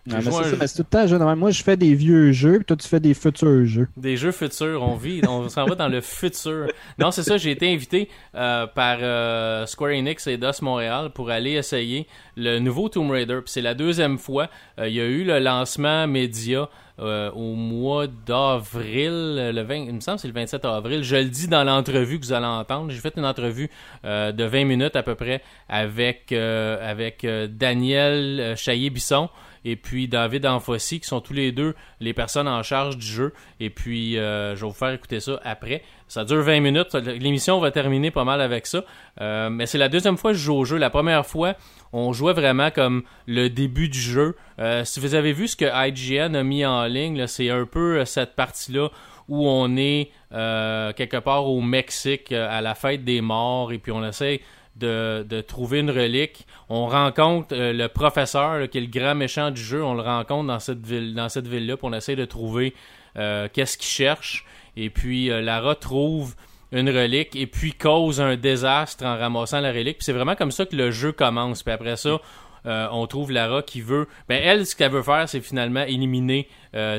J'ai 0.07 0.11
Non, 0.13 0.17
mais 0.17 0.23
joué 0.23 0.31
c'est 0.31 0.37
à 0.37 0.39
un 0.39 0.43
ça, 0.43 0.49
jeu- 0.51 0.57
mais 0.59 0.67
c'est 0.67 0.75
tout 0.75 0.81
le 0.83 0.89
temps 0.89 0.99
un 0.99 1.07
jeu 1.07 1.19
de 1.19 1.23
même. 1.23 1.39
Moi, 1.39 1.51
je 1.51 1.63
fais 1.63 1.77
des 1.77 1.95
vieux 1.95 2.31
jeux, 2.31 2.57
puis 2.57 2.65
toi, 2.65 2.77
tu 2.77 2.87
fais 2.87 2.99
des 2.99 3.13
futurs 3.13 3.65
jeux. 3.65 3.87
Des 3.97 4.17
jeux 4.17 4.31
futurs, 4.31 4.83
on 4.83 4.95
vit, 4.95 5.21
on 5.27 5.49
s'en 5.49 5.65
va 5.65 5.75
dans 5.75 5.87
le 5.87 6.01
futur. 6.01 6.67
Non, 6.99 7.11
c'est 7.11 7.23
ça, 7.23 7.37
j'ai 7.37 7.51
été 7.51 7.71
invité 7.73 8.09
euh, 8.35 8.67
par 8.67 8.97
euh, 9.01 9.65
Square 9.65 9.91
Enix 9.91 10.27
et 10.27 10.37
DOS 10.37 10.61
Montréal 10.61 11.09
pour 11.13 11.29
aller 11.31 11.53
essayer 11.53 12.05
le 12.37 12.59
nouveau 12.59 12.87
Tomb 12.89 13.09
Raider. 13.09 13.39
Puis 13.43 13.51
c'est 13.53 13.61
la 13.61 13.73
deuxième 13.73 14.17
fois. 14.17 14.49
Euh, 14.79 14.87
il 14.87 14.93
y 14.95 15.01
a 15.01 15.05
eu 15.05 15.23
le 15.23 15.39
lancement 15.39 16.05
média 16.07 16.69
euh, 16.99 17.29
au 17.31 17.55
mois 17.55 18.05
d'avril, 18.07 19.51
le 19.53 19.61
20, 19.63 19.75
il 19.75 19.93
me 19.95 19.99
semble 19.99 20.15
que 20.15 20.21
c'est 20.21 20.27
le 20.29 20.33
27 20.33 20.63
avril. 20.65 21.03
Je 21.03 21.15
le 21.17 21.25
dis 21.25 21.47
dans 21.47 21.63
l'entrevue 21.63 22.19
que 22.19 22.25
vous 22.25 22.31
allez 22.33 22.45
entendre. 22.45 22.89
J'ai 22.91 22.99
fait 23.01 23.13
une 23.17 23.25
entrevue 23.25 23.69
euh, 24.05 24.31
de 24.31 24.43
20 24.45 24.63
minutes 24.65 24.95
à 24.95 25.03
peu 25.03 25.15
près 25.15 25.41
avec, 25.67 26.31
euh, 26.31 26.77
avec 26.89 27.25
Daniel 27.49 28.53
Chaillé-Bisson 28.55 29.29
et 29.65 29.75
puis 29.75 30.07
David 30.07 30.45
Anfossi, 30.45 30.99
qui 30.99 31.07
sont 31.07 31.19
tous 31.19 31.33
les 31.33 31.51
deux 31.51 31.73
les 31.99 32.13
personnes 32.13 32.47
en 32.47 32.61
charge 32.61 32.97
du 32.97 33.05
jeu. 33.05 33.33
Et 33.59 33.71
puis, 33.71 34.17
euh, 34.17 34.55
je 34.55 34.61
vais 34.61 34.67
vous 34.67 34.73
faire 34.73 34.91
écouter 34.91 35.19
ça 35.19 35.39
après. 35.43 35.81
Ça 36.07 36.23
dure 36.23 36.43
20 36.43 36.59
minutes. 36.59 36.93
L'émission 36.93 37.59
va 37.59 37.71
terminer 37.71 38.11
pas 38.11 38.23
mal 38.23 38.41
avec 38.41 38.67
ça. 38.67 38.85
Euh, 39.19 39.49
mais 39.49 39.65
c'est 39.65 39.79
la 39.79 39.89
deuxième 39.89 40.17
fois 40.17 40.31
que 40.31 40.37
je 40.37 40.43
joue 40.43 40.53
au 40.53 40.65
jeu. 40.65 40.77
La 40.77 40.91
première 40.91 41.25
fois, 41.25 41.55
on 41.91 42.13
jouait 42.13 42.33
vraiment 42.33 42.69
comme 42.69 43.03
le 43.25 43.49
début 43.49 43.89
du 43.89 43.99
jeu. 43.99 44.35
Euh, 44.59 44.85
si 44.85 44.99
vous 44.99 45.15
avez 45.15 45.33
vu 45.33 45.47
ce 45.47 45.55
que 45.55 45.65
IGN 45.65 46.35
a 46.35 46.43
mis 46.43 46.63
en 46.63 46.85
ligne, 46.85 47.25
c'est 47.25 47.49
un 47.49 47.65
peu 47.65 48.05
cette 48.05 48.35
partie-là 48.35 48.89
où 49.27 49.49
on 49.49 49.75
est 49.75 50.11
quelque 50.29 51.17
part 51.17 51.47
au 51.47 51.61
Mexique 51.61 52.31
à 52.31 52.61
la 52.61 52.75
fête 52.75 53.03
des 53.03 53.21
morts 53.21 53.71
et 53.71 53.79
puis 53.79 53.91
on 53.91 54.05
essaie 54.05 54.41
de, 54.75 55.41
trouver 55.41 55.79
une 55.79 55.91
relique. 55.91 56.45
On 56.69 56.87
rencontre 56.87 57.55
euh, 57.55 57.73
le 57.73 57.87
professeur, 57.87 58.69
qui 58.69 58.77
est 58.77 58.81
le 58.81 58.87
grand 58.87 59.15
méchant 59.15 59.51
du 59.51 59.61
jeu. 59.61 59.83
On 59.83 59.93
le 59.93 60.01
rencontre 60.01 60.47
dans 60.47 60.59
cette 60.59 60.85
ville-là, 60.85 61.77
puis 61.77 61.87
on 61.87 61.93
essaie 61.93 62.15
de 62.15 62.25
trouver 62.25 62.73
euh, 63.17 63.47
qu'est-ce 63.51 63.77
qu'il 63.77 63.87
cherche. 63.87 64.45
Et 64.77 64.89
puis 64.89 65.31
euh, 65.31 65.41
Lara 65.41 65.75
trouve 65.75 66.35
une 66.71 66.89
relique 66.89 67.35
et 67.35 67.47
puis 67.47 67.73
cause 67.73 68.19
un 68.19 68.35
désastre 68.35 69.05
en 69.05 69.17
ramassant 69.17 69.61
la 69.61 69.71
relique. 69.71 69.99
Puis 69.99 70.05
c'est 70.05 70.13
vraiment 70.13 70.35
comme 70.35 70.51
ça 70.51 70.65
que 70.65 70.75
le 70.75 70.91
jeu 70.91 71.11
commence. 71.11 71.63
Puis 71.63 71.73
après 71.73 71.95
ça, 71.95 72.19
on 72.65 73.05
trouve 73.05 73.31
Lara 73.31 73.61
qui 73.61 73.79
veut. 73.79 74.07
Ben 74.27 74.41
elle, 74.43 74.65
ce 74.65 74.75
qu'elle 74.75 74.91
veut 74.91 75.03
faire, 75.03 75.29
c'est 75.29 75.39
finalement 75.39 75.83
éliminer 75.83 76.49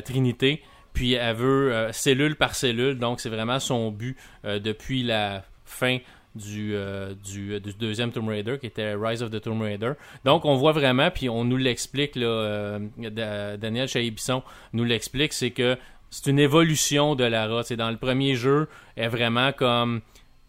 Trinité. 0.04 0.62
Puis 0.94 1.14
elle 1.14 1.34
veut 1.34 1.88
cellule 1.92 2.36
par 2.36 2.54
cellule. 2.54 2.96
Donc 2.98 3.20
c'est 3.20 3.28
vraiment 3.28 3.58
son 3.58 3.90
but 3.90 4.16
depuis 4.44 5.02
la 5.02 5.42
fin 5.64 5.98
du, 6.36 6.74
euh, 6.74 7.14
du, 7.14 7.58
du 7.60 7.72
deuxième 7.74 8.12
Tomb 8.12 8.28
Raider 8.28 8.58
qui 8.60 8.66
était 8.66 8.94
Rise 8.94 9.22
of 9.22 9.30
the 9.30 9.40
Tomb 9.40 9.62
Raider. 9.62 9.92
Donc 10.24 10.44
on 10.44 10.54
voit 10.56 10.72
vraiment, 10.72 11.10
puis 11.10 11.28
on 11.28 11.44
nous 11.44 11.56
l'explique, 11.56 12.14
là, 12.16 12.26
euh, 12.26 12.78
Da- 12.96 13.56
Daniel 13.56 13.88
Chaillé-Bisson 13.88 14.42
nous 14.72 14.84
l'explique, 14.84 15.32
c'est 15.32 15.50
que 15.50 15.76
c'est 16.10 16.30
une 16.30 16.38
évolution 16.38 17.14
de 17.14 17.24
Lara. 17.24 17.62
C'est 17.64 17.76
dans 17.76 17.90
le 17.90 17.96
premier 17.96 18.34
jeu, 18.36 18.68
elle 18.94 19.04
est 19.04 19.08
vraiment 19.08 19.52
comme 19.52 20.00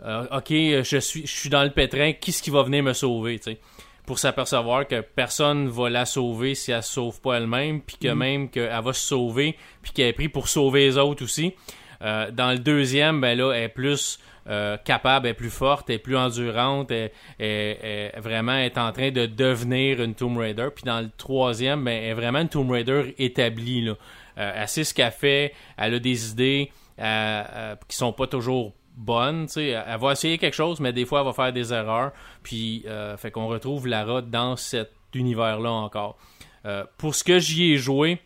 euh, 0.05 0.25
OK, 0.31 0.49
je 0.49 0.97
suis, 0.99 1.25
je 1.25 1.35
suis 1.35 1.49
dans 1.49 1.63
le 1.63 1.71
pétrin, 1.71 2.13
qui 2.13 2.31
ce 2.31 2.43
qui 2.43 2.51
va 2.51 2.61
venir 2.63 2.83
me 2.83 2.93
sauver, 2.93 3.39
tu 3.39 3.51
sais? 3.51 3.57
Pour 4.05 4.19
s'apercevoir 4.19 4.87
que 4.87 5.01
personne 5.01 5.67
va 5.67 5.89
la 5.89 6.05
sauver 6.05 6.55
si 6.55 6.71
elle 6.71 6.83
se 6.83 6.93
sauve 6.93 7.19
pas 7.19 7.37
elle-même, 7.37 7.81
puis 7.81 7.97
que 7.99 8.07
même 8.07 8.49
qu'elle 8.49 8.69
va 8.69 8.93
se 8.93 9.05
sauver, 9.05 9.57
puis 9.81 9.91
qu'elle 9.91 10.07
est 10.07 10.13
prise 10.13 10.29
pour 10.29 10.47
sauver 10.47 10.85
les 10.85 10.97
autres 10.97 11.23
aussi. 11.25 11.53
Euh, 12.01 12.31
dans 12.31 12.51
le 12.51 12.59
deuxième, 12.59 13.19
ben 13.19 13.37
là, 13.37 13.51
elle 13.53 13.63
est 13.63 13.69
plus 13.69 14.19
euh, 14.49 14.77
capable, 14.77 15.27
est 15.27 15.33
plus 15.33 15.49
forte, 15.49 15.89
est 15.89 15.97
plus 15.97 16.15
endurante, 16.17 16.91
elle- 16.91 17.11
elle- 17.39 18.11
vraiment 18.21 18.55
est 18.57 18.77
en 18.77 18.91
train 18.91 19.11
de 19.11 19.25
devenir 19.25 20.01
une 20.01 20.15
Tomb 20.15 20.37
Raider. 20.37 20.69
Puis 20.73 20.83
dans 20.85 21.01
le 21.01 21.09
troisième, 21.17 21.83
ben, 21.83 22.03
est 22.03 22.13
vraiment 22.13 22.39
une 22.39 22.49
Tomb 22.49 22.69
Raider 22.71 23.13
établie. 23.17 23.81
Là. 23.81 23.93
Euh, 24.37 24.51
elle 24.55 24.67
sait 24.67 24.83
ce 24.83 24.93
qu'elle 24.93 25.11
fait, 25.11 25.53
elle 25.77 25.95
a 25.95 25.99
des 25.99 26.31
idées 26.31 26.71
euh, 26.99 27.43
euh, 27.53 27.75
qui 27.87 27.97
sont 27.97 28.13
pas 28.13 28.27
toujours 28.27 28.73
bonnes. 28.95 29.47
tu 29.47 29.53
sais. 29.53 29.65
Elle 29.67 29.99
va 29.99 30.13
essayer 30.13 30.37
quelque 30.37 30.55
chose, 30.55 30.79
mais 30.79 30.93
des 30.93 31.05
fois, 31.05 31.19
elle 31.19 31.25
va 31.25 31.33
faire 31.33 31.53
des 31.53 31.73
erreurs. 31.73 32.11
Puis, 32.41 32.85
fait 33.17 33.31
qu'on 33.31 33.47
retrouve 33.47 33.87
Lara 33.87 34.21
dans 34.21 34.55
cet 34.55 34.91
univers-là 35.13 35.69
encore. 35.71 36.17
Pour 36.97 37.13
ce 37.15 37.23
que 37.23 37.37
j'y 37.39 37.73
ai 37.73 37.77
joué, 37.77 38.19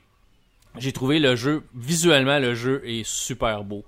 j'ai 0.77 0.93
trouvé 0.93 1.19
le 1.19 1.35
jeu, 1.35 1.63
visuellement, 1.75 2.39
le 2.39 2.55
jeu 2.55 2.81
est 2.85 3.03
super 3.05 3.63
beau. 3.65 3.83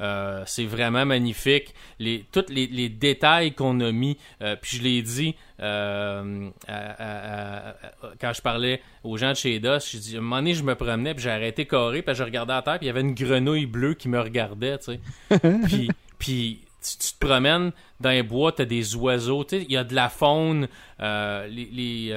Euh, 0.00 0.42
c'est 0.46 0.64
vraiment 0.64 1.04
magnifique. 1.04 1.74
Les, 1.98 2.24
tous 2.30 2.44
les, 2.50 2.66
les 2.68 2.88
détails 2.88 3.52
qu'on 3.52 3.80
a 3.80 3.90
mis, 3.90 4.16
euh, 4.42 4.54
puis 4.60 4.76
je 4.78 4.82
l'ai 4.82 5.02
dit 5.02 5.34
euh, 5.60 6.48
à- 6.68 6.74
à- 6.74 7.68
à- 7.70 7.74
quand 8.20 8.32
je 8.32 8.40
parlais 8.42 8.80
aux 9.02 9.16
gens 9.16 9.30
de 9.30 9.36
chez 9.36 9.58
DOS, 9.58 9.80
j'ai 9.90 9.98
dit, 9.98 10.14
à 10.16 10.18
un 10.18 10.22
moment 10.22 10.36
donné, 10.36 10.54
je 10.54 10.62
me 10.62 10.74
promenais, 10.74 11.14
puis 11.14 11.24
j'ai 11.24 11.30
arrêté 11.30 11.66
carré, 11.66 12.02
puis 12.02 12.14
je 12.14 12.22
regardais 12.22 12.52
à 12.52 12.62
terre, 12.62 12.78
puis 12.78 12.86
il 12.86 12.88
y 12.88 12.90
avait 12.90 13.00
une 13.00 13.14
grenouille 13.14 13.66
bleue 13.66 13.94
qui 13.94 14.08
me 14.08 14.20
regardait, 14.20 14.78
tu 14.78 14.92
sais. 15.30 15.38
puis, 15.66 15.90
puis 16.18 16.60
tu, 16.82 16.96
tu 16.98 17.12
te 17.18 17.26
promènes 17.26 17.72
dans 18.00 18.10
les 18.10 18.22
bois, 18.22 18.52
t'as 18.52 18.64
des 18.64 18.94
oiseaux, 18.94 19.42
tu 19.44 19.58
sais, 19.58 19.66
il 19.68 19.72
y 19.72 19.76
a 19.76 19.84
de 19.84 19.94
la 19.94 20.08
faune, 20.08 20.68
euh, 21.00 21.46
les... 21.48 22.10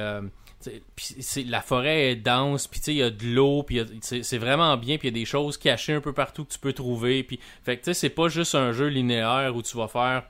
c'est 0.98 1.44
la 1.44 1.62
forêt 1.62 2.12
est 2.12 2.16
dense 2.16 2.68
puis 2.68 2.80
il 2.88 2.94
y 2.96 3.04
a 3.04 3.10
de 3.10 3.26
l'eau 3.26 3.64
puis 3.64 3.82
c'est 4.02 4.38
vraiment 4.38 4.78
bien 4.78 4.98
puis 4.98 5.08
il 5.08 5.12
y 5.12 5.18
a 5.18 5.20
des 5.20 5.26
choses 5.26 5.58
cachées 5.58 5.94
un 5.94 6.02
peu 6.02 6.14
partout 6.14 6.46
que 6.46 6.52
tu 6.54 6.60
peux 6.60 6.74
trouver 6.74 7.24
puis 7.24 7.40
fait 7.64 7.78
que 7.78 7.84
tu 7.84 7.86
sais 7.86 7.94
c'est 7.94 8.10
pas 8.10 8.28
juste 8.28 8.56
un 8.56 8.72
jeu 8.72 8.88
linéaire 8.88 9.56
où 9.56 9.62
tu 9.62 9.78
vas 9.78 9.88
faire 9.88 10.24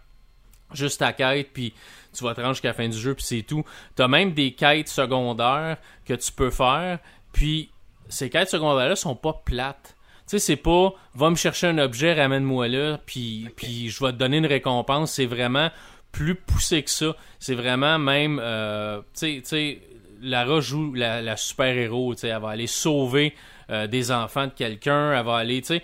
juste 0.73 0.99
ta 0.99 1.13
quête 1.13 1.49
puis 1.53 1.73
tu 2.13 2.23
vas 2.23 2.33
te 2.33 2.41
rendre 2.41 2.53
jusqu'à 2.53 2.69
la 2.69 2.73
fin 2.73 2.89
du 2.89 2.97
jeu 2.97 3.13
puis 3.13 3.23
c'est 3.23 3.43
tout. 3.43 3.63
T'as 3.95 4.07
même 4.07 4.33
des 4.33 4.53
quêtes 4.53 4.89
secondaires 4.89 5.77
que 6.05 6.13
tu 6.13 6.31
peux 6.31 6.51
faire 6.51 6.99
puis 7.33 7.69
ces 8.09 8.29
quêtes 8.29 8.49
secondaires 8.49 8.89
là 8.89 8.95
sont 8.95 9.15
pas 9.15 9.41
plates. 9.45 9.95
Tu 10.27 10.37
sais 10.37 10.39
c'est 10.39 10.55
pas 10.55 10.93
va 11.15 11.29
me 11.29 11.35
chercher 11.35 11.67
un 11.67 11.77
objet 11.77 12.13
ramène-moi 12.13 12.67
là 12.67 12.99
puis 13.05 13.49
puis 13.55 13.89
je 13.89 14.03
vais 14.03 14.11
te 14.11 14.17
donner 14.17 14.37
une 14.37 14.45
récompense. 14.45 15.13
C'est 15.13 15.25
vraiment 15.25 15.69
plus 16.11 16.35
poussé 16.35 16.83
que 16.83 16.89
ça. 16.89 17.15
C'est 17.39 17.55
vraiment 17.55 17.97
même 17.99 18.39
euh, 18.41 19.01
tu 19.17 19.41
sais 19.43 19.81
Lara 20.21 20.59
joue 20.59 20.93
la, 20.93 21.35
super-héros, 21.37 22.15
tu 22.15 22.21
sais, 22.21 22.27
elle 22.29 22.41
va 22.41 22.49
aller 22.49 22.67
sauver 22.67 23.33
euh, 23.69 23.87
des 23.87 24.11
enfants 24.11 24.47
de 24.47 24.51
quelqu'un, 24.51 25.13
elle 25.13 25.25
va 25.25 25.37
aller, 25.37 25.61
tu 25.61 25.79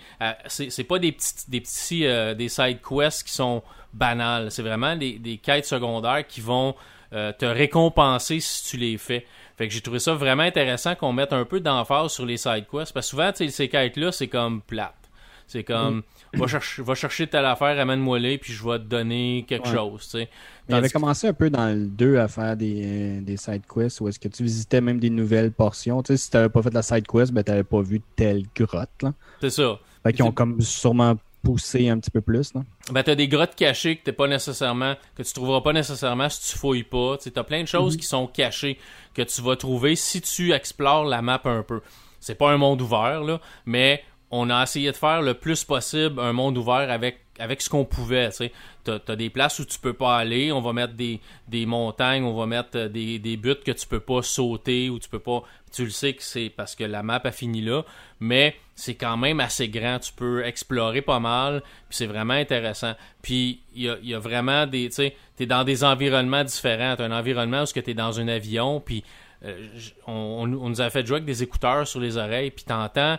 sais, 0.46 0.70
c'est 0.70 0.84
pas 0.84 0.98
des 0.98 1.12
petits, 1.12 1.34
des 1.48 1.60
petits, 1.60 2.06
euh, 2.06 2.34
des 2.34 2.48
side 2.48 2.78
quests 2.80 3.24
qui 3.24 3.32
sont 3.32 3.62
banales, 3.92 4.50
c'est 4.50 4.62
vraiment 4.62 4.96
des, 4.96 5.18
des, 5.18 5.38
quêtes 5.38 5.66
secondaires 5.66 6.26
qui 6.26 6.40
vont 6.40 6.74
te 7.10 7.46
récompenser 7.46 8.38
si 8.38 8.68
tu 8.68 8.76
les 8.76 8.98
fais. 8.98 9.24
Fait 9.56 9.66
que 9.66 9.72
j'ai 9.72 9.80
trouvé 9.80 9.98
ça 9.98 10.12
vraiment 10.12 10.42
intéressant 10.42 10.94
qu'on 10.94 11.14
mette 11.14 11.32
un 11.32 11.46
peu 11.46 11.58
d'emphase 11.58 12.12
sur 12.12 12.26
les 12.26 12.36
side 12.36 12.66
quests, 12.70 12.92
parce 12.92 13.06
que 13.06 13.10
souvent, 13.10 13.32
tu 13.32 13.46
sais, 13.46 13.50
ces 13.50 13.68
quêtes-là, 13.68 14.12
c'est 14.12 14.28
comme 14.28 14.60
plate. 14.60 15.07
C'est 15.48 15.64
comme, 15.64 16.02
va, 16.34 16.46
chercher, 16.46 16.82
va 16.82 16.94
chercher 16.94 17.26
telle 17.26 17.46
affaire, 17.46 17.78
amène-moi 17.80 18.18
les, 18.18 18.36
puis 18.36 18.52
je 18.52 18.62
vais 18.62 18.78
te 18.78 18.84
donner 18.84 19.46
quelque 19.48 19.68
chose. 19.68 20.02
Tu 20.02 20.18
sais. 20.18 20.28
avait 20.68 20.90
commencé 20.90 21.26
un 21.26 21.32
peu 21.32 21.48
dans 21.48 21.74
le 21.74 21.86
2 21.86 22.18
à 22.18 22.28
faire 22.28 22.54
des, 22.54 23.20
des 23.22 23.36
side 23.38 23.62
quests 23.66 24.00
où 24.02 24.08
est-ce 24.08 24.18
que 24.18 24.28
tu 24.28 24.42
visitais 24.42 24.82
même 24.82 25.00
des 25.00 25.08
nouvelles 25.08 25.50
portions. 25.50 26.02
Tu 26.02 26.12
sais, 26.12 26.16
si 26.18 26.30
t'avais 26.30 26.50
pas 26.50 26.62
fait 26.62 26.74
la 26.74 26.82
side 26.82 27.06
quest, 27.06 27.32
ben 27.32 27.42
t'avais 27.42 27.64
pas 27.64 27.80
vu 27.80 28.02
telle 28.14 28.44
grotte. 28.54 29.06
C'est 29.40 29.50
ça. 29.50 29.78
Fait 30.02 30.12
qu'ils 30.12 30.24
ont 30.24 30.32
comme 30.32 30.60
sûrement 30.60 31.16
poussé 31.42 31.88
un 31.88 31.98
petit 31.98 32.10
peu 32.10 32.20
plus. 32.20 32.52
Là. 32.54 32.62
Ben 32.92 33.02
t'as 33.02 33.14
des 33.14 33.28
grottes 33.28 33.54
cachées 33.54 33.96
que 33.96 34.04
t'es 34.04 34.12
pas 34.12 34.28
nécessairement, 34.28 34.96
que 35.16 35.22
tu 35.22 35.32
trouveras 35.32 35.62
pas 35.62 35.72
nécessairement 35.72 36.28
si 36.28 36.52
tu 36.52 36.58
fouilles 36.58 36.82
pas. 36.82 37.16
Tu 37.16 37.30
as 37.34 37.44
plein 37.44 37.62
de 37.62 37.68
choses 37.68 37.94
mhm. 37.94 38.00
qui 38.00 38.06
sont 38.06 38.26
cachées 38.26 38.78
que 39.14 39.22
tu 39.22 39.40
vas 39.40 39.56
trouver 39.56 39.96
si 39.96 40.20
tu 40.20 40.52
explores 40.52 41.06
la 41.06 41.22
map 41.22 41.40
un 41.44 41.62
peu. 41.62 41.80
C'est 42.20 42.34
pas 42.34 42.50
un 42.50 42.56
monde 42.56 42.82
ouvert, 42.82 43.22
là, 43.22 43.40
mais 43.64 44.02
on 44.30 44.50
a 44.50 44.62
essayé 44.62 44.90
de 44.90 44.96
faire 44.96 45.22
le 45.22 45.34
plus 45.34 45.64
possible 45.64 46.20
un 46.20 46.32
monde 46.32 46.58
ouvert 46.58 46.90
avec, 46.90 47.20
avec 47.38 47.62
ce 47.62 47.70
qu'on 47.70 47.84
pouvait. 47.84 48.28
Tu 48.30 48.90
as, 48.90 49.16
des 49.16 49.30
places 49.30 49.58
où 49.58 49.64
tu 49.64 49.78
peux 49.78 49.94
pas 49.94 50.16
aller, 50.16 50.52
on 50.52 50.60
va 50.60 50.72
mettre 50.72 50.94
des, 50.94 51.20
des 51.48 51.64
montagnes, 51.64 52.24
on 52.24 52.36
va 52.36 52.46
mettre 52.46 52.76
euh, 52.76 52.88
des, 52.88 53.18
des 53.18 53.36
buts 53.36 53.54
que 53.64 53.72
tu 53.72 53.86
peux 53.86 54.00
pas 54.00 54.22
sauter 54.22 54.90
ou 54.90 54.98
tu 54.98 55.08
peux 55.08 55.18
pas. 55.18 55.42
Tu 55.72 55.84
le 55.84 55.90
sais 55.90 56.14
que 56.14 56.22
c'est 56.22 56.50
parce 56.50 56.74
que 56.74 56.84
la 56.84 57.02
map 57.02 57.20
a 57.24 57.32
fini 57.32 57.60
là, 57.60 57.84
mais 58.20 58.56
c'est 58.74 58.94
quand 58.94 59.16
même 59.16 59.40
assez 59.40 59.68
grand. 59.68 59.98
Tu 59.98 60.12
peux 60.12 60.44
explorer 60.44 61.02
pas 61.02 61.20
mal, 61.20 61.62
puis 61.88 61.96
c'est 61.96 62.06
vraiment 62.06 62.34
intéressant. 62.34 62.94
Puis 63.22 63.60
il 63.74 63.82
y 63.82 63.88
a, 63.88 63.96
y 64.02 64.14
a, 64.14 64.18
vraiment 64.18 64.66
des. 64.66 64.90
Tu 64.90 65.12
es 65.40 65.46
dans 65.46 65.64
des 65.64 65.84
environnements 65.84 66.44
différents. 66.44 66.96
Tu 66.96 67.02
un 67.02 67.12
environnement 67.12 67.62
où 67.62 67.66
tu 67.66 67.90
es 67.90 67.94
dans 67.94 68.20
un 68.20 68.28
avion, 68.28 68.80
puis 68.80 69.04
euh, 69.44 69.68
on, 70.06 70.12
on, 70.60 70.68
nous 70.68 70.80
a 70.80 70.90
fait 70.90 71.06
jouer 71.06 71.16
avec 71.16 71.26
des 71.26 71.42
écouteurs 71.42 71.86
sur 71.86 72.00
les 72.00 72.16
oreilles, 72.16 72.50
puis 72.50 72.64
t'entends 72.64 73.18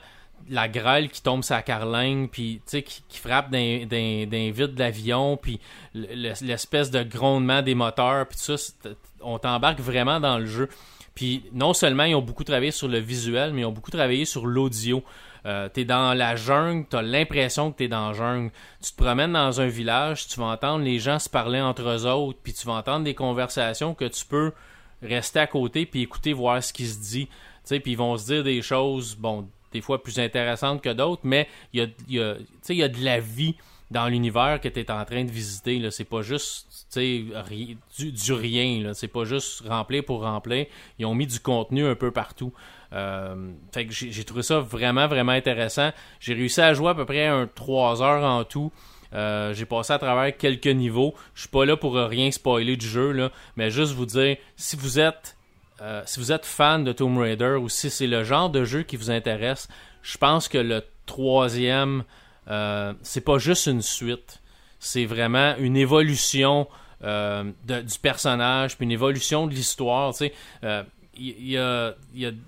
la 0.50 0.68
grêle 0.68 1.10
qui 1.10 1.22
tombe 1.22 1.44
sa 1.44 1.62
carlingue, 1.62 2.30
puis 2.30 2.62
qui, 2.68 3.18
frappe 3.18 3.52
d'un 3.52 3.88
vide 3.88 4.76
de 4.76 4.80
l'avion, 4.80 5.38
puis 5.38 5.60
l'espèce 5.94 6.92
de 6.92 7.04
grondement 7.04 7.62
des 7.62 7.76
moteurs, 7.76 8.28
puis 8.28 8.38
tout 8.38 8.58
ça, 8.58 8.74
on 9.22 9.40
t'embarque 9.40 9.80
vraiment 9.80 10.20
dans 10.20 10.38
le 10.38 10.46
jeu. 10.46 10.70
Puis 11.16 11.44
non 11.52 11.74
seulement 11.74 12.04
ils 12.04 12.16
ont 12.16 12.22
beaucoup 12.22 12.44
travaillé 12.44 12.72
sur 12.72 12.88
le 12.88 13.00
visuel, 13.00 13.52
mais 13.54 13.62
ils 13.62 13.66
ont 13.66 13.72
beaucoup 13.72 13.92
travaillé 13.92 14.26
sur 14.26 14.46
l'audio. 14.46 15.04
Euh, 15.46 15.68
t'es 15.68 15.86
dans 15.86 16.14
la 16.14 16.36
jungle, 16.36 16.86
t'as 16.90 17.02
l'impression 17.02 17.72
que 17.72 17.78
t'es 17.78 17.88
dans 17.88 18.10
la 18.10 18.14
jungle. 18.14 18.52
Tu 18.82 18.92
te 18.92 18.98
promènes 19.04 19.34
dans 19.34 19.60
un 19.62 19.68
village, 19.68 20.28
tu 20.28 20.40
vas 20.40 20.48
entendre 20.48 20.84
les 20.84 21.00
gens 21.00 21.20
se 21.20 21.30
parler 21.30 21.62
entre 21.62 21.82
eux 21.84 22.06
autres, 22.06 22.40
puis 22.42 22.54
tu 22.54 22.66
vas 22.66 22.74
entendre 22.74 23.04
des 23.04 23.16
conversations 23.16 23.94
que 23.94 24.06
tu 24.06 24.26
peux 24.26 24.54
rester 25.02 25.40
à 25.40 25.48
côté 25.48 25.86
puis 25.86 26.02
écouter 26.02 26.34
voir 26.34 26.64
ce 26.64 26.74
qui 26.74 26.86
se 26.86 27.00
dit. 27.00 27.28
Puis 27.68 27.82
ils 27.86 27.98
vont 27.98 28.18
se 28.18 28.26
dire 28.26 28.44
des 28.44 28.62
choses, 28.62 29.16
bon, 29.16 29.48
des 29.72 29.82
fois 29.82 30.02
plus 30.02 30.20
intéressantes 30.20 30.82
que 30.82 30.94
d'autres, 30.94 31.22
mais 31.24 31.48
il 31.74 31.80
y 31.80 31.84
a, 31.84 32.36
y, 32.70 32.84
a, 32.84 32.88
de 32.88 33.04
la 33.04 33.20
vie 33.20 33.56
dans 33.92 34.08
l'univers 34.08 34.60
que 34.62 34.68
tu 34.68 34.80
es 34.80 34.92
en 34.92 35.04
train 35.06 35.24
de 35.24 35.32
visiter. 35.32 35.90
C'est 35.92 36.04
pas 36.04 36.22
juste 36.22 36.90
du, 36.96 38.12
du, 38.12 38.34
rien. 38.34 38.94
C'est 38.94 39.08
pas 39.08 39.26
juste 39.26 39.68
remplir 39.68 40.04
pour 40.04 40.22
remplir. 40.22 40.68
Ils 40.98 41.06
ont 41.06 41.16
mis 41.16 41.28
du 41.28 41.40
contenu 41.40 41.86
un 41.86 41.96
peu 41.96 42.12
partout. 42.12 42.54
Euh, 42.94 43.52
fait 43.72 43.86
que 43.86 43.94
j'ai 43.94 44.24
trouvé 44.24 44.42
ça 44.42 44.60
vraiment, 44.60 45.08
vraiment 45.08 45.32
intéressant. 45.32 45.92
J'ai 46.20 46.34
réussi 46.34 46.62
à 46.62 46.74
jouer 46.74 46.90
à 46.90 46.96
peu 46.96 47.06
près 47.06 47.28
un 47.28 47.48
3 47.48 48.02
heures 48.02 48.24
en 48.24 48.44
tout. 48.44 48.72
Euh, 49.14 49.54
j'ai 49.54 49.66
passé 49.66 49.94
à 49.94 50.00
travers 50.00 50.36
quelques 50.38 50.68
niveaux. 50.68 51.16
Je 51.34 51.42
suis 51.42 51.50
pas 51.50 51.66
là 51.66 51.76
pour 51.76 51.96
rien 51.96 52.30
spoiler 52.32 52.78
du 52.78 52.88
jeu, 52.88 53.12
là, 53.12 53.32
mais 53.56 53.72
juste 53.72 53.94
vous 53.94 54.06
dire, 54.06 54.38
si 54.56 54.76
vous 54.76 55.00
êtes 55.00 55.36
euh, 55.82 56.02
si 56.06 56.20
vous 56.20 56.32
êtes 56.32 56.46
fan 56.46 56.84
de 56.84 56.92
Tomb 56.92 57.18
Raider 57.18 57.58
ou 57.60 57.70
si 57.70 57.90
c'est 57.90 58.08
le 58.08 58.24
genre 58.24 58.50
de 58.50 58.66
jeu 58.66 58.84
qui 58.84 58.98
vous 58.98 59.12
intéresse, 59.12 59.68
je 60.02 60.18
pense 60.18 60.48
que 60.48 60.58
le 60.58 60.84
troisième, 61.06 62.04
euh, 62.50 62.94
c'est 63.02 63.22
pas 63.22 63.38
juste 63.38 63.68
une 63.68 63.82
suite. 63.82 64.42
C'est 64.80 65.06
vraiment 65.06 65.56
une 65.58 65.78
évolution 65.78 66.68
euh, 67.04 67.44
du 67.64 68.00
personnage, 68.02 68.78
puis 68.78 68.86
une 68.86 68.92
évolution 68.92 69.48
de 69.48 69.54
l'histoire. 69.54 70.14
Tu 70.14 70.30
sais, 70.30 70.34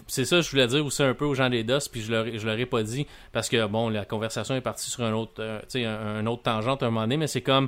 c'est 0.07 0.25
ça 0.25 0.41
je 0.41 0.49
voulais 0.49 0.67
dire 0.67 0.85
aussi 0.85 1.03
un 1.03 1.13
peu 1.13 1.25
aux 1.25 1.35
gens 1.35 1.49
des 1.49 1.63
DOS, 1.63 1.89
puis 1.91 2.01
je 2.01 2.11
leur, 2.11 2.25
leur 2.25 2.59
ai 2.59 2.65
pas 2.65 2.83
dit, 2.83 3.07
parce 3.31 3.49
que 3.49 3.65
bon, 3.65 3.89
la 3.89 4.05
conversation 4.05 4.55
est 4.55 4.61
partie 4.61 4.89
sur 4.89 5.03
un 5.03 5.13
autre, 5.13 5.41
un, 5.41 5.79
un, 5.85 6.25
autre 6.25 6.43
tangente 6.43 6.83
à 6.83 6.87
un 6.87 6.89
moment 6.89 7.01
donné, 7.01 7.17
mais 7.17 7.27
c'est 7.27 7.41
comme, 7.41 7.67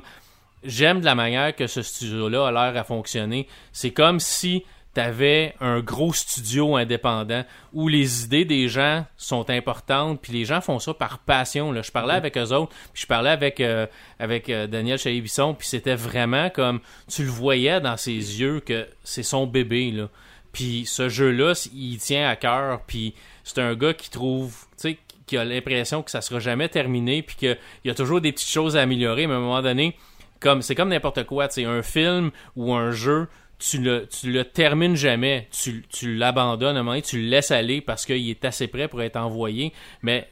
j'aime 0.62 1.00
de 1.00 1.04
la 1.04 1.14
manière 1.14 1.54
que 1.54 1.66
ce 1.66 1.82
studio-là 1.82 2.48
a 2.48 2.52
l'air 2.52 2.80
à 2.80 2.84
fonctionner. 2.84 3.48
C'est 3.72 3.92
comme 3.92 4.20
si 4.20 4.64
t'avais 4.94 5.54
un 5.60 5.80
gros 5.80 6.12
studio 6.12 6.76
indépendant 6.76 7.44
où 7.72 7.88
les 7.88 8.24
idées 8.24 8.44
des 8.44 8.68
gens 8.68 9.04
sont 9.16 9.50
importantes, 9.50 10.20
puis 10.22 10.32
les 10.32 10.44
gens 10.44 10.60
font 10.60 10.78
ça 10.78 10.94
par 10.94 11.18
passion. 11.18 11.72
Là. 11.72 11.82
Je 11.82 11.90
parlais 11.90 12.14
avec 12.14 12.38
eux 12.38 12.52
autres, 12.52 12.72
puis 12.92 13.02
je 13.02 13.06
parlais 13.06 13.30
avec, 13.30 13.60
euh, 13.60 13.86
avec 14.20 14.48
euh, 14.48 14.68
Daniel 14.68 14.96
Chaillé-Bisson, 14.98 15.54
puis 15.54 15.66
c'était 15.66 15.96
vraiment 15.96 16.48
comme, 16.48 16.80
tu 17.08 17.24
le 17.24 17.30
voyais 17.30 17.80
dans 17.80 17.96
ses 17.96 18.12
yeux 18.12 18.60
que 18.60 18.86
c'est 19.02 19.24
son 19.24 19.46
bébé. 19.46 19.90
Là. 19.90 20.08
Puis 20.52 20.86
ce 20.86 21.08
jeu-là, 21.08 21.52
il 21.74 21.98
tient 21.98 22.28
à 22.28 22.36
cœur, 22.36 22.82
puis 22.86 23.14
c'est 23.42 23.58
un 23.58 23.74
gars 23.74 23.94
qui 23.94 24.10
trouve, 24.10 24.54
tu 24.80 24.90
sais, 24.90 24.98
qui 25.26 25.36
a 25.36 25.44
l'impression 25.44 26.02
que 26.02 26.10
ça 26.10 26.20
sera 26.20 26.38
jamais 26.38 26.68
terminé, 26.68 27.22
puis 27.22 27.34
qu'il 27.36 27.58
y 27.84 27.90
a 27.90 27.94
toujours 27.94 28.20
des 28.20 28.30
petites 28.30 28.50
choses 28.50 28.76
à 28.76 28.82
améliorer, 28.82 29.26
mais 29.26 29.34
à 29.34 29.38
un 29.38 29.40
moment 29.40 29.62
donné, 29.62 29.96
comme 30.38 30.62
c'est 30.62 30.74
comme 30.74 30.90
n'importe 30.90 31.24
quoi, 31.24 31.48
tu 31.48 31.64
un 31.64 31.82
film 31.82 32.30
ou 32.54 32.74
un 32.74 32.92
jeu, 32.92 33.28
tu 33.68 33.78
le, 33.78 34.06
tu 34.06 34.30
le 34.30 34.44
termines 34.44 34.96
jamais, 34.96 35.48
tu, 35.50 35.84
tu 35.88 36.14
l'abandonnes 36.16 36.76
à 36.76 36.80
un 36.80 36.82
moment 36.82 36.92
donné, 36.92 37.02
tu 37.02 37.22
le 37.22 37.28
laisses 37.28 37.50
aller 37.50 37.80
parce 37.80 38.04
qu'il 38.04 38.28
est 38.28 38.44
assez 38.44 38.66
prêt 38.68 38.88
pour 38.88 39.00
être 39.02 39.16
envoyé. 39.16 39.72
Mais 40.02 40.28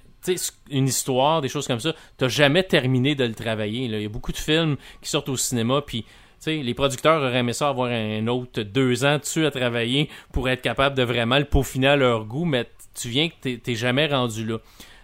une 0.70 0.86
histoire, 0.86 1.40
des 1.40 1.48
choses 1.48 1.66
comme 1.66 1.80
ça, 1.80 1.94
t'as 2.18 2.28
jamais 2.28 2.62
terminé 2.62 3.14
de 3.14 3.24
le 3.24 3.34
travailler. 3.34 3.86
Il 3.86 4.00
y 4.00 4.04
a 4.04 4.08
beaucoup 4.08 4.32
de 4.32 4.36
films 4.36 4.76
qui 5.00 5.08
sortent 5.08 5.30
au 5.30 5.36
cinéma, 5.36 5.82
puis 5.84 6.04
les 6.46 6.74
producteurs 6.74 7.22
auraient 7.22 7.38
aimé 7.38 7.52
ça 7.52 7.68
avoir 7.68 7.90
un 7.90 8.26
autre 8.26 8.62
deux 8.62 9.04
ans 9.04 9.18
dessus 9.18 9.46
à 9.46 9.50
travailler 9.50 10.10
pour 10.32 10.48
être 10.48 10.62
capable 10.62 10.96
de 10.96 11.02
vraiment 11.02 11.38
le 11.38 11.44
peaufiner 11.44 11.88
à 11.88 11.96
leur 11.96 12.26
goût, 12.26 12.44
mais 12.44 12.68
tu 12.94 13.08
viens 13.08 13.28
que 13.28 13.56
t'es 13.56 13.74
jamais 13.74 14.06
rendu 14.06 14.44
là. 14.44 14.58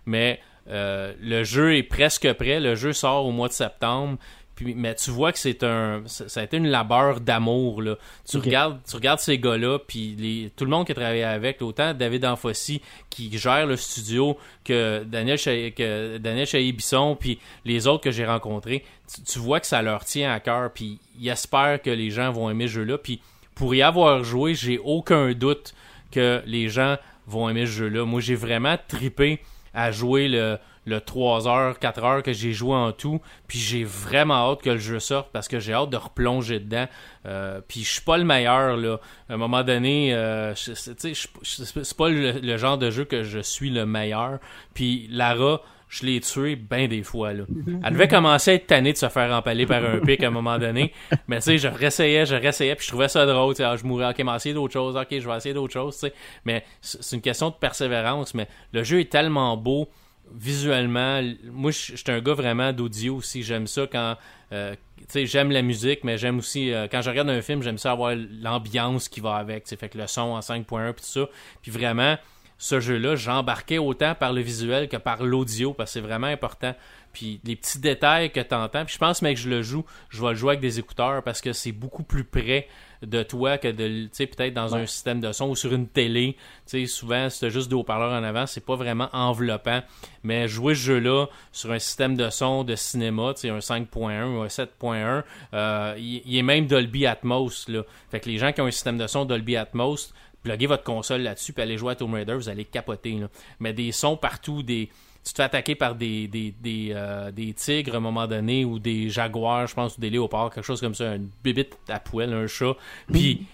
Mais 0.05 0.41
euh, 0.69 1.15
le 1.21 1.45
jeu 1.45 1.77
est 1.77 1.83
presque 1.83 2.31
prêt, 2.35 2.61
le 2.61 2.75
jeu 2.75 2.93
sort 2.93 3.25
au 3.25 3.31
mois 3.31 3.49
de 3.49 3.55
septembre 3.55 4.19
mais 4.61 4.95
tu 4.95 5.11
vois 5.11 5.33
que 5.33 5.39
c'est 5.39 5.63
un, 5.63 6.03
ça 6.07 6.41
a 6.41 6.45
été 6.45 6.57
une 6.57 6.69
labeur 6.69 7.21
d'amour 7.21 7.83
là. 7.83 7.97
Tu 8.29 8.39
regardes, 8.39 8.81
tu 8.89 8.97
regardes 8.97 9.21
ces 9.21 9.39
gars-là, 9.39 9.79
puis 9.79 10.53
tout 10.57 10.65
le 10.65 10.71
monde 10.71 10.87
qui 10.87 10.93
a 10.93 10.95
travaillé 10.95 11.25
avec, 11.25 11.63
autant 11.63 11.95
David 11.95 12.25
Anfossi 12.25 12.83
qui 13.11 13.37
gère 13.39 13.67
le 13.67 13.77
studio 13.77 14.37
que 14.65 15.05
Daniel 15.05 15.39
que 15.39 16.19
Daniel 16.19 16.47
Chaillé-Bisson, 16.47 17.17
puis 17.19 17.39
les 17.65 17.87
autres 17.87 18.05
que 18.05 18.11
j'ai 18.11 18.27
rencontrés, 18.27 18.85
tu, 19.27 19.39
vois 19.39 19.61
que 19.61 19.67
ça 19.67 19.83
leur 19.83 20.05
tient 20.05 20.33
à 20.33 20.41
cœur, 20.41 20.71
puis 20.73 20.99
ils 21.19 21.29
espèrent 21.29 21.81
que 21.81 21.91
les 21.91 22.11
gens 22.11 22.31
vont 22.33 22.51
aimer 22.51 22.67
ce 22.67 22.75
jeu-là, 22.75 22.99
puis 22.99 23.21
pour 23.55 23.75
y 23.75 23.83
avoir 23.83 24.23
joué, 24.23 24.55
j'ai 24.55 24.79
aucun 24.79 25.33
doute 25.33 25.75
que 26.11 26.43
les 26.47 26.69
gens 26.69 26.97
vont 27.27 27.49
aimer 27.49 27.67
ce 27.67 27.73
jeu-là. 27.73 28.05
Moi, 28.05 28.21
j'ai 28.21 28.35
vraiment 28.35 28.77
tripé 28.89 29.41
à 29.75 29.91
jouer 29.91 30.29
le 30.29 30.59
le 30.89 31.01
3 31.01 31.47
heures, 31.47 31.79
4 31.79 32.05
heures 32.05 32.23
que 32.23 32.33
j'ai 32.33 32.53
joué 32.53 32.75
en 32.75 32.93
tout. 32.93 33.21
Puis 33.47 33.59
j'ai 33.59 33.85
vraiment 33.85 34.51
hâte 34.51 34.63
que 34.63 34.71
le 34.71 34.79
jeu 34.79 34.99
sorte 34.99 35.29
parce 35.33 35.49
que 35.49 35.61
j'ai 35.61 35.73
hâte 35.73 35.91
de 35.91 35.97
replonger 35.97 36.59
dedans. 36.59 36.87
Euh, 37.27 37.61
puis 37.67 37.85
je 37.85 37.93
suis 37.93 38.03
pas 38.03 38.17
le 38.17 38.25
meilleur 38.25 38.77
là. 38.77 38.99
À 39.29 39.35
un 39.35 39.37
moment 39.37 39.63
donné, 39.63 40.15
euh, 40.15 40.55
c'est 40.55 41.97
pas 41.97 42.09
le, 42.09 42.57
genre 42.57 42.79
de 42.79 42.91
jeu 42.91 43.05
que 43.05 43.23
je 43.23 43.39
suis 43.39 43.71
le 43.71 43.87
meilleur. 43.87 44.39
Puis 44.75 45.09
Lara, 45.11 45.63
je 45.89 46.05
l'ai 46.05 46.21
tué 46.21 46.57
bien 46.57 46.87
des 46.87 47.03
fois 47.03 47.33
là. 47.33 47.45
Elle 47.85 47.93
devait 47.93 48.09
commencer 48.09 48.51
à 48.51 48.55
être 48.55 48.67
tannée 48.67 48.93
de 48.93 48.99
se 48.99 49.09
faire 49.09 49.33
empaler 49.33 49.67
par 49.67 49.85
un 49.85 49.99
pic 50.01 50.23
à 50.23 50.29
un 50.29 50.31
moment 50.31 50.59
donné. 50.59 50.93
Mais 51.29 51.37
tu 51.37 51.45
sais, 51.45 51.59
je 51.59 51.69
réessayais, 51.69 52.27
je 52.27 52.35
réessayais, 52.35 52.75
puis 52.75 52.85
je 52.85 52.91
trouvais 52.91 53.09
ça 53.09 53.25
drôle. 53.27 53.55
Ah, 53.61 53.77
je 53.77 53.85
mourrais, 53.85 54.11
ok, 54.11 54.19
mais 54.25 54.37
essayer 54.37 54.55
d'autres 54.55 54.73
choses, 54.73 54.97
ok, 54.97 55.07
je 55.11 55.29
vais 55.29 55.37
essayer 55.37 55.55
d'autres 55.55 55.73
choses. 55.73 56.07
Mais 56.45 56.65
c'est 56.81 57.17
une 57.17 57.23
question 57.23 57.51
de 57.51 57.55
persévérance. 57.55 58.35
Mais 58.35 58.49
le 58.73 58.83
jeu 58.83 59.01
est 59.01 59.11
tellement 59.11 59.57
beau 59.57 59.89
visuellement, 60.35 61.23
moi, 61.53 61.71
je 61.71 61.97
suis 61.97 62.05
un 62.09 62.21
gars 62.21 62.35
vraiment 62.35 62.73
d'audio 62.73 63.17
aussi. 63.17 63.43
J'aime 63.43 63.67
ça 63.67 63.87
quand. 63.91 64.17
Euh, 64.53 64.75
tu 64.99 65.05
sais, 65.09 65.27
j'aime 65.27 65.51
la 65.51 65.63
musique, 65.63 66.05
mais 66.05 66.19
j'aime 66.19 66.39
aussi. 66.39 66.73
Euh, 66.73 66.87
quand 66.91 67.03
je 67.03 67.11
regarde 67.11 67.31
un 67.31 67.43
film, 67.43 67.63
j'aime 67.63 67.79
ça 67.79 67.93
avoir 67.93 68.15
l'ambiance 68.15 69.09
qui 69.09 69.21
va 69.21 69.37
avec. 69.37 69.67
Fait 69.69 69.89
que 69.89 69.99
le 69.99 70.07
son 70.07 70.21
en 70.21 70.41
5.1 70.41 70.93
puis 70.93 71.03
tout 71.03 71.09
ça. 71.09 71.29
Puis 71.63 71.71
vraiment, 71.71 72.17
ce 72.59 72.81
jeu-là, 72.81 73.15
j'embarquais 73.15 73.79
autant 73.79 74.15
par 74.15 74.33
le 74.33 74.41
visuel 74.41 74.89
que 74.89 74.97
par 74.97 75.23
l'audio, 75.23 75.73
parce 75.73 75.91
que 75.91 75.95
c'est 75.95 76.07
vraiment 76.07 76.27
important. 76.27 76.75
Puis 77.13 77.41
les 77.45 77.57
petits 77.57 77.79
détails 77.79 78.31
que 78.31 78.41
tu 78.41 78.55
entends. 78.55 78.85
Puis 78.85 78.95
je 78.95 78.99
pense, 78.99 79.23
mec, 79.23 79.37
que 79.37 79.43
je 79.43 79.49
le 79.49 79.63
joue, 79.63 79.85
je 80.11 80.23
vais 80.23 80.31
le 80.31 80.35
jouer 80.35 80.51
avec 80.51 80.61
des 80.61 80.79
écouteurs 80.79 81.23
parce 81.23 81.41
que 81.41 81.53
c'est 81.53 81.73
beaucoup 81.73 82.03
plus 82.03 82.25
près 82.25 82.69
de 83.03 83.23
toi 83.23 83.59
que 83.59 83.69
de, 83.69 84.05
tu 84.05 84.09
sais, 84.13 84.27
peut-être 84.27 84.55
dans 84.55 84.75
un 84.75 84.87
système 84.87 85.21
de 85.21 85.33
son 85.33 85.51
ou 85.51 85.57
sur 85.57 85.73
une 85.73 85.87
télé. 85.87 86.37
Tu 86.67 86.81
sais, 86.81 86.87
souvent, 86.87 87.31
si 87.31 87.49
juste 87.51 87.69
des 87.69 87.75
haut-parleurs 87.75 88.13
en 88.13 88.25
avant, 88.25 88.47
c'est 88.47 88.65
pas 88.65 88.77
vraiment 88.77 89.09
enveloppant. 89.13 89.83
Mais 90.23 90.49
jouer 90.49 90.75
ce 90.75 90.81
jeu-là 90.81 91.27
sur 91.53 91.71
un 91.71 91.79
système 91.79 92.17
de 92.17 92.29
son 92.31 92.65
de 92.65 92.75
cinéma, 92.75 93.35
tu 93.35 93.43
sais, 93.43 93.51
un 93.51 93.59
5.1 93.59 94.25
ou 94.25 94.43
un 94.43 94.47
7.1, 94.47 95.23
euh, 95.55 95.95
il, 95.99 96.37
est 96.37 96.43
même 96.43 96.67
Dolby 96.67 97.07
Atmos, 97.07 97.69
là. 97.69 97.83
Fait 98.11 98.21
que 98.21 98.29
les 98.29 98.39
gens 98.39 98.53
qui 98.53 98.61
ont 98.61 98.67
un 98.67 98.73
système 98.73 98.99
de 98.99 99.07
son 99.07 99.25
Dolby 99.25 99.57
Atmos, 99.57 100.13
pluguez 100.43 100.67
votre 100.67 100.85
console 100.85 101.23
là-dessus 101.23 101.53
puis 101.53 101.63
allez 101.63 101.79
jouer 101.79 101.93
à 101.93 101.97
Tomb 101.97 102.15
Raider, 102.15 102.35
vous 102.35 102.49
allez 102.49 102.65
capoter, 102.65 103.13
là. 103.13 103.29
Mais 103.61 103.73
des 103.73 103.93
sons 103.93 104.17
partout, 104.17 104.63
des 104.63 104.91
tu 105.25 105.33
te 105.33 105.37
fais 105.37 105.43
attaquer 105.43 105.75
par 105.75 105.95
des, 105.95 106.27
des, 106.27 106.55
des, 106.61 106.93
euh, 106.93 107.31
des, 107.31 107.53
tigres 107.53 107.95
à 107.95 107.99
un 107.99 108.01
moment 108.01 108.27
donné 108.27 108.65
ou 108.65 108.79
des 108.79 109.11
jaguars, 109.11 109.67
je 109.67 109.75
pense, 109.75 109.99
ou 109.99 110.01
des 110.01 110.11
léopards, 110.11 110.51
quelque 110.51 110.65
chose 110.65 110.81
comme 110.81 110.95
ça, 110.95 111.11
un 111.11 111.21
bébite 111.45 111.77
à 111.89 112.01
poêle, 112.01 112.33
un 112.33 112.47
chat. 112.47 112.77
Puis 113.13 113.47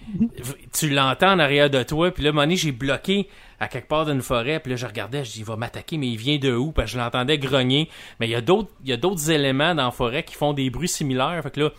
tu 0.72 0.90
l'entends 0.90 1.32
en 1.32 1.38
arrière 1.38 1.70
de 1.70 1.82
toi, 1.82 2.12
puis 2.12 2.22
là, 2.22 2.30
un 2.34 2.54
j'ai 2.54 2.72
bloqué 2.72 3.28
à 3.58 3.68
quelque 3.68 3.88
part 3.88 4.06
d'une 4.06 4.22
forêt, 4.22 4.60
puis 4.60 4.70
là, 4.70 4.76
je 4.76 4.86
regardais, 4.86 5.24
je 5.24 5.32
dis, 5.32 5.38
il 5.40 5.44
va 5.44 5.56
m'attaquer, 5.56 5.98
mais 5.98 6.08
il 6.08 6.16
vient 6.16 6.38
de 6.38 6.54
où? 6.54 6.72
Parce 6.72 6.92
que 6.92 6.98
je 6.98 7.02
l'entendais 7.02 7.38
grogner. 7.38 7.88
Mais 8.20 8.28
il 8.28 8.30
y 8.30 8.34
a 8.34 8.40
d'autres, 8.40 9.30
éléments 9.30 9.74
dans 9.74 9.86
la 9.86 9.90
forêt 9.90 10.22
qui 10.22 10.34
font 10.34 10.52
des 10.52 10.70
bruits 10.70 10.88
similaires. 10.88 11.40
Fait 11.42 11.50
que 11.50 11.60
là, 11.60 11.70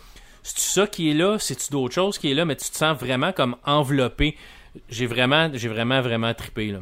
c'est-tu 0.42 0.62
ça 0.62 0.86
qui 0.86 1.10
est 1.10 1.14
là? 1.14 1.38
C'est-tu 1.38 1.70
d'autres 1.70 1.94
choses 1.94 2.18
qui 2.18 2.30
est 2.30 2.34
là? 2.34 2.44
Mais 2.44 2.56
tu 2.56 2.70
te 2.70 2.76
sens 2.76 2.98
vraiment 2.98 3.32
comme 3.32 3.56
enveloppé. 3.64 4.36
J'ai 4.88 5.06
vraiment, 5.06 5.50
j'ai 5.54 5.68
vraiment, 5.68 6.00
vraiment 6.00 6.34
trippé, 6.34 6.72
là. 6.72 6.80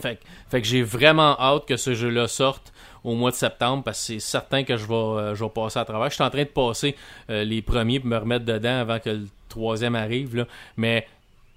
Fait, 0.00 0.60
que 0.60 0.66
j'ai 0.66 0.82
vraiment 0.82 1.38
hâte 1.40 1.66
que 1.66 1.76
ce 1.76 1.94
jeu-là 1.94 2.28
sorte 2.28 2.72
au 3.04 3.14
mois 3.14 3.30
de 3.30 3.36
septembre 3.36 3.82
parce 3.84 3.98
que 3.98 4.14
c'est 4.14 4.18
certain 4.18 4.64
que 4.64 4.76
je 4.76 4.86
vais, 4.86 4.94
euh, 4.94 5.34
je 5.34 5.44
vais 5.44 5.50
passer 5.50 5.78
à 5.78 5.84
travers. 5.84 6.08
Je 6.10 6.14
suis 6.14 6.24
en 6.24 6.30
train 6.30 6.42
de 6.42 6.48
passer 6.48 6.96
euh, 7.30 7.44
les 7.44 7.62
premiers 7.62 8.00
pour 8.00 8.08
me 8.08 8.16
remettre 8.16 8.44
dedans 8.44 8.80
avant 8.80 8.98
que 8.98 9.10
le 9.10 9.28
troisième 9.48 9.94
arrive. 9.94 10.36
Là. 10.36 10.46
Mais 10.76 11.06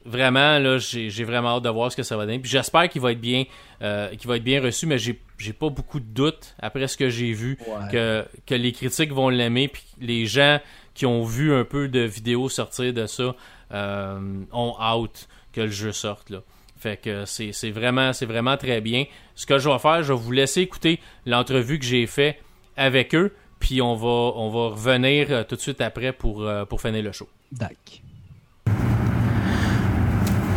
vraiment, 0.06 0.60
là, 0.60 0.78
j'ai, 0.78 1.24
vraiment 1.24 1.58
hâte 1.58 1.64
de 1.64 1.70
voir 1.70 1.92
ce 1.92 1.98
que 1.98 2.04
ça 2.04 2.18
va 2.18 2.26
donner. 2.26 2.40
Puis 2.40 2.52
j'espère 2.52 2.90
qu'il 2.90 3.02
va 3.02 3.12
être 3.12 3.22
bien, 3.22 3.46
euh, 3.82 4.10
qu'il 4.16 4.28
va 4.28 4.38
être 4.38 4.44
bien 4.44 4.62
reçu, 4.62 4.86
mais 4.86 4.98
j'ai, 4.98 5.20
pas 5.54 5.70
beaucoup 5.70 6.00
de 6.00 6.06
doutes 6.06 6.56
après 6.60 6.88
ce 6.88 6.98
que 6.98 7.10
j'ai 7.10 7.34
vu 7.34 7.58
que, 7.92 8.26
que 8.46 8.56
les 8.56 8.72
critiques 8.72 9.12
vont 9.12 9.30
l'aimer. 9.30 9.68
Puis 9.68 9.84
les 10.00 10.26
gens 10.26 10.60
qui 10.94 11.06
ont 11.06 11.24
vu 11.24 11.54
un 11.54 11.64
peu 11.64 11.88
de 11.88 12.02
vidéos 12.02 12.50
sortir 12.50 12.94
de 12.94 13.06
ça 13.08 13.36
ont 13.72 14.76
hâte 14.80 15.28
que 15.54 15.62
le 15.62 15.70
jeu 15.70 15.92
sorte. 15.92 16.30
Là. 16.30 16.42
Fait 16.82 16.98
que 16.98 17.26
c'est 17.26 17.70
vraiment, 17.70 18.12
c'est 18.12 18.26
vraiment 18.26 18.58
très 18.58 18.82
bien. 18.82 19.06
Ce 19.36 19.46
que 19.46 19.60
je 19.60 19.70
vais 19.70 19.78
faire, 19.78 20.02
je 20.02 20.14
vais 20.14 20.20
vous 20.20 20.32
laisser 20.32 20.62
écouter 20.62 21.00
l'entrevue 21.28 21.78
que 21.78 21.86
j'ai 21.86 22.08
fait 22.08 22.40
avec 22.76 23.14
eux, 23.14 23.36
puis 23.60 23.84
on 23.84 23.94
va, 23.94 24.08
on 24.08 24.50
va 24.50 24.70
revenir 24.70 25.28
euh, 25.30 25.44
tout 25.44 25.56
de 25.56 25.62
suite 25.62 25.80
après 25.80 26.12
pour, 26.12 26.42
euh, 26.42 26.66
pour 26.66 26.82
finir 26.82 27.04
le 27.04 27.12
show. 27.12 27.28
D'accord. 27.52 28.00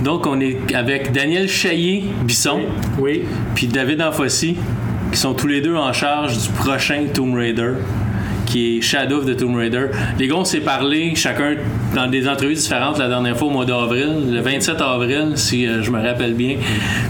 Donc, 0.03 0.27
on 0.27 0.41
est 0.41 0.75
avec 0.75 1.13
Daniel 1.13 1.47
Chaillé-Bisson, 1.47 2.63
oui. 2.99 3.25
puis 3.55 3.67
David 3.67 4.01
Anfossi, 4.01 4.57
qui 5.13 5.19
sont 5.19 5.35
tous 5.35 5.47
les 5.47 5.61
deux 5.61 5.77
en 5.77 5.93
charge 5.93 6.39
du 6.39 6.49
prochain 6.55 7.05
Tomb 7.13 7.35
Raider 7.35 7.75
qui 8.47 8.79
est 8.79 8.81
Shadow 8.81 9.19
of 9.19 9.27
the 9.27 9.37
Tomb 9.37 9.57
Raider. 9.57 9.87
Les 10.19 10.29
gars, 10.29 10.37
on 10.37 10.45
s'est 10.45 10.61
parlé 10.61 11.15
chacun 11.15 11.57
dans 11.95 12.07
des 12.07 12.29
entrevues 12.29 12.55
différentes 12.55 12.99
la 12.99 13.09
dernière 13.09 13.37
fois 13.37 13.49
au 13.49 13.51
mois 13.51 13.65
d'avril, 13.65 14.31
le 14.31 14.41
27 14.41 14.81
avril, 14.81 15.33
si 15.37 15.67
euh, 15.67 15.83
je 15.83 15.91
me 15.91 16.01
rappelle 16.01 16.35
bien. 16.35 16.57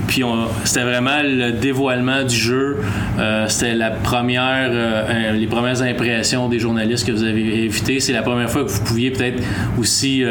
Puis 0.06 0.22
c'était 0.64 0.84
vraiment 0.84 1.22
le 1.22 1.52
dévoilement 1.52 2.24
du 2.24 2.34
jeu. 2.34 2.78
Euh, 3.18 3.46
c'était 3.48 3.74
la 3.74 3.90
première, 3.90 4.68
euh, 4.70 5.32
les 5.32 5.46
premières 5.46 5.82
impressions 5.82 6.48
des 6.48 6.58
journalistes 6.58 7.06
que 7.06 7.12
vous 7.12 7.24
avez 7.24 7.64
invités. 7.66 8.00
C'est 8.00 8.12
la 8.12 8.22
première 8.22 8.50
fois 8.50 8.64
que 8.64 8.70
vous 8.70 8.84
pouviez 8.84 9.10
peut-être 9.10 9.42
aussi 9.78 10.24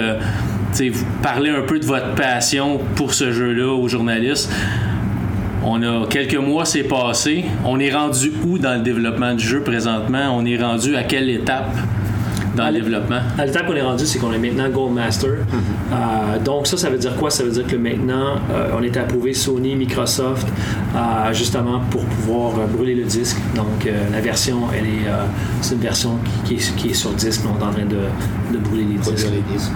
parler 1.21 1.49
un 1.49 1.61
peu 1.61 1.79
de 1.79 1.85
votre 1.85 2.15
passion 2.15 2.79
pour 2.95 3.13
ce 3.13 3.31
jeu-là 3.31 3.73
aux 3.73 3.87
journalistes. 3.87 4.51
On 5.65 5.81
a 5.81 6.05
quelques 6.07 6.35
mois, 6.35 6.65
c'est 6.65 6.83
passé. 6.83 7.45
On 7.63 7.79
est 7.79 7.93
rendu 7.93 8.33
où 8.45 8.57
dans 8.57 8.75
le 8.75 8.81
développement 8.81 9.33
du 9.33 9.45
jeu 9.45 9.61
présentement? 9.61 10.35
On 10.35 10.45
est 10.45 10.61
rendu 10.61 10.95
à 10.97 11.03
quelle 11.03 11.29
étape? 11.29 11.71
Dans 12.55 12.67
le 12.67 12.73
développement? 12.73 13.19
À 13.37 13.45
l'étape 13.45 13.67
qu'on 13.67 13.75
est 13.75 13.81
rendu, 13.81 14.05
c'est 14.05 14.19
qu'on 14.19 14.33
est 14.33 14.37
maintenant 14.37 14.69
Gold 14.69 14.93
Master. 14.93 15.31
Mm-hmm. 15.31 15.93
Euh, 15.93 16.39
donc 16.43 16.67
ça, 16.67 16.77
ça 16.77 16.89
veut 16.89 16.97
dire 16.97 17.15
quoi? 17.15 17.29
Ça 17.29 17.43
veut 17.43 17.51
dire 17.51 17.67
que 17.67 17.75
maintenant, 17.75 18.35
euh, 18.51 18.69
on 18.77 18.83
est 18.83 18.95
approuvé 18.97 19.33
Sony, 19.33 19.75
Microsoft, 19.75 20.47
euh, 20.95 21.33
justement 21.33 21.81
pour 21.91 22.03
pouvoir 22.05 22.53
brûler 22.67 22.95
le 22.95 23.03
disque. 23.03 23.37
Donc 23.55 23.87
la 24.11 24.21
version, 24.21 24.59
elle 24.75 24.85
est, 24.85 25.09
c'est 25.61 25.75
une 25.75 25.81
version 25.81 26.17
qui, 26.45 26.55
est, 26.55 26.75
qui, 26.75 26.89
est, 26.89 26.93
sur 26.93 27.11
disque. 27.11 27.41
On 27.45 27.59
est 27.59 27.63
en 27.63 27.71
train 27.71 27.85
de, 27.85 28.53
de 28.53 28.59
brûler 28.59 28.83
les 28.83 28.97
disques. 28.97 29.71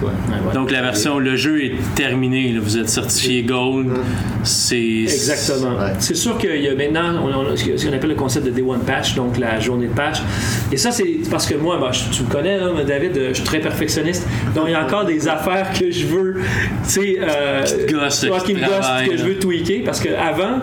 Donc 0.54 0.70
la 0.70 0.82
version, 0.82 1.18
le 1.18 1.36
jeu 1.36 1.64
est 1.64 1.74
terminé. 1.94 2.56
Vous 2.58 2.78
êtes 2.78 2.88
certifié 2.88 3.42
Gold. 3.42 3.88
Mm-hmm. 3.88 4.44
C'est 4.44 5.02
exactement. 5.02 5.76
C'est 5.98 6.16
sûr 6.16 6.38
qu'il 6.38 6.60
y 6.60 6.68
a 6.68 6.74
maintenant 6.74 7.08
on, 7.22 7.56
ce 7.56 7.86
qu'on 7.86 7.92
appelle 7.92 8.10
le 8.10 8.16
concept 8.16 8.46
de 8.46 8.50
Day 8.50 8.62
One 8.62 8.80
Patch, 8.80 9.14
donc 9.14 9.38
la 9.38 9.60
journée 9.60 9.86
de 9.86 9.92
patch. 9.92 10.18
Et 10.72 10.76
ça, 10.76 10.90
c'est 10.90 11.18
parce 11.30 11.46
que 11.46 11.54
moi, 11.54 11.78
bah, 11.80 11.90
tu 12.12 12.22
me 12.22 12.28
connais, 12.28 12.58
David, 12.86 13.16
euh, 13.16 13.28
je 13.30 13.34
suis 13.34 13.44
très 13.44 13.60
perfectionniste. 13.60 14.26
Donc, 14.54 14.64
il 14.68 14.72
y 14.72 14.74
a 14.74 14.84
encore 14.84 15.04
des 15.04 15.28
affaires 15.28 15.72
que 15.78 15.90
je 15.90 16.06
veux, 16.06 16.34
tu 16.84 16.90
sais, 16.90 17.18
euh, 17.20 17.62
qui 18.44 18.54
me 18.54 18.60
gossent, 18.60 19.08
que 19.08 19.16
je 19.16 19.24
veux 19.24 19.38
tweaker. 19.38 19.84
Parce 19.84 20.00
qu'avant, 20.00 20.60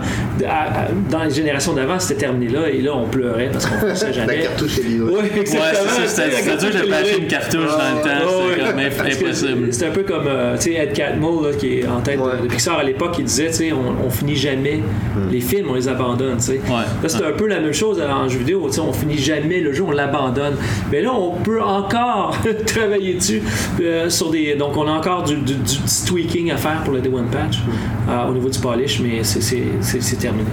dans 1.09 1.23
les 1.23 1.31
générations 1.31 1.73
d'avant, 1.73 1.99
c'était 1.99 2.21
terminé 2.21 2.51
là. 2.51 2.69
Et 2.69 2.81
là, 2.81 2.95
on 2.95 3.07
pleurait 3.07 3.49
parce 3.51 3.65
qu'on 3.65 3.87
ne 3.87 3.95
jamais. 4.13 4.37
La 4.37 4.43
cartouche 4.43 4.79
est 4.79 4.83
livrée. 4.83 5.13
Oui, 5.13 5.39
exactement. 5.39 5.63
Ouais, 5.63 6.07
c'était 6.07 6.57
dur 6.57 6.81
de 6.81 6.89
passer 6.89 7.17
une 7.17 7.27
cartouche 7.27 7.71
dans 7.71 7.95
le 7.95 8.01
temps. 8.01 8.91
c'est 8.91 9.23
impossible. 9.23 9.67
C'est 9.73 9.87
un 9.87 9.91
peu 9.91 10.03
comme, 10.03 10.27
euh, 10.27 10.55
tu 10.55 10.63
sais, 10.63 10.73
Ed 10.73 10.93
Catmull, 10.93 11.55
qui 11.57 11.79
est 11.79 11.87
en 11.87 12.01
tête 12.01 12.19
de 12.19 12.47
Pixar 12.47 12.79
à 12.79 12.83
l'époque, 12.83 13.15
il 13.19 13.25
disait, 13.25 13.47
tu 13.47 13.53
sais, 13.53 13.71
on, 13.71 14.05
on, 14.05 14.09
finit 14.09 14.35
jamais 14.35 14.77
hmm. 14.77 15.31
les 15.31 15.41
films, 15.41 15.67
on 15.69 15.75
les 15.75 15.87
abandonne, 15.87 16.37
tu 16.37 16.43
sais. 16.43 16.61
Là, 16.67 17.09
c'est 17.09 17.23
un 17.23 17.31
peu 17.31 17.47
la 17.47 17.59
même 17.59 17.73
chose 17.73 18.01
en 18.01 18.27
jeu 18.29 18.39
vidéo, 18.39 18.67
tu 18.67 18.75
sais, 18.75 18.79
on 18.81 18.93
finit 18.93 19.17
jamais 19.17 19.59
le 19.59 19.73
jeu, 19.73 19.83
on 19.83 19.91
l'abandonne. 19.91 20.55
Mais 20.91 21.01
là, 21.01 21.13
on 21.13 21.35
peut 21.41 21.61
encore 21.61 21.94
travailler 22.65 23.15
dessus. 23.15 23.41
Euh, 23.81 24.09
sur 24.09 24.29
des, 24.31 24.55
donc, 24.55 24.75
on 24.77 24.87
a 24.87 24.91
encore 24.91 25.23
du, 25.23 25.37
tweaking 26.05 26.51
à 26.51 26.57
faire 26.57 26.83
pour 26.83 26.93
le 26.93 27.01
Day 27.01 27.09
One 27.09 27.27
Patch 27.27 27.59
euh, 28.09 28.27
au 28.27 28.33
niveau 28.33 28.49
du 28.49 28.59
polish, 28.59 28.99
mais 28.99 29.23
c'est 29.23 30.19
terminé. 30.19 30.49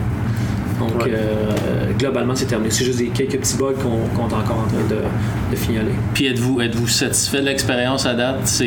Donc, 0.78 1.06
euh, 1.06 1.92
globalement, 1.98 2.34
c'est 2.34 2.46
terminé. 2.46 2.70
C'est 2.70 2.84
juste 2.84 2.98
des, 2.98 3.08
quelques 3.08 3.38
petits 3.38 3.56
bugs 3.56 3.74
qu'on 3.74 4.28
est 4.28 4.34
encore 4.34 4.64
en 4.64 4.68
train 4.68 4.84
de, 4.88 5.02
de 5.50 5.56
fignoler. 5.56 5.92
Puis, 6.14 6.26
êtes-vous 6.26 6.60
êtes 6.60 6.74
-vous 6.74 6.88
satisfait 6.88 7.40
de 7.40 7.46
l'expérience 7.46 8.06
à 8.06 8.14
date? 8.14 8.62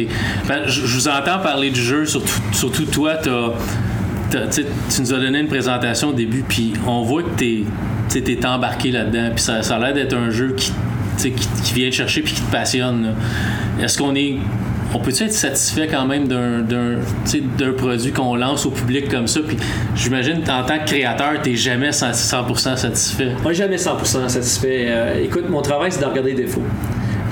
Ben, 0.48 0.62
je, 0.68 0.82
vous 0.82 1.08
entends 1.08 1.40
parler 1.40 1.72
du 1.72 1.82
jeu, 1.82 2.06
surtout, 2.06 2.42
surtout 2.54 2.86
toi, 2.86 3.16
tu 3.22 3.30
nous 5.02 5.14
as 5.14 5.20
donné 5.20 5.40
une 5.40 5.48
présentation 5.48 6.10
au 6.10 6.14
début, 6.14 6.44
puis 6.48 6.74
on 6.88 7.04
voit 7.04 7.24
que 7.24 7.36
tu 7.38 7.66
es, 8.16 8.46
embarqué 8.46 8.92
là-dedans, 8.92 9.32
puis 9.34 9.44
ça, 9.44 9.62
ça 9.62 9.76
a 9.76 9.80
l'air 9.80 9.94
d'être 9.94 10.16
un 10.16 10.30
jeu 10.30 10.54
qui 10.56 10.72
qui, 11.18 11.74
vient 11.74 11.90
te 11.90 11.96
chercher 11.96 12.22
puis 12.22 12.34
qui 12.34 12.42
te 12.42 12.52
passionne. 12.52 13.14
Est-ce 13.82 13.98
qu'on 13.98 14.16
est 14.16 14.38
on 14.94 15.00
peut 15.00 15.12
être 15.12 15.34
satisfait 15.34 15.88
quand 15.88 16.06
même 16.06 16.28
d'un 16.28 17.74
produit 17.76 18.12
qu'on 18.12 18.36
lance 18.36 18.66
au 18.66 18.72
public 18.72 19.10
comme 19.10 19.28
ça? 19.28 19.42
Puis 19.46 19.58
j'imagine 19.96 20.42
en 20.50 20.64
tant 20.64 20.80
que 20.80 20.86
créateur, 20.86 21.42
tu 21.44 21.50
n'es 21.50 21.56
jamais 21.56 21.90
100% 21.90 22.78
satisfait. 22.78 23.32
Moi, 23.44 23.54
jamais 23.54 23.76
100% 23.76 24.30
satisfait. 24.30 24.86
Euh, 24.88 25.24
écoute, 25.24 25.50
mon 25.50 25.62
travail, 25.62 25.92
c'est 25.92 26.00
de 26.00 26.06
regarder 26.06 26.32
les 26.34 26.44
défauts. 26.44 26.64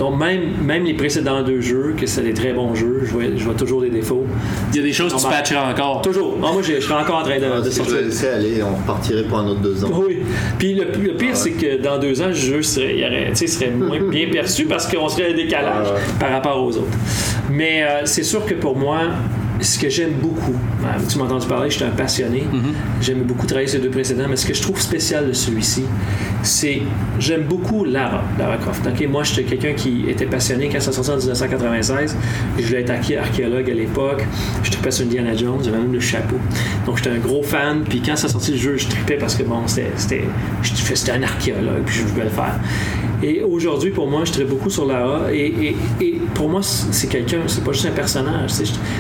Donc, 0.04 0.20
même, 0.20 0.42
même 0.62 0.84
les 0.84 0.96
précédents 0.96 1.42
deux 1.44 1.62
jeux, 1.62 1.96
que 1.98 2.06
c'est 2.06 2.24
des 2.24 2.34
très 2.34 2.52
bons 2.52 2.76
jeux, 2.76 3.04
je 3.06 3.12
vois, 3.12 3.24
je 3.38 3.42
vois 3.46 3.54
toujours 3.54 3.80
des 3.80 3.90
défauts. 3.90 4.26
Il 4.72 4.76
y 4.76 4.80
a 4.80 4.84
des 4.84 4.92
choses 4.92 5.14
que 5.14 5.18
tu 5.18 5.28
patcheras 5.28 5.72
encore. 5.72 6.02
Toujours. 6.02 6.38
moi, 6.38 6.52
je, 6.62 6.82
serais 6.82 7.02
encore 7.02 7.20
en 7.20 7.24
train 7.24 7.40
de, 7.40 7.64
de 7.64 7.70
sortir. 7.70 7.96
Je 7.96 8.06
laisser 8.08 8.28
aller, 8.28 8.62
on 8.62 8.76
repartirait 8.76 9.24
pour 9.24 9.38
un 9.40 9.48
autre 9.48 9.62
deux 9.62 9.86
ans. 9.86 9.92
Oui. 9.94 10.18
Puis 10.60 10.76
le, 10.76 10.88
pire, 10.88 11.30
ah 11.32 11.36
c'est 11.36 11.52
que 11.52 11.82
dans 11.82 12.00
deux 12.00 12.22
ans, 12.22 12.28
le 12.28 12.34
jeu 12.34 12.62
serait, 12.62 12.98
il 12.98 13.06
aurait, 13.06 13.34
serait 13.34 13.72
moins 13.72 14.02
bien 14.10 14.28
perçu 14.30 14.66
parce 14.66 14.92
qu'on 14.92 15.08
serait 15.08 15.32
un 15.32 15.36
décalage 15.38 15.88
par 16.20 16.32
rapport 16.32 16.62
aux 16.62 16.76
autres. 16.76 16.98
Mais 17.50 17.84
euh, 17.84 18.02
c'est 18.04 18.24
sûr 18.24 18.46
que 18.46 18.56
pour 18.56 18.76
moi, 18.76 19.04
ce 19.64 19.80
que 19.80 19.90
j'aime 19.90 20.14
beaucoup, 20.22 20.56
tu 21.10 21.18
m'as 21.18 21.26
entendu 21.26 21.48
parler, 21.48 21.70
je 21.70 21.76
suis 21.76 21.84
un 21.86 21.90
passionné, 21.90 22.42
mm-hmm. 22.42 23.02
j'aime 23.02 23.24
beaucoup 23.24 23.46
travailler 23.46 23.68
ces 23.68 23.80
deux 23.80 23.90
précédents, 23.90 24.26
mais 24.30 24.36
ce 24.36 24.46
que 24.46 24.54
je 24.54 24.62
trouve 24.62 24.80
spécial 24.80 25.28
de 25.28 25.34
celui-ci, 25.34 25.84
c'est 26.44 26.82
j'aime 27.20 27.44
beaucoup 27.44 27.86
Lara, 27.86 28.24
Lara 28.38 28.58
Croft. 28.58 28.82
Moi, 29.10 29.24
j'étais 29.24 29.44
quelqu'un 29.44 29.74
qui 29.74 30.10
était 30.10 30.26
passionné 30.26 30.70
quand 30.70 30.80
ça 30.80 30.92
sorti 30.92 31.12
en 31.12 31.18
1996. 31.18 32.16
Je 32.58 32.66
voulais 32.66 32.82
être 32.82 32.92
archéologue 32.92 33.70
à 33.70 33.74
l'époque. 33.74 34.24
Je 34.64 34.72
tripais 34.72 34.92
sur 34.92 35.06
Indiana 35.06 35.36
Jones, 35.36 35.60
j'avais 35.64 35.78
même 35.78 35.94
le 35.94 36.00
chapeau. 36.00 36.38
Donc, 36.86 36.98
j'étais 36.98 37.12
un 37.12 37.20
gros 37.20 37.44
fan. 37.44 37.84
Puis 37.84 38.02
quand 38.02 38.16
ça 38.16 38.28
sorti 38.28 38.52
le 38.52 38.58
jeu, 38.58 38.78
je 38.78 38.88
tripais 38.88 39.18
parce 39.18 39.36
que 39.36 39.44
bon, 39.44 39.64
c'était 39.68 40.26
un 41.12 41.24
archéologue, 41.24 41.84
puis 41.86 41.96
je 41.98 42.04
voulais 42.04 42.26
le 42.26 42.30
faire. 42.30 42.60
Et 43.22 43.44
aujourd'hui, 43.44 43.92
pour 43.92 44.08
moi, 44.08 44.26
je 44.26 44.32
tripe 44.32 44.50
beaucoup 44.50 44.70
sur 44.70 44.86
Lara. 44.86 45.32
Et, 45.34 45.76
et, 46.02 46.14
pour 46.34 46.50
moi, 46.50 46.62
c'est 46.64 47.08
quelqu'un, 47.08 47.40
c'est 47.48 47.64
pas 47.64 47.72
juste 47.72 47.86
un 47.86 47.92
personnage. 47.92 48.52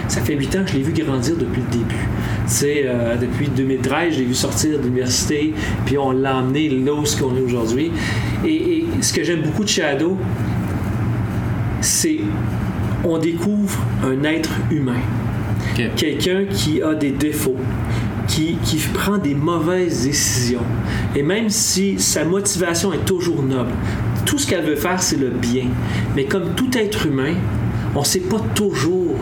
Ça 0.07 0.21
fait 0.21 0.35
huit 0.35 0.55
ans 0.55 0.63
que 0.63 0.71
je 0.71 0.77
l'ai 0.77 0.83
vu 0.83 0.93
grandir 0.93 1.35
depuis 1.35 1.61
le 1.61 1.79
début. 1.79 2.07
C'est 2.45 2.83
euh, 2.85 3.15
depuis 3.15 3.47
2013, 3.47 4.13
je 4.13 4.19
l'ai 4.19 4.25
vu 4.25 4.35
sortir 4.35 4.77
de 4.77 4.83
l'université, 4.83 5.53
puis 5.85 5.97
on 5.97 6.11
l'a 6.11 6.37
emmené 6.37 6.69
là 6.69 6.93
où 6.93 7.05
ce 7.05 7.19
qu'on 7.19 7.35
est 7.35 7.41
aujourd'hui. 7.41 7.91
Et, 8.45 8.53
et 8.53 8.85
ce 9.01 9.13
que 9.13 9.23
j'aime 9.23 9.41
beaucoup 9.41 9.63
de 9.63 9.69
Shadow, 9.69 10.17
c'est 11.81 12.19
on 13.03 13.17
découvre 13.17 13.77
un 14.03 14.23
être 14.23 14.51
humain. 14.71 15.01
Quelqu'un 15.75 16.45
qui 16.45 16.81
a 16.81 16.93
des 16.93 17.11
défauts, 17.11 17.57
qui, 18.27 18.55
qui 18.63 18.77
prend 18.93 19.17
des 19.17 19.35
mauvaises 19.35 20.03
décisions. 20.03 20.63
Et 21.15 21.23
même 21.23 21.49
si 21.49 21.99
sa 21.99 22.23
motivation 22.23 22.93
est 22.93 23.05
toujours 23.05 23.43
noble, 23.43 23.71
tout 24.25 24.37
ce 24.37 24.47
qu'elle 24.47 24.65
veut 24.65 24.75
faire, 24.75 25.01
c'est 25.01 25.17
le 25.17 25.29
bien. 25.29 25.65
Mais 26.15 26.25
comme 26.25 26.55
tout 26.55 26.77
être 26.77 27.05
humain, 27.05 27.33
on 27.95 27.99
ne 27.99 28.05
sait 28.05 28.21
pas 28.21 28.39
toujours 28.55 29.17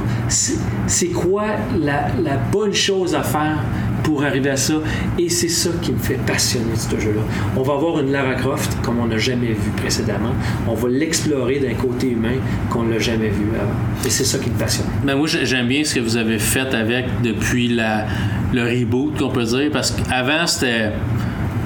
c'est 0.87 1.07
quoi 1.07 1.43
la, 1.77 2.07
la 2.21 2.37
bonne 2.37 2.73
chose 2.73 3.15
à 3.15 3.23
faire 3.23 3.63
pour 4.11 4.23
arriver 4.25 4.49
à 4.49 4.57
ça. 4.57 4.73
Et 5.17 5.29
c'est 5.29 5.47
ça 5.47 5.69
qui 5.81 5.91
me 5.93 5.97
fait 5.99 6.19
passionner 6.27 6.75
ce 6.75 6.99
jeu-là. 6.99 7.21
On 7.55 7.61
va 7.61 7.73
avoir 7.75 7.99
une 8.01 8.11
Lara 8.11 8.35
Croft 8.35 8.77
comme 8.83 8.99
on 8.99 9.05
n'a 9.07 9.17
jamais 9.17 9.47
vu 9.53 9.71
précédemment. 9.77 10.33
On 10.67 10.73
va 10.73 10.89
l'explorer 10.89 11.59
d'un 11.59 11.73
côté 11.75 12.09
humain 12.11 12.35
qu'on 12.69 12.83
l'a 12.83 12.99
jamais 12.99 13.29
vu 13.29 13.45
avant. 13.59 13.71
Et 14.05 14.09
c'est 14.09 14.25
ça 14.25 14.37
qui 14.37 14.49
me 14.49 14.55
passionne. 14.57 14.87
Ben 15.05 15.15
moi, 15.15 15.27
j'ai- 15.27 15.45
j'aime 15.45 15.67
bien 15.67 15.83
ce 15.85 15.95
que 15.95 15.99
vous 16.01 16.17
avez 16.17 16.39
fait 16.39 16.73
avec 16.73 17.05
depuis 17.23 17.69
le 17.69 18.61
reboot, 18.61 19.17
qu'on 19.17 19.29
peut 19.29 19.45
dire, 19.45 19.69
parce 19.71 19.91
qu'avant, 19.91 20.45
c'était. 20.45 20.91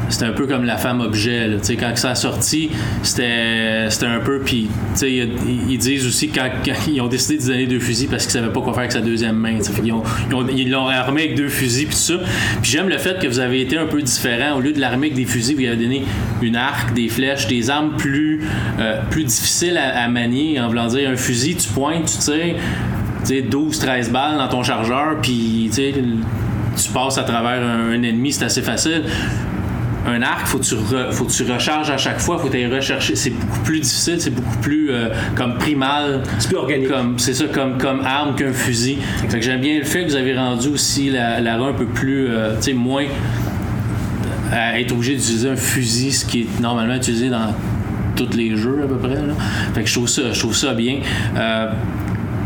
C'était 0.09 0.25
un 0.25 0.33
peu 0.33 0.45
comme 0.45 0.65
la 0.65 0.77
femme 0.77 1.01
objet. 1.01 1.57
Quand 1.79 1.91
ça 1.95 2.11
a 2.11 2.15
sorti, 2.15 2.69
c'était 3.03 3.25
un 4.03 4.19
peu. 4.23 4.39
Puis, 4.39 4.67
ils, 5.01 5.77
disent 5.77 6.05
aussi 6.05 6.29
quand, 6.29 6.47
ils 6.87 7.01
ont 7.01 7.07
décidé 7.07 7.37
de 7.37 7.47
donner 7.47 7.67
deux 7.67 7.79
fusils 7.79 8.07
parce 8.07 8.23
qu'ils 8.23 8.33
savaient 8.33 8.53
pas 8.53 8.61
quoi 8.61 8.73
faire 8.73 8.81
avec 8.81 8.91
sa 8.91 9.01
deuxième 9.01 9.35
main. 9.35 9.57
ils 9.83 9.91
ont- 9.91 10.03
Ils 10.55 10.69
l'ont 10.69 10.87
armé 10.87 11.23
avec 11.23 11.35
deux 11.35 11.49
fusils, 11.49 11.87
puis 11.87 11.95
ça. 11.95 12.15
Puis 12.61 12.71
j'aime 12.71 12.89
le 12.89 12.97
fait 12.97 13.19
que 13.19 13.27
vous 13.27 13.39
avez 13.39 13.61
été 13.61 13.77
un 13.77 13.87
peu 13.87 14.01
différent. 14.01 14.57
Au 14.57 14.61
lieu 14.61 14.73
de 14.73 14.79
l'armer 14.79 15.07
avec 15.07 15.15
des 15.15 15.25
fusils, 15.25 15.55
vous 15.55 15.65
avez 15.65 15.75
donné 15.75 16.03
une 16.41 16.55
arc, 16.55 16.93
des 16.93 17.09
flèches, 17.09 17.47
des 17.47 17.69
armes 17.69 17.95
plus, 17.97 18.41
euh, 18.79 18.99
plus 19.09 19.23
difficiles 19.23 19.77
à, 19.77 20.07
manier. 20.07 20.59
En 20.59 20.67
voulant 20.67 20.87
dire, 20.87 21.09
un 21.09 21.15
fusil, 21.15 21.55
tu 21.55 21.67
pointes, 21.69 22.05
tu 22.05 22.17
tires 22.19 22.55
tu 23.25 23.33
sais, 23.33 23.41
12-13 23.41 24.11
balles 24.11 24.37
dans 24.37 24.47
ton 24.47 24.61
chargeur, 24.61 25.17
puis 25.19 25.71
tu 25.73 26.91
passes 26.93 27.17
à 27.17 27.23
travers 27.23 27.63
un 27.63 28.03
ennemi, 28.03 28.31
c'est 28.31 28.45
assez 28.45 28.61
facile. 28.61 29.03
Un 30.07 30.21
arc, 30.21 30.45
faut 30.47 30.59
que 30.59 30.63
tu, 30.63 30.75
re- 30.75 31.11
faut 31.11 31.25
que 31.25 31.31
tu 31.31 31.51
recharges 31.51 31.89
à 31.89 31.97
chaque 31.97 32.19
fois, 32.19 32.37
faut 32.37 32.47
que 32.47 32.55
tu 32.55 32.73
rechercher. 32.73 33.15
C'est 33.15 33.31
beaucoup 33.31 33.59
plus 33.61 33.79
difficile, 33.79 34.21
c'est 34.21 34.29
beaucoup 34.29 34.57
plus 34.57 34.91
euh, 34.91 35.09
comme 35.35 35.57
primal. 35.57 36.21
C'est 36.37 36.49
plus 36.49 36.57
organique. 36.57 36.89
Comme, 36.89 37.17
c'est 37.17 37.33
ça, 37.33 37.45
comme, 37.45 37.77
comme 37.77 38.01
arme 38.05 38.35
qu'un 38.35 38.53
fusil. 38.53 38.97
Fait 39.29 39.39
que 39.39 39.43
j'aime 39.43 39.61
bien 39.61 39.79
le 39.79 39.83
fait 39.83 40.05
que 40.05 40.09
vous 40.09 40.15
avez 40.15 40.37
rendu 40.37 40.67
aussi 40.69 41.09
la, 41.09 41.41
la 41.41 41.55
un 41.55 41.73
peu 41.73 41.85
plus, 41.85 42.27
euh, 42.29 42.55
tu 42.57 42.63
sais, 42.63 42.73
moins 42.73 43.05
à 44.51 44.79
être 44.79 44.91
obligé 44.91 45.15
d'utiliser 45.15 45.49
un 45.49 45.55
fusil, 45.55 46.11
ce 46.13 46.25
qui 46.25 46.41
est 46.41 46.59
normalement 46.61 46.95
utilisé 46.95 47.29
dans 47.29 47.53
tous 48.15 48.35
les 48.37 48.55
jeux 48.55 48.81
à 48.83 48.87
peu 48.87 48.97
près. 48.97 49.15
Là. 49.15 49.33
Fait 49.73 49.81
que 49.81 49.87
je 49.89 49.93
trouve 49.93 50.07
ça, 50.07 50.21
je 50.31 50.39
trouve 50.39 50.55
ça 50.55 50.73
bien. 50.73 50.99
Euh, 51.35 51.71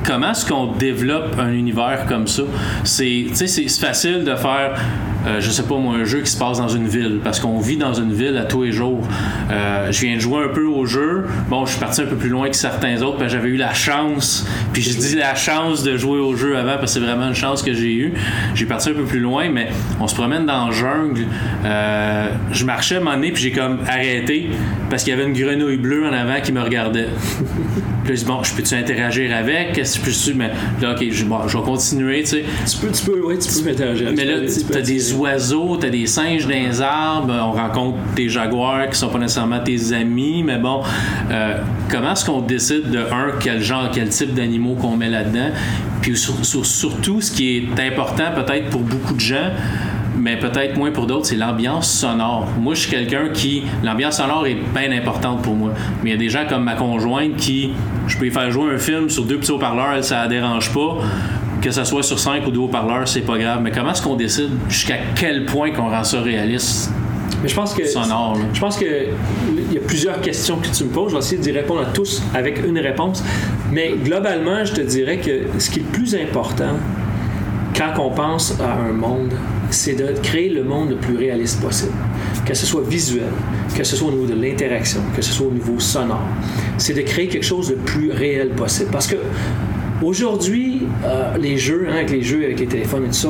comment 0.05 0.31
est-ce 0.31 0.45
qu'on 0.47 0.67
développe 0.73 1.37
un 1.37 1.51
univers 1.51 2.05
comme 2.07 2.27
ça? 2.27 2.43
C'est 2.83 3.25
c'est 3.33 3.67
facile 3.69 4.23
de 4.23 4.35
faire, 4.35 4.75
euh, 5.25 5.41
je 5.41 5.51
sais 5.51 5.63
pas 5.63 5.75
moi, 5.75 5.95
un 5.95 6.05
jeu 6.05 6.21
qui 6.21 6.31
se 6.31 6.37
passe 6.37 6.57
dans 6.57 6.67
une 6.67 6.87
ville, 6.87 7.19
parce 7.23 7.39
qu'on 7.39 7.59
vit 7.59 7.77
dans 7.77 7.93
une 7.93 8.13
ville 8.13 8.37
à 8.37 8.45
tous 8.45 8.63
les 8.63 8.71
jours. 8.71 9.01
Euh, 9.51 9.91
je 9.91 10.01
viens 10.01 10.15
de 10.15 10.19
jouer 10.19 10.43
un 10.43 10.49
peu 10.49 10.65
au 10.65 10.85
jeu. 10.85 11.25
Bon, 11.49 11.65
je 11.65 11.71
suis 11.71 11.79
parti 11.79 12.01
un 12.01 12.05
peu 12.05 12.15
plus 12.15 12.29
loin 12.29 12.49
que 12.49 12.55
certains 12.55 13.01
autres, 13.01 13.17
parce 13.17 13.31
que 13.31 13.37
j'avais 13.37 13.49
eu 13.49 13.57
la 13.57 13.73
chance, 13.73 14.47
puis 14.73 14.81
je 14.81 14.97
dis 14.97 15.15
la 15.15 15.35
chance 15.35 15.83
de 15.83 15.97
jouer 15.97 16.19
au 16.19 16.35
jeu 16.35 16.57
avant, 16.57 16.77
parce 16.77 16.93
que 16.93 16.99
c'est 16.99 17.05
vraiment 17.05 17.27
une 17.27 17.35
chance 17.35 17.61
que 17.61 17.73
j'ai 17.73 17.93
eue. 17.93 18.13
J'ai 18.55 18.65
parti 18.65 18.89
un 18.89 18.93
peu 18.93 19.03
plus 19.03 19.19
loin, 19.19 19.49
mais 19.49 19.69
on 19.99 20.07
se 20.07 20.15
promène 20.15 20.45
dans 20.45 20.67
la 20.67 20.71
jungle. 20.71 21.25
Euh, 21.65 22.29
je 22.51 22.65
marchais 22.65 22.95
à 22.95 22.97
un 22.99 23.01
moment 23.01 23.15
donné, 23.15 23.31
puis 23.31 23.43
j'ai 23.43 23.51
comme 23.51 23.79
arrêté, 23.87 24.49
parce 24.89 25.03
qu'il 25.03 25.11
y 25.11 25.15
avait 25.15 25.25
une 25.25 25.37
grenouille 25.37 25.77
bleue 25.77 26.07
en 26.07 26.13
avant 26.13 26.39
qui 26.41 26.51
me 26.51 26.61
regardait. 26.61 27.07
Puis 28.09 28.17
je 28.17 28.21
dis, 28.23 28.27
bon, 28.27 28.41
je 28.41 28.55
peux-tu 28.55 28.73
interagir 28.73 29.35
avec? 29.35 29.73
Qu'est-ce 29.73 29.99
que 29.99 30.09
je 30.09 30.31
peux 30.31 30.37
Mais 30.37 30.49
là, 30.81 30.95
ok, 30.95 31.05
je, 31.11 31.25
bon, 31.25 31.47
je 31.47 31.55
vais 31.55 31.63
continuer, 31.63 32.21
tu 32.21 32.29
sais. 32.29 32.43
Tu 32.67 32.77
peux, 32.77 32.91
tu 32.91 33.05
peux, 33.05 33.21
ouais, 33.21 33.37
tu 33.37 33.49
peux 33.51 33.69
m'interagir. 33.69 34.11
Mais 34.15 34.25
là, 34.25 34.39
tu 34.39 34.65
peux 34.65 34.73
t'as 34.73 34.81
des 35.09 35.15
oiseaux, 35.15 35.77
t'as 35.79 35.89
des 35.89 36.05
singes 36.05 36.43
dans 36.43 36.49
les 36.53 36.81
arbres, 36.81 37.33
on 37.33 37.51
rencontre 37.51 37.97
des 38.15 38.29
jaguars 38.29 38.89
qui 38.89 38.97
sont 38.97 39.09
pas 39.09 39.17
nécessairement 39.19 39.59
tes 39.59 39.93
amis, 39.93 40.43
mais 40.43 40.57
bon, 40.57 40.81
euh, 41.31 41.57
comment 41.89 42.11
est-ce 42.11 42.25
qu'on 42.25 42.41
décide 42.41 42.89
de 42.91 42.99
un, 42.99 43.31
quel 43.39 43.61
genre, 43.61 43.89
quel 43.91 44.09
type 44.09 44.33
d'animaux 44.33 44.75
qu'on 44.75 44.95
met 44.95 45.09
là-dedans? 45.09 45.49
Puis 46.01 46.15
sur- 46.17 46.43
sur- 46.45 46.65
surtout, 46.65 47.21
ce 47.21 47.31
qui 47.31 47.57
est 47.57 47.87
important 47.87 48.25
peut-être 48.35 48.69
pour 48.69 48.81
beaucoup 48.81 49.13
de 49.13 49.19
gens, 49.19 49.49
mais 50.17 50.37
peut-être 50.37 50.75
moins 50.77 50.91
pour 50.91 51.07
d'autres, 51.07 51.25
c'est 51.27 51.37
l'ambiance 51.37 51.89
sonore. 51.89 52.45
Moi, 52.59 52.75
je 52.75 52.81
suis 52.81 52.89
quelqu'un 52.91 53.29
qui. 53.33 53.63
L'ambiance 53.83 54.17
sonore 54.17 54.45
est 54.47 54.57
bien 54.75 54.91
importante 54.91 55.41
pour 55.41 55.55
moi. 55.55 55.71
Mais 56.03 56.09
il 56.09 56.13
y 56.13 56.15
a 56.15 56.19
des 56.19 56.29
gens 56.29 56.43
comme 56.49 56.63
ma 56.63 56.73
conjointe 56.75 57.37
qui. 57.37 57.71
Je 58.07 58.17
peux 58.17 58.25
y 58.27 58.31
faire 58.31 58.51
jouer 58.51 58.73
un 58.73 58.77
film 58.77 59.09
sur 59.09 59.23
deux 59.23 59.37
petits 59.37 59.51
haut-parleurs, 59.51 60.03
ça 60.03 60.23
la 60.23 60.27
dérange 60.27 60.73
pas. 60.73 60.97
Que 61.61 61.71
ce 61.71 61.83
soit 61.83 62.03
sur 62.03 62.19
cinq 62.19 62.47
ou 62.47 62.51
deux 62.51 62.59
haut-parleurs, 62.59 63.07
c'est 63.07 63.21
pas 63.21 63.37
grave. 63.37 63.61
Mais 63.61 63.71
comment 63.71 63.91
est-ce 63.91 64.01
qu'on 64.01 64.15
décide 64.15 64.51
jusqu'à 64.69 64.97
quel 65.15 65.45
point 65.45 65.71
qu'on 65.71 65.89
rend 65.89 66.03
ça 66.03 66.21
réaliste? 66.21 66.91
Mais 67.41 67.49
je 67.49 67.55
pense 67.55 67.73
que. 67.73 67.85
sonore? 67.85 68.37
Je 68.53 68.59
pense 68.59 68.77
que 68.77 68.85
il 68.85 69.73
y 69.73 69.77
a 69.77 69.81
plusieurs 69.81 70.19
questions 70.21 70.57
que 70.57 70.67
tu 70.67 70.85
me 70.85 70.89
poses. 70.89 71.11
Je 71.11 71.15
vais 71.15 71.19
essayer 71.19 71.41
d'y 71.41 71.51
répondre 71.51 71.81
à 71.81 71.85
tous 71.85 72.21
avec 72.33 72.65
une 72.65 72.79
réponse. 72.79 73.23
Mais 73.71 73.93
globalement, 74.03 74.65
je 74.65 74.73
te 74.73 74.81
dirais 74.81 75.17
que 75.17 75.59
ce 75.59 75.69
qui 75.69 75.79
est 75.79 75.83
le 75.83 75.89
plus 75.89 76.15
important 76.15 76.75
quand 77.77 77.93
on 77.99 78.09
pense 78.09 78.59
à 78.59 78.73
un 78.73 78.91
monde, 78.91 79.31
c'est 79.69 79.93
de 79.93 80.13
créer 80.21 80.49
le 80.49 80.63
monde 80.63 80.89
le 80.89 80.95
plus 80.97 81.15
réaliste 81.15 81.61
possible. 81.61 81.93
Que 82.45 82.53
ce 82.53 82.65
soit 82.65 82.81
visuel, 82.81 83.29
que 83.75 83.83
ce 83.83 83.95
soit 83.95 84.09
au 84.09 84.11
niveau 84.11 84.25
de 84.25 84.33
l'interaction, 84.33 85.01
que 85.15 85.21
ce 85.21 85.31
soit 85.31 85.47
au 85.47 85.51
niveau 85.51 85.79
sonore. 85.79 86.27
C'est 86.77 86.93
de 86.93 87.01
créer 87.01 87.27
quelque 87.27 87.45
chose 87.45 87.69
de 87.69 87.75
plus 87.75 88.11
réel 88.11 88.49
possible. 88.49 88.89
Parce 88.91 89.07
que 89.07 89.15
Aujourd'hui, 90.01 90.83
euh, 91.03 91.35
les 91.37 91.57
jeux, 91.57 91.87
hein, 91.89 91.95
avec 91.95 92.09
les 92.09 92.21
jeux, 92.21 92.45
avec 92.45 92.59
les 92.61 92.67
téléphones 92.67 93.03
et 93.03 93.07
tout 93.07 93.13
ça, 93.13 93.29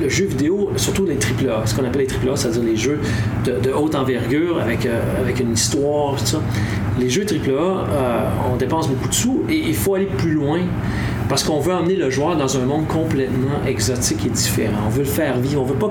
le, 0.00 0.08
jeu 0.08 0.24
vidéo, 0.24 0.70
surtout 0.74 1.06
les 1.06 1.14
AAA, 1.14 1.64
ce 1.66 1.76
qu'on 1.76 1.84
appelle 1.84 2.06
les 2.08 2.28
AAA, 2.28 2.36
c'est-à-dire 2.36 2.62
les 2.64 2.76
jeux 2.76 2.98
de, 3.44 3.70
haute 3.70 3.94
envergure 3.94 4.58
avec, 4.60 4.84
euh, 4.84 5.00
avec 5.20 5.38
une 5.38 5.52
histoire, 5.52 6.16
tout 6.16 6.26
ça. 6.26 6.42
Les 6.98 7.08
jeux 7.08 7.24
AAA, 7.24 7.52
euh, 7.52 8.28
on 8.52 8.56
dépense 8.56 8.88
beaucoup 8.88 9.08
de 9.08 9.14
sous 9.14 9.44
et 9.48 9.56
il 9.56 9.74
faut 9.76 9.94
aller 9.94 10.08
plus 10.18 10.32
loin 10.32 10.58
parce 11.28 11.44
qu'on 11.44 11.60
veut 11.60 11.72
emmener 11.72 11.94
le 11.94 12.10
joueur 12.10 12.36
dans 12.36 12.56
un 12.56 12.64
monde 12.64 12.88
complètement 12.88 13.64
exotique 13.66 14.26
et 14.26 14.30
différent. 14.30 14.78
On 14.86 14.90
veut 14.90 15.02
le 15.02 15.04
faire 15.04 15.38
vivre. 15.38 15.60
On 15.62 15.64
veut 15.64 15.74
pas 15.74 15.90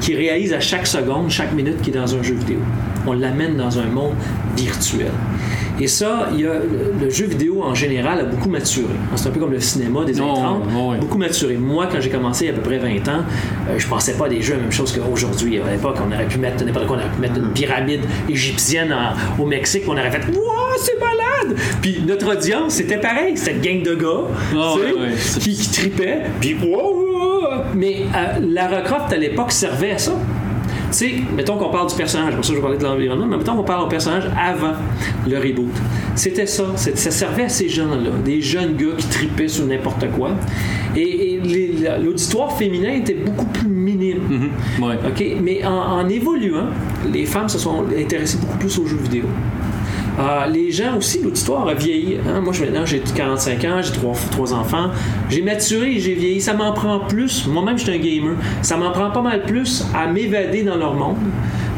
qu'il 0.00 0.16
réalise 0.16 0.54
à 0.54 0.60
chaque 0.60 0.86
seconde, 0.86 1.28
chaque 1.28 1.52
minute 1.52 1.82
qu'il 1.82 1.94
est 1.94 2.00
dans 2.00 2.14
un 2.14 2.22
jeu 2.22 2.34
vidéo. 2.34 2.58
On 3.06 3.12
l'amène 3.12 3.56
dans 3.56 3.78
un 3.78 3.86
monde 3.86 4.14
virtuel. 4.56 5.10
Et 5.80 5.86
ça, 5.88 6.28
il 6.32 6.40
y 6.40 6.46
a, 6.46 6.54
le- 7.00 7.10
jeu 7.10 7.26
vidéo 7.26 7.62
en 7.62 7.74
général 7.74 8.20
a 8.20 8.24
beaucoup 8.24 8.48
maturé. 8.48 8.86
C'est 9.14 9.28
un 9.28 9.30
peu 9.30 9.40
comme 9.40 9.52
le 9.52 9.60
cinéma 9.60 10.04
des 10.04 10.18
années 10.18 10.28
Oh, 10.32 10.36
30. 10.36 10.62
oh, 10.74 10.88
oui. 10.92 10.96
Beaucoup 11.00 11.18
maturé. 11.18 11.54
Moi, 11.56 11.86
quand 11.90 12.00
j'ai 12.00 12.08
commencé 12.10 12.44
il 12.44 12.48
y 12.48 12.50
a 12.50 12.54
à 12.54 12.56
peu 12.56 12.62
près 12.62 12.78
20 12.78 13.08
ans, 13.08 13.20
euh, 13.68 13.74
je 13.78 13.86
pensais 13.86 14.14
pas 14.14 14.26
à 14.26 14.28
des 14.28 14.40
jeux 14.42 14.54
la 14.54 14.60
même 14.60 14.72
chose 14.72 14.92
qu'aujourd'hui. 14.92 15.60
À 15.60 15.70
l'époque, 15.70 15.96
on 16.06 16.12
aurait 16.12 16.26
pu 16.26 16.38
mettre 16.38 16.64
n'importe 16.64 16.86
quoi, 16.86 16.96
on 16.96 17.00
aurait 17.00 17.10
pu 17.14 17.20
mettre 17.20 17.36
une 17.36 17.52
pyramide 17.52 18.00
égyptienne 18.28 18.92
en- 18.92 19.42
au 19.42 19.46
Mexique, 19.46 19.82
on 19.86 19.92
aurait 19.92 20.10
fait 20.10 20.26
Wow, 20.34 20.42
c'est 20.78 20.98
malade! 20.98 21.58
Puis 21.82 22.02
notre 22.06 22.34
audience, 22.36 22.74
c'était 22.74 22.98
pareil. 22.98 23.36
C'était 23.36 23.70
une 23.72 23.82
gang 23.82 23.82
de 23.82 23.94
gars 23.94 24.24
Oh, 24.56 24.78
qui, 25.40 25.54
qui 25.54 25.70
tripaient. 25.70 26.22
Puis 26.40 26.56
wow, 26.62 26.68
wow. 26.72 27.48
Mais 27.74 28.02
euh, 28.14 28.40
Lara 28.48 28.80
Croft, 28.80 29.12
à 29.12 29.16
l'époque, 29.16 29.52
servait 29.52 29.92
à 29.92 29.98
ça. 29.98 30.12
Tu 30.96 31.04
sais, 31.04 31.14
mettons 31.36 31.58
qu'on 31.58 31.68
parle 31.68 31.90
du 31.90 31.94
personnage, 31.94 32.34
pour 32.36 32.42
ça 32.42 32.52
je 32.52 32.56
vais 32.56 32.62
parler 32.62 32.78
de 32.78 32.84
l'environnement, 32.84 33.26
mais 33.26 33.36
mettons 33.36 33.54
qu'on 33.54 33.64
parle 33.64 33.84
au 33.84 33.86
personnage 33.86 34.30
avant 34.34 34.72
le 35.28 35.36
reboot. 35.36 35.68
C'était 36.14 36.46
ça, 36.46 36.64
ça 36.74 37.10
servait 37.10 37.44
à 37.44 37.48
ces 37.50 37.68
gens-là, 37.68 38.12
des 38.24 38.40
jeunes 38.40 38.76
gars 38.76 38.96
qui 38.96 39.06
tripaient 39.06 39.48
sur 39.48 39.66
n'importe 39.66 40.10
quoi. 40.12 40.30
Et, 40.96 41.38
l'auditoire 42.02 42.56
féminin 42.56 42.94
était 42.94 43.12
beaucoup 43.14 43.44
plus 43.44 43.68
minime. 43.68 44.20
Mhm. 44.26 44.84
Ouais. 44.84 44.94
OK? 45.06 45.22
Mais 45.42 45.62
en, 45.66 45.98
en 45.98 46.08
évoluant, 46.08 46.68
les 47.12 47.26
femmes 47.26 47.50
se 47.50 47.58
sont 47.58 47.84
intéressées 47.94 48.38
beaucoup 48.38 48.56
plus 48.56 48.78
aux 48.78 48.86
jeux 48.86 48.96
vidéo. 48.96 49.24
Euh, 50.18 50.46
les 50.46 50.70
gens 50.70 50.96
aussi, 50.96 51.20
l'auditoire 51.22 51.68
a 51.68 51.74
vieilli. 51.74 52.16
hein. 52.26 52.40
Moi, 52.40 52.52
maintenant, 52.58 52.86
j'ai 52.86 53.00
45 53.00 53.64
ans, 53.64 53.80
j'ai 53.82 53.92
trois, 53.92 54.52
enfants. 54.54 54.90
J'ai 55.28 55.42
maturé 55.42 55.98
j'ai 55.98 56.14
vieilli. 56.14 56.40
Ça 56.40 56.54
m'en 56.54 56.72
prend 56.72 57.00
plus. 57.00 57.46
Moi-même, 57.46 57.76
je 57.78 57.84
suis 57.84 57.92
un 57.92 57.98
gamer. 57.98 58.36
Ça 58.62 58.76
m'en 58.76 58.90
prend 58.92 59.10
pas 59.10 59.22
mal 59.22 59.42
plus 59.44 59.84
à 59.94 60.06
m'évader 60.06 60.62
dans 60.62 60.76
leur 60.76 60.94
monde 60.94 61.16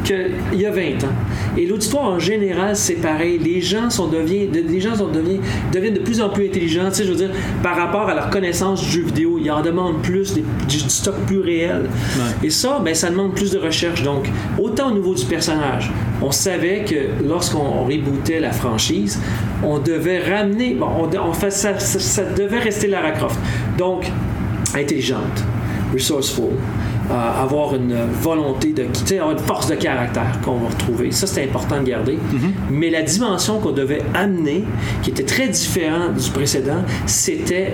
qu'il 0.03 0.59
y 0.59 0.65
a 0.65 0.71
20 0.71 0.81
ans. 1.03 1.13
Et 1.57 1.65
l'auditoire 1.65 2.05
en 2.05 2.19
général, 2.19 2.75
c'est 2.75 2.95
pareil. 2.95 3.37
Les 3.39 3.61
gens 3.61 3.89
sont 3.89 4.07
deviennent, 4.07 4.51
de- 4.51 4.59
les 4.71 4.79
gens 4.79 4.95
sont 4.95 5.07
deviennent, 5.07 5.41
deviennent 5.73 5.93
de 5.95 5.99
plus 5.99 6.21
en 6.21 6.29
plus 6.29 6.45
intelligents. 6.47 6.89
Tu 6.89 6.95
sais, 6.95 7.03
je 7.05 7.09
veux 7.11 7.15
dire, 7.17 7.31
par 7.63 7.75
rapport 7.75 8.07
à 8.09 8.13
leur 8.15 8.29
connaissance 8.29 8.81
du 8.81 8.89
jeu 8.89 9.01
vidéo, 9.03 9.39
ils 9.43 9.51
en 9.51 9.61
demandent 9.61 10.01
plus, 10.01 10.33
des- 10.33 10.43
du, 10.67 10.77
du 10.77 10.89
stock 10.89 11.15
plus 11.27 11.39
réel. 11.41 11.83
Et 12.43 12.49
ça, 12.49 12.81
ben, 12.83 12.93
ça 12.95 13.09
demande 13.09 13.33
plus 13.33 13.51
de 13.51 13.59
recherche. 13.59 14.03
Donc, 14.03 14.29
autant 14.57 14.89
au 14.91 14.93
niveau 14.93 15.13
du 15.13 15.25
personnage, 15.25 15.91
on 16.21 16.31
savait 16.31 16.83
que 16.85 17.23
lorsqu'on 17.27 17.59
on 17.59 17.85
rebootait 17.85 18.39
la 18.39 18.51
franchise, 18.51 19.19
on 19.63 19.79
devait 19.79 20.19
ramener, 20.19 20.73
bon, 20.75 20.87
on, 20.99 21.29
on 21.29 21.33
fait, 21.33 21.51
ça, 21.51 21.77
ça, 21.79 21.99
ça 21.99 22.23
devait 22.23 22.59
rester 22.59 22.87
Lara 22.87 23.11
Croft. 23.11 23.39
Donc, 23.77 24.05
intelligente, 24.75 25.43
resourceful, 25.93 26.51
euh, 27.11 27.43
avoir 27.43 27.75
une 27.75 27.95
volonté 28.21 28.71
de 28.73 28.83
quitter, 28.83 29.19
avoir 29.19 29.33
une 29.33 29.43
force 29.43 29.67
de 29.67 29.75
caractère 29.75 30.39
qu'on 30.43 30.57
va 30.57 30.69
retrouver. 30.69 31.11
Ça, 31.11 31.25
c'est 31.27 31.43
important 31.43 31.79
de 31.79 31.87
garder. 31.87 32.13
Mm-hmm. 32.13 32.51
Mais 32.69 32.89
la 32.89 33.01
dimension 33.01 33.59
qu'on 33.59 33.71
devait 33.71 34.01
amener, 34.13 34.63
qui 35.01 35.09
était 35.09 35.23
très 35.23 35.47
différente 35.47 36.15
du 36.15 36.29
précédent, 36.29 36.83
c'était 37.05 37.73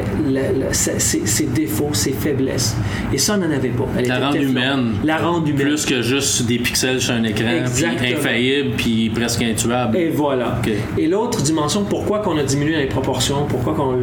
ses, 0.72 1.46
défauts, 1.48 1.90
ses 1.94 2.12
faiblesses. 2.12 2.76
Et 3.14 3.18
ça, 3.18 3.36
on 3.36 3.38
n'en 3.38 3.52
avait 3.52 3.70
pas. 3.70 3.86
Elle 3.98 4.08
La 4.08 4.32
Teflon. 4.32 4.50
humaine. 4.50 4.94
La 5.04 5.18
rendre 5.18 5.48
humaine. 5.48 5.68
Plus 5.68 5.86
que 5.86 6.02
juste 6.02 6.46
des 6.46 6.60
pixels 6.60 7.02
sur 7.02 7.14
un 7.14 7.24
écran, 7.24 7.64
puis 7.74 8.14
infaillible, 8.14 8.76
puis 8.78 9.10
presque 9.10 9.42
intuable. 9.42 9.98
Et 9.98 10.10
voilà. 10.10 10.62
Et 10.98 11.08
l'autre 11.08 11.42
dimension, 11.42 11.84
pourquoi 11.84 12.20
qu'on 12.20 12.38
a 12.38 12.44
diminué 12.44 12.78
les 12.78 12.88
proportions, 12.88 13.46
pourquoi 13.48 13.74
qu'on 13.74 13.96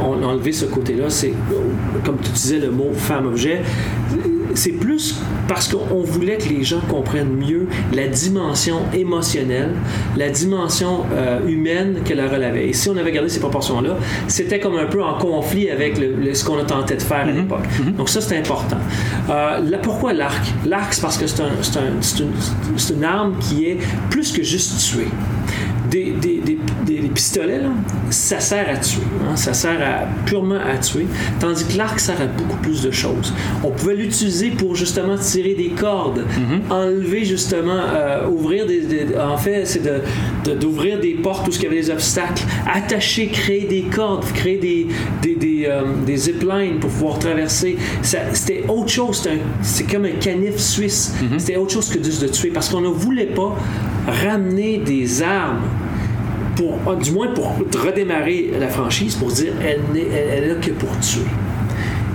on 0.00 0.22
a 0.22 0.26
enlevé 0.26 0.52
ce 0.52 0.66
côté-là, 0.66 1.10
c'est, 1.10 1.32
comme 2.04 2.18
tu 2.22 2.30
disais, 2.30 2.58
le 2.58 2.70
mot 2.70 2.90
femme-objet, 2.92 3.62
c'est 4.58 4.72
plus 4.72 5.14
parce 5.46 5.68
qu'on 5.68 6.02
voulait 6.02 6.36
que 6.38 6.48
les 6.48 6.64
gens 6.64 6.80
comprennent 6.90 7.32
mieux 7.34 7.68
la 7.94 8.08
dimension 8.08 8.80
émotionnelle, 8.92 9.70
la 10.16 10.28
dimension 10.30 11.04
euh, 11.12 11.46
humaine 11.46 12.00
que 12.04 12.12
la 12.12 12.28
relevait. 12.28 12.68
Et 12.68 12.72
si 12.72 12.88
on 12.90 12.96
avait 12.96 13.12
gardé 13.12 13.28
ces 13.28 13.38
proportions-là, 13.40 13.96
c'était 14.26 14.58
comme 14.58 14.76
un 14.76 14.86
peu 14.86 15.02
en 15.02 15.16
conflit 15.18 15.70
avec 15.70 15.96
le- 15.98 16.14
le- 16.14 16.34
ce 16.34 16.44
qu'on 16.44 16.58
a 16.58 16.64
tenté 16.64 16.96
de 16.96 17.02
faire 17.02 17.18
à 17.28 17.30
l'époque. 17.30 17.64
Donc 17.96 18.08
ça, 18.08 18.20
c'est 18.20 18.36
important. 18.36 18.78
Euh, 19.30 19.60
là, 19.60 19.78
pourquoi 19.78 20.12
l'arc? 20.12 20.44
L'arc, 20.66 20.92
c'est 20.92 21.02
parce 21.02 21.16
que 21.18 21.26
c'est 21.26 21.40
un- 21.42 21.62
c'est 21.62 21.78
un- 21.78 22.00
c'est 22.00 22.18
une, 22.20 22.32
c'est 22.76 22.94
une 22.94 23.04
arme 23.04 23.34
qui 23.40 23.66
est 23.66 23.78
plus 24.10 24.32
que 24.32 24.42
juste 24.42 24.76
tuer 24.90 25.08
des, 25.90 26.12
des, 26.12 26.38
des- 26.44 26.58
des- 26.86 26.98
des 27.00 27.08
pistolets, 27.08 27.58
là, 27.60 27.68
ça 28.10 28.40
sert 28.40 28.66
à 28.68 28.76
tuer. 28.76 29.00
hein, 29.28 29.36
ça 29.36 29.52
sert 29.52 29.78
à, 29.80 30.06
purement 30.26 30.56
à 30.58 30.78
tuer. 30.78 31.06
Tandis 31.40 31.64
que 31.64 31.76
l'arc 31.76 31.98
sert 32.00 32.20
à 32.20 32.26
beaucoup 32.26 32.56
plus 32.58 32.82
de 32.82 32.90
choses. 32.90 33.32
On 33.62 33.70
pouvait 33.70 33.94
l'utiliser 33.94 34.50
pour 34.50 34.74
justement 34.74 35.16
tirer 35.16 35.54
des 35.54 35.70
cordes, 35.70 36.24
enlever 36.70 37.24
justement, 37.24 37.80
euh, 37.94 38.26
ouvrir 38.28 38.66
des, 38.66 38.82
En 39.18 39.36
fait, 39.36 39.64
c'est 39.66 39.82
de- 39.82 40.00
de- 40.44 40.54
d'ouvrir 40.58 40.98
des 41.00 41.14
portes 41.14 41.46
où 41.48 41.50
il 41.50 41.62
y 41.62 41.66
avait 41.66 41.76
des 41.80 41.90
obstacles, 41.90 42.42
attacher, 42.72 43.28
créer 43.28 43.64
des 43.64 43.82
cordes, 43.82 44.24
créer 44.32 44.58
des, 44.58 44.86
des, 45.22 45.34
des, 45.34 45.66
euh, 45.66 45.82
des 46.06 46.16
ziplines 46.16 46.78
pour 46.80 46.90
pouvoir 46.90 47.18
traverser. 47.18 47.76
C'était 48.02 48.64
autre 48.68 48.88
chose. 48.90 49.26
C'est 49.62 49.84
comme 49.84 50.04
un 50.04 50.12
canif 50.20 50.56
suisse. 50.58 51.14
C'était 51.38 51.56
autre 51.56 51.72
chose 51.72 51.88
que 51.88 52.02
juste 52.02 52.22
de 52.22 52.28
tuer 52.28 52.50
parce 52.50 52.68
qu'on 52.68 52.80
ne 52.80 52.88
voulait 52.88 53.26
pas 53.26 53.56
ramener 54.10 54.78
des 54.78 55.22
armes 55.22 55.62
pour, 56.56 56.78
ah, 56.86 56.96
du 56.96 57.12
moins 57.12 57.28
pour 57.28 57.56
redémarrer 57.84 58.50
la 58.58 58.68
franchise, 58.68 59.14
pour 59.14 59.28
dire 59.28 59.52
elle 59.62 59.80
n'est 59.92 60.46
là 60.48 60.54
que 60.54 60.70
pour 60.72 60.90
tuer. 61.00 61.22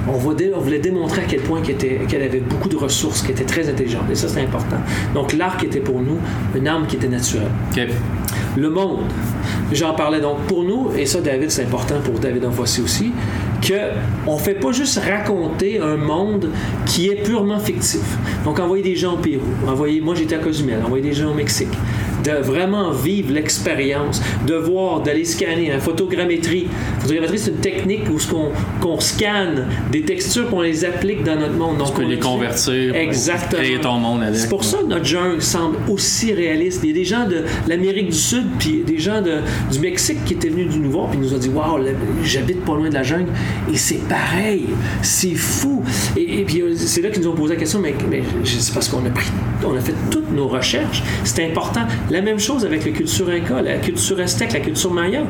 On, 0.05 0.17
voulait 0.17 0.79
démontrer 0.79 1.21
à 1.21 1.25
quel 1.25 1.39
point 1.39 1.61
qu'elle 1.61 1.75
était- 1.75 2.01
qu'elle 2.09 2.23
avait 2.23 2.41
beaucoup 2.41 2.67
de 2.67 2.75
ressources, 2.75 3.21
qu'elle 3.21 3.31
était 3.31 3.45
très 3.45 3.69
intelligente. 3.69 4.03
Et 4.11 4.15
ça, 4.15 4.27
c'est 4.27 4.41
important. 4.41 4.75
Donc, 5.13 5.31
l'arc 5.31 5.63
était 5.63 5.79
pour 5.79 6.01
nous 6.01 6.17
une 6.55 6.67
arme 6.67 6.87
qui 6.87 6.97
était 6.97 7.07
naturelle. 7.07 7.47
Le 8.57 8.69
monde. 8.69 9.05
J'en 9.71 9.93
parlais 9.93 10.19
donc 10.19 10.39
pour 10.41 10.63
nous, 10.63 10.89
et 10.97 11.05
ça, 11.05 11.21
David, 11.21 11.49
c'est 11.49 11.63
important 11.63 11.95
pour 12.03 12.19
David 12.19 12.43
Enfossé 12.45 12.81
aussi, 12.81 13.13
que 13.63 13.91
on 14.27 14.37
fait 14.37 14.55
pas 14.55 14.71
juste 14.71 14.99
raconter 14.99 15.79
un 15.79 15.95
monde 15.95 16.49
qui 16.85 17.09
est 17.09 17.23
purement 17.23 17.59
fictif. 17.59 18.17
Donc, 18.43 18.59
envoyer 18.59 18.83
des 18.83 18.95
gens 18.95 19.13
au 19.13 19.17
Pérou, 19.17 19.45
envoyer, 19.67 20.01
moi 20.01 20.15
j'étais 20.15 20.35
à 20.35 20.39
Cozumel, 20.39 20.79
envoyer 20.83 21.03
des 21.03 21.13
gens 21.13 21.31
au 21.31 21.33
Mexique, 21.33 21.73
de 22.23 22.31
vraiment 22.41 22.91
vivre 22.91 23.31
l'expérience, 23.33 24.21
de 24.47 24.55
voir, 24.55 25.01
d'aller 25.01 25.25
scanner, 25.25 25.69
la 25.69 25.79
photogrammétrie. 25.79 26.67
Photogrammétrie, 26.99 27.39
c'est 27.39 27.51
une 27.51 27.57
technique 27.57 28.01
où 28.11 28.19
ce 28.19 28.27
qu'on 28.29 28.51
qu'on 28.81 28.99
scanne 28.99 29.67
des 29.91 30.01
textures, 30.01 30.49
qu'on 30.49 30.61
les 30.61 30.85
applique 30.85 31.23
dans 31.23 31.35
notre 31.35 31.53
monde. 31.53 31.77
Donc, 31.77 31.87
Tu 31.87 31.93
peux 31.93 32.03
on 32.05 32.07
les 32.09 32.19
convertir 32.19 32.95
Exactement. 32.95 33.61
créer 33.61 33.79
ton 33.79 33.97
monde 33.97 34.23
avec. 34.23 34.35
C'est 34.35 34.49
pour 34.49 34.63
ça 34.63 34.77
que 34.79 34.87
notre 34.87 35.05
jungle 35.05 35.41
semble 35.41 35.77
aussi 35.89 36.33
réaliste. 36.33 36.81
Il 36.83 36.89
y 36.89 36.91
a 36.91 36.95
des 36.95 37.05
gens 37.05 37.27
de 37.27 37.43
l'Amérique 37.67 38.09
du 38.09 38.17
Sud, 38.17 38.45
puis 38.59 38.83
des 38.85 38.97
gens 38.99 39.21
de, 39.21 39.37
du 39.71 39.79
Mexique 39.79 40.23
qui 40.25 40.33
étaient 40.33 40.49
venus 40.49 40.69
du 40.69 40.79
nous 40.79 40.91
voir, 40.91 41.09
puis 41.09 41.19
nous 41.19 41.33
ont 41.33 41.37
dit 41.37 41.49
Waouh, 41.49 41.79
j'habite 42.23 42.63
pas 42.65 42.75
loin 42.75 42.89
de 42.89 42.93
la 42.93 43.03
jungle, 43.03 43.29
et 43.71 43.77
c'est 43.77 44.07
pareil, 44.07 44.65
c'est 45.01 45.35
fou. 45.35 45.83
Et, 46.17 46.39
et 46.41 46.43
puis 46.43 46.61
euh, 46.61 46.73
c'est 46.75 47.01
là 47.01 47.09
qu'ils 47.09 47.21
nous 47.23 47.29
ont 47.29 47.35
posé 47.35 47.53
la 47.53 47.59
question 47.59 47.79
Mais, 47.79 47.93
mais 48.09 48.23
c'est 48.43 48.73
parce 48.73 48.89
qu'on 48.89 49.05
a 49.05 49.09
pris, 49.09 49.27
on 49.65 49.75
a 49.75 49.81
fait 49.81 49.93
toutes 50.09 50.31
nos 50.31 50.47
recherches. 50.47 51.03
C'est 51.23 51.45
important. 51.45 51.81
La 52.13 52.21
même 52.21 52.37
chose 52.37 52.63
avec 52.63 52.85
la 52.85 52.91
culture 52.91 53.27
inca, 53.27 53.59
la 53.63 53.77
culture 53.77 54.19
aztèque, 54.19 54.53
la 54.53 54.59
culture 54.59 54.93
maya. 54.93 55.23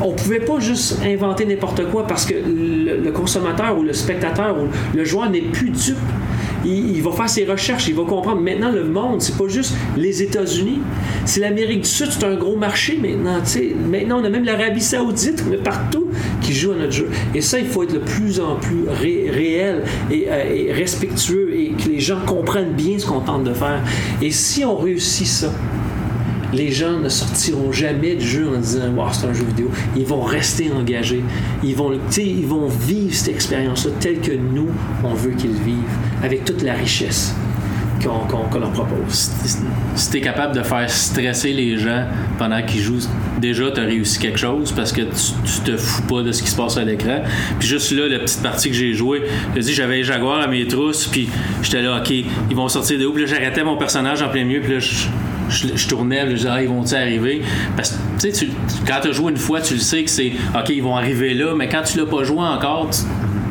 On 0.00 0.12
pouvait 0.12 0.40
pas 0.40 0.60
juste 0.60 0.98
inventer 1.04 1.44
n'importe 1.44 1.84
quoi 1.90 2.06
parce 2.06 2.24
que 2.24 2.32
le, 2.32 3.10
consommateur 3.10 3.76
ou 3.76 3.82
le 3.82 3.92
spectateur 3.92 4.56
ou 4.58 4.68
le 4.96 5.04
joueur 5.04 5.28
n'est 5.28 5.42
plus 5.42 5.68
dupe 5.68 5.98
il, 6.64 7.02
va 7.02 7.12
faire 7.12 7.28
ses 7.28 7.44
recherches, 7.44 7.88
il 7.88 7.94
va 7.94 8.04
comprendre. 8.04 8.40
Maintenant, 8.40 8.70
le 8.70 8.84
monde, 8.84 9.20
c'est 9.20 9.36
pas 9.36 9.48
juste 9.48 9.74
les 9.96 10.22
États-Unis, 10.22 10.78
c'est 11.26 11.40
l'Amérique 11.40 11.82
du 11.82 11.88
Sud, 11.88 12.08
c'est 12.10 12.24
un 12.24 12.36
gros 12.36 12.56
marché 12.56 12.98
maintenant. 13.02 13.42
Maintenant, 13.90 14.20
on 14.20 14.24
a 14.24 14.30
même 14.30 14.44
l'Arabie 14.44 14.80
Saoudite, 14.80 15.44
on 15.46 15.62
partout 15.62 16.06
qui 16.40 16.54
joue 16.54 16.72
à 16.72 16.76
notre 16.76 16.92
jeu. 16.92 17.10
Et 17.34 17.42
ça, 17.42 17.58
il 17.58 17.66
faut 17.66 17.82
être 17.82 17.92
de 17.92 17.98
plus 17.98 18.40
en 18.40 18.56
plus 18.56 18.84
ré- 18.88 19.28
réel 19.30 19.82
euh, 20.10 20.54
et 20.54 20.72
respectueux 20.72 21.52
et 21.54 21.72
que 21.72 21.88
les 21.90 22.00
gens 22.00 22.20
comprennent 22.26 22.72
bien 22.72 22.98
ce 22.98 23.06
qu'on 23.06 23.20
tente 23.20 23.44
de 23.44 23.52
faire. 23.52 23.82
Et 24.22 24.30
si 24.30 24.64
on 24.64 24.76
réussit 24.76 25.26
ça, 25.26 25.52
les 26.52 26.70
gens 26.70 26.98
ne 26.98 27.08
sortiront 27.08 27.72
jamais 27.72 28.14
du 28.14 28.26
jeu 28.26 28.48
en 28.54 28.58
disant 28.58 28.90
wow, 28.94 29.06
c'est 29.12 29.26
un 29.26 29.32
jeu 29.32 29.44
vidéo. 29.44 29.70
Ils 29.96 30.04
vont 30.04 30.22
rester 30.22 30.70
engagés. 30.72 31.22
Ils 31.62 31.74
vont, 31.74 31.92
tu 32.10 32.22
ils 32.22 32.46
vont 32.46 32.68
vivre 32.68 33.14
cette 33.14 33.34
expérience-là 33.34 33.92
telle 34.00 34.20
que 34.20 34.32
nous, 34.32 34.68
on 35.04 35.14
veut 35.14 35.32
qu'ils 35.32 35.52
vivent, 35.52 35.76
avec 36.22 36.44
toute 36.44 36.62
la 36.62 36.74
richesse 36.74 37.34
qu'on 38.02 38.26
qu'on 38.26 38.58
leur 38.58 38.72
propose. 38.72 39.30
si 39.94 40.10
t'es 40.10 40.20
capable 40.20 40.56
de 40.56 40.62
faire 40.62 40.90
stresser 40.90 41.52
les 41.52 41.78
gens 41.78 42.04
pendant 42.38 42.60
qu'ils 42.62 42.80
jouent, 42.80 43.08
déjà 43.38 43.70
t'as 43.70 43.84
réussi 43.84 44.18
quelque 44.18 44.38
chose 44.38 44.72
parce 44.72 44.92
que 44.92 45.02
tu, 45.02 45.32
tu 45.44 45.60
te 45.70 45.76
fous 45.76 46.02
pas 46.02 46.22
de 46.22 46.32
ce 46.32 46.42
qui 46.42 46.50
se 46.50 46.56
passe 46.56 46.76
à 46.76 46.84
l'écran. 46.84 47.20
Puis 47.58 47.68
juste 47.68 47.92
là, 47.92 48.08
la 48.08 48.18
petite 48.18 48.42
partie 48.42 48.70
que 48.70 48.74
j'ai 48.74 48.92
jouée, 48.94 49.22
j'avais 49.56 49.98
les 49.98 50.04
jaguars 50.04 50.40
à 50.40 50.48
mes 50.48 50.66
trousses, 50.66 51.06
puis 51.06 51.28
j'étais 51.62 51.82
là, 51.82 51.98
ok, 51.98 52.10
ils 52.10 52.56
vont 52.56 52.68
sortir 52.68 52.98
de 52.98 53.06
où? 53.06 53.12
Puis 53.12 53.26
j'arrêtais 53.26 53.64
mon 53.64 53.76
personnage 53.76 54.22
en 54.22 54.28
plein 54.28 54.44
milieu, 54.44 54.60
puis 54.60 54.72
là, 54.72 54.78
je, 54.80 55.06
je, 55.52 55.88
tournais, 55.88 56.22
je 56.30 56.34
disais, 56.36 56.48
ah, 56.50 56.62
ils 56.62 56.68
vont-ils 56.68 56.94
arriver? 56.96 57.42
Parce 57.76 57.90
que, 57.92 57.96
tu 58.26 58.34
sais, 58.34 58.48
quand 58.86 59.00
tu 59.02 59.12
joué 59.12 59.30
une 59.32 59.38
fois, 59.38 59.60
tu 59.60 59.74
le 59.74 59.80
sais 59.80 60.02
que 60.02 60.10
c'est, 60.10 60.32
ok, 60.54 60.68
ils 60.70 60.82
vont 60.82 60.96
arriver 60.96 61.34
là, 61.34 61.54
mais 61.56 61.68
quand 61.68 61.82
tu 61.82 61.98
l'as 61.98 62.06
pas 62.06 62.24
joué 62.24 62.40
encore, 62.40 62.90
tu, 62.90 63.02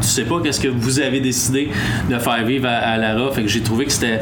tu 0.02 0.08
sais 0.08 0.24
pas 0.26 0.40
qu'est-ce 0.42 0.60
que 0.60 0.68
vous 0.68 1.00
avez 1.00 1.20
décidé 1.20 1.70
de 2.10 2.18
faire 2.18 2.44
vivre 2.44 2.68
à, 2.68 2.78
à 2.78 2.98
Lara. 2.98 3.32
Fait 3.32 3.44
que 3.44 3.48
j'ai 3.48 3.62
trouvé 3.62 3.86
que 3.86 3.92
c'était 3.92 4.20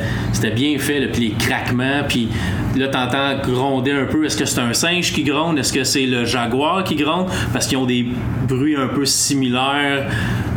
bien 0.53 0.77
fait, 0.77 1.07
puis 1.07 1.29
les 1.29 1.35
craquements, 1.35 2.03
puis 2.07 2.27
là 2.75 2.87
t'entends 2.89 3.37
gronder 3.41 3.91
un 3.91 4.05
peu. 4.05 4.25
Est-ce 4.25 4.37
que 4.37 4.45
c'est 4.45 4.59
un 4.59 4.73
singe 4.73 5.13
qui 5.13 5.23
gronde? 5.23 5.57
Est-ce 5.57 5.73
que 5.73 5.83
c'est 5.83 6.05
le 6.05 6.25
jaguar 6.25 6.83
qui 6.83 6.95
gronde? 6.95 7.27
Parce 7.53 7.67
qu'ils 7.67 7.77
ont 7.77 7.85
des 7.85 8.05
bruits 8.47 8.75
un 8.75 8.87
peu 8.87 9.05
similaires. 9.05 10.07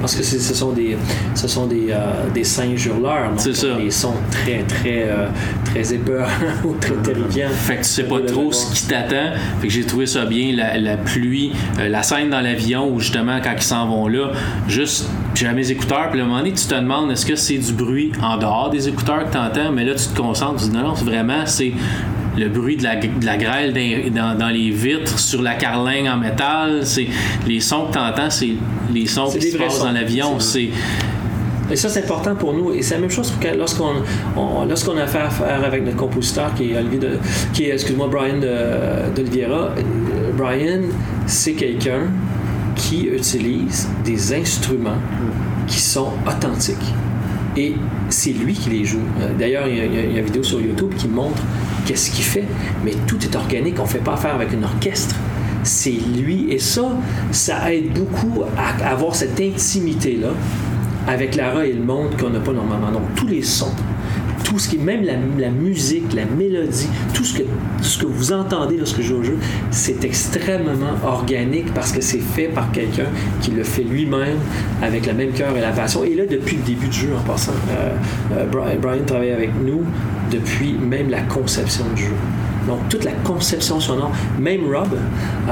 Parce 0.02 0.16
que 0.16 0.22
ce 0.24 0.54
sont 0.54 0.72
des, 0.72 0.96
ce 1.36 1.46
sont 1.46 1.66
des, 1.66 1.86
euh, 1.90 2.28
des 2.34 2.42
singes 2.42 2.86
hurleurs. 2.86 3.30
C'est 3.36 3.54
ça. 3.54 3.76
Des 3.76 3.90
sons 3.90 4.16
très, 4.32 4.64
très, 4.64 5.04
euh, 5.08 5.28
très 5.64 5.94
épeurants 5.94 6.26
ou 6.64 6.74
très 6.74 6.96
terrifiants. 6.96 7.48
Fait 7.50 7.76
que 7.76 7.82
tu 7.82 7.88
sais 7.88 8.02
pas 8.02 8.20
trop 8.20 8.50
ce 8.50 8.74
qui 8.74 8.88
t'attend. 8.88 9.32
Fait 9.60 9.68
que 9.68 9.72
j'ai 9.72 9.84
trouvé 9.84 10.06
ça 10.06 10.26
bien, 10.26 10.56
la, 10.56 10.76
la 10.76 10.96
pluie, 10.96 11.52
euh, 11.78 11.88
la 11.88 12.02
scène 12.02 12.30
dans 12.30 12.40
l'avion 12.40 12.92
où 12.92 12.98
justement 12.98 13.38
quand 13.42 13.54
ils 13.56 13.62
s'en 13.62 13.86
vont 13.86 14.08
là, 14.08 14.32
juste 14.66 15.08
j'avais 15.34 15.54
mes 15.54 15.70
écouteurs, 15.70 16.10
puis 16.10 16.20
à 16.20 16.24
un 16.24 16.26
moment 16.26 16.40
donné 16.40 16.52
tu 16.52 16.66
te 16.66 16.74
demandes 16.74 17.10
est-ce 17.12 17.24
que 17.24 17.36
c'est 17.36 17.58
du 17.58 17.72
bruit 17.72 18.12
en 18.22 18.36
dehors 18.36 18.70
des 18.70 18.88
écouteurs 18.88 19.24
que 19.24 19.32
tu 19.32 19.38
entends, 19.38 19.72
mais 19.72 19.84
là 19.84 19.94
tu 19.94 20.06
te 20.06 20.16
concentres, 20.20 20.64
tu 20.64 20.70
dis 20.70 20.76
non, 20.76 20.82
non, 20.82 20.94
c'est 20.96 21.04
vraiment 21.04 21.46
c'est 21.46 21.72
le 22.36 22.48
bruit 22.48 22.76
de 22.76 22.82
la, 22.84 22.96
de 22.96 23.26
la 23.26 23.36
grêle 23.36 23.72
dans, 23.74 24.14
dans- 24.32 24.38
dans 24.38 24.48
les 24.48 24.70
vitres, 24.70 25.18
sur 25.18 25.42
la 25.42 25.54
carlingue 25.54 26.06
en 26.06 26.16
métal, 26.16 26.80
c'est 26.84 27.06
les 27.46 27.60
sons 27.60 27.86
que 27.88 27.92
tu 27.92 27.98
entends, 27.98 28.30
c'est 28.30 28.52
les 28.92 29.06
sons 29.06 29.26
qui 29.30 29.50
se 29.50 29.56
passent 29.58 29.78
sons. 29.78 29.84
dans 29.84 29.92
l'avion. 29.92 30.40
C'est 30.40 30.68
Et 31.70 31.76
ça, 31.76 31.88
c'est 31.88 32.04
important 32.04 32.34
pour 32.34 32.52
nous. 32.54 32.72
Et 32.72 32.82
c'est 32.82 32.94
la 32.94 33.00
même 33.00 33.10
chose 33.10 33.32
que 33.40 33.48
lorsqu'on 33.56 33.92
on- 34.36 34.64
lorsqu'on 34.66 34.96
a 34.98 35.06
fait 35.06 35.18
affaire 35.20 35.62
avec 35.64 35.84
notre 35.84 35.96
compositeur, 35.96 36.52
qui 36.54 36.72
est 36.72 36.76
Olivier 36.76 36.98
de, 36.98 37.18
qui 37.52 37.64
est, 37.64 37.72
excuse-moi, 37.72 38.08
Brian 38.08 38.38
de- 38.38 39.14
d'Oliveira. 39.14 39.70
Euh, 39.76 40.32
Brian, 40.36 40.80
c'est 41.26 41.52
quelqu'un 41.52 42.08
qui 42.74 43.06
utilise 43.06 43.88
des 44.04 44.34
instruments 44.34 45.00
qui 45.66 45.78
sont 45.80 46.08
authentiques. 46.26 46.76
Et 47.56 47.74
c'est 48.08 48.32
lui 48.32 48.54
qui 48.54 48.70
les 48.70 48.84
joue. 48.84 49.00
Euh, 49.20 49.32
D'ailleurs, 49.38 49.66
il 49.68 49.76
y, 49.76 49.80
a- 49.80 49.84
une 50.20 50.24
vidéo 50.24 50.42
sur 50.42 50.60
YouTube 50.60 50.92
qui 50.96 51.06
montre 51.08 51.42
qu'est-ce 51.86 52.10
qu'il 52.10 52.24
fait. 52.24 52.44
Mais 52.84 52.92
tout 53.06 53.18
est 53.22 53.36
organique. 53.36 53.76
On 53.78 53.82
ne 53.82 53.88
fait 53.88 53.98
pas 53.98 54.14
affaire 54.14 54.34
avec 54.34 54.48
un 54.54 54.62
orchestre. 54.62 55.14
C'est 55.62 55.90
lui. 55.90 56.46
Et 56.50 56.58
ça, 56.58 56.82
ça 57.30 57.72
aide 57.72 57.92
beaucoup 57.92 58.42
à 58.56 58.88
avoir 58.90 59.14
cette 59.14 59.38
intimité-là 59.40 60.28
avec 61.06 61.36
Lara 61.36 61.66
et 61.66 61.72
le 61.72 61.82
monde 61.84 62.16
qu'on 62.18 62.30
n'a 62.30 62.40
pas 62.40 62.52
normalement. 62.52 62.90
Donc, 62.90 63.14
tous 63.16 63.26
les 63.26 63.42
sons, 63.42 63.72
tout 64.52 64.58
ce 64.58 64.68
qui 64.68 64.76
est, 64.76 64.78
même 64.80 65.02
la, 65.02 65.14
la 65.38 65.48
musique, 65.48 66.12
la 66.12 66.26
mélodie, 66.26 66.86
tout 67.14 67.24
ce 67.24 67.38
que, 67.38 67.44
ce 67.80 67.96
que 67.96 68.04
vous 68.04 68.34
entendez 68.34 68.76
lorsque 68.76 68.98
je 69.00 69.06
joue 69.06 69.16
au 69.16 69.22
jeu, 69.22 69.38
c'est 69.70 70.04
extrêmement 70.04 70.92
organique 71.06 71.72
parce 71.72 71.90
que 71.90 72.02
c'est 72.02 72.18
fait 72.18 72.48
par 72.48 72.70
quelqu'un 72.70 73.06
qui 73.40 73.52
le 73.52 73.62
fait 73.62 73.82
lui-même 73.82 74.36
avec 74.82 75.06
le 75.06 75.14
même 75.14 75.30
cœur 75.30 75.56
et 75.56 75.60
la 75.62 75.70
passion. 75.70 76.04
Et 76.04 76.14
là, 76.14 76.24
depuis 76.26 76.56
le 76.56 76.64
début 76.64 76.88
du 76.88 76.98
jeu, 76.98 77.08
en 77.18 77.26
passant, 77.26 77.52
euh, 77.70 77.96
euh, 78.34 78.76
Brian, 78.76 79.02
travaille 79.06 79.30
avec 79.30 79.52
nous 79.64 79.84
depuis 80.30 80.74
même 80.74 81.08
la 81.08 81.22
conception 81.22 81.84
du 81.96 82.02
jeu. 82.02 82.14
Donc, 82.68 82.86
toute 82.90 83.04
la 83.04 83.12
conception 83.24 83.80
sonore, 83.80 84.12
même 84.38 84.66
Rob, 84.66 84.98
euh, 85.48 85.50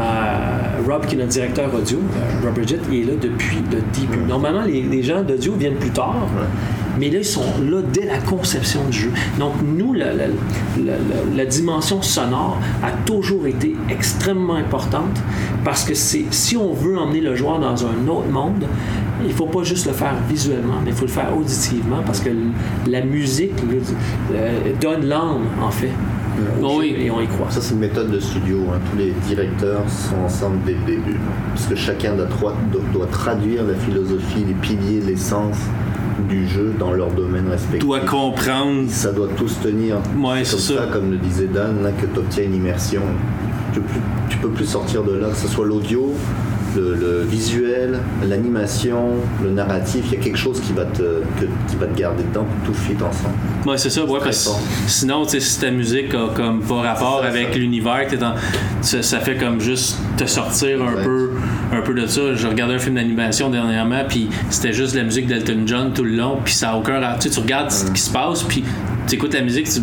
Rob 0.87 1.07
qui 1.07 1.15
est 1.15 1.19
notre 1.19 1.31
directeur 1.31 1.75
audio, 1.75 1.99
Rob 2.45 2.53
Bridget, 2.55 2.81
il 2.93 3.01
est 3.01 3.13
là 3.13 3.19
depuis 3.19 3.57
le 3.73 3.79
début. 3.99 4.23
Normalement, 4.29 4.63
les, 4.63 4.83
les 4.83 5.03
gens 5.03 5.23
d'audio 5.23 5.55
viennent 5.55 5.77
plus 5.77 5.91
tard, 5.91 6.29
mais 7.01 7.09
là, 7.11 7.19
ils 7.19 7.25
sont 7.25 7.43
là 7.69 7.81
dès 7.93 8.05
la 8.07 8.19
conception 8.19 8.81
du 8.91 8.99
jeu. 8.99 9.11
Donc, 9.39 9.55
nous, 9.65 9.95
la, 9.95 10.13
la- 10.13 10.27
la- 10.29 10.93
la- 10.93 11.37
la 11.37 11.45
dimension 11.47 12.03
sonore 12.03 12.59
a 12.83 12.91
toujours 13.07 13.47
été 13.47 13.75
extrêmement 13.89 14.55
importante 14.57 15.17
parce 15.65 15.85
que 15.85 15.95
c'est 15.95 16.27
si 16.31 16.57
on 16.57 16.73
veut 16.75 16.99
emmener 16.99 17.21
le 17.23 17.35
joueur 17.35 17.59
dans 17.59 17.85
un 17.87 18.07
autre 18.09 18.29
monde, 18.31 18.65
il 19.27 19.33
faut 19.33 19.47
pas 19.47 19.63
juste 19.63 19.87
le 19.87 19.93
faire 19.93 20.15
visuellement, 20.29 20.77
mais 20.85 20.91
il 20.91 20.97
faut 20.97 21.07
le 21.07 21.11
faire 21.11 21.37
auditivement 21.37 22.03
parce 22.05 22.21
que 22.21 22.31
la 22.87 23.01
musique 23.03 23.53
euh, 24.35 24.59
donne 24.81 25.07
l'âme, 25.07 25.47
en 25.63 25.71
fait. 25.71 25.91
Bon, 26.61 26.71
jeu, 26.71 26.79
oui. 26.79 26.97
Et 26.99 27.11
on 27.11 27.21
y 27.21 27.27
croit. 27.27 27.51
Ça, 27.51 27.61
c'est 27.61 27.75
une 27.75 27.81
méthode 27.81 28.11
de 28.11 28.19
studio. 28.21 28.59
hein. 28.73 28.79
Tous 28.91 28.97
les 28.99 29.13
directeurs 29.29 29.83
sont 29.89 30.17
ensemble 30.25 30.57
dès 30.65 30.73
le 30.73 30.85
début. 30.87 31.19
Parce 31.53 31.67
que 31.67 31.75
chacun 31.75 32.15
doit, 32.15 32.29
doit- 32.73 32.81
doit 32.95 33.07
traduire 33.09 33.65
la 33.65 33.75
philosophie, 33.75 34.45
les 34.47 34.55
piliers, 34.55 35.01
l'essence 35.07 35.59
du 36.29 36.49
jeu 36.49 36.75
dans 36.79 36.93
leur 36.93 37.11
domaine 37.11 37.49
respectif. 37.49 37.81
dois 37.81 38.01
comprendre. 38.01 38.89
Ça 38.89 39.13
doit 39.13 39.29
tous 39.37 39.61
tenir. 39.61 39.97
Ouais, 40.19 40.45
c'est 40.45 40.59
ça. 40.59 40.79
ça. 40.79 40.87
comme 40.93 41.11
le 41.11 41.17
disait 41.19 41.47
Dan, 41.47 41.83
là, 41.83 41.91
que 41.93 42.07
tu 42.07 42.19
obtiens 42.19 42.45
une 42.45 42.55
immersion. 42.55 43.03
Tu 43.73 43.81
peux, 43.81 43.87
plus, 43.87 44.01
tu 44.29 44.39
peux 44.39 44.49
plus 44.51 44.67
sortir 44.67 45.05
de 45.05 45.13
là, 45.17 45.29
que 45.29 45.37
ce 45.37 45.47
soit 45.47 45.65
l'audio, 45.67 46.13
le, 46.77 46.95
le 46.95 47.23
visuel, 47.23 47.99
l'animation, 48.29 48.99
le 49.43 49.51
narratif. 49.51 50.05
Il 50.07 50.15
y 50.15 50.17
a 50.17 50.21
quelque 50.23 50.39
chose 50.39 50.61
qui 50.61 50.73
va 50.73 50.85
te, 50.85 51.03
que- 51.39 51.47
qui 51.69 51.77
va 51.79 51.87
te 51.87 51.99
garder 51.99 52.23
dedans 52.25 52.45
pour 52.65 52.73
tout 52.73 52.79
fit 52.79 52.95
ensemble. 52.95 53.35
Ouais, 53.67 53.77
c'est 53.79 53.91
ça, 53.91 54.05
ouais, 54.05 54.21
parce 54.23 54.47
que 54.49 54.51
sinon, 54.91 55.25
tu 55.25 55.33
sais, 55.33 55.41
si 55.41 55.61
ta 55.61 55.71
musique 55.71 56.15
a 56.15 56.29
comme 56.35 56.61
pas 56.61 56.81
rapport 56.83 57.21
Ça, 57.23 57.29
avec 57.29 57.55
l'univers 57.55 58.07
ça, 58.81 59.03
ça 59.03 59.19
fait 59.21 59.37
comme 59.37 59.61
juste 59.61 59.97
te 60.17 60.25
sortir 60.27 60.83
un 60.83 61.03
peu, 61.03 61.31
un 61.73 61.81
peu 61.83 61.95
de 61.95 62.07
ça. 62.07 62.35
Je 62.35 62.47
regardais 62.47 62.75
un 62.75 62.79
film 62.79 62.95
d'animation 62.95 63.51
dernièrement, 63.51 64.03
puis 64.09 64.29
c'était 64.49 64.73
juste 64.73 64.95
la 64.95 65.03
musique 65.03 65.27
d'Elton 65.27 65.63
John 65.67 65.93
tout 65.93 66.05
le 66.05 66.17
long, 66.17 66.39
puis 66.45 66.55
ça 66.55 66.71
a 66.71 66.77
aucun 66.77 67.01
rapport. 67.01 67.19
Tu 67.19 67.29
sais, 67.29 67.35
tu 67.35 67.41
regardes 67.41 67.71
ce 67.71 67.91
qui 67.91 68.01
se 68.01 68.11
passe, 68.11 68.43
puis 68.45 68.65
tu 69.07 69.15
écoutes 69.17 69.35
la 69.35 69.43
musique, 69.43 69.69
tu 69.69 69.81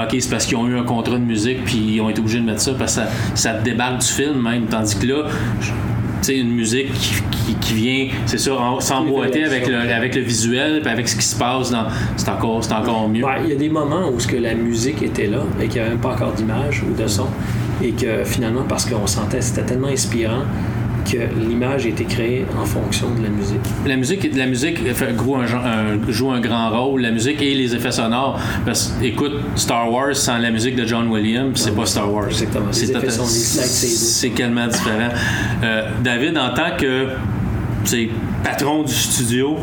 Ok, 0.00 0.14
c'est 0.20 0.30
parce 0.30 0.46
qu'ils 0.46 0.56
ont 0.56 0.68
eu 0.68 0.78
un 0.78 0.84
contrat 0.84 1.16
de 1.16 1.24
musique, 1.24 1.64
puis 1.64 1.76
ils 1.94 2.00
ont 2.00 2.08
été 2.08 2.20
obligés 2.20 2.38
de 2.38 2.44
mettre 2.44 2.60
ça, 2.60 2.70
parce 2.78 2.94
que 2.94 3.00
ça, 3.00 3.08
ça 3.34 3.54
te 3.54 3.64
débarque 3.64 3.98
du 3.98 4.06
film 4.06 4.40
même. 4.40 4.66
Tandis 4.66 4.94
que 4.96 5.06
là, 5.06 5.24
une 6.28 6.50
musique 6.50 6.92
qui, 6.92 7.54
qui- 7.60 7.74
vient, 7.74 8.08
c'est 8.26 8.38
ça, 8.38 8.52
s'emboîter 8.80 9.44
avec 9.44 9.66
le, 9.68 9.76
avec 9.76 10.14
le 10.14 10.22
visuel, 10.22 10.80
puis 10.82 10.90
avec 10.90 11.08
ce 11.08 11.16
qui 11.16 11.24
se 11.24 11.36
passe. 11.36 11.72
C'est 12.16 12.28
encore, 12.28 12.60
encore 12.72 13.08
mieux. 13.08 13.22
Ben, 13.22 13.36
il 13.44 13.50
y 13.50 13.52
a 13.52 13.56
des 13.56 13.68
moments 13.68 14.08
où 14.10 14.18
ce 14.18 14.26
que 14.26 14.36
la 14.36 14.54
musique 14.54 15.02
était 15.02 15.26
là 15.26 15.42
et 15.60 15.66
qu'il 15.68 15.74
n'y 15.74 15.80
avait 15.80 15.90
même 15.90 15.98
pas 16.00 16.14
encore 16.14 16.32
d'image 16.32 16.82
ou 16.82 17.00
de 17.00 17.06
son 17.06 17.26
et 17.82 17.92
que 17.92 18.24
finalement 18.24 18.64
parce 18.68 18.84
qu'on 18.86 19.06
sentait 19.06 19.40
c'était 19.40 19.62
tellement 19.62 19.86
inspirant 19.88 20.42
que 21.10 21.16
l'image 21.48 21.86
a 21.86 21.88
été 21.88 22.04
créée 22.04 22.44
en 22.60 22.64
fonction 22.64 23.08
de 23.14 23.22
la 23.22 23.28
musique. 23.30 23.60
La 23.86 23.96
musique, 23.96 24.28
la 24.36 24.46
musique 24.46 24.78
fait, 24.94 25.14
gros, 25.16 25.36
un, 25.36 25.42
un- 25.44 25.98
joue 26.12 26.30
un 26.30 26.40
grand 26.40 26.70
rôle. 26.70 27.00
La 27.02 27.10
musique 27.10 27.40
et 27.42 27.54
les 27.54 27.74
effets 27.74 27.92
sonores. 27.92 28.38
Parce 28.66 28.92
écoute, 29.02 29.32
Star 29.56 29.90
Wars 29.92 30.14
sans 30.14 30.38
la 30.38 30.50
musique 30.50 30.76
de 30.76 30.84
John 30.84 31.08
Williams, 31.08 31.52
c'est 31.60 31.74
pas 31.74 31.86
Star 31.86 32.12
Wars. 32.12 32.26
Exactement. 32.28 32.66
C'est 32.72 34.34
tellement 34.34 34.66
différent. 34.66 35.08
Euh, 35.62 35.88
David, 36.02 36.36
en 36.38 36.54
tant 36.54 36.76
que 36.78 37.08
patron 38.44 38.82
du 38.82 38.92
studio, 38.92 39.56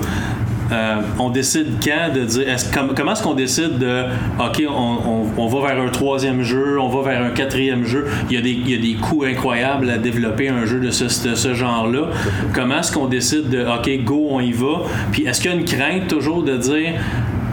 euh, 0.71 0.95
on 1.19 1.29
décide 1.29 1.67
quand 1.83 2.13
de 2.13 2.21
dire 2.25 2.49
est-ce- 2.49 2.73
com- 2.73 2.91
comment 2.95 3.11
est-ce 3.11 3.21
qu'on 3.23 3.35
décide 3.35 3.77
de 3.77 4.03
ok 4.39 4.63
on, 4.67 5.47
va 5.47 5.67
vers 5.73 5.81
un 5.83 5.89
troisième 5.89 6.41
jeu 6.41 6.79
on 6.79 6.89
va 6.89 7.09
vers 7.11 7.23
un 7.23 7.29
quatrième 7.29 7.85
jeu? 7.85 8.07
Il 8.29 8.35
y 8.35 8.37
a 8.39 8.41
des, 8.41 8.51
il 8.51 8.97
coûts 8.99 9.23
incroyables 9.23 9.89
à 9.89 9.97
développer 9.97 10.49
un 10.49 10.65
jeu 10.65 10.79
de 10.79 10.89
ce, 10.89 11.03
de 11.29 11.35
ce 11.35 11.53
genre 11.53 11.87
là 11.87 12.09
comment 12.53 12.79
est-ce 12.79 12.91
qu'on 12.91 13.05
décide 13.07 13.49
de 13.49 13.63
ok 13.63 14.03
go 14.03 14.27
on 14.31 14.39
y 14.39 14.51
va? 14.53 14.81
Puis 15.11 15.25
est-ce 15.25 15.41
qu'il 15.41 15.51
y 15.51 15.53
a 15.53 15.57
une 15.57 15.65
crainte 15.65 16.07
toujours 16.07 16.41
de 16.43 16.57
dire 16.57 16.93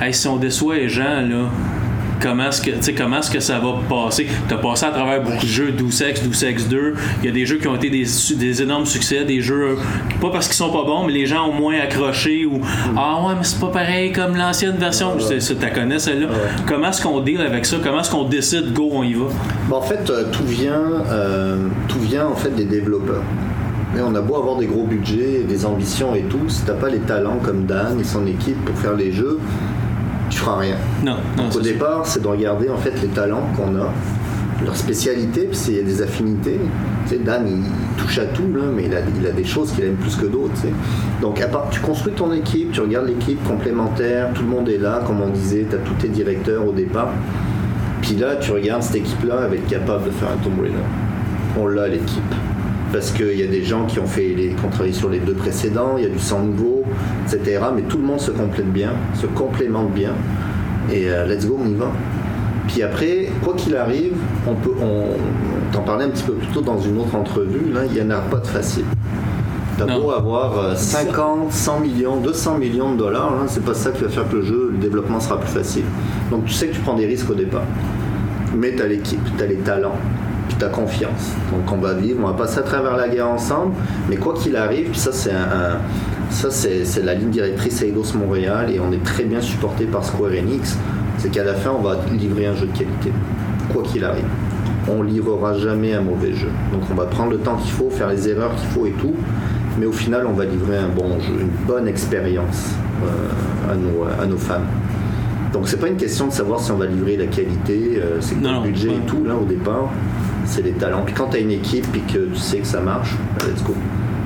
hey, 0.00 0.14
si 0.14 0.26
on 0.28 0.36
déçoit 0.36 0.76
les 0.76 0.88
gens 0.88 1.20
là 1.20 1.48
comment 2.22 2.48
est-ce 2.48 2.62
que 2.62 2.70
est-ce 2.70 3.30
que 3.30 3.40
ça 3.40 3.58
va 3.58 3.74
passer? 3.88 4.26
Tu 4.48 4.54
as 4.54 4.58
passé 4.58 4.86
à 4.86 4.90
travers 4.90 5.22
beaucoup 5.22 5.42
de 5.42 5.50
jeux 5.50 5.72
Deus 5.72 6.02
Ex 6.02 6.22
Deus 6.22 6.46
Ex 6.46 6.68
2 6.68 6.94
il 7.22 7.26
y 7.26 7.28
a 7.28 7.32
des 7.32 7.46
jeux 7.46 7.58
qui 7.58 7.68
ont 7.68 7.76
été 7.76 7.90
des, 7.90 8.62
énormes 8.62 8.86
succès 8.86 9.24
des 9.24 9.40
jeux 9.40 9.76
pas 10.20 10.30
parce 10.30 10.46
qu'ils 10.46 10.56
sont 10.56 10.70
pas 10.70 10.84
bons 10.84 11.04
mais 11.06 11.12
les 11.12 11.26
gens 11.26 11.48
ont 11.48 11.52
moins 11.52 11.78
accroché 11.78 12.46
ou 12.46 12.60
ah 12.96 13.20
ouais 13.26 13.34
mais 13.36 13.44
c'est 13.44 13.60
pas 13.60 13.68
pareil 13.68 14.12
comme 14.12 14.36
l'ancienne 14.36 14.76
version. 14.76 15.16
Tu 15.16 15.54
la 15.60 15.70
connais 15.70 15.98
celle-là. 15.98 16.28
Comment 16.66 16.88
est-ce 16.88 17.02
qu'on 17.02 17.20
deal 17.20 17.40
avec 17.40 17.66
ça? 17.66 17.76
Comment 17.82 18.00
est-ce 18.00 18.10
qu'on 18.10 18.24
décide 18.24 18.72
go 18.72 18.90
on 18.92 19.02
y 19.02 19.14
va? 19.14 19.26
Bon, 19.68 19.76
en 19.76 19.82
fait, 19.82 20.08
euh, 20.10 20.24
tout 20.30 20.44
vient, 20.44 21.04
euh, 21.10 21.56
tout 21.88 22.00
vient 22.00 22.26
en 22.26 22.34
fait 22.34 22.50
des 22.50 22.64
développeurs. 22.64 23.22
Mais 23.94 24.00
on 24.00 24.14
a 24.14 24.20
beau 24.20 24.36
avoir 24.36 24.56
des 24.56 24.66
gros 24.66 24.84
budgets, 24.84 25.40
et 25.40 25.44
des 25.44 25.66
ambitions 25.66 26.14
et 26.14 26.22
tout, 26.22 26.48
si 26.48 26.62
t'as 26.62 26.74
pas 26.74 26.88
les 26.88 27.00
talents 27.00 27.38
comme 27.42 27.66
Dan 27.66 28.00
et 28.00 28.04
son 28.04 28.26
équipe 28.26 28.64
pour 28.64 28.76
faire 28.78 28.94
les 28.94 29.12
jeux, 29.12 29.38
tu 30.32 30.38
feras 30.38 30.56
rien. 30.56 30.76
non 31.04 31.16
non 31.36 31.44
Donc, 31.44 31.56
au 31.56 31.60
départ, 31.60 32.06
c'est 32.06 32.22
de 32.22 32.26
regarder 32.26 32.70
en 32.70 32.78
fait 32.78 32.94
les 33.02 33.08
talents 33.08 33.46
qu'on 33.54 33.76
a, 33.76 33.92
leur 34.64 34.76
spécialité, 34.76 35.42
parce 35.42 35.64
qu'il 35.64 35.76
y 35.76 35.80
a 35.80 35.82
des 35.82 36.00
affinités. 36.00 36.58
Tu 37.06 37.10
sais, 37.10 37.18
Dan, 37.18 37.46
il, 37.46 37.58
il 37.58 38.02
touche 38.02 38.18
à 38.18 38.24
tout, 38.26 38.50
là, 38.54 38.62
mais 38.74 38.84
il 38.86 38.94
a, 38.94 39.00
il 39.20 39.26
a 39.26 39.30
des 39.30 39.44
choses 39.44 39.72
qu'il 39.72 39.84
aime 39.84 39.96
plus 39.96 40.16
que 40.16 40.24
d'autres. 40.26 40.54
tu 40.54 40.68
sais. 40.68 40.72
Donc, 41.20 41.40
à 41.40 41.48
part, 41.48 41.68
tu 41.70 41.80
construis 41.80 42.14
ton 42.14 42.32
équipe, 42.32 42.72
tu 42.72 42.80
regardes 42.80 43.08
l'équipe 43.08 43.42
complémentaire, 43.46 44.32
tout 44.34 44.42
le 44.42 44.48
monde 44.48 44.68
est 44.70 44.78
là, 44.78 45.02
comme 45.06 45.20
on 45.20 45.28
disait, 45.28 45.66
tu 45.68 45.76
as 45.76 45.78
tous 45.80 45.94
tes 45.94 46.08
directeurs 46.08 46.66
au 46.66 46.72
départ. 46.72 47.10
Puis 48.00 48.16
là, 48.16 48.36
tu 48.36 48.52
regardes 48.52 48.82
cette 48.82 48.96
équipe-là, 48.96 49.42
elle 49.44 49.50
va 49.50 49.54
être 49.56 49.68
capable 49.68 50.04
de 50.06 50.10
faire 50.10 50.28
un 50.30 50.42
Tomb 50.42 50.58
Raider. 50.60 50.74
On 51.60 51.66
l'a, 51.66 51.88
l'équipe. 51.88 52.34
Parce 52.92 53.10
qu'il 53.10 53.38
y 53.38 53.42
a 53.42 53.46
des 53.46 53.64
gens 53.64 53.86
qui 53.86 53.98
ont, 53.98 54.06
fait 54.06 54.34
les, 54.36 54.54
travaillé 54.70 54.92
sur 54.92 55.08
les 55.08 55.18
deux 55.18 55.32
précédents, 55.32 55.94
il 55.96 56.04
y 56.04 56.06
a 56.06 56.10
du 56.10 56.18
sang 56.18 56.40
nouveau, 56.40 56.84
etc. 57.24 57.60
Mais 57.74 57.82
tout 57.82 57.96
le 57.96 58.04
monde 58.04 58.20
se 58.20 58.30
complète 58.30 58.70
bien, 58.70 58.90
se 59.14 59.26
complémente 59.26 59.92
bien. 59.92 60.12
Et 60.90 61.08
euh, 61.08 61.26
let's 61.26 61.46
go, 61.46 61.58
on 61.62 61.68
y 61.68 61.74
va. 61.74 61.90
Puis 62.68 62.82
après, 62.82 63.28
quoi 63.42 63.54
qu'il 63.54 63.76
arrive, 63.76 64.14
on 64.46 64.54
peut, 64.54 64.74
on, 64.80 65.16
t'en 65.72 65.80
parlait 65.80 66.04
un 66.04 66.10
petit 66.10 66.22
peu 66.22 66.34
plus 66.34 66.48
tôt 66.48 66.60
dans 66.60 66.78
une 66.78 66.98
autre 66.98 67.14
entrevue, 67.14 67.72
là, 67.72 67.80
il 67.86 67.92
n'y 67.92 68.02
en 68.02 68.10
a 68.10 68.20
pas 68.20 68.38
de 68.38 68.46
facile. 68.46 68.84
T'as 69.78 69.98
beau 69.98 70.10
avoir 70.10 70.58
euh, 70.58 70.74
50, 70.74 71.50
100 71.50 71.80
millions, 71.80 72.16
200 72.16 72.58
millions 72.58 72.92
de 72.92 72.98
dollars, 72.98 73.32
hein, 73.32 73.46
c'est 73.48 73.64
pas 73.64 73.74
ça 73.74 73.90
qui 73.90 74.02
va 74.02 74.10
faire 74.10 74.28
que 74.28 74.36
le 74.36 74.42
jeu, 74.42 74.70
le 74.72 74.78
développement 74.78 75.18
sera 75.18 75.40
plus 75.40 75.50
facile. 75.50 75.84
Donc 76.30 76.44
tu 76.44 76.52
sais 76.52 76.68
que 76.68 76.74
tu 76.74 76.80
prends 76.80 76.94
des 76.94 77.06
risques 77.06 77.30
au 77.30 77.34
départ. 77.34 77.64
Mais 78.54 78.74
tu 78.74 78.82
as 78.82 78.86
l'équipe, 78.86 79.20
tu 79.36 79.42
as 79.42 79.46
les 79.46 79.56
talents, 79.56 79.96
confiance. 80.68 81.30
Donc 81.50 81.70
on 81.72 81.76
va 81.78 81.94
vivre, 81.94 82.20
on 82.22 82.26
va 82.26 82.32
passer 82.34 82.58
à 82.58 82.62
travers 82.62 82.96
la 82.96 83.08
guerre 83.08 83.28
ensemble, 83.28 83.72
mais 84.08 84.16
quoi 84.16 84.34
qu'il 84.34 84.56
arrive, 84.56 84.90
puis 84.90 84.98
ça 84.98 85.10
c'est 85.12 85.32
un, 85.32 85.36
un- 85.36 85.78
ça 86.30 86.50
c'est 86.50 87.04
la 87.04 87.14
ligne 87.14 87.30
directrice 87.30 87.82
Eidos 87.82 88.14
Montréal 88.14 88.70
et 88.74 88.80
on 88.80 88.90
est 88.92 89.04
très 89.04 89.24
bien 89.24 89.40
supporté 89.40 89.84
par 89.84 90.02
Square 90.04 90.30
Enix, 90.32 90.78
c'est 91.18 91.30
qu'à 91.30 91.44
la 91.44 91.54
fin 91.54 91.70
on 91.78 91.82
va 91.82 91.96
livrer 92.12 92.46
un 92.46 92.54
jeu 92.54 92.66
de 92.66 92.72
qualité, 92.78 93.12
quoi 93.72 93.82
qu'il 93.82 94.04
arrive. 94.04 94.24
On 94.88 95.02
livrera 95.02 95.54
jamais 95.54 95.94
un 95.94 96.00
mauvais 96.00 96.32
jeu. 96.32 96.48
Donc 96.72 96.82
on 96.90 96.94
va 96.94 97.04
prendre 97.04 97.30
le 97.30 97.38
temps 97.38 97.56
qu'il 97.56 97.70
faut, 97.70 97.88
faire 97.90 98.08
les 98.08 98.28
erreurs 98.28 98.54
qu'il 98.56 98.68
faut 98.70 98.86
et 98.86 98.92
tout, 98.92 99.14
mais 99.78 99.86
au 99.86 99.92
final 99.92 100.26
on 100.26 100.32
va 100.32 100.44
livrer 100.44 100.78
un 100.78 100.88
bon 100.88 101.20
jeu, 101.20 101.34
une 101.40 101.66
bonne 101.66 101.86
expérience 101.86 102.70
euh, 103.04 103.72
à, 103.72 103.74
nos, 103.76 104.04
à 104.22 104.26
nos 104.26 104.38
fans. 104.38 104.60
Donc 105.52 105.68
c'est 105.68 105.76
pas 105.78 105.88
une 105.88 105.96
question 105.98 106.28
de 106.28 106.32
savoir 106.32 106.60
si 106.60 106.72
on 106.72 106.76
va 106.78 106.86
livrer 106.86 107.16
la 107.18 107.26
qualité, 107.26 108.00
euh, 108.02 108.16
c'est 108.20 108.36
le 108.36 108.62
budget 108.62 108.88
et 108.88 109.06
tout 109.06 109.22
là 109.24 109.34
au 109.34 109.44
départ, 109.44 109.90
c'est 110.44 110.62
les 110.62 110.72
talents. 110.72 111.02
Puis 111.04 111.14
quand 111.14 111.28
tu 111.28 111.36
as 111.36 111.40
une 111.40 111.50
équipe 111.50 111.86
et 111.94 112.12
que 112.12 112.26
tu 112.26 112.36
sais 112.36 112.58
que 112.58 112.66
ça 112.66 112.80
marche, 112.80 113.14
let's 113.40 113.62
go. 113.62 113.74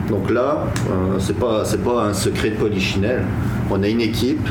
Donc 0.09 0.31
là, 0.31 0.65
euh, 0.89 1.19
c'est 1.19 1.39
pas 1.39 1.65
c'est 1.65 1.83
pas 1.83 2.05
un 2.05 2.15
secret 2.15 2.51
de 2.51 2.57
polichinelle. 2.57 3.23
On 3.71 3.83
a 3.83 3.89
une 3.89 4.01
équipe, 4.01 4.47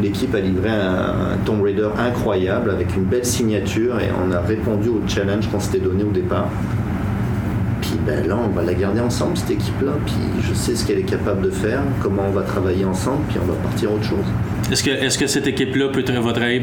l'équipe 0.00 0.34
a 0.34 0.40
livré 0.40 0.70
un, 0.70 1.32
un 1.32 1.36
Tomb 1.44 1.62
Raider 1.62 1.88
incroyable 1.98 2.70
avec 2.70 2.96
une 2.96 3.04
belle 3.04 3.24
signature 3.24 3.98
et 4.00 4.08
on 4.24 4.30
a 4.32 4.40
répondu 4.40 4.88
au 4.88 5.00
challenge 5.06 5.48
qu'on 5.50 5.60
s'était 5.60 5.80
donné 5.80 6.04
au 6.04 6.12
départ. 6.12 6.48
Puis 7.80 7.98
ben 8.06 8.26
là, 8.26 8.36
on 8.36 8.48
va 8.48 8.62
la 8.62 8.74
garder 8.74 9.00
ensemble 9.00 9.36
cette 9.36 9.50
équipe-là. 9.50 9.92
Puis 10.06 10.14
je 10.42 10.54
sais 10.54 10.76
ce 10.76 10.86
qu'elle 10.86 10.98
est 10.98 11.02
capable 11.02 11.42
de 11.42 11.50
faire, 11.50 11.80
comment 12.02 12.22
on 12.28 12.32
va 12.32 12.42
travailler 12.42 12.84
ensemble, 12.84 13.22
puis 13.28 13.38
on 13.42 13.46
va 13.46 13.54
partir 13.54 13.90
à 13.90 13.94
autre 13.94 14.04
chose. 14.04 14.26
Est-ce 14.70 14.82
que, 14.82 14.90
est-ce 14.90 15.16
que 15.18 15.26
cette 15.26 15.46
équipe-là 15.46 15.88
peut 15.88 16.02
tra- 16.02 16.20
va 16.20 16.32
travailler 16.32 16.62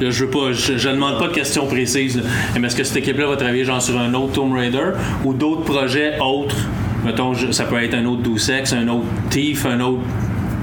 là, 0.00 0.10
je 0.10 0.24
veux 0.24 0.30
pas, 0.30 0.52
je, 0.52 0.76
je 0.76 0.88
demande 0.90 1.18
pas 1.18 1.28
de 1.28 1.32
questions 1.32 1.66
précises, 1.66 2.16
là. 2.16 2.22
mais 2.60 2.66
est-ce 2.68 2.76
que 2.76 2.84
cette 2.84 2.98
équipe-là 2.98 3.26
va 3.26 3.36
travailler 3.36 3.64
genre 3.64 3.80
sur 3.82 3.98
un 3.98 4.12
autre 4.14 4.32
Tomb 4.34 4.52
Raider 4.52 4.90
ou 5.24 5.32
d'autres 5.32 5.62
projets 5.62 6.18
autres? 6.20 6.56
Mettons, 7.04 7.32
je- 7.34 7.50
ça 7.52 7.64
peut 7.64 7.82
être 7.82 7.94
un 7.94 8.04
autre 8.04 8.22
Deus 8.22 8.50
Ex, 8.52 8.72
un 8.74 8.86
autre 8.88 9.06
Thief, 9.30 9.64
un 9.66 9.80
autre 9.80 10.00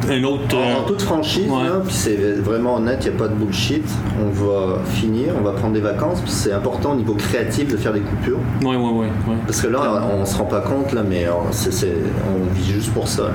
un 0.07 0.23
autre. 0.23 0.55
En, 0.55 0.59
euh, 0.59 0.87
toute 0.87 1.01
franchise, 1.01 1.49
ouais. 1.49 1.67
puis 1.83 1.93
c'est 1.95 2.15
vraiment 2.39 2.75
honnête, 2.75 2.99
il 3.05 3.09
n'y 3.09 3.15
a 3.15 3.17
pas 3.17 3.27
de 3.27 3.33
bullshit. 3.33 3.83
On 4.21 4.29
va 4.29 4.77
finir, 4.93 5.29
on 5.39 5.41
va 5.43 5.51
prendre 5.53 5.73
des 5.73 5.79
vacances, 5.79 6.21
puis 6.21 6.29
c'est 6.29 6.51
important 6.51 6.91
au 6.91 6.95
niveau 6.95 7.13
créatif 7.15 7.69
de 7.71 7.77
faire 7.77 7.91
des 7.93 8.01
coupures. 8.01 8.37
Ouais, 8.61 8.75
ouais. 8.75 8.99
ouais. 8.99 9.07
Parce 9.47 9.59
que 9.61 9.67
là, 9.67 10.03
on 10.13 10.23
se 10.23 10.37
rend 10.37 10.43
pas 10.45 10.61
compte, 10.61 10.93
là, 10.93 11.01
mais 11.01 11.25
on, 11.29 11.51
c'est- 11.51 11.87
on 12.29 12.53
vit 12.53 12.71
juste 12.73 12.91
pour 12.93 13.07
ça. 13.07 13.31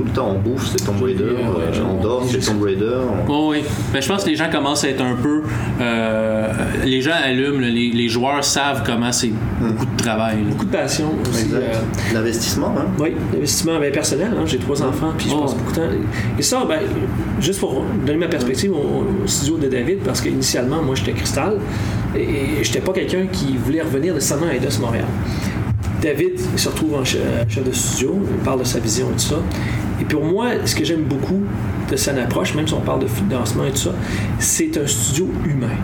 Tout 0.00 0.06
le 0.06 0.12
temps, 0.12 0.30
on 0.34 0.38
bouffe, 0.38 0.66
c'est 0.70 0.82
Tomb 0.82 1.02
Raider, 1.02 1.24
euh, 1.24 1.82
on 1.86 2.02
dort, 2.02 2.24
c'est 2.26 2.38
Tomb 2.38 2.62
Raider. 2.62 2.96
on- 3.28 3.50
Oui, 3.50 3.58
oui. 3.58 3.64
Ben, 3.92 4.00
je 4.00 4.08
pense 4.08 4.24
que 4.24 4.30
les 4.30 4.36
gens 4.36 4.48
commencent 4.50 4.82
à 4.84 4.88
être 4.88 5.02
un 5.02 5.14
peu. 5.14 5.42
euh, 5.78 6.48
les 6.86 7.02
gens 7.02 7.10
allument, 7.22 7.58
les, 7.60 7.90
les 7.90 8.08
joueurs 8.08 8.42
savent 8.42 8.82
comment 8.86 9.12
c'est 9.12 9.30
beaucoup 9.60 9.84
de 9.84 9.96
travail. 10.02 10.36
là. 10.36 10.50
Beaucoup 10.52 10.64
de 10.64 10.70
passion 10.70 11.12
aussi. 11.30 11.48
Euh, 11.52 11.74
L'investissement, 12.14 12.74
hein? 12.78 12.86
Oui, 12.98 13.12
l'investissement 13.34 13.78
ben, 13.78 13.92
personnel. 13.92 14.30
hein. 14.38 14.44
J'ai 14.46 14.56
trois 14.56 14.82
enfants, 14.82 15.12
puis 15.18 15.28
je 15.28 15.34
Oh. 15.34 15.42
passe 15.42 15.54
beaucoup 15.54 15.72
de 15.72 15.76
temps. 15.76 15.88
Et 16.38 16.42
ça, 16.42 16.64
ben, 16.66 16.78
juste 17.38 17.60
pour 17.60 17.84
donner 18.06 18.18
ma 18.20 18.28
perspective 18.28 18.72
au, 18.72 19.04
au 19.22 19.26
studio 19.26 19.58
de 19.58 19.68
David, 19.68 19.98
parce 19.98 20.22
qu'initialement, 20.22 20.80
moi, 20.82 20.94
j'étais 20.94 21.12
Cristal, 21.12 21.58
et, 22.16 22.22
et 22.22 22.64
j'étais 22.64 22.80
pas 22.80 22.92
quelqu'un 22.92 23.26
qui 23.30 23.54
voulait 23.62 23.82
revenir 23.82 24.14
nécessairement 24.14 24.46
à 24.46 24.54
Eidos 24.54 24.80
Montréal. 24.80 25.04
David 26.00 26.40
il 26.52 26.58
se 26.58 26.68
retrouve 26.68 26.94
en 26.94 27.04
chef, 27.04 27.22
chef 27.48 27.64
de 27.64 27.72
studio, 27.72 28.18
il 28.30 28.44
parle 28.44 28.60
de 28.60 28.64
sa 28.64 28.78
vision 28.78 29.08
et 29.10 29.14
tout 29.14 29.18
ça. 29.18 29.42
Et 30.00 30.04
pour 30.04 30.24
moi, 30.24 30.48
ce 30.64 30.74
que 30.74 30.84
j'aime 30.84 31.02
beaucoup 31.02 31.42
de 31.90 31.96
son 31.96 32.16
approche, 32.16 32.54
même 32.54 32.66
si 32.66 32.74
on 32.74 32.80
parle 32.80 33.00
de 33.00 33.06
financement 33.06 33.64
et 33.64 33.70
tout 33.70 33.76
ça, 33.76 33.94
c'est 34.38 34.76
un 34.78 34.86
studio 34.86 35.28
humain. 35.44 35.76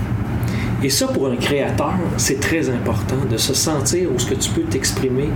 Et 0.82 0.90
ça, 0.90 1.06
pour 1.08 1.26
un 1.26 1.36
créateur, 1.36 1.94
c'est 2.16 2.40
très 2.40 2.68
important 2.68 3.16
de 3.30 3.36
se 3.36 3.54
sentir 3.54 4.08
où 4.14 4.18
ce 4.18 4.26
que 4.26 4.34
tu 4.34 4.50
peux 4.50 4.62
t'exprimer 4.62 5.28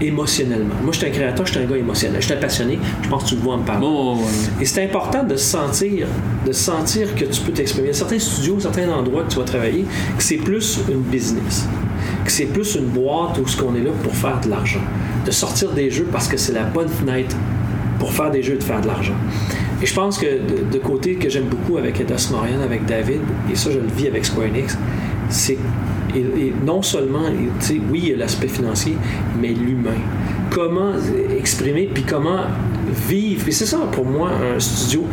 émotionnellement. 0.00 0.74
Moi, 0.82 0.92
je 0.92 0.98
suis 0.98 1.06
un 1.06 1.10
créateur, 1.10 1.46
je 1.46 1.52
suis 1.52 1.60
un 1.60 1.66
gars 1.66 1.76
émotionnel. 1.76 2.20
Je 2.20 2.26
suis 2.26 2.34
un 2.34 2.38
passionné, 2.38 2.78
je 3.02 3.08
pense 3.08 3.24
que 3.24 3.28
tu 3.30 3.34
le 3.36 3.40
vois 3.40 3.54
en 3.54 3.58
me 3.58 3.64
parler. 3.64 3.86
Oh, 3.88 4.16
ouais. 4.18 4.62
Et 4.62 4.64
c'est 4.64 4.84
important 4.84 5.22
de 5.24 5.36
se 5.36 5.44
sentir, 5.44 6.06
de 6.46 6.52
sentir 6.52 7.14
que 7.14 7.24
tu 7.24 7.40
peux 7.40 7.52
t'exprimer. 7.52 7.88
Il 7.88 7.90
y 7.90 7.94
a 7.94 7.98
certains 7.98 8.18
studios, 8.18 8.58
certains 8.60 8.88
endroits 8.90 9.24
que 9.24 9.32
tu 9.32 9.38
vas 9.38 9.44
travailler, 9.44 9.84
que 10.16 10.22
c'est 10.22 10.36
plus 10.36 10.80
une 10.88 11.02
business, 11.02 11.66
que 12.24 12.30
c'est 12.30 12.46
plus 12.46 12.74
une 12.74 12.86
boîte 12.86 13.38
où 13.38 13.46
ce 13.46 13.56
qu'on 13.56 13.74
est 13.74 13.82
là 13.82 13.90
pour 14.02 14.14
faire 14.14 14.40
de 14.40 14.48
l'argent, 14.48 14.80
de 15.24 15.30
sortir 15.30 15.70
des 15.72 15.90
jeux 15.90 16.08
parce 16.10 16.28
que 16.28 16.36
c'est 16.36 16.52
la 16.52 16.64
bonne 16.64 16.88
fenêtre 16.88 17.36
pour 17.98 18.12
faire 18.12 18.30
des 18.30 18.42
jeux 18.42 18.54
et 18.54 18.58
de 18.58 18.62
faire 18.62 18.80
de 18.80 18.86
l'argent. 18.86 19.14
Et 19.82 19.86
je 19.86 19.94
pense 19.94 20.18
que 20.18 20.40
de, 20.72 20.78
côté 20.78 21.16
que 21.16 21.28
j'aime 21.28 21.44
beaucoup 21.44 21.76
avec 21.76 22.00
Eidos 22.00 22.30
Montréal, 22.32 22.60
avec 22.62 22.86
David, 22.86 23.20
et 23.52 23.56
ça 23.56 23.70
je 23.70 23.78
le 23.78 23.88
vis 23.88 24.06
avec 24.06 24.24
Square 24.24 24.48
Enix, 24.48 24.78
c'est 25.28 25.58
non 26.64 26.82
seulement, 26.82 27.26
et, 27.28 27.80
oui, 27.90 28.00
il 28.04 28.08
y 28.10 28.12
a 28.12 28.16
l'aspect 28.16 28.48
financier, 28.48 28.96
mais 29.40 29.48
l'humain. 29.48 29.98
Comment 30.50 30.92
exprimer, 31.36 31.90
puis 31.92 32.04
comment 32.04 32.42
vivre. 33.08 33.48
Et 33.48 33.52
c'est 33.52 33.66
ça 33.66 33.78
pour 33.90 34.06
moi 34.06 34.30
un 34.30 34.60
studio 34.60 35.04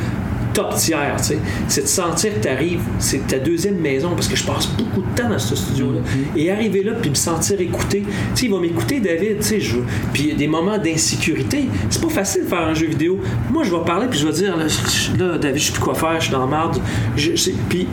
top 0.54 0.76
tiers, 0.76 1.16
tu 1.18 1.24
sais. 1.24 1.38
C'est 1.68 1.82
de 1.84 1.88
sentir 1.88 2.34
que 2.36 2.40
tu 2.42 2.48
arrives, 2.48 2.82
c'est 3.00 3.28
ta 3.28 3.40
deuxième 3.40 3.78
maison, 3.78 4.10
parce 4.16 4.28
que 4.28 4.36
je 4.36 4.44
passe 4.46 4.68
beaucoup 4.78 5.02
de 5.02 5.16
temps 5.22 5.30
dans 5.30 5.40
ce 5.40 5.56
studio-là. 5.56 6.00
Et 6.36 6.52
arriver 6.52 6.84
là, 6.84 6.94
puis 7.00 7.10
me 7.10 7.16
sentir 7.16 7.60
écouté. 7.62 8.04
Tu 8.36 8.42
sais, 8.42 8.46
il 8.48 8.52
va 8.52 8.60
m'écouter, 8.60 9.00
David, 9.00 9.38
tu 9.40 9.44
sais, 9.44 9.60
je 9.60 9.78
veux- 9.78 9.86
Puis 10.14 10.24
il 10.24 10.30
y 10.30 10.32
a 10.32 10.36
des 10.36 10.48
moments 10.48 10.78
d'insécurité. 10.78 11.68
C'est 11.90 12.02
pas 12.02 12.10
facile 12.10 12.44
de 12.44 12.48
faire 12.48 12.62
un 12.62 12.74
jeu 12.74 12.88
vidéo. 12.88 13.20
Moi, 13.52 13.64
je 13.64 13.72
vais 13.72 13.84
parler, 13.86 14.08
puis 14.10 14.20
je 14.20 14.28
vais 14.28 14.34
dire, 14.34 14.56
là, 14.58 15.38
David, 15.38 15.62
je 15.62 15.68
sais 15.68 15.72
plus 15.74 15.82
quoi 15.82 15.94
faire, 15.96 16.16
je 16.20 16.26
suis 16.26 16.32
dans 16.34 16.46
la 16.46 16.48
merde. 16.48 16.78
Je- 17.16 17.36
je- 17.36 17.52
Puis 17.70 17.88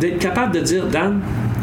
d'être 0.00 0.18
capable 0.18 0.54
de 0.54 0.60
dire, 0.60 0.86
Dan, 0.86 1.20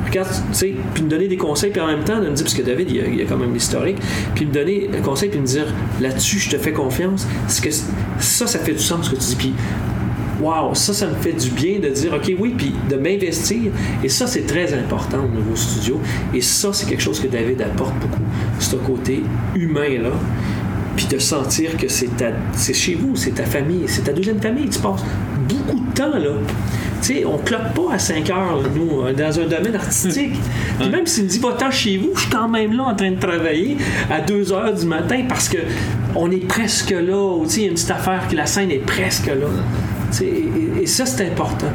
regarde, 0.08 0.28
tu 0.30 0.58
sais, 0.58 0.74
puis 0.94 1.04
me 1.04 1.10
donner 1.10 1.28
des 1.28 1.38
conseils, 1.38 1.72
puis 1.72 1.82
en 1.82 1.88
même 1.88 2.04
temps, 2.04 2.20
de 2.20 2.28
me 2.30 2.34
dire, 2.34 2.44
parce 2.44 2.54
que 2.56 2.62
David, 2.62 2.90
il 2.92 3.00
a, 3.02 3.08
il 3.08 3.22
a 3.22 3.26
quand 3.26 3.38
même 3.38 3.54
l'historique, 3.54 3.98
puis 4.36 4.46
me 4.46 4.52
donner 4.52 4.90
un 4.98 5.02
conseil, 5.02 5.30
puis 5.30 5.40
me 5.40 5.46
dire, 5.46 5.68
là-dessus, 6.02 6.40
je 6.40 6.50
te 6.50 6.58
fais 6.58 6.72
confiance. 6.74 7.26
Parce 7.44 7.60
que 7.62 7.70
ça, 8.20 8.48
ça 8.48 8.60
fait 8.60 8.74
du 8.74 8.80
sens, 8.80 9.06
ce 9.06 9.12
que 9.12 9.16
tu 9.16 9.22
dis. 9.28 9.36
Puis 9.36 9.54
Wow, 10.42 10.74
ça, 10.74 10.94
ça 10.94 11.08
me 11.08 11.16
fait 11.16 11.34
du 11.34 11.50
bien 11.52 11.80
de 11.80 11.90
dire, 11.90 12.14
OK, 12.14 12.32
oui, 12.40 12.54
puis 12.58 12.74
de 12.90 12.96
m'investir. 12.96 13.72
Et 14.04 14.10
ça, 14.10 14.26
c'est 14.28 14.46
très 14.48 14.74
important 14.74 15.20
au 15.24 15.28
nouveau 15.28 15.56
studio. 15.56 16.00
Et 16.34 16.42
ça, 16.42 16.70
c'est 16.74 16.88
quelque 16.88 17.04
chose 17.04 17.20
que 17.20 17.28
David 17.28 17.62
apporte 17.62 17.94
beaucoup. 18.00 18.22
Ce 18.60 18.76
côté 18.76 19.22
humain-là. 19.56 20.12
Puis 20.96 21.06
de 21.06 21.20
sentir 21.20 21.78
que 21.78 21.88
c'est 21.88 22.18
ta- 22.18 22.34
c'est 22.54 22.74
chez 22.74 22.96
vous, 22.96 23.16
c'est 23.16 23.32
ta 23.32 23.46
famille, 23.46 23.84
c'est 23.88 24.02
ta 24.04 24.12
deuxième 24.14 24.42
famille. 24.42 24.68
Tu 24.68 24.80
passes 24.80 25.04
beaucoup 25.48 25.80
de 25.80 25.94
temps 25.94 26.18
là. 26.18 26.32
Tu 27.02 27.08
sais, 27.16 27.26
on 27.26 27.38
cloque 27.38 27.74
pas 27.74 27.94
à 27.94 27.98
5 27.98 28.30
heures, 28.30 28.62
nous, 28.76 29.02
euh, 29.02 29.14
dans 29.14 29.40
un 29.40 29.46
domaine 29.46 29.76
artistique. 29.76 30.34
Puis 30.80 30.90
même 30.90 31.08
s'il 31.08 31.24
me 31.24 31.30
dit, 31.30 31.40
va-t'en 31.40 31.72
chez 31.72 31.98
vous, 31.98 32.10
je 32.14 32.22
suis 32.22 32.30
quand 32.30 32.50
même 32.50 32.74
là 32.74 32.84
en 32.84 32.96
train 32.96 33.10
de 33.12 33.20
travailler 33.20 33.78
à 34.12 34.20
2 34.22 34.52
heures 34.52 34.74
du 34.74 34.86
matin 34.86 35.22
parce 35.30 35.48
que 35.50 35.58
on 36.16 36.30
est 36.30 36.46
presque 36.46 36.92
là. 36.92 37.40
Tu 37.46 37.50
sais, 37.50 37.60
il 37.62 37.64
y 37.64 37.66
a 37.66 37.70
une 37.70 37.74
petite 37.76 37.92
affaire 37.92 38.28
que 38.30 38.36
la 38.36 38.46
scène 38.46 38.70
est 38.70 38.86
presque 38.86 39.28
là. 39.28 39.48
Et, 40.22 40.82
et 40.82 40.86
ça, 40.86 41.06
c'est 41.06 41.28
important. 41.30 41.68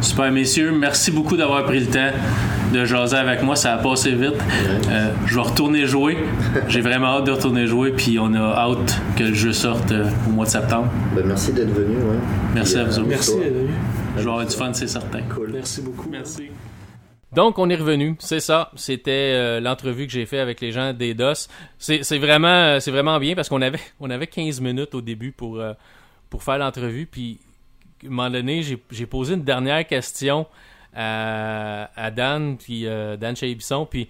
Super, 0.00 0.30
messieurs. 0.30 0.72
Merci 0.72 1.10
beaucoup 1.10 1.36
d'avoir 1.36 1.64
pris 1.64 1.80
le 1.80 1.86
temps 1.86 2.10
de 2.72 2.84
jaser 2.84 3.16
avec 3.16 3.42
moi. 3.42 3.56
Ça 3.56 3.74
a 3.74 3.78
passé 3.78 4.12
vite. 4.12 4.34
Euh, 4.88 5.10
je 5.26 5.34
vais 5.34 5.40
retourner 5.40 5.86
jouer. 5.86 6.18
J'ai 6.68 6.80
vraiment 6.80 7.18
hâte 7.18 7.24
de 7.24 7.32
retourner 7.32 7.66
jouer. 7.66 7.92
Puis 7.92 8.18
on 8.18 8.32
a 8.34 8.40
hâte 8.40 9.00
que 9.16 9.24
le 9.24 9.34
jeu 9.34 9.52
sorte 9.52 9.90
euh, 9.90 10.08
au 10.26 10.30
mois 10.30 10.46
de 10.46 10.50
septembre. 10.50 10.90
Ben, 11.14 11.26
merci 11.26 11.52
d'être 11.52 11.72
venu. 11.72 11.96
Ouais. 11.96 12.18
Merci 12.54 12.74
Puis, 12.74 12.82
à 12.82 12.84
vous 12.84 12.98
autres. 12.98 13.08
Merci 13.08 13.36
d'être 13.38 13.54
venu. 13.54 13.70
Je 14.16 14.22
vais 14.22 14.30
avoir 14.30 14.46
du 14.46 14.56
fun, 14.56 14.72
c'est 14.72 14.88
certain. 14.88 15.20
Cool. 15.34 15.50
Merci 15.52 15.82
beaucoup. 15.82 16.08
Merci. 16.08 16.50
Donc, 17.32 17.58
on 17.58 17.68
est 17.68 17.76
revenu. 17.76 18.16
C'est 18.20 18.40
ça. 18.40 18.70
C'était 18.74 19.34
euh, 19.34 19.60
l'entrevue 19.60 20.06
que 20.06 20.12
j'ai 20.12 20.26
fait 20.26 20.38
avec 20.38 20.60
les 20.60 20.72
gens 20.72 20.92
d'Eidos. 20.94 21.48
C'est 21.78 22.02
c'est 22.02 22.18
vraiment, 22.18 22.48
euh, 22.48 22.80
c'est 22.80 22.90
vraiment 22.90 23.18
bien 23.18 23.34
parce 23.34 23.48
qu'on 23.48 23.60
avait, 23.62 23.80
on 24.00 24.10
avait 24.10 24.26
15 24.26 24.60
minutes 24.60 24.94
au 24.94 25.02
début 25.02 25.32
pour, 25.32 25.60
euh, 25.60 25.74
pour 26.30 26.42
faire 26.42 26.58
l'entrevue. 26.58 27.06
Puis, 27.06 27.38
à 28.04 28.06
un 28.06 28.10
moment 28.10 28.30
donné, 28.30 28.62
j'ai 28.62 29.06
posé 29.06 29.34
une 29.34 29.44
dernière 29.44 29.86
question 29.86 30.46
à, 30.94 31.90
à 31.96 32.10
Dan, 32.10 32.56
puis 32.56 32.86
euh, 32.86 33.16
Dan 33.16 33.36
Chabisson, 33.36 33.86
puis 33.86 34.08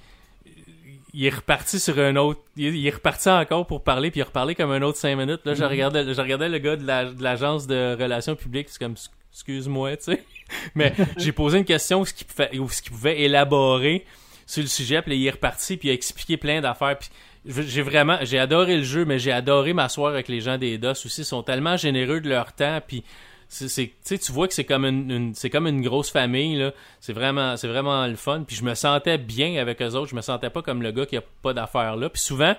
il 1.15 1.25
est 1.25 1.35
reparti 1.35 1.81
sur 1.81 1.99
un 1.99 2.17
autre. 2.17 2.41
Il 2.57 2.87
est, 2.87 2.91
reparti 2.91 3.29
encore 3.29 3.67
pour 3.67 3.83
parler, 3.83 4.11
puis 4.11 4.21
il 4.21 4.23
a 4.23 4.27
reparlé 4.27 4.55
comme 4.55 4.71
un 4.71 4.83
autre 4.83 4.99
5 4.99 5.17
minutes. 5.17 5.41
Là, 5.45 5.55
je 5.55 5.65
regardais, 5.65 6.15
je 6.15 6.21
regardais 6.21 6.49
le 6.49 6.59
gars 6.59 6.77
de 6.77 6.87
la- 6.87 7.07
de 7.07 7.23
l'agence 7.23 7.67
de 7.67 7.97
relations 7.99 8.37
publiques, 8.37 8.69
c'est 8.71 8.79
comme 8.79 8.95
excuse-moi, 9.33 9.97
tu 9.97 10.05
sais. 10.05 10.25
Mais 10.75 10.93
j'ai 11.17 11.33
posé 11.33 11.59
une 11.59 11.65
question 11.65 12.01
où 12.01 12.05
ce 12.07 12.13
qu'il 12.15 12.93
pouvait, 12.93 13.21
élaborer 13.21 14.05
sur 14.47 14.63
le 14.63 14.69
sujet, 14.69 15.03
puis 15.03 15.17
il 15.17 15.27
est 15.27 15.31
reparti, 15.31 15.77
puis 15.77 15.89
il 15.89 15.91
a 15.91 15.95
expliqué 15.95 16.37
plein 16.37 16.61
d'affaires. 16.61 16.99
Puis 16.99 17.11
j'ai 17.47 17.83
vraiment, 17.83 18.19
j'ai 18.23 18.39
adoré 18.39 18.77
le 18.77 18.83
jeu, 18.83 19.05
mais 19.05 19.19
j'ai 19.19 19.33
adoré 19.33 19.73
m'asseoir 19.73 20.13
avec 20.13 20.29
les 20.29 20.41
gens 20.41 20.59
des 20.59 20.79
DOS 20.79 21.07
aussi. 21.07 21.23
Ils 21.23 21.25
sont 21.25 21.43
tellement 21.43 21.77
généreux 21.77 22.21
de 22.21 22.29
leur 22.29 22.53
temps, 22.53 22.81
puis 22.87 23.03
c'est, 23.49 23.93
tu 24.05 24.33
vois 24.33 24.47
que 24.47 24.55
c'est 24.55 24.65
comme 24.65 24.85
une, 24.85 25.11
une- 25.11 25.35
c'est 25.35 25.51
comme 25.51 25.67
une 25.67 25.81
grosse 25.81 26.11
famille 26.11 26.57
là. 26.57 26.73
C'est 27.01 27.13
vraiment, 27.13 27.57
c'est 27.57 27.69
vraiment 27.69 28.07
le 28.07 28.17
fun. 28.17 28.45
Puis 28.47 28.57
je 28.57 28.65
me 28.65 28.75
sentais 28.75 29.17
bien 29.19 29.57
avec 29.61 29.81
eux 29.83 29.95
autres. 29.95 30.11
Je 30.11 30.15
me 30.17 30.21
sentais 30.21 30.51
pas 30.51 30.63
comme 30.63 30.83
le 30.83 30.93
gars 30.93 31.07
qui 31.07 31.17
a 31.17 31.23
pas 31.43 31.55
d'affaires 31.55 31.97
là. 31.97 32.11
Puis 32.11 32.21
souvent, 32.21 32.55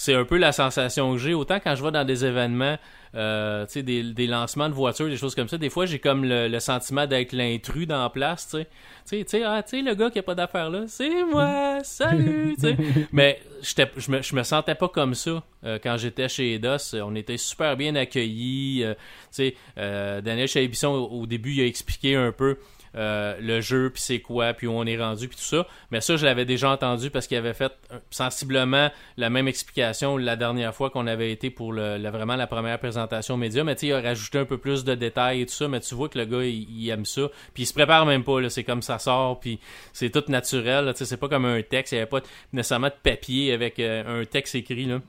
c'est 0.00 0.14
un 0.14 0.24
peu 0.24 0.38
la 0.38 0.50
sensation 0.50 1.12
que 1.12 1.18
j'ai. 1.18 1.34
Autant 1.34 1.60
quand 1.62 1.74
je 1.74 1.84
vais 1.84 1.90
dans 1.90 2.06
des 2.06 2.24
événements, 2.24 2.78
euh, 3.14 3.66
tu 3.66 3.72
sais, 3.72 3.82
des, 3.82 4.02
des 4.02 4.26
lancements 4.26 4.70
de 4.70 4.72
voitures, 4.72 5.08
des 5.08 5.18
choses 5.18 5.34
comme 5.34 5.46
ça, 5.46 5.58
des 5.58 5.68
fois 5.68 5.84
j'ai 5.84 5.98
comme 5.98 6.24
le, 6.24 6.48
le 6.48 6.58
sentiment 6.58 7.06
d'être 7.06 7.34
l'intrus 7.34 7.86
dans 7.86 8.02
la 8.02 8.08
place, 8.08 8.48
tu 8.48 8.64
sais. 9.04 9.24
Tu 9.26 9.44
ah, 9.44 9.62
tu 9.62 9.76
sais, 9.76 9.82
le 9.82 9.94
gars 9.94 10.08
qui 10.08 10.18
a 10.18 10.22
pas 10.22 10.34
d'affaires 10.34 10.70
là, 10.70 10.84
c'est 10.86 11.22
moi, 11.24 11.80
salut, 11.82 12.54
tu 12.58 12.68
sais. 12.68 12.76
Mais 13.12 13.42
je 13.60 14.10
me, 14.10 14.38
me 14.38 14.42
sentais 14.42 14.74
pas 14.74 14.88
comme 14.88 15.12
ça 15.12 15.42
euh, 15.64 15.78
quand 15.82 15.98
j'étais 15.98 16.30
chez 16.30 16.54
Eidos. 16.54 16.94
On 16.94 17.14
était 17.14 17.36
super 17.36 17.76
bien 17.76 17.94
accueillis. 17.94 18.82
euh, 18.84 18.94
tu 18.94 19.00
sais, 19.32 19.54
euh, 19.76 20.22
Daniel 20.22 20.48
Chabisson, 20.48 20.88
au, 20.88 21.20
au 21.20 21.26
début, 21.26 21.52
il 21.52 21.60
a 21.60 21.66
expliqué 21.66 22.16
un 22.16 22.32
peu 22.32 22.56
euh, 22.96 23.36
le 23.40 23.60
jeu, 23.60 23.90
puis 23.90 24.02
c'est 24.02 24.20
quoi, 24.20 24.52
puis 24.52 24.66
où 24.66 24.72
on 24.72 24.84
est 24.84 24.98
rendu, 25.00 25.28
puis 25.28 25.36
tout 25.36 25.42
ça. 25.44 25.66
Mais 25.90 26.00
ça, 26.00 26.16
je 26.16 26.24
l'avais 26.24 26.44
déjà 26.44 26.70
entendu 26.70 27.10
parce 27.10 27.26
qu'il 27.26 27.36
avait 27.36 27.54
fait 27.54 27.72
euh, 27.92 27.98
sensiblement 28.10 28.90
la 29.16 29.30
même 29.30 29.46
explication 29.48 30.16
la 30.16 30.36
dernière 30.36 30.74
fois 30.74 30.90
qu'on 30.90 31.06
avait 31.06 31.30
été 31.30 31.50
pour 31.50 31.72
le, 31.72 31.98
le- 31.98 32.10
vraiment 32.10 32.36
la 32.36 32.46
première 32.46 32.78
présentation 32.78 33.36
média. 33.36 33.62
Mais 33.62 33.74
tu 33.76 33.80
sais, 33.82 33.86
il 33.88 33.92
a 33.92 34.00
rajouté 34.00 34.38
un 34.38 34.44
peu 34.44 34.58
plus 34.58 34.84
de 34.84 34.94
détails 34.94 35.42
et 35.42 35.46
tout 35.46 35.54
ça. 35.54 35.68
Mais 35.68 35.80
tu 35.80 35.94
vois 35.94 36.08
que 36.08 36.18
le 36.18 36.24
gars, 36.24 36.42
il, 36.42 36.66
il 36.70 36.88
aime 36.90 37.04
ça. 37.04 37.28
Puis 37.54 37.62
il 37.62 37.66
se 37.66 37.72
prépare 37.74 38.06
même 38.06 38.24
pas. 38.24 38.40
là. 38.40 38.50
C'est 38.50 38.64
comme 38.64 38.82
ça 38.82 38.98
sort, 38.98 39.38
puis 39.40 39.60
c'est 39.92 40.10
tout 40.10 40.24
naturel. 40.28 40.86
là. 40.86 40.92
Tu 40.92 40.98
sais, 40.98 41.04
c'est 41.04 41.16
pas 41.16 41.28
comme 41.28 41.44
un 41.44 41.62
texte. 41.62 41.92
Il 41.92 41.96
n'y 41.96 42.00
avait 42.02 42.10
pas 42.10 42.20
nécessairement 42.52 42.88
de 42.88 42.94
papier 43.02 43.52
avec 43.52 43.78
euh, 43.78 44.22
un 44.22 44.24
texte 44.24 44.54
écrit. 44.56 44.86
là. 44.86 45.00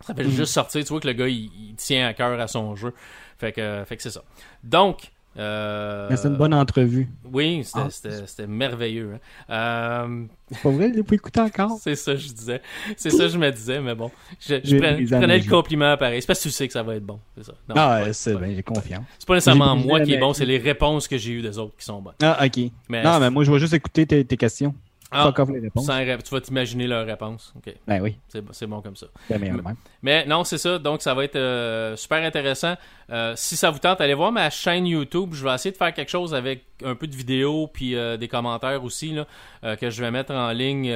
Ça 0.00 0.12
fait 0.14 0.28
juste 0.28 0.52
sortir. 0.52 0.82
Tu 0.82 0.88
vois 0.88 0.98
que 0.98 1.06
le 1.06 1.14
gars, 1.14 1.28
il, 1.28 1.44
il 1.68 1.74
tient 1.76 2.08
à 2.08 2.14
cœur 2.14 2.40
à 2.40 2.48
son 2.48 2.74
jeu. 2.74 2.92
Fait 3.38 3.52
que, 3.52 3.84
fait 3.86 3.96
que 3.96 4.02
c'est 4.02 4.10
ça. 4.10 4.24
Donc, 4.64 5.11
euh, 5.38 6.08
Mais 6.10 6.16
c'est 6.16 6.28
une 6.28 6.36
bonne 6.36 6.52
entrevue. 6.54 7.08
oui, 7.32 7.62
c'était 7.64 7.78
Ah. 7.80 7.88
c'était- 7.90 8.26
c'était 8.26 8.46
merveilleux. 8.46 9.12
hein. 9.48 9.52
Euh, 9.52 10.24
C'est 10.50 10.62
pas 10.62 10.70
vrai, 10.70 10.92
j'ai 10.94 11.02
pas 11.02 11.14
écouté 11.14 11.40
encore. 11.40 11.78
c'est 11.80 11.94
ça, 11.96 12.14
je 12.16 12.28
disais. 12.28 12.60
C'est 12.96 13.10
ça, 13.10 13.28
je 13.28 13.38
me 13.38 13.50
disais, 13.50 13.80
mais 13.80 13.94
bon. 13.94 14.10
Je, 14.40 14.56
je 14.62 14.76
prenais, 14.76 15.06
je 15.06 15.14
prenais 15.16 15.38
le 15.38 15.48
compliment 15.48 15.96
pareil. 15.96 16.20
C'est 16.20 16.26
parce 16.26 16.38
que 16.40 16.44
tu 16.44 16.50
sais 16.50 16.66
que 16.66 16.72
ça 16.72 16.82
va 16.82 16.96
être 16.96 17.06
bon. 17.06 17.18
C'est 17.36 17.44
ça. 17.44 17.52
Non, 17.68 17.74
Ah, 17.78 18.02
ouais, 18.02 18.12
c'est 18.12 18.36
bien, 18.36 18.54
j'ai 18.54 18.62
confiance. 18.62 19.04
C'est 19.18 19.26
pas 19.26 19.34
nécessairement 19.34 19.74
moi 19.76 20.00
qui 20.00 20.12
est 20.12 20.18
bon, 20.18 20.32
c'est 20.34 20.44
les 20.46 20.58
réponses 20.58 21.08
que 21.08 21.16
j'ai 21.16 21.32
eues 21.32 21.42
des 21.42 21.56
autres 21.58 21.74
qui 21.78 21.84
sont 21.84 22.00
bonnes. 22.02 22.14
Ah, 22.22 22.38
ok. 22.44 22.70
Mais 22.88 23.02
non, 23.02 23.18
mais 23.18 23.30
moi, 23.30 23.44
je 23.44 23.50
vais 23.52 23.58
juste 23.58 23.74
écouter 23.74 24.06
tes, 24.06 24.24
tes 24.24 24.36
questions. 24.36 24.74
Ah, 25.12 25.32
les 25.52 25.60
réponses. 25.60 25.86
sans 25.86 25.98
tu 25.98 26.34
vas 26.34 26.40
t'imaginer 26.40 26.86
leur 26.86 27.06
réponse. 27.06 27.52
Ben 27.86 28.00
oui, 28.00 28.16
c'est 28.28 28.42
c'est 28.52 28.66
bon 28.66 28.80
comme 28.80 28.96
ça. 28.96 29.06
même. 29.28 29.62
Mais 30.02 30.24
non, 30.26 30.44
c'est 30.44 30.58
ça. 30.58 30.78
Donc, 30.78 31.02
ça 31.02 31.14
va 31.14 31.24
être 31.24 31.36
euh, 31.36 31.96
super 31.96 32.22
intéressant. 32.22 32.74
Euh, 33.10 33.34
si 33.36 33.56
ça 33.56 33.70
vous 33.70 33.78
tente, 33.78 34.00
allez 34.00 34.14
voir 34.14 34.32
ma 34.32 34.48
chaîne 34.48 34.86
YouTube. 34.86 35.30
Je 35.34 35.44
vais 35.44 35.54
essayer 35.54 35.72
de 35.72 35.76
faire 35.76 35.92
quelque 35.92 36.08
chose 36.08 36.34
avec 36.34 36.64
un 36.84 36.94
peu 36.94 37.06
de 37.06 37.14
vidéo 37.14 37.68
puis 37.72 37.94
euh, 37.94 38.16
des 38.16 38.28
commentaires 38.28 38.82
aussi 38.82 39.12
là, 39.12 39.76
que 39.76 39.90
je 39.90 40.02
vais 40.02 40.10
mettre 40.10 40.32
en 40.32 40.50
ligne 40.50 40.92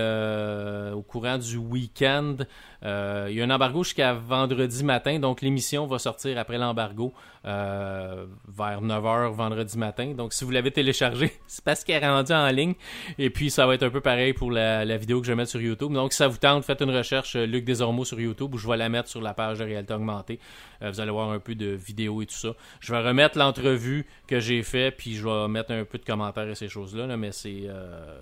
au 0.93 1.03
courant 1.03 1.39
du 1.39 1.57
week-end. 1.59 2.37
Euh, 2.85 3.27
il 3.31 3.37
y 3.37 3.41
a 3.41 3.45
un 3.45 3.51
embargo 3.51 3.83
jusqu'à 3.85 4.15
vendredi 4.15 4.85
matin. 4.85 5.19
Donc, 5.19 5.41
l'émission 5.41 5.87
va 5.87 5.99
sortir 5.99 6.39
après 6.39 6.59
l'embargo 6.59 7.13
euh, 7.45 8.27
vers 8.49 8.83
9h 8.83 9.33
vendredi 9.33 9.79
matin. 9.79 10.13
Donc, 10.13 10.33
si 10.33 10.45
vous 10.45 10.51
l'avez 10.51 10.71
téléchargé, 10.71 11.33
c'est 11.47 11.65
parce 11.65 11.85
qu'elle 11.85 12.03
est 12.03 12.09
rendue 12.09 12.33
en 12.33 12.49
ligne. 12.49 12.75
Et 13.19 13.31
puis, 13.31 13.51
ça 13.51 13.67
va 13.67 13.75
être 13.75 13.83
un 13.83 13.91
peu 13.91 14.01
pareil 14.01 14.33
pour 14.33 14.51
la, 14.51 14.85
vidéo 14.97 15.21
que 15.21 15.27
je 15.27 15.33
vais 15.33 15.37
mettre 15.37 15.51
sur 15.51 15.61
YouTube. 15.61 15.93
Donc, 15.93 16.13
si 16.13 16.19
ça 16.19 16.29
vous 16.29 16.39
tente, 16.39 16.65
faites 16.65 16.81
une 16.81 16.95
recherche 16.95 17.37
euh, 17.37 17.47
Luc 17.47 17.65
Desormeaux 17.65 18.05
sur 18.05 18.21
YouTube 18.21 18.55
ou 18.55 18.59
je 18.59 18.69
vais 18.69 18.77
la 18.77 18.89
mettre 18.89 19.09
sur 19.09 19.21
la 19.21 19.35
page 19.35 19.59
de 19.59 19.65
réalité 19.65 19.95
augmentée. 19.95 20.39
Vous 20.83 21.01
allez 21.01 21.11
voir 21.11 21.31
un 21.31 21.39
peu 21.39 21.55
de 21.55 21.69
vidéos 21.69 22.21
et 22.21 22.27
tout 22.27 22.35
ça. 22.35 22.51
Je 22.81 22.93
vais 22.93 23.01
remettre 23.01 23.39
l'entrevue 23.39 24.07
que 24.27 24.41
j'ai 24.41 24.63
fait, 24.63 24.91
puis 24.91 25.15
je 25.15 25.27
vais 25.27 25.49
mettre 25.49 25.73
un 25.73 25.85
peu 25.85 25.97
de 25.97 26.05
commentaires 26.05 26.47
et 26.47 26.55
ces 26.55 26.69
choses-là. 26.69 27.07
là, 27.07 27.17
mais 27.17 27.33
c'est 27.33 27.63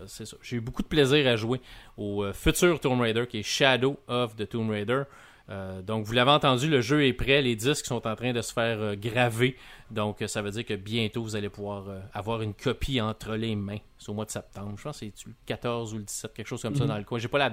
c'est 0.07 0.25
ça. 0.25 0.37
J'ai 0.41 0.59
eu 0.59 0.61
beaucoup 0.61 0.83
de 0.83 0.87
plaisir 0.87 1.27
à 1.27 1.35
jouer 1.35 1.61
au 1.97 2.25
euh, 2.25 2.33
futur 2.33 2.81
Tomb 2.81 3.01
Raider 3.01 3.27
qui 3.27 3.39
est 3.41 3.43
Shadow 3.43 3.99
of 4.09 4.37
the 4.37 4.49
Tomb 4.49 4.71
Raider. 4.71 5.03
Euh, 5.51 5.83
donc, 5.83 6.07
vous 6.07 6.15
l'avez 6.15 6.31
entendu, 6.31 6.71
le 6.71 6.81
jeu 6.81 7.05
est 7.05 7.13
prêt, 7.13 7.43
les 7.43 7.55
disques 7.55 7.85
sont 7.85 8.07
en 8.07 8.17
train 8.17 8.33
de 8.33 8.41
se 8.41 8.51
faire 8.53 8.81
euh, 8.81 8.95
graver. 8.97 9.57
Donc, 9.91 10.23
euh, 10.23 10.27
ça 10.27 10.41
veut 10.41 10.51
dire 10.51 10.65
que 10.65 10.73
bientôt, 10.73 11.23
vous 11.23 11.37
allez 11.37 11.51
pouvoir 11.51 11.85
avoir 12.15 12.41
une 12.41 12.55
copie 12.55 12.99
entre 12.99 13.35
les 13.35 13.55
mains. 13.55 13.77
C'est 13.99 14.09
au 14.09 14.15
mois 14.15 14.25
de 14.25 14.31
septembre. 14.31 14.73
Je 14.79 14.83
pense 14.83 15.01
que 15.01 15.07
c'est 15.15 15.27
le 15.27 15.35
14 15.45 15.93
ou 15.93 15.99
le 15.99 16.05
17, 16.05 16.33
quelque 16.33 16.47
chose 16.47 16.63
comme 16.63 16.75
ça 16.75 16.87
dans 16.87 16.97
le 16.97 17.05
coin. 17.05 17.19
J'ai 17.19 17.29
pas, 17.29 17.37
la, 17.39 17.51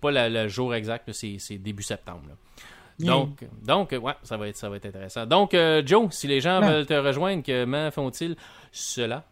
pas 0.00 0.10
la- 0.12 0.28
le 0.28 0.46
jour 0.48 0.72
exact, 0.72 1.02
mais 1.08 1.12
c'est, 1.38 1.58
début 1.58 1.82
septembre. 1.82 2.22
là. 2.28 2.34
Donc, 3.00 3.44
donc, 3.66 3.90
ouais, 4.00 4.12
ça 4.22 4.36
va 4.36 4.46
être, 4.46 4.56
ça 4.56 4.68
va 4.68 4.76
être 4.76 4.86
intéressant. 4.86 5.26
Donc, 5.26 5.56
Joe, 5.84 6.06
si 6.14 6.28
les 6.28 6.40
gens 6.40 6.60
Ouais. 6.60 6.68
veulent 6.70 6.86
te 6.86 6.94
rejoindre, 6.94 7.42
comment 7.44 7.90
font-ils 7.90 8.36
cela? 8.70 9.24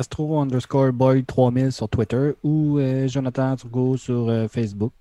Astro 0.00 0.40
underscore 0.40 0.92
boy 0.92 1.22
3000 1.24 1.70
sur 1.72 1.86
Twitter 1.88 2.32
ou 2.42 2.78
euh, 2.78 3.06
Jonathan 3.06 3.54
Turgot 3.56 3.98
sur 3.98 4.28
euh, 4.30 4.48
Facebook. 4.48 4.92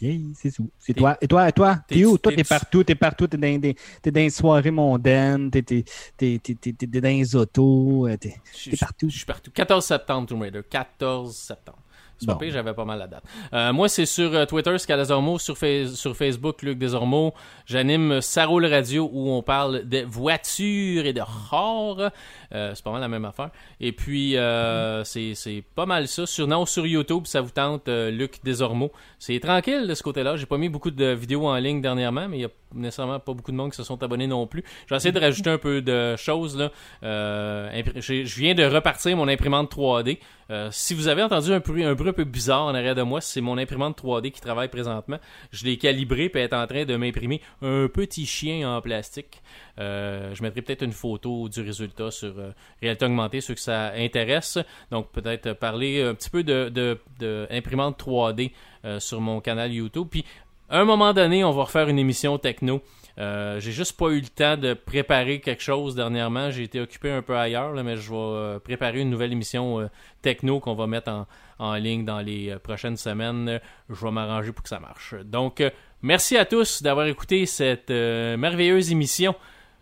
Yeah, 0.00 0.16
c'est 0.34 0.50
tout. 0.52 0.70
C'est 0.78 0.94
toi. 0.94 1.18
Et 1.20 1.26
toi, 1.28 1.48
et 1.48 1.52
toi? 1.52 1.80
t'es- 1.86 2.04
où? 2.06 2.16
Toi, 2.16 2.32
t'es- 2.32 2.44
partout. 2.44 2.82
T'es 2.84 2.94
partout. 2.94 3.26
T'es 3.26 3.36
dans, 3.36 3.60
t'es 4.00 4.10
dans 4.10 4.20
les 4.20 4.30
soirées 4.30 4.70
mondaines. 4.70 5.50
T'es, 5.50 5.60
t'es, 5.62 5.84
t'es, 6.16 6.86
dans 6.86 7.08
les 7.08 7.36
autos. 7.36 8.06
euh, 8.06 8.16
t'es 8.16 8.36
partout. 8.80 9.10
Je 9.10 9.16
suis 9.18 9.26
partout. 9.26 9.50
14 9.50 9.84
septembre, 9.84 10.28
Tomb 10.28 10.40
Raider. 10.40 10.62
14 10.70 11.36
septembre. 11.36 11.78
Pas 12.26 12.34
Bon. 12.34 12.40
j'avais 12.50 12.74
pas 12.74 12.84
mal 12.84 12.98
la 12.98 13.06
date. 13.06 13.22
Euh, 13.52 13.72
moi, 13.72 13.88
c'est 13.88 14.06
sur 14.06 14.34
euh, 14.34 14.44
Twitter, 14.44 14.76
Scalazormo, 14.78 15.38
sur, 15.38 15.56
sur 15.56 16.16
Facebook, 16.16 16.62
Luc 16.62 16.78
Desormeaux. 16.78 17.32
J'anime 17.66 18.20
Saroule 18.20 18.66
Radio 18.66 19.08
où 19.12 19.30
on 19.30 19.42
parle 19.42 19.88
de 19.88 20.02
voitures 20.02 21.06
et 21.06 21.12
de 21.12 21.20
horreur. 21.20 22.10
Euh, 22.54 22.72
c'est 22.74 22.82
pas 22.84 22.90
mal 22.92 23.00
la 23.00 23.08
même 23.08 23.24
affaire. 23.24 23.50
Et 23.80 23.92
puis, 23.92 24.36
euh, 24.36 25.04
c'est 25.04 25.62
pas 25.74 25.86
mal 25.86 26.08
ça. 26.08 26.26
Sur, 26.26 26.46
non, 26.48 26.66
sur 26.66 26.86
YouTube, 26.86 27.24
ça 27.26 27.40
vous 27.40 27.50
tente, 27.50 27.88
Luc 27.88 28.42
Desormeaux. 28.44 28.92
C'est 29.18 29.38
tranquille 29.40 29.86
de 29.86 29.94
ce 29.94 30.02
côté-là. 30.02 30.36
J'ai 30.36 30.46
pas 30.46 30.58
mis 30.58 30.68
beaucoup 30.68 30.90
de 30.90 31.06
vidéos 31.12 31.46
en 31.46 31.56
ligne 31.56 31.80
dernièrement, 31.80 32.28
mais 32.28 32.38
il 32.38 32.42
y 32.42 32.44
a 32.46 32.50
nécessairement 32.74 33.20
pas 33.20 33.32
beaucoup 33.32 33.50
de 33.52 33.56
monde 33.56 33.70
qui 33.70 33.76
se 33.76 33.82
sont 33.84 34.02
abonnés 34.02 34.26
non 34.26 34.46
plus. 34.46 34.62
Je 34.86 34.94
vais 34.94 34.96
essayer 34.96 35.12
de 35.12 35.20
rajouter 35.20 35.50
un 35.50 35.58
peu 35.58 35.80
de 35.82 36.16
choses. 36.16 36.68
J'ai- 37.02 38.24
je 38.26 38.38
viens 38.40 38.54
de 38.54 38.64
repartir 38.64 39.16
mon 39.16 39.28
imprimante 39.28 39.70
3D. 39.70 40.18
Euh, 40.50 40.68
si 40.72 40.94
vous 40.94 41.08
avez 41.08 41.22
entendu 41.22 41.52
un 41.52 41.60
bruit, 41.60 41.84
un 41.84 41.94
peu 41.94 42.24
bizarre 42.24 42.62
en 42.62 42.74
arrière 42.74 42.94
de 42.94 43.02
moi, 43.02 43.20
c'est 43.20 43.40
mon 43.40 43.58
imprimante 43.58 44.02
3D 44.02 44.30
qui 44.30 44.40
travaille 44.40 44.68
présentement. 44.68 45.18
Je 45.52 45.64
l'ai 45.64 45.76
calibré 45.76 46.30
et 46.34 46.38
est 46.38 46.54
en 46.54 46.66
train 46.66 46.84
de 46.84 46.96
m'imprimer 46.96 47.40
un 47.60 47.88
petit 47.88 48.26
chien 48.26 48.68
en 48.68 48.80
plastique. 48.80 49.42
Euh, 49.78 50.34
je 50.34 50.42
mettrai 50.42 50.62
peut-être 50.62 50.82
une 50.82 50.92
photo 50.92 51.48
du 51.48 51.60
résultat 51.60 52.10
sur 52.10 52.38
euh, 52.38 52.52
Réalité 52.80 53.04
Augmentée, 53.04 53.40
ceux 53.40 53.54
que 53.54 53.60
ça 53.60 53.92
intéresse. 53.94 54.58
Donc 54.90 55.10
peut-être 55.12 55.52
parler 55.52 56.02
un 56.02 56.14
petit 56.14 56.30
peu 56.30 56.42
de, 56.42 56.68
de, 56.68 56.98
de 57.18 57.46
imprimante 57.50 58.02
3D 58.02 58.52
euh, 58.84 59.00
sur 59.00 59.20
mon 59.20 59.40
canal 59.40 59.72
YouTube. 59.72 60.08
Puis 60.10 60.24
à 60.70 60.80
un 60.80 60.84
moment 60.84 61.12
donné, 61.12 61.44
on 61.44 61.52
va 61.52 61.64
refaire 61.64 61.88
une 61.88 61.98
émission 61.98 62.38
techno. 62.38 62.82
Euh, 63.18 63.58
j'ai 63.58 63.72
juste 63.72 63.96
pas 63.96 64.10
eu 64.10 64.20
le 64.20 64.28
temps 64.28 64.56
de 64.56 64.74
préparer 64.74 65.40
quelque 65.40 65.62
chose 65.62 65.96
dernièrement. 65.96 66.50
J'ai 66.50 66.62
été 66.62 66.80
occupé 66.80 67.10
un 67.10 67.22
peu 67.22 67.36
ailleurs, 67.36 67.72
mais 67.82 67.96
je 67.96 68.10
vais 68.10 68.16
euh, 68.16 68.58
préparer 68.60 69.00
une 69.00 69.10
nouvelle 69.10 69.32
émission 69.32 69.80
euh, 69.80 69.86
techno 70.22 70.60
qu'on 70.60 70.74
va 70.74 70.86
mettre 70.86 71.26
en, 71.58 71.74
ligne 71.74 72.04
dans 72.04 72.20
les 72.20 72.54
prochaines 72.62 72.96
semaines. 72.96 73.60
Je 73.90 74.04
vais 74.04 74.10
m'arranger 74.12 74.52
pour 74.52 74.62
que 74.62 74.68
ça 74.68 74.78
marche. 74.78 75.14
Donc, 75.24 75.62
merci 76.02 76.36
à 76.36 76.44
tous 76.44 76.82
d'avoir 76.82 77.06
écouté 77.06 77.46
cette 77.46 77.90
merveilleuse 77.90 78.92
émission 78.92 79.34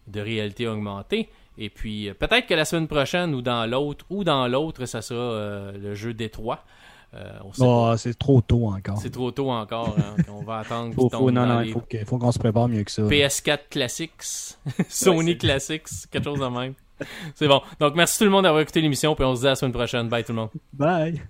de 0.06 0.20
réalité 0.20 0.66
augmentée. 0.66 1.28
Et 1.58 1.68
puis, 1.68 2.10
peut-être 2.18 2.46
que 2.46 2.54
la 2.54 2.64
semaine 2.64 2.88
prochaine 2.88 3.34
ou 3.34 3.42
dans 3.42 3.66
l'autre, 3.66 4.06
ou 4.08 4.24
dans 4.24 4.48
l'autre, 4.48 4.86
ça 4.86 5.02
sera 5.02 5.72
le 5.72 5.94
jeu 5.94 6.14
Détroit. 6.14 6.64
Euh, 7.16 7.38
on. 7.58 7.64
Oh, 7.92 7.96
c'est 7.96 8.18
trop 8.18 8.40
tôt 8.40 8.66
encore. 8.66 8.98
C'est 8.98 9.10
trop 9.10 9.30
tôt 9.30 9.50
encore. 9.50 9.96
hein, 9.98 10.22
qu'on 10.26 10.42
va 10.44 10.58
attendre 10.58 10.94
Faut, 10.94 11.30
non, 11.30 11.46
non, 11.46 11.60
il 11.62 11.72
faut 12.04 12.18
qu'on 12.18 12.32
se 12.32 12.38
prépare 12.38 12.68
mieux 12.68 12.84
que 12.84 12.90
ça. 12.90 13.02
PS4 13.02 13.58
Classics, 13.70 14.56
Sony 14.88 15.38
Classics, 15.38 15.88
quelque 16.10 16.24
chose 16.24 16.40
de 16.40 16.46
même. 16.46 16.74
C'est 17.34 17.48
bon. 17.48 17.60
Donc, 17.78 17.94
merci 17.94 18.18
tout 18.18 18.24
le 18.24 18.30
monde 18.30 18.44
d'avoir 18.44 18.62
écouté 18.62 18.80
l'émission, 18.80 19.14
puis 19.14 19.24
on 19.24 19.34
se 19.34 19.40
dit 19.40 19.46
à 19.46 19.50
la 19.50 19.56
semaine 19.56 19.72
prochaine. 19.72 20.08
Bye 20.08 20.24
tout 20.24 20.32
le 20.32 20.38
monde. 20.38 20.50
Bye. 20.72 21.20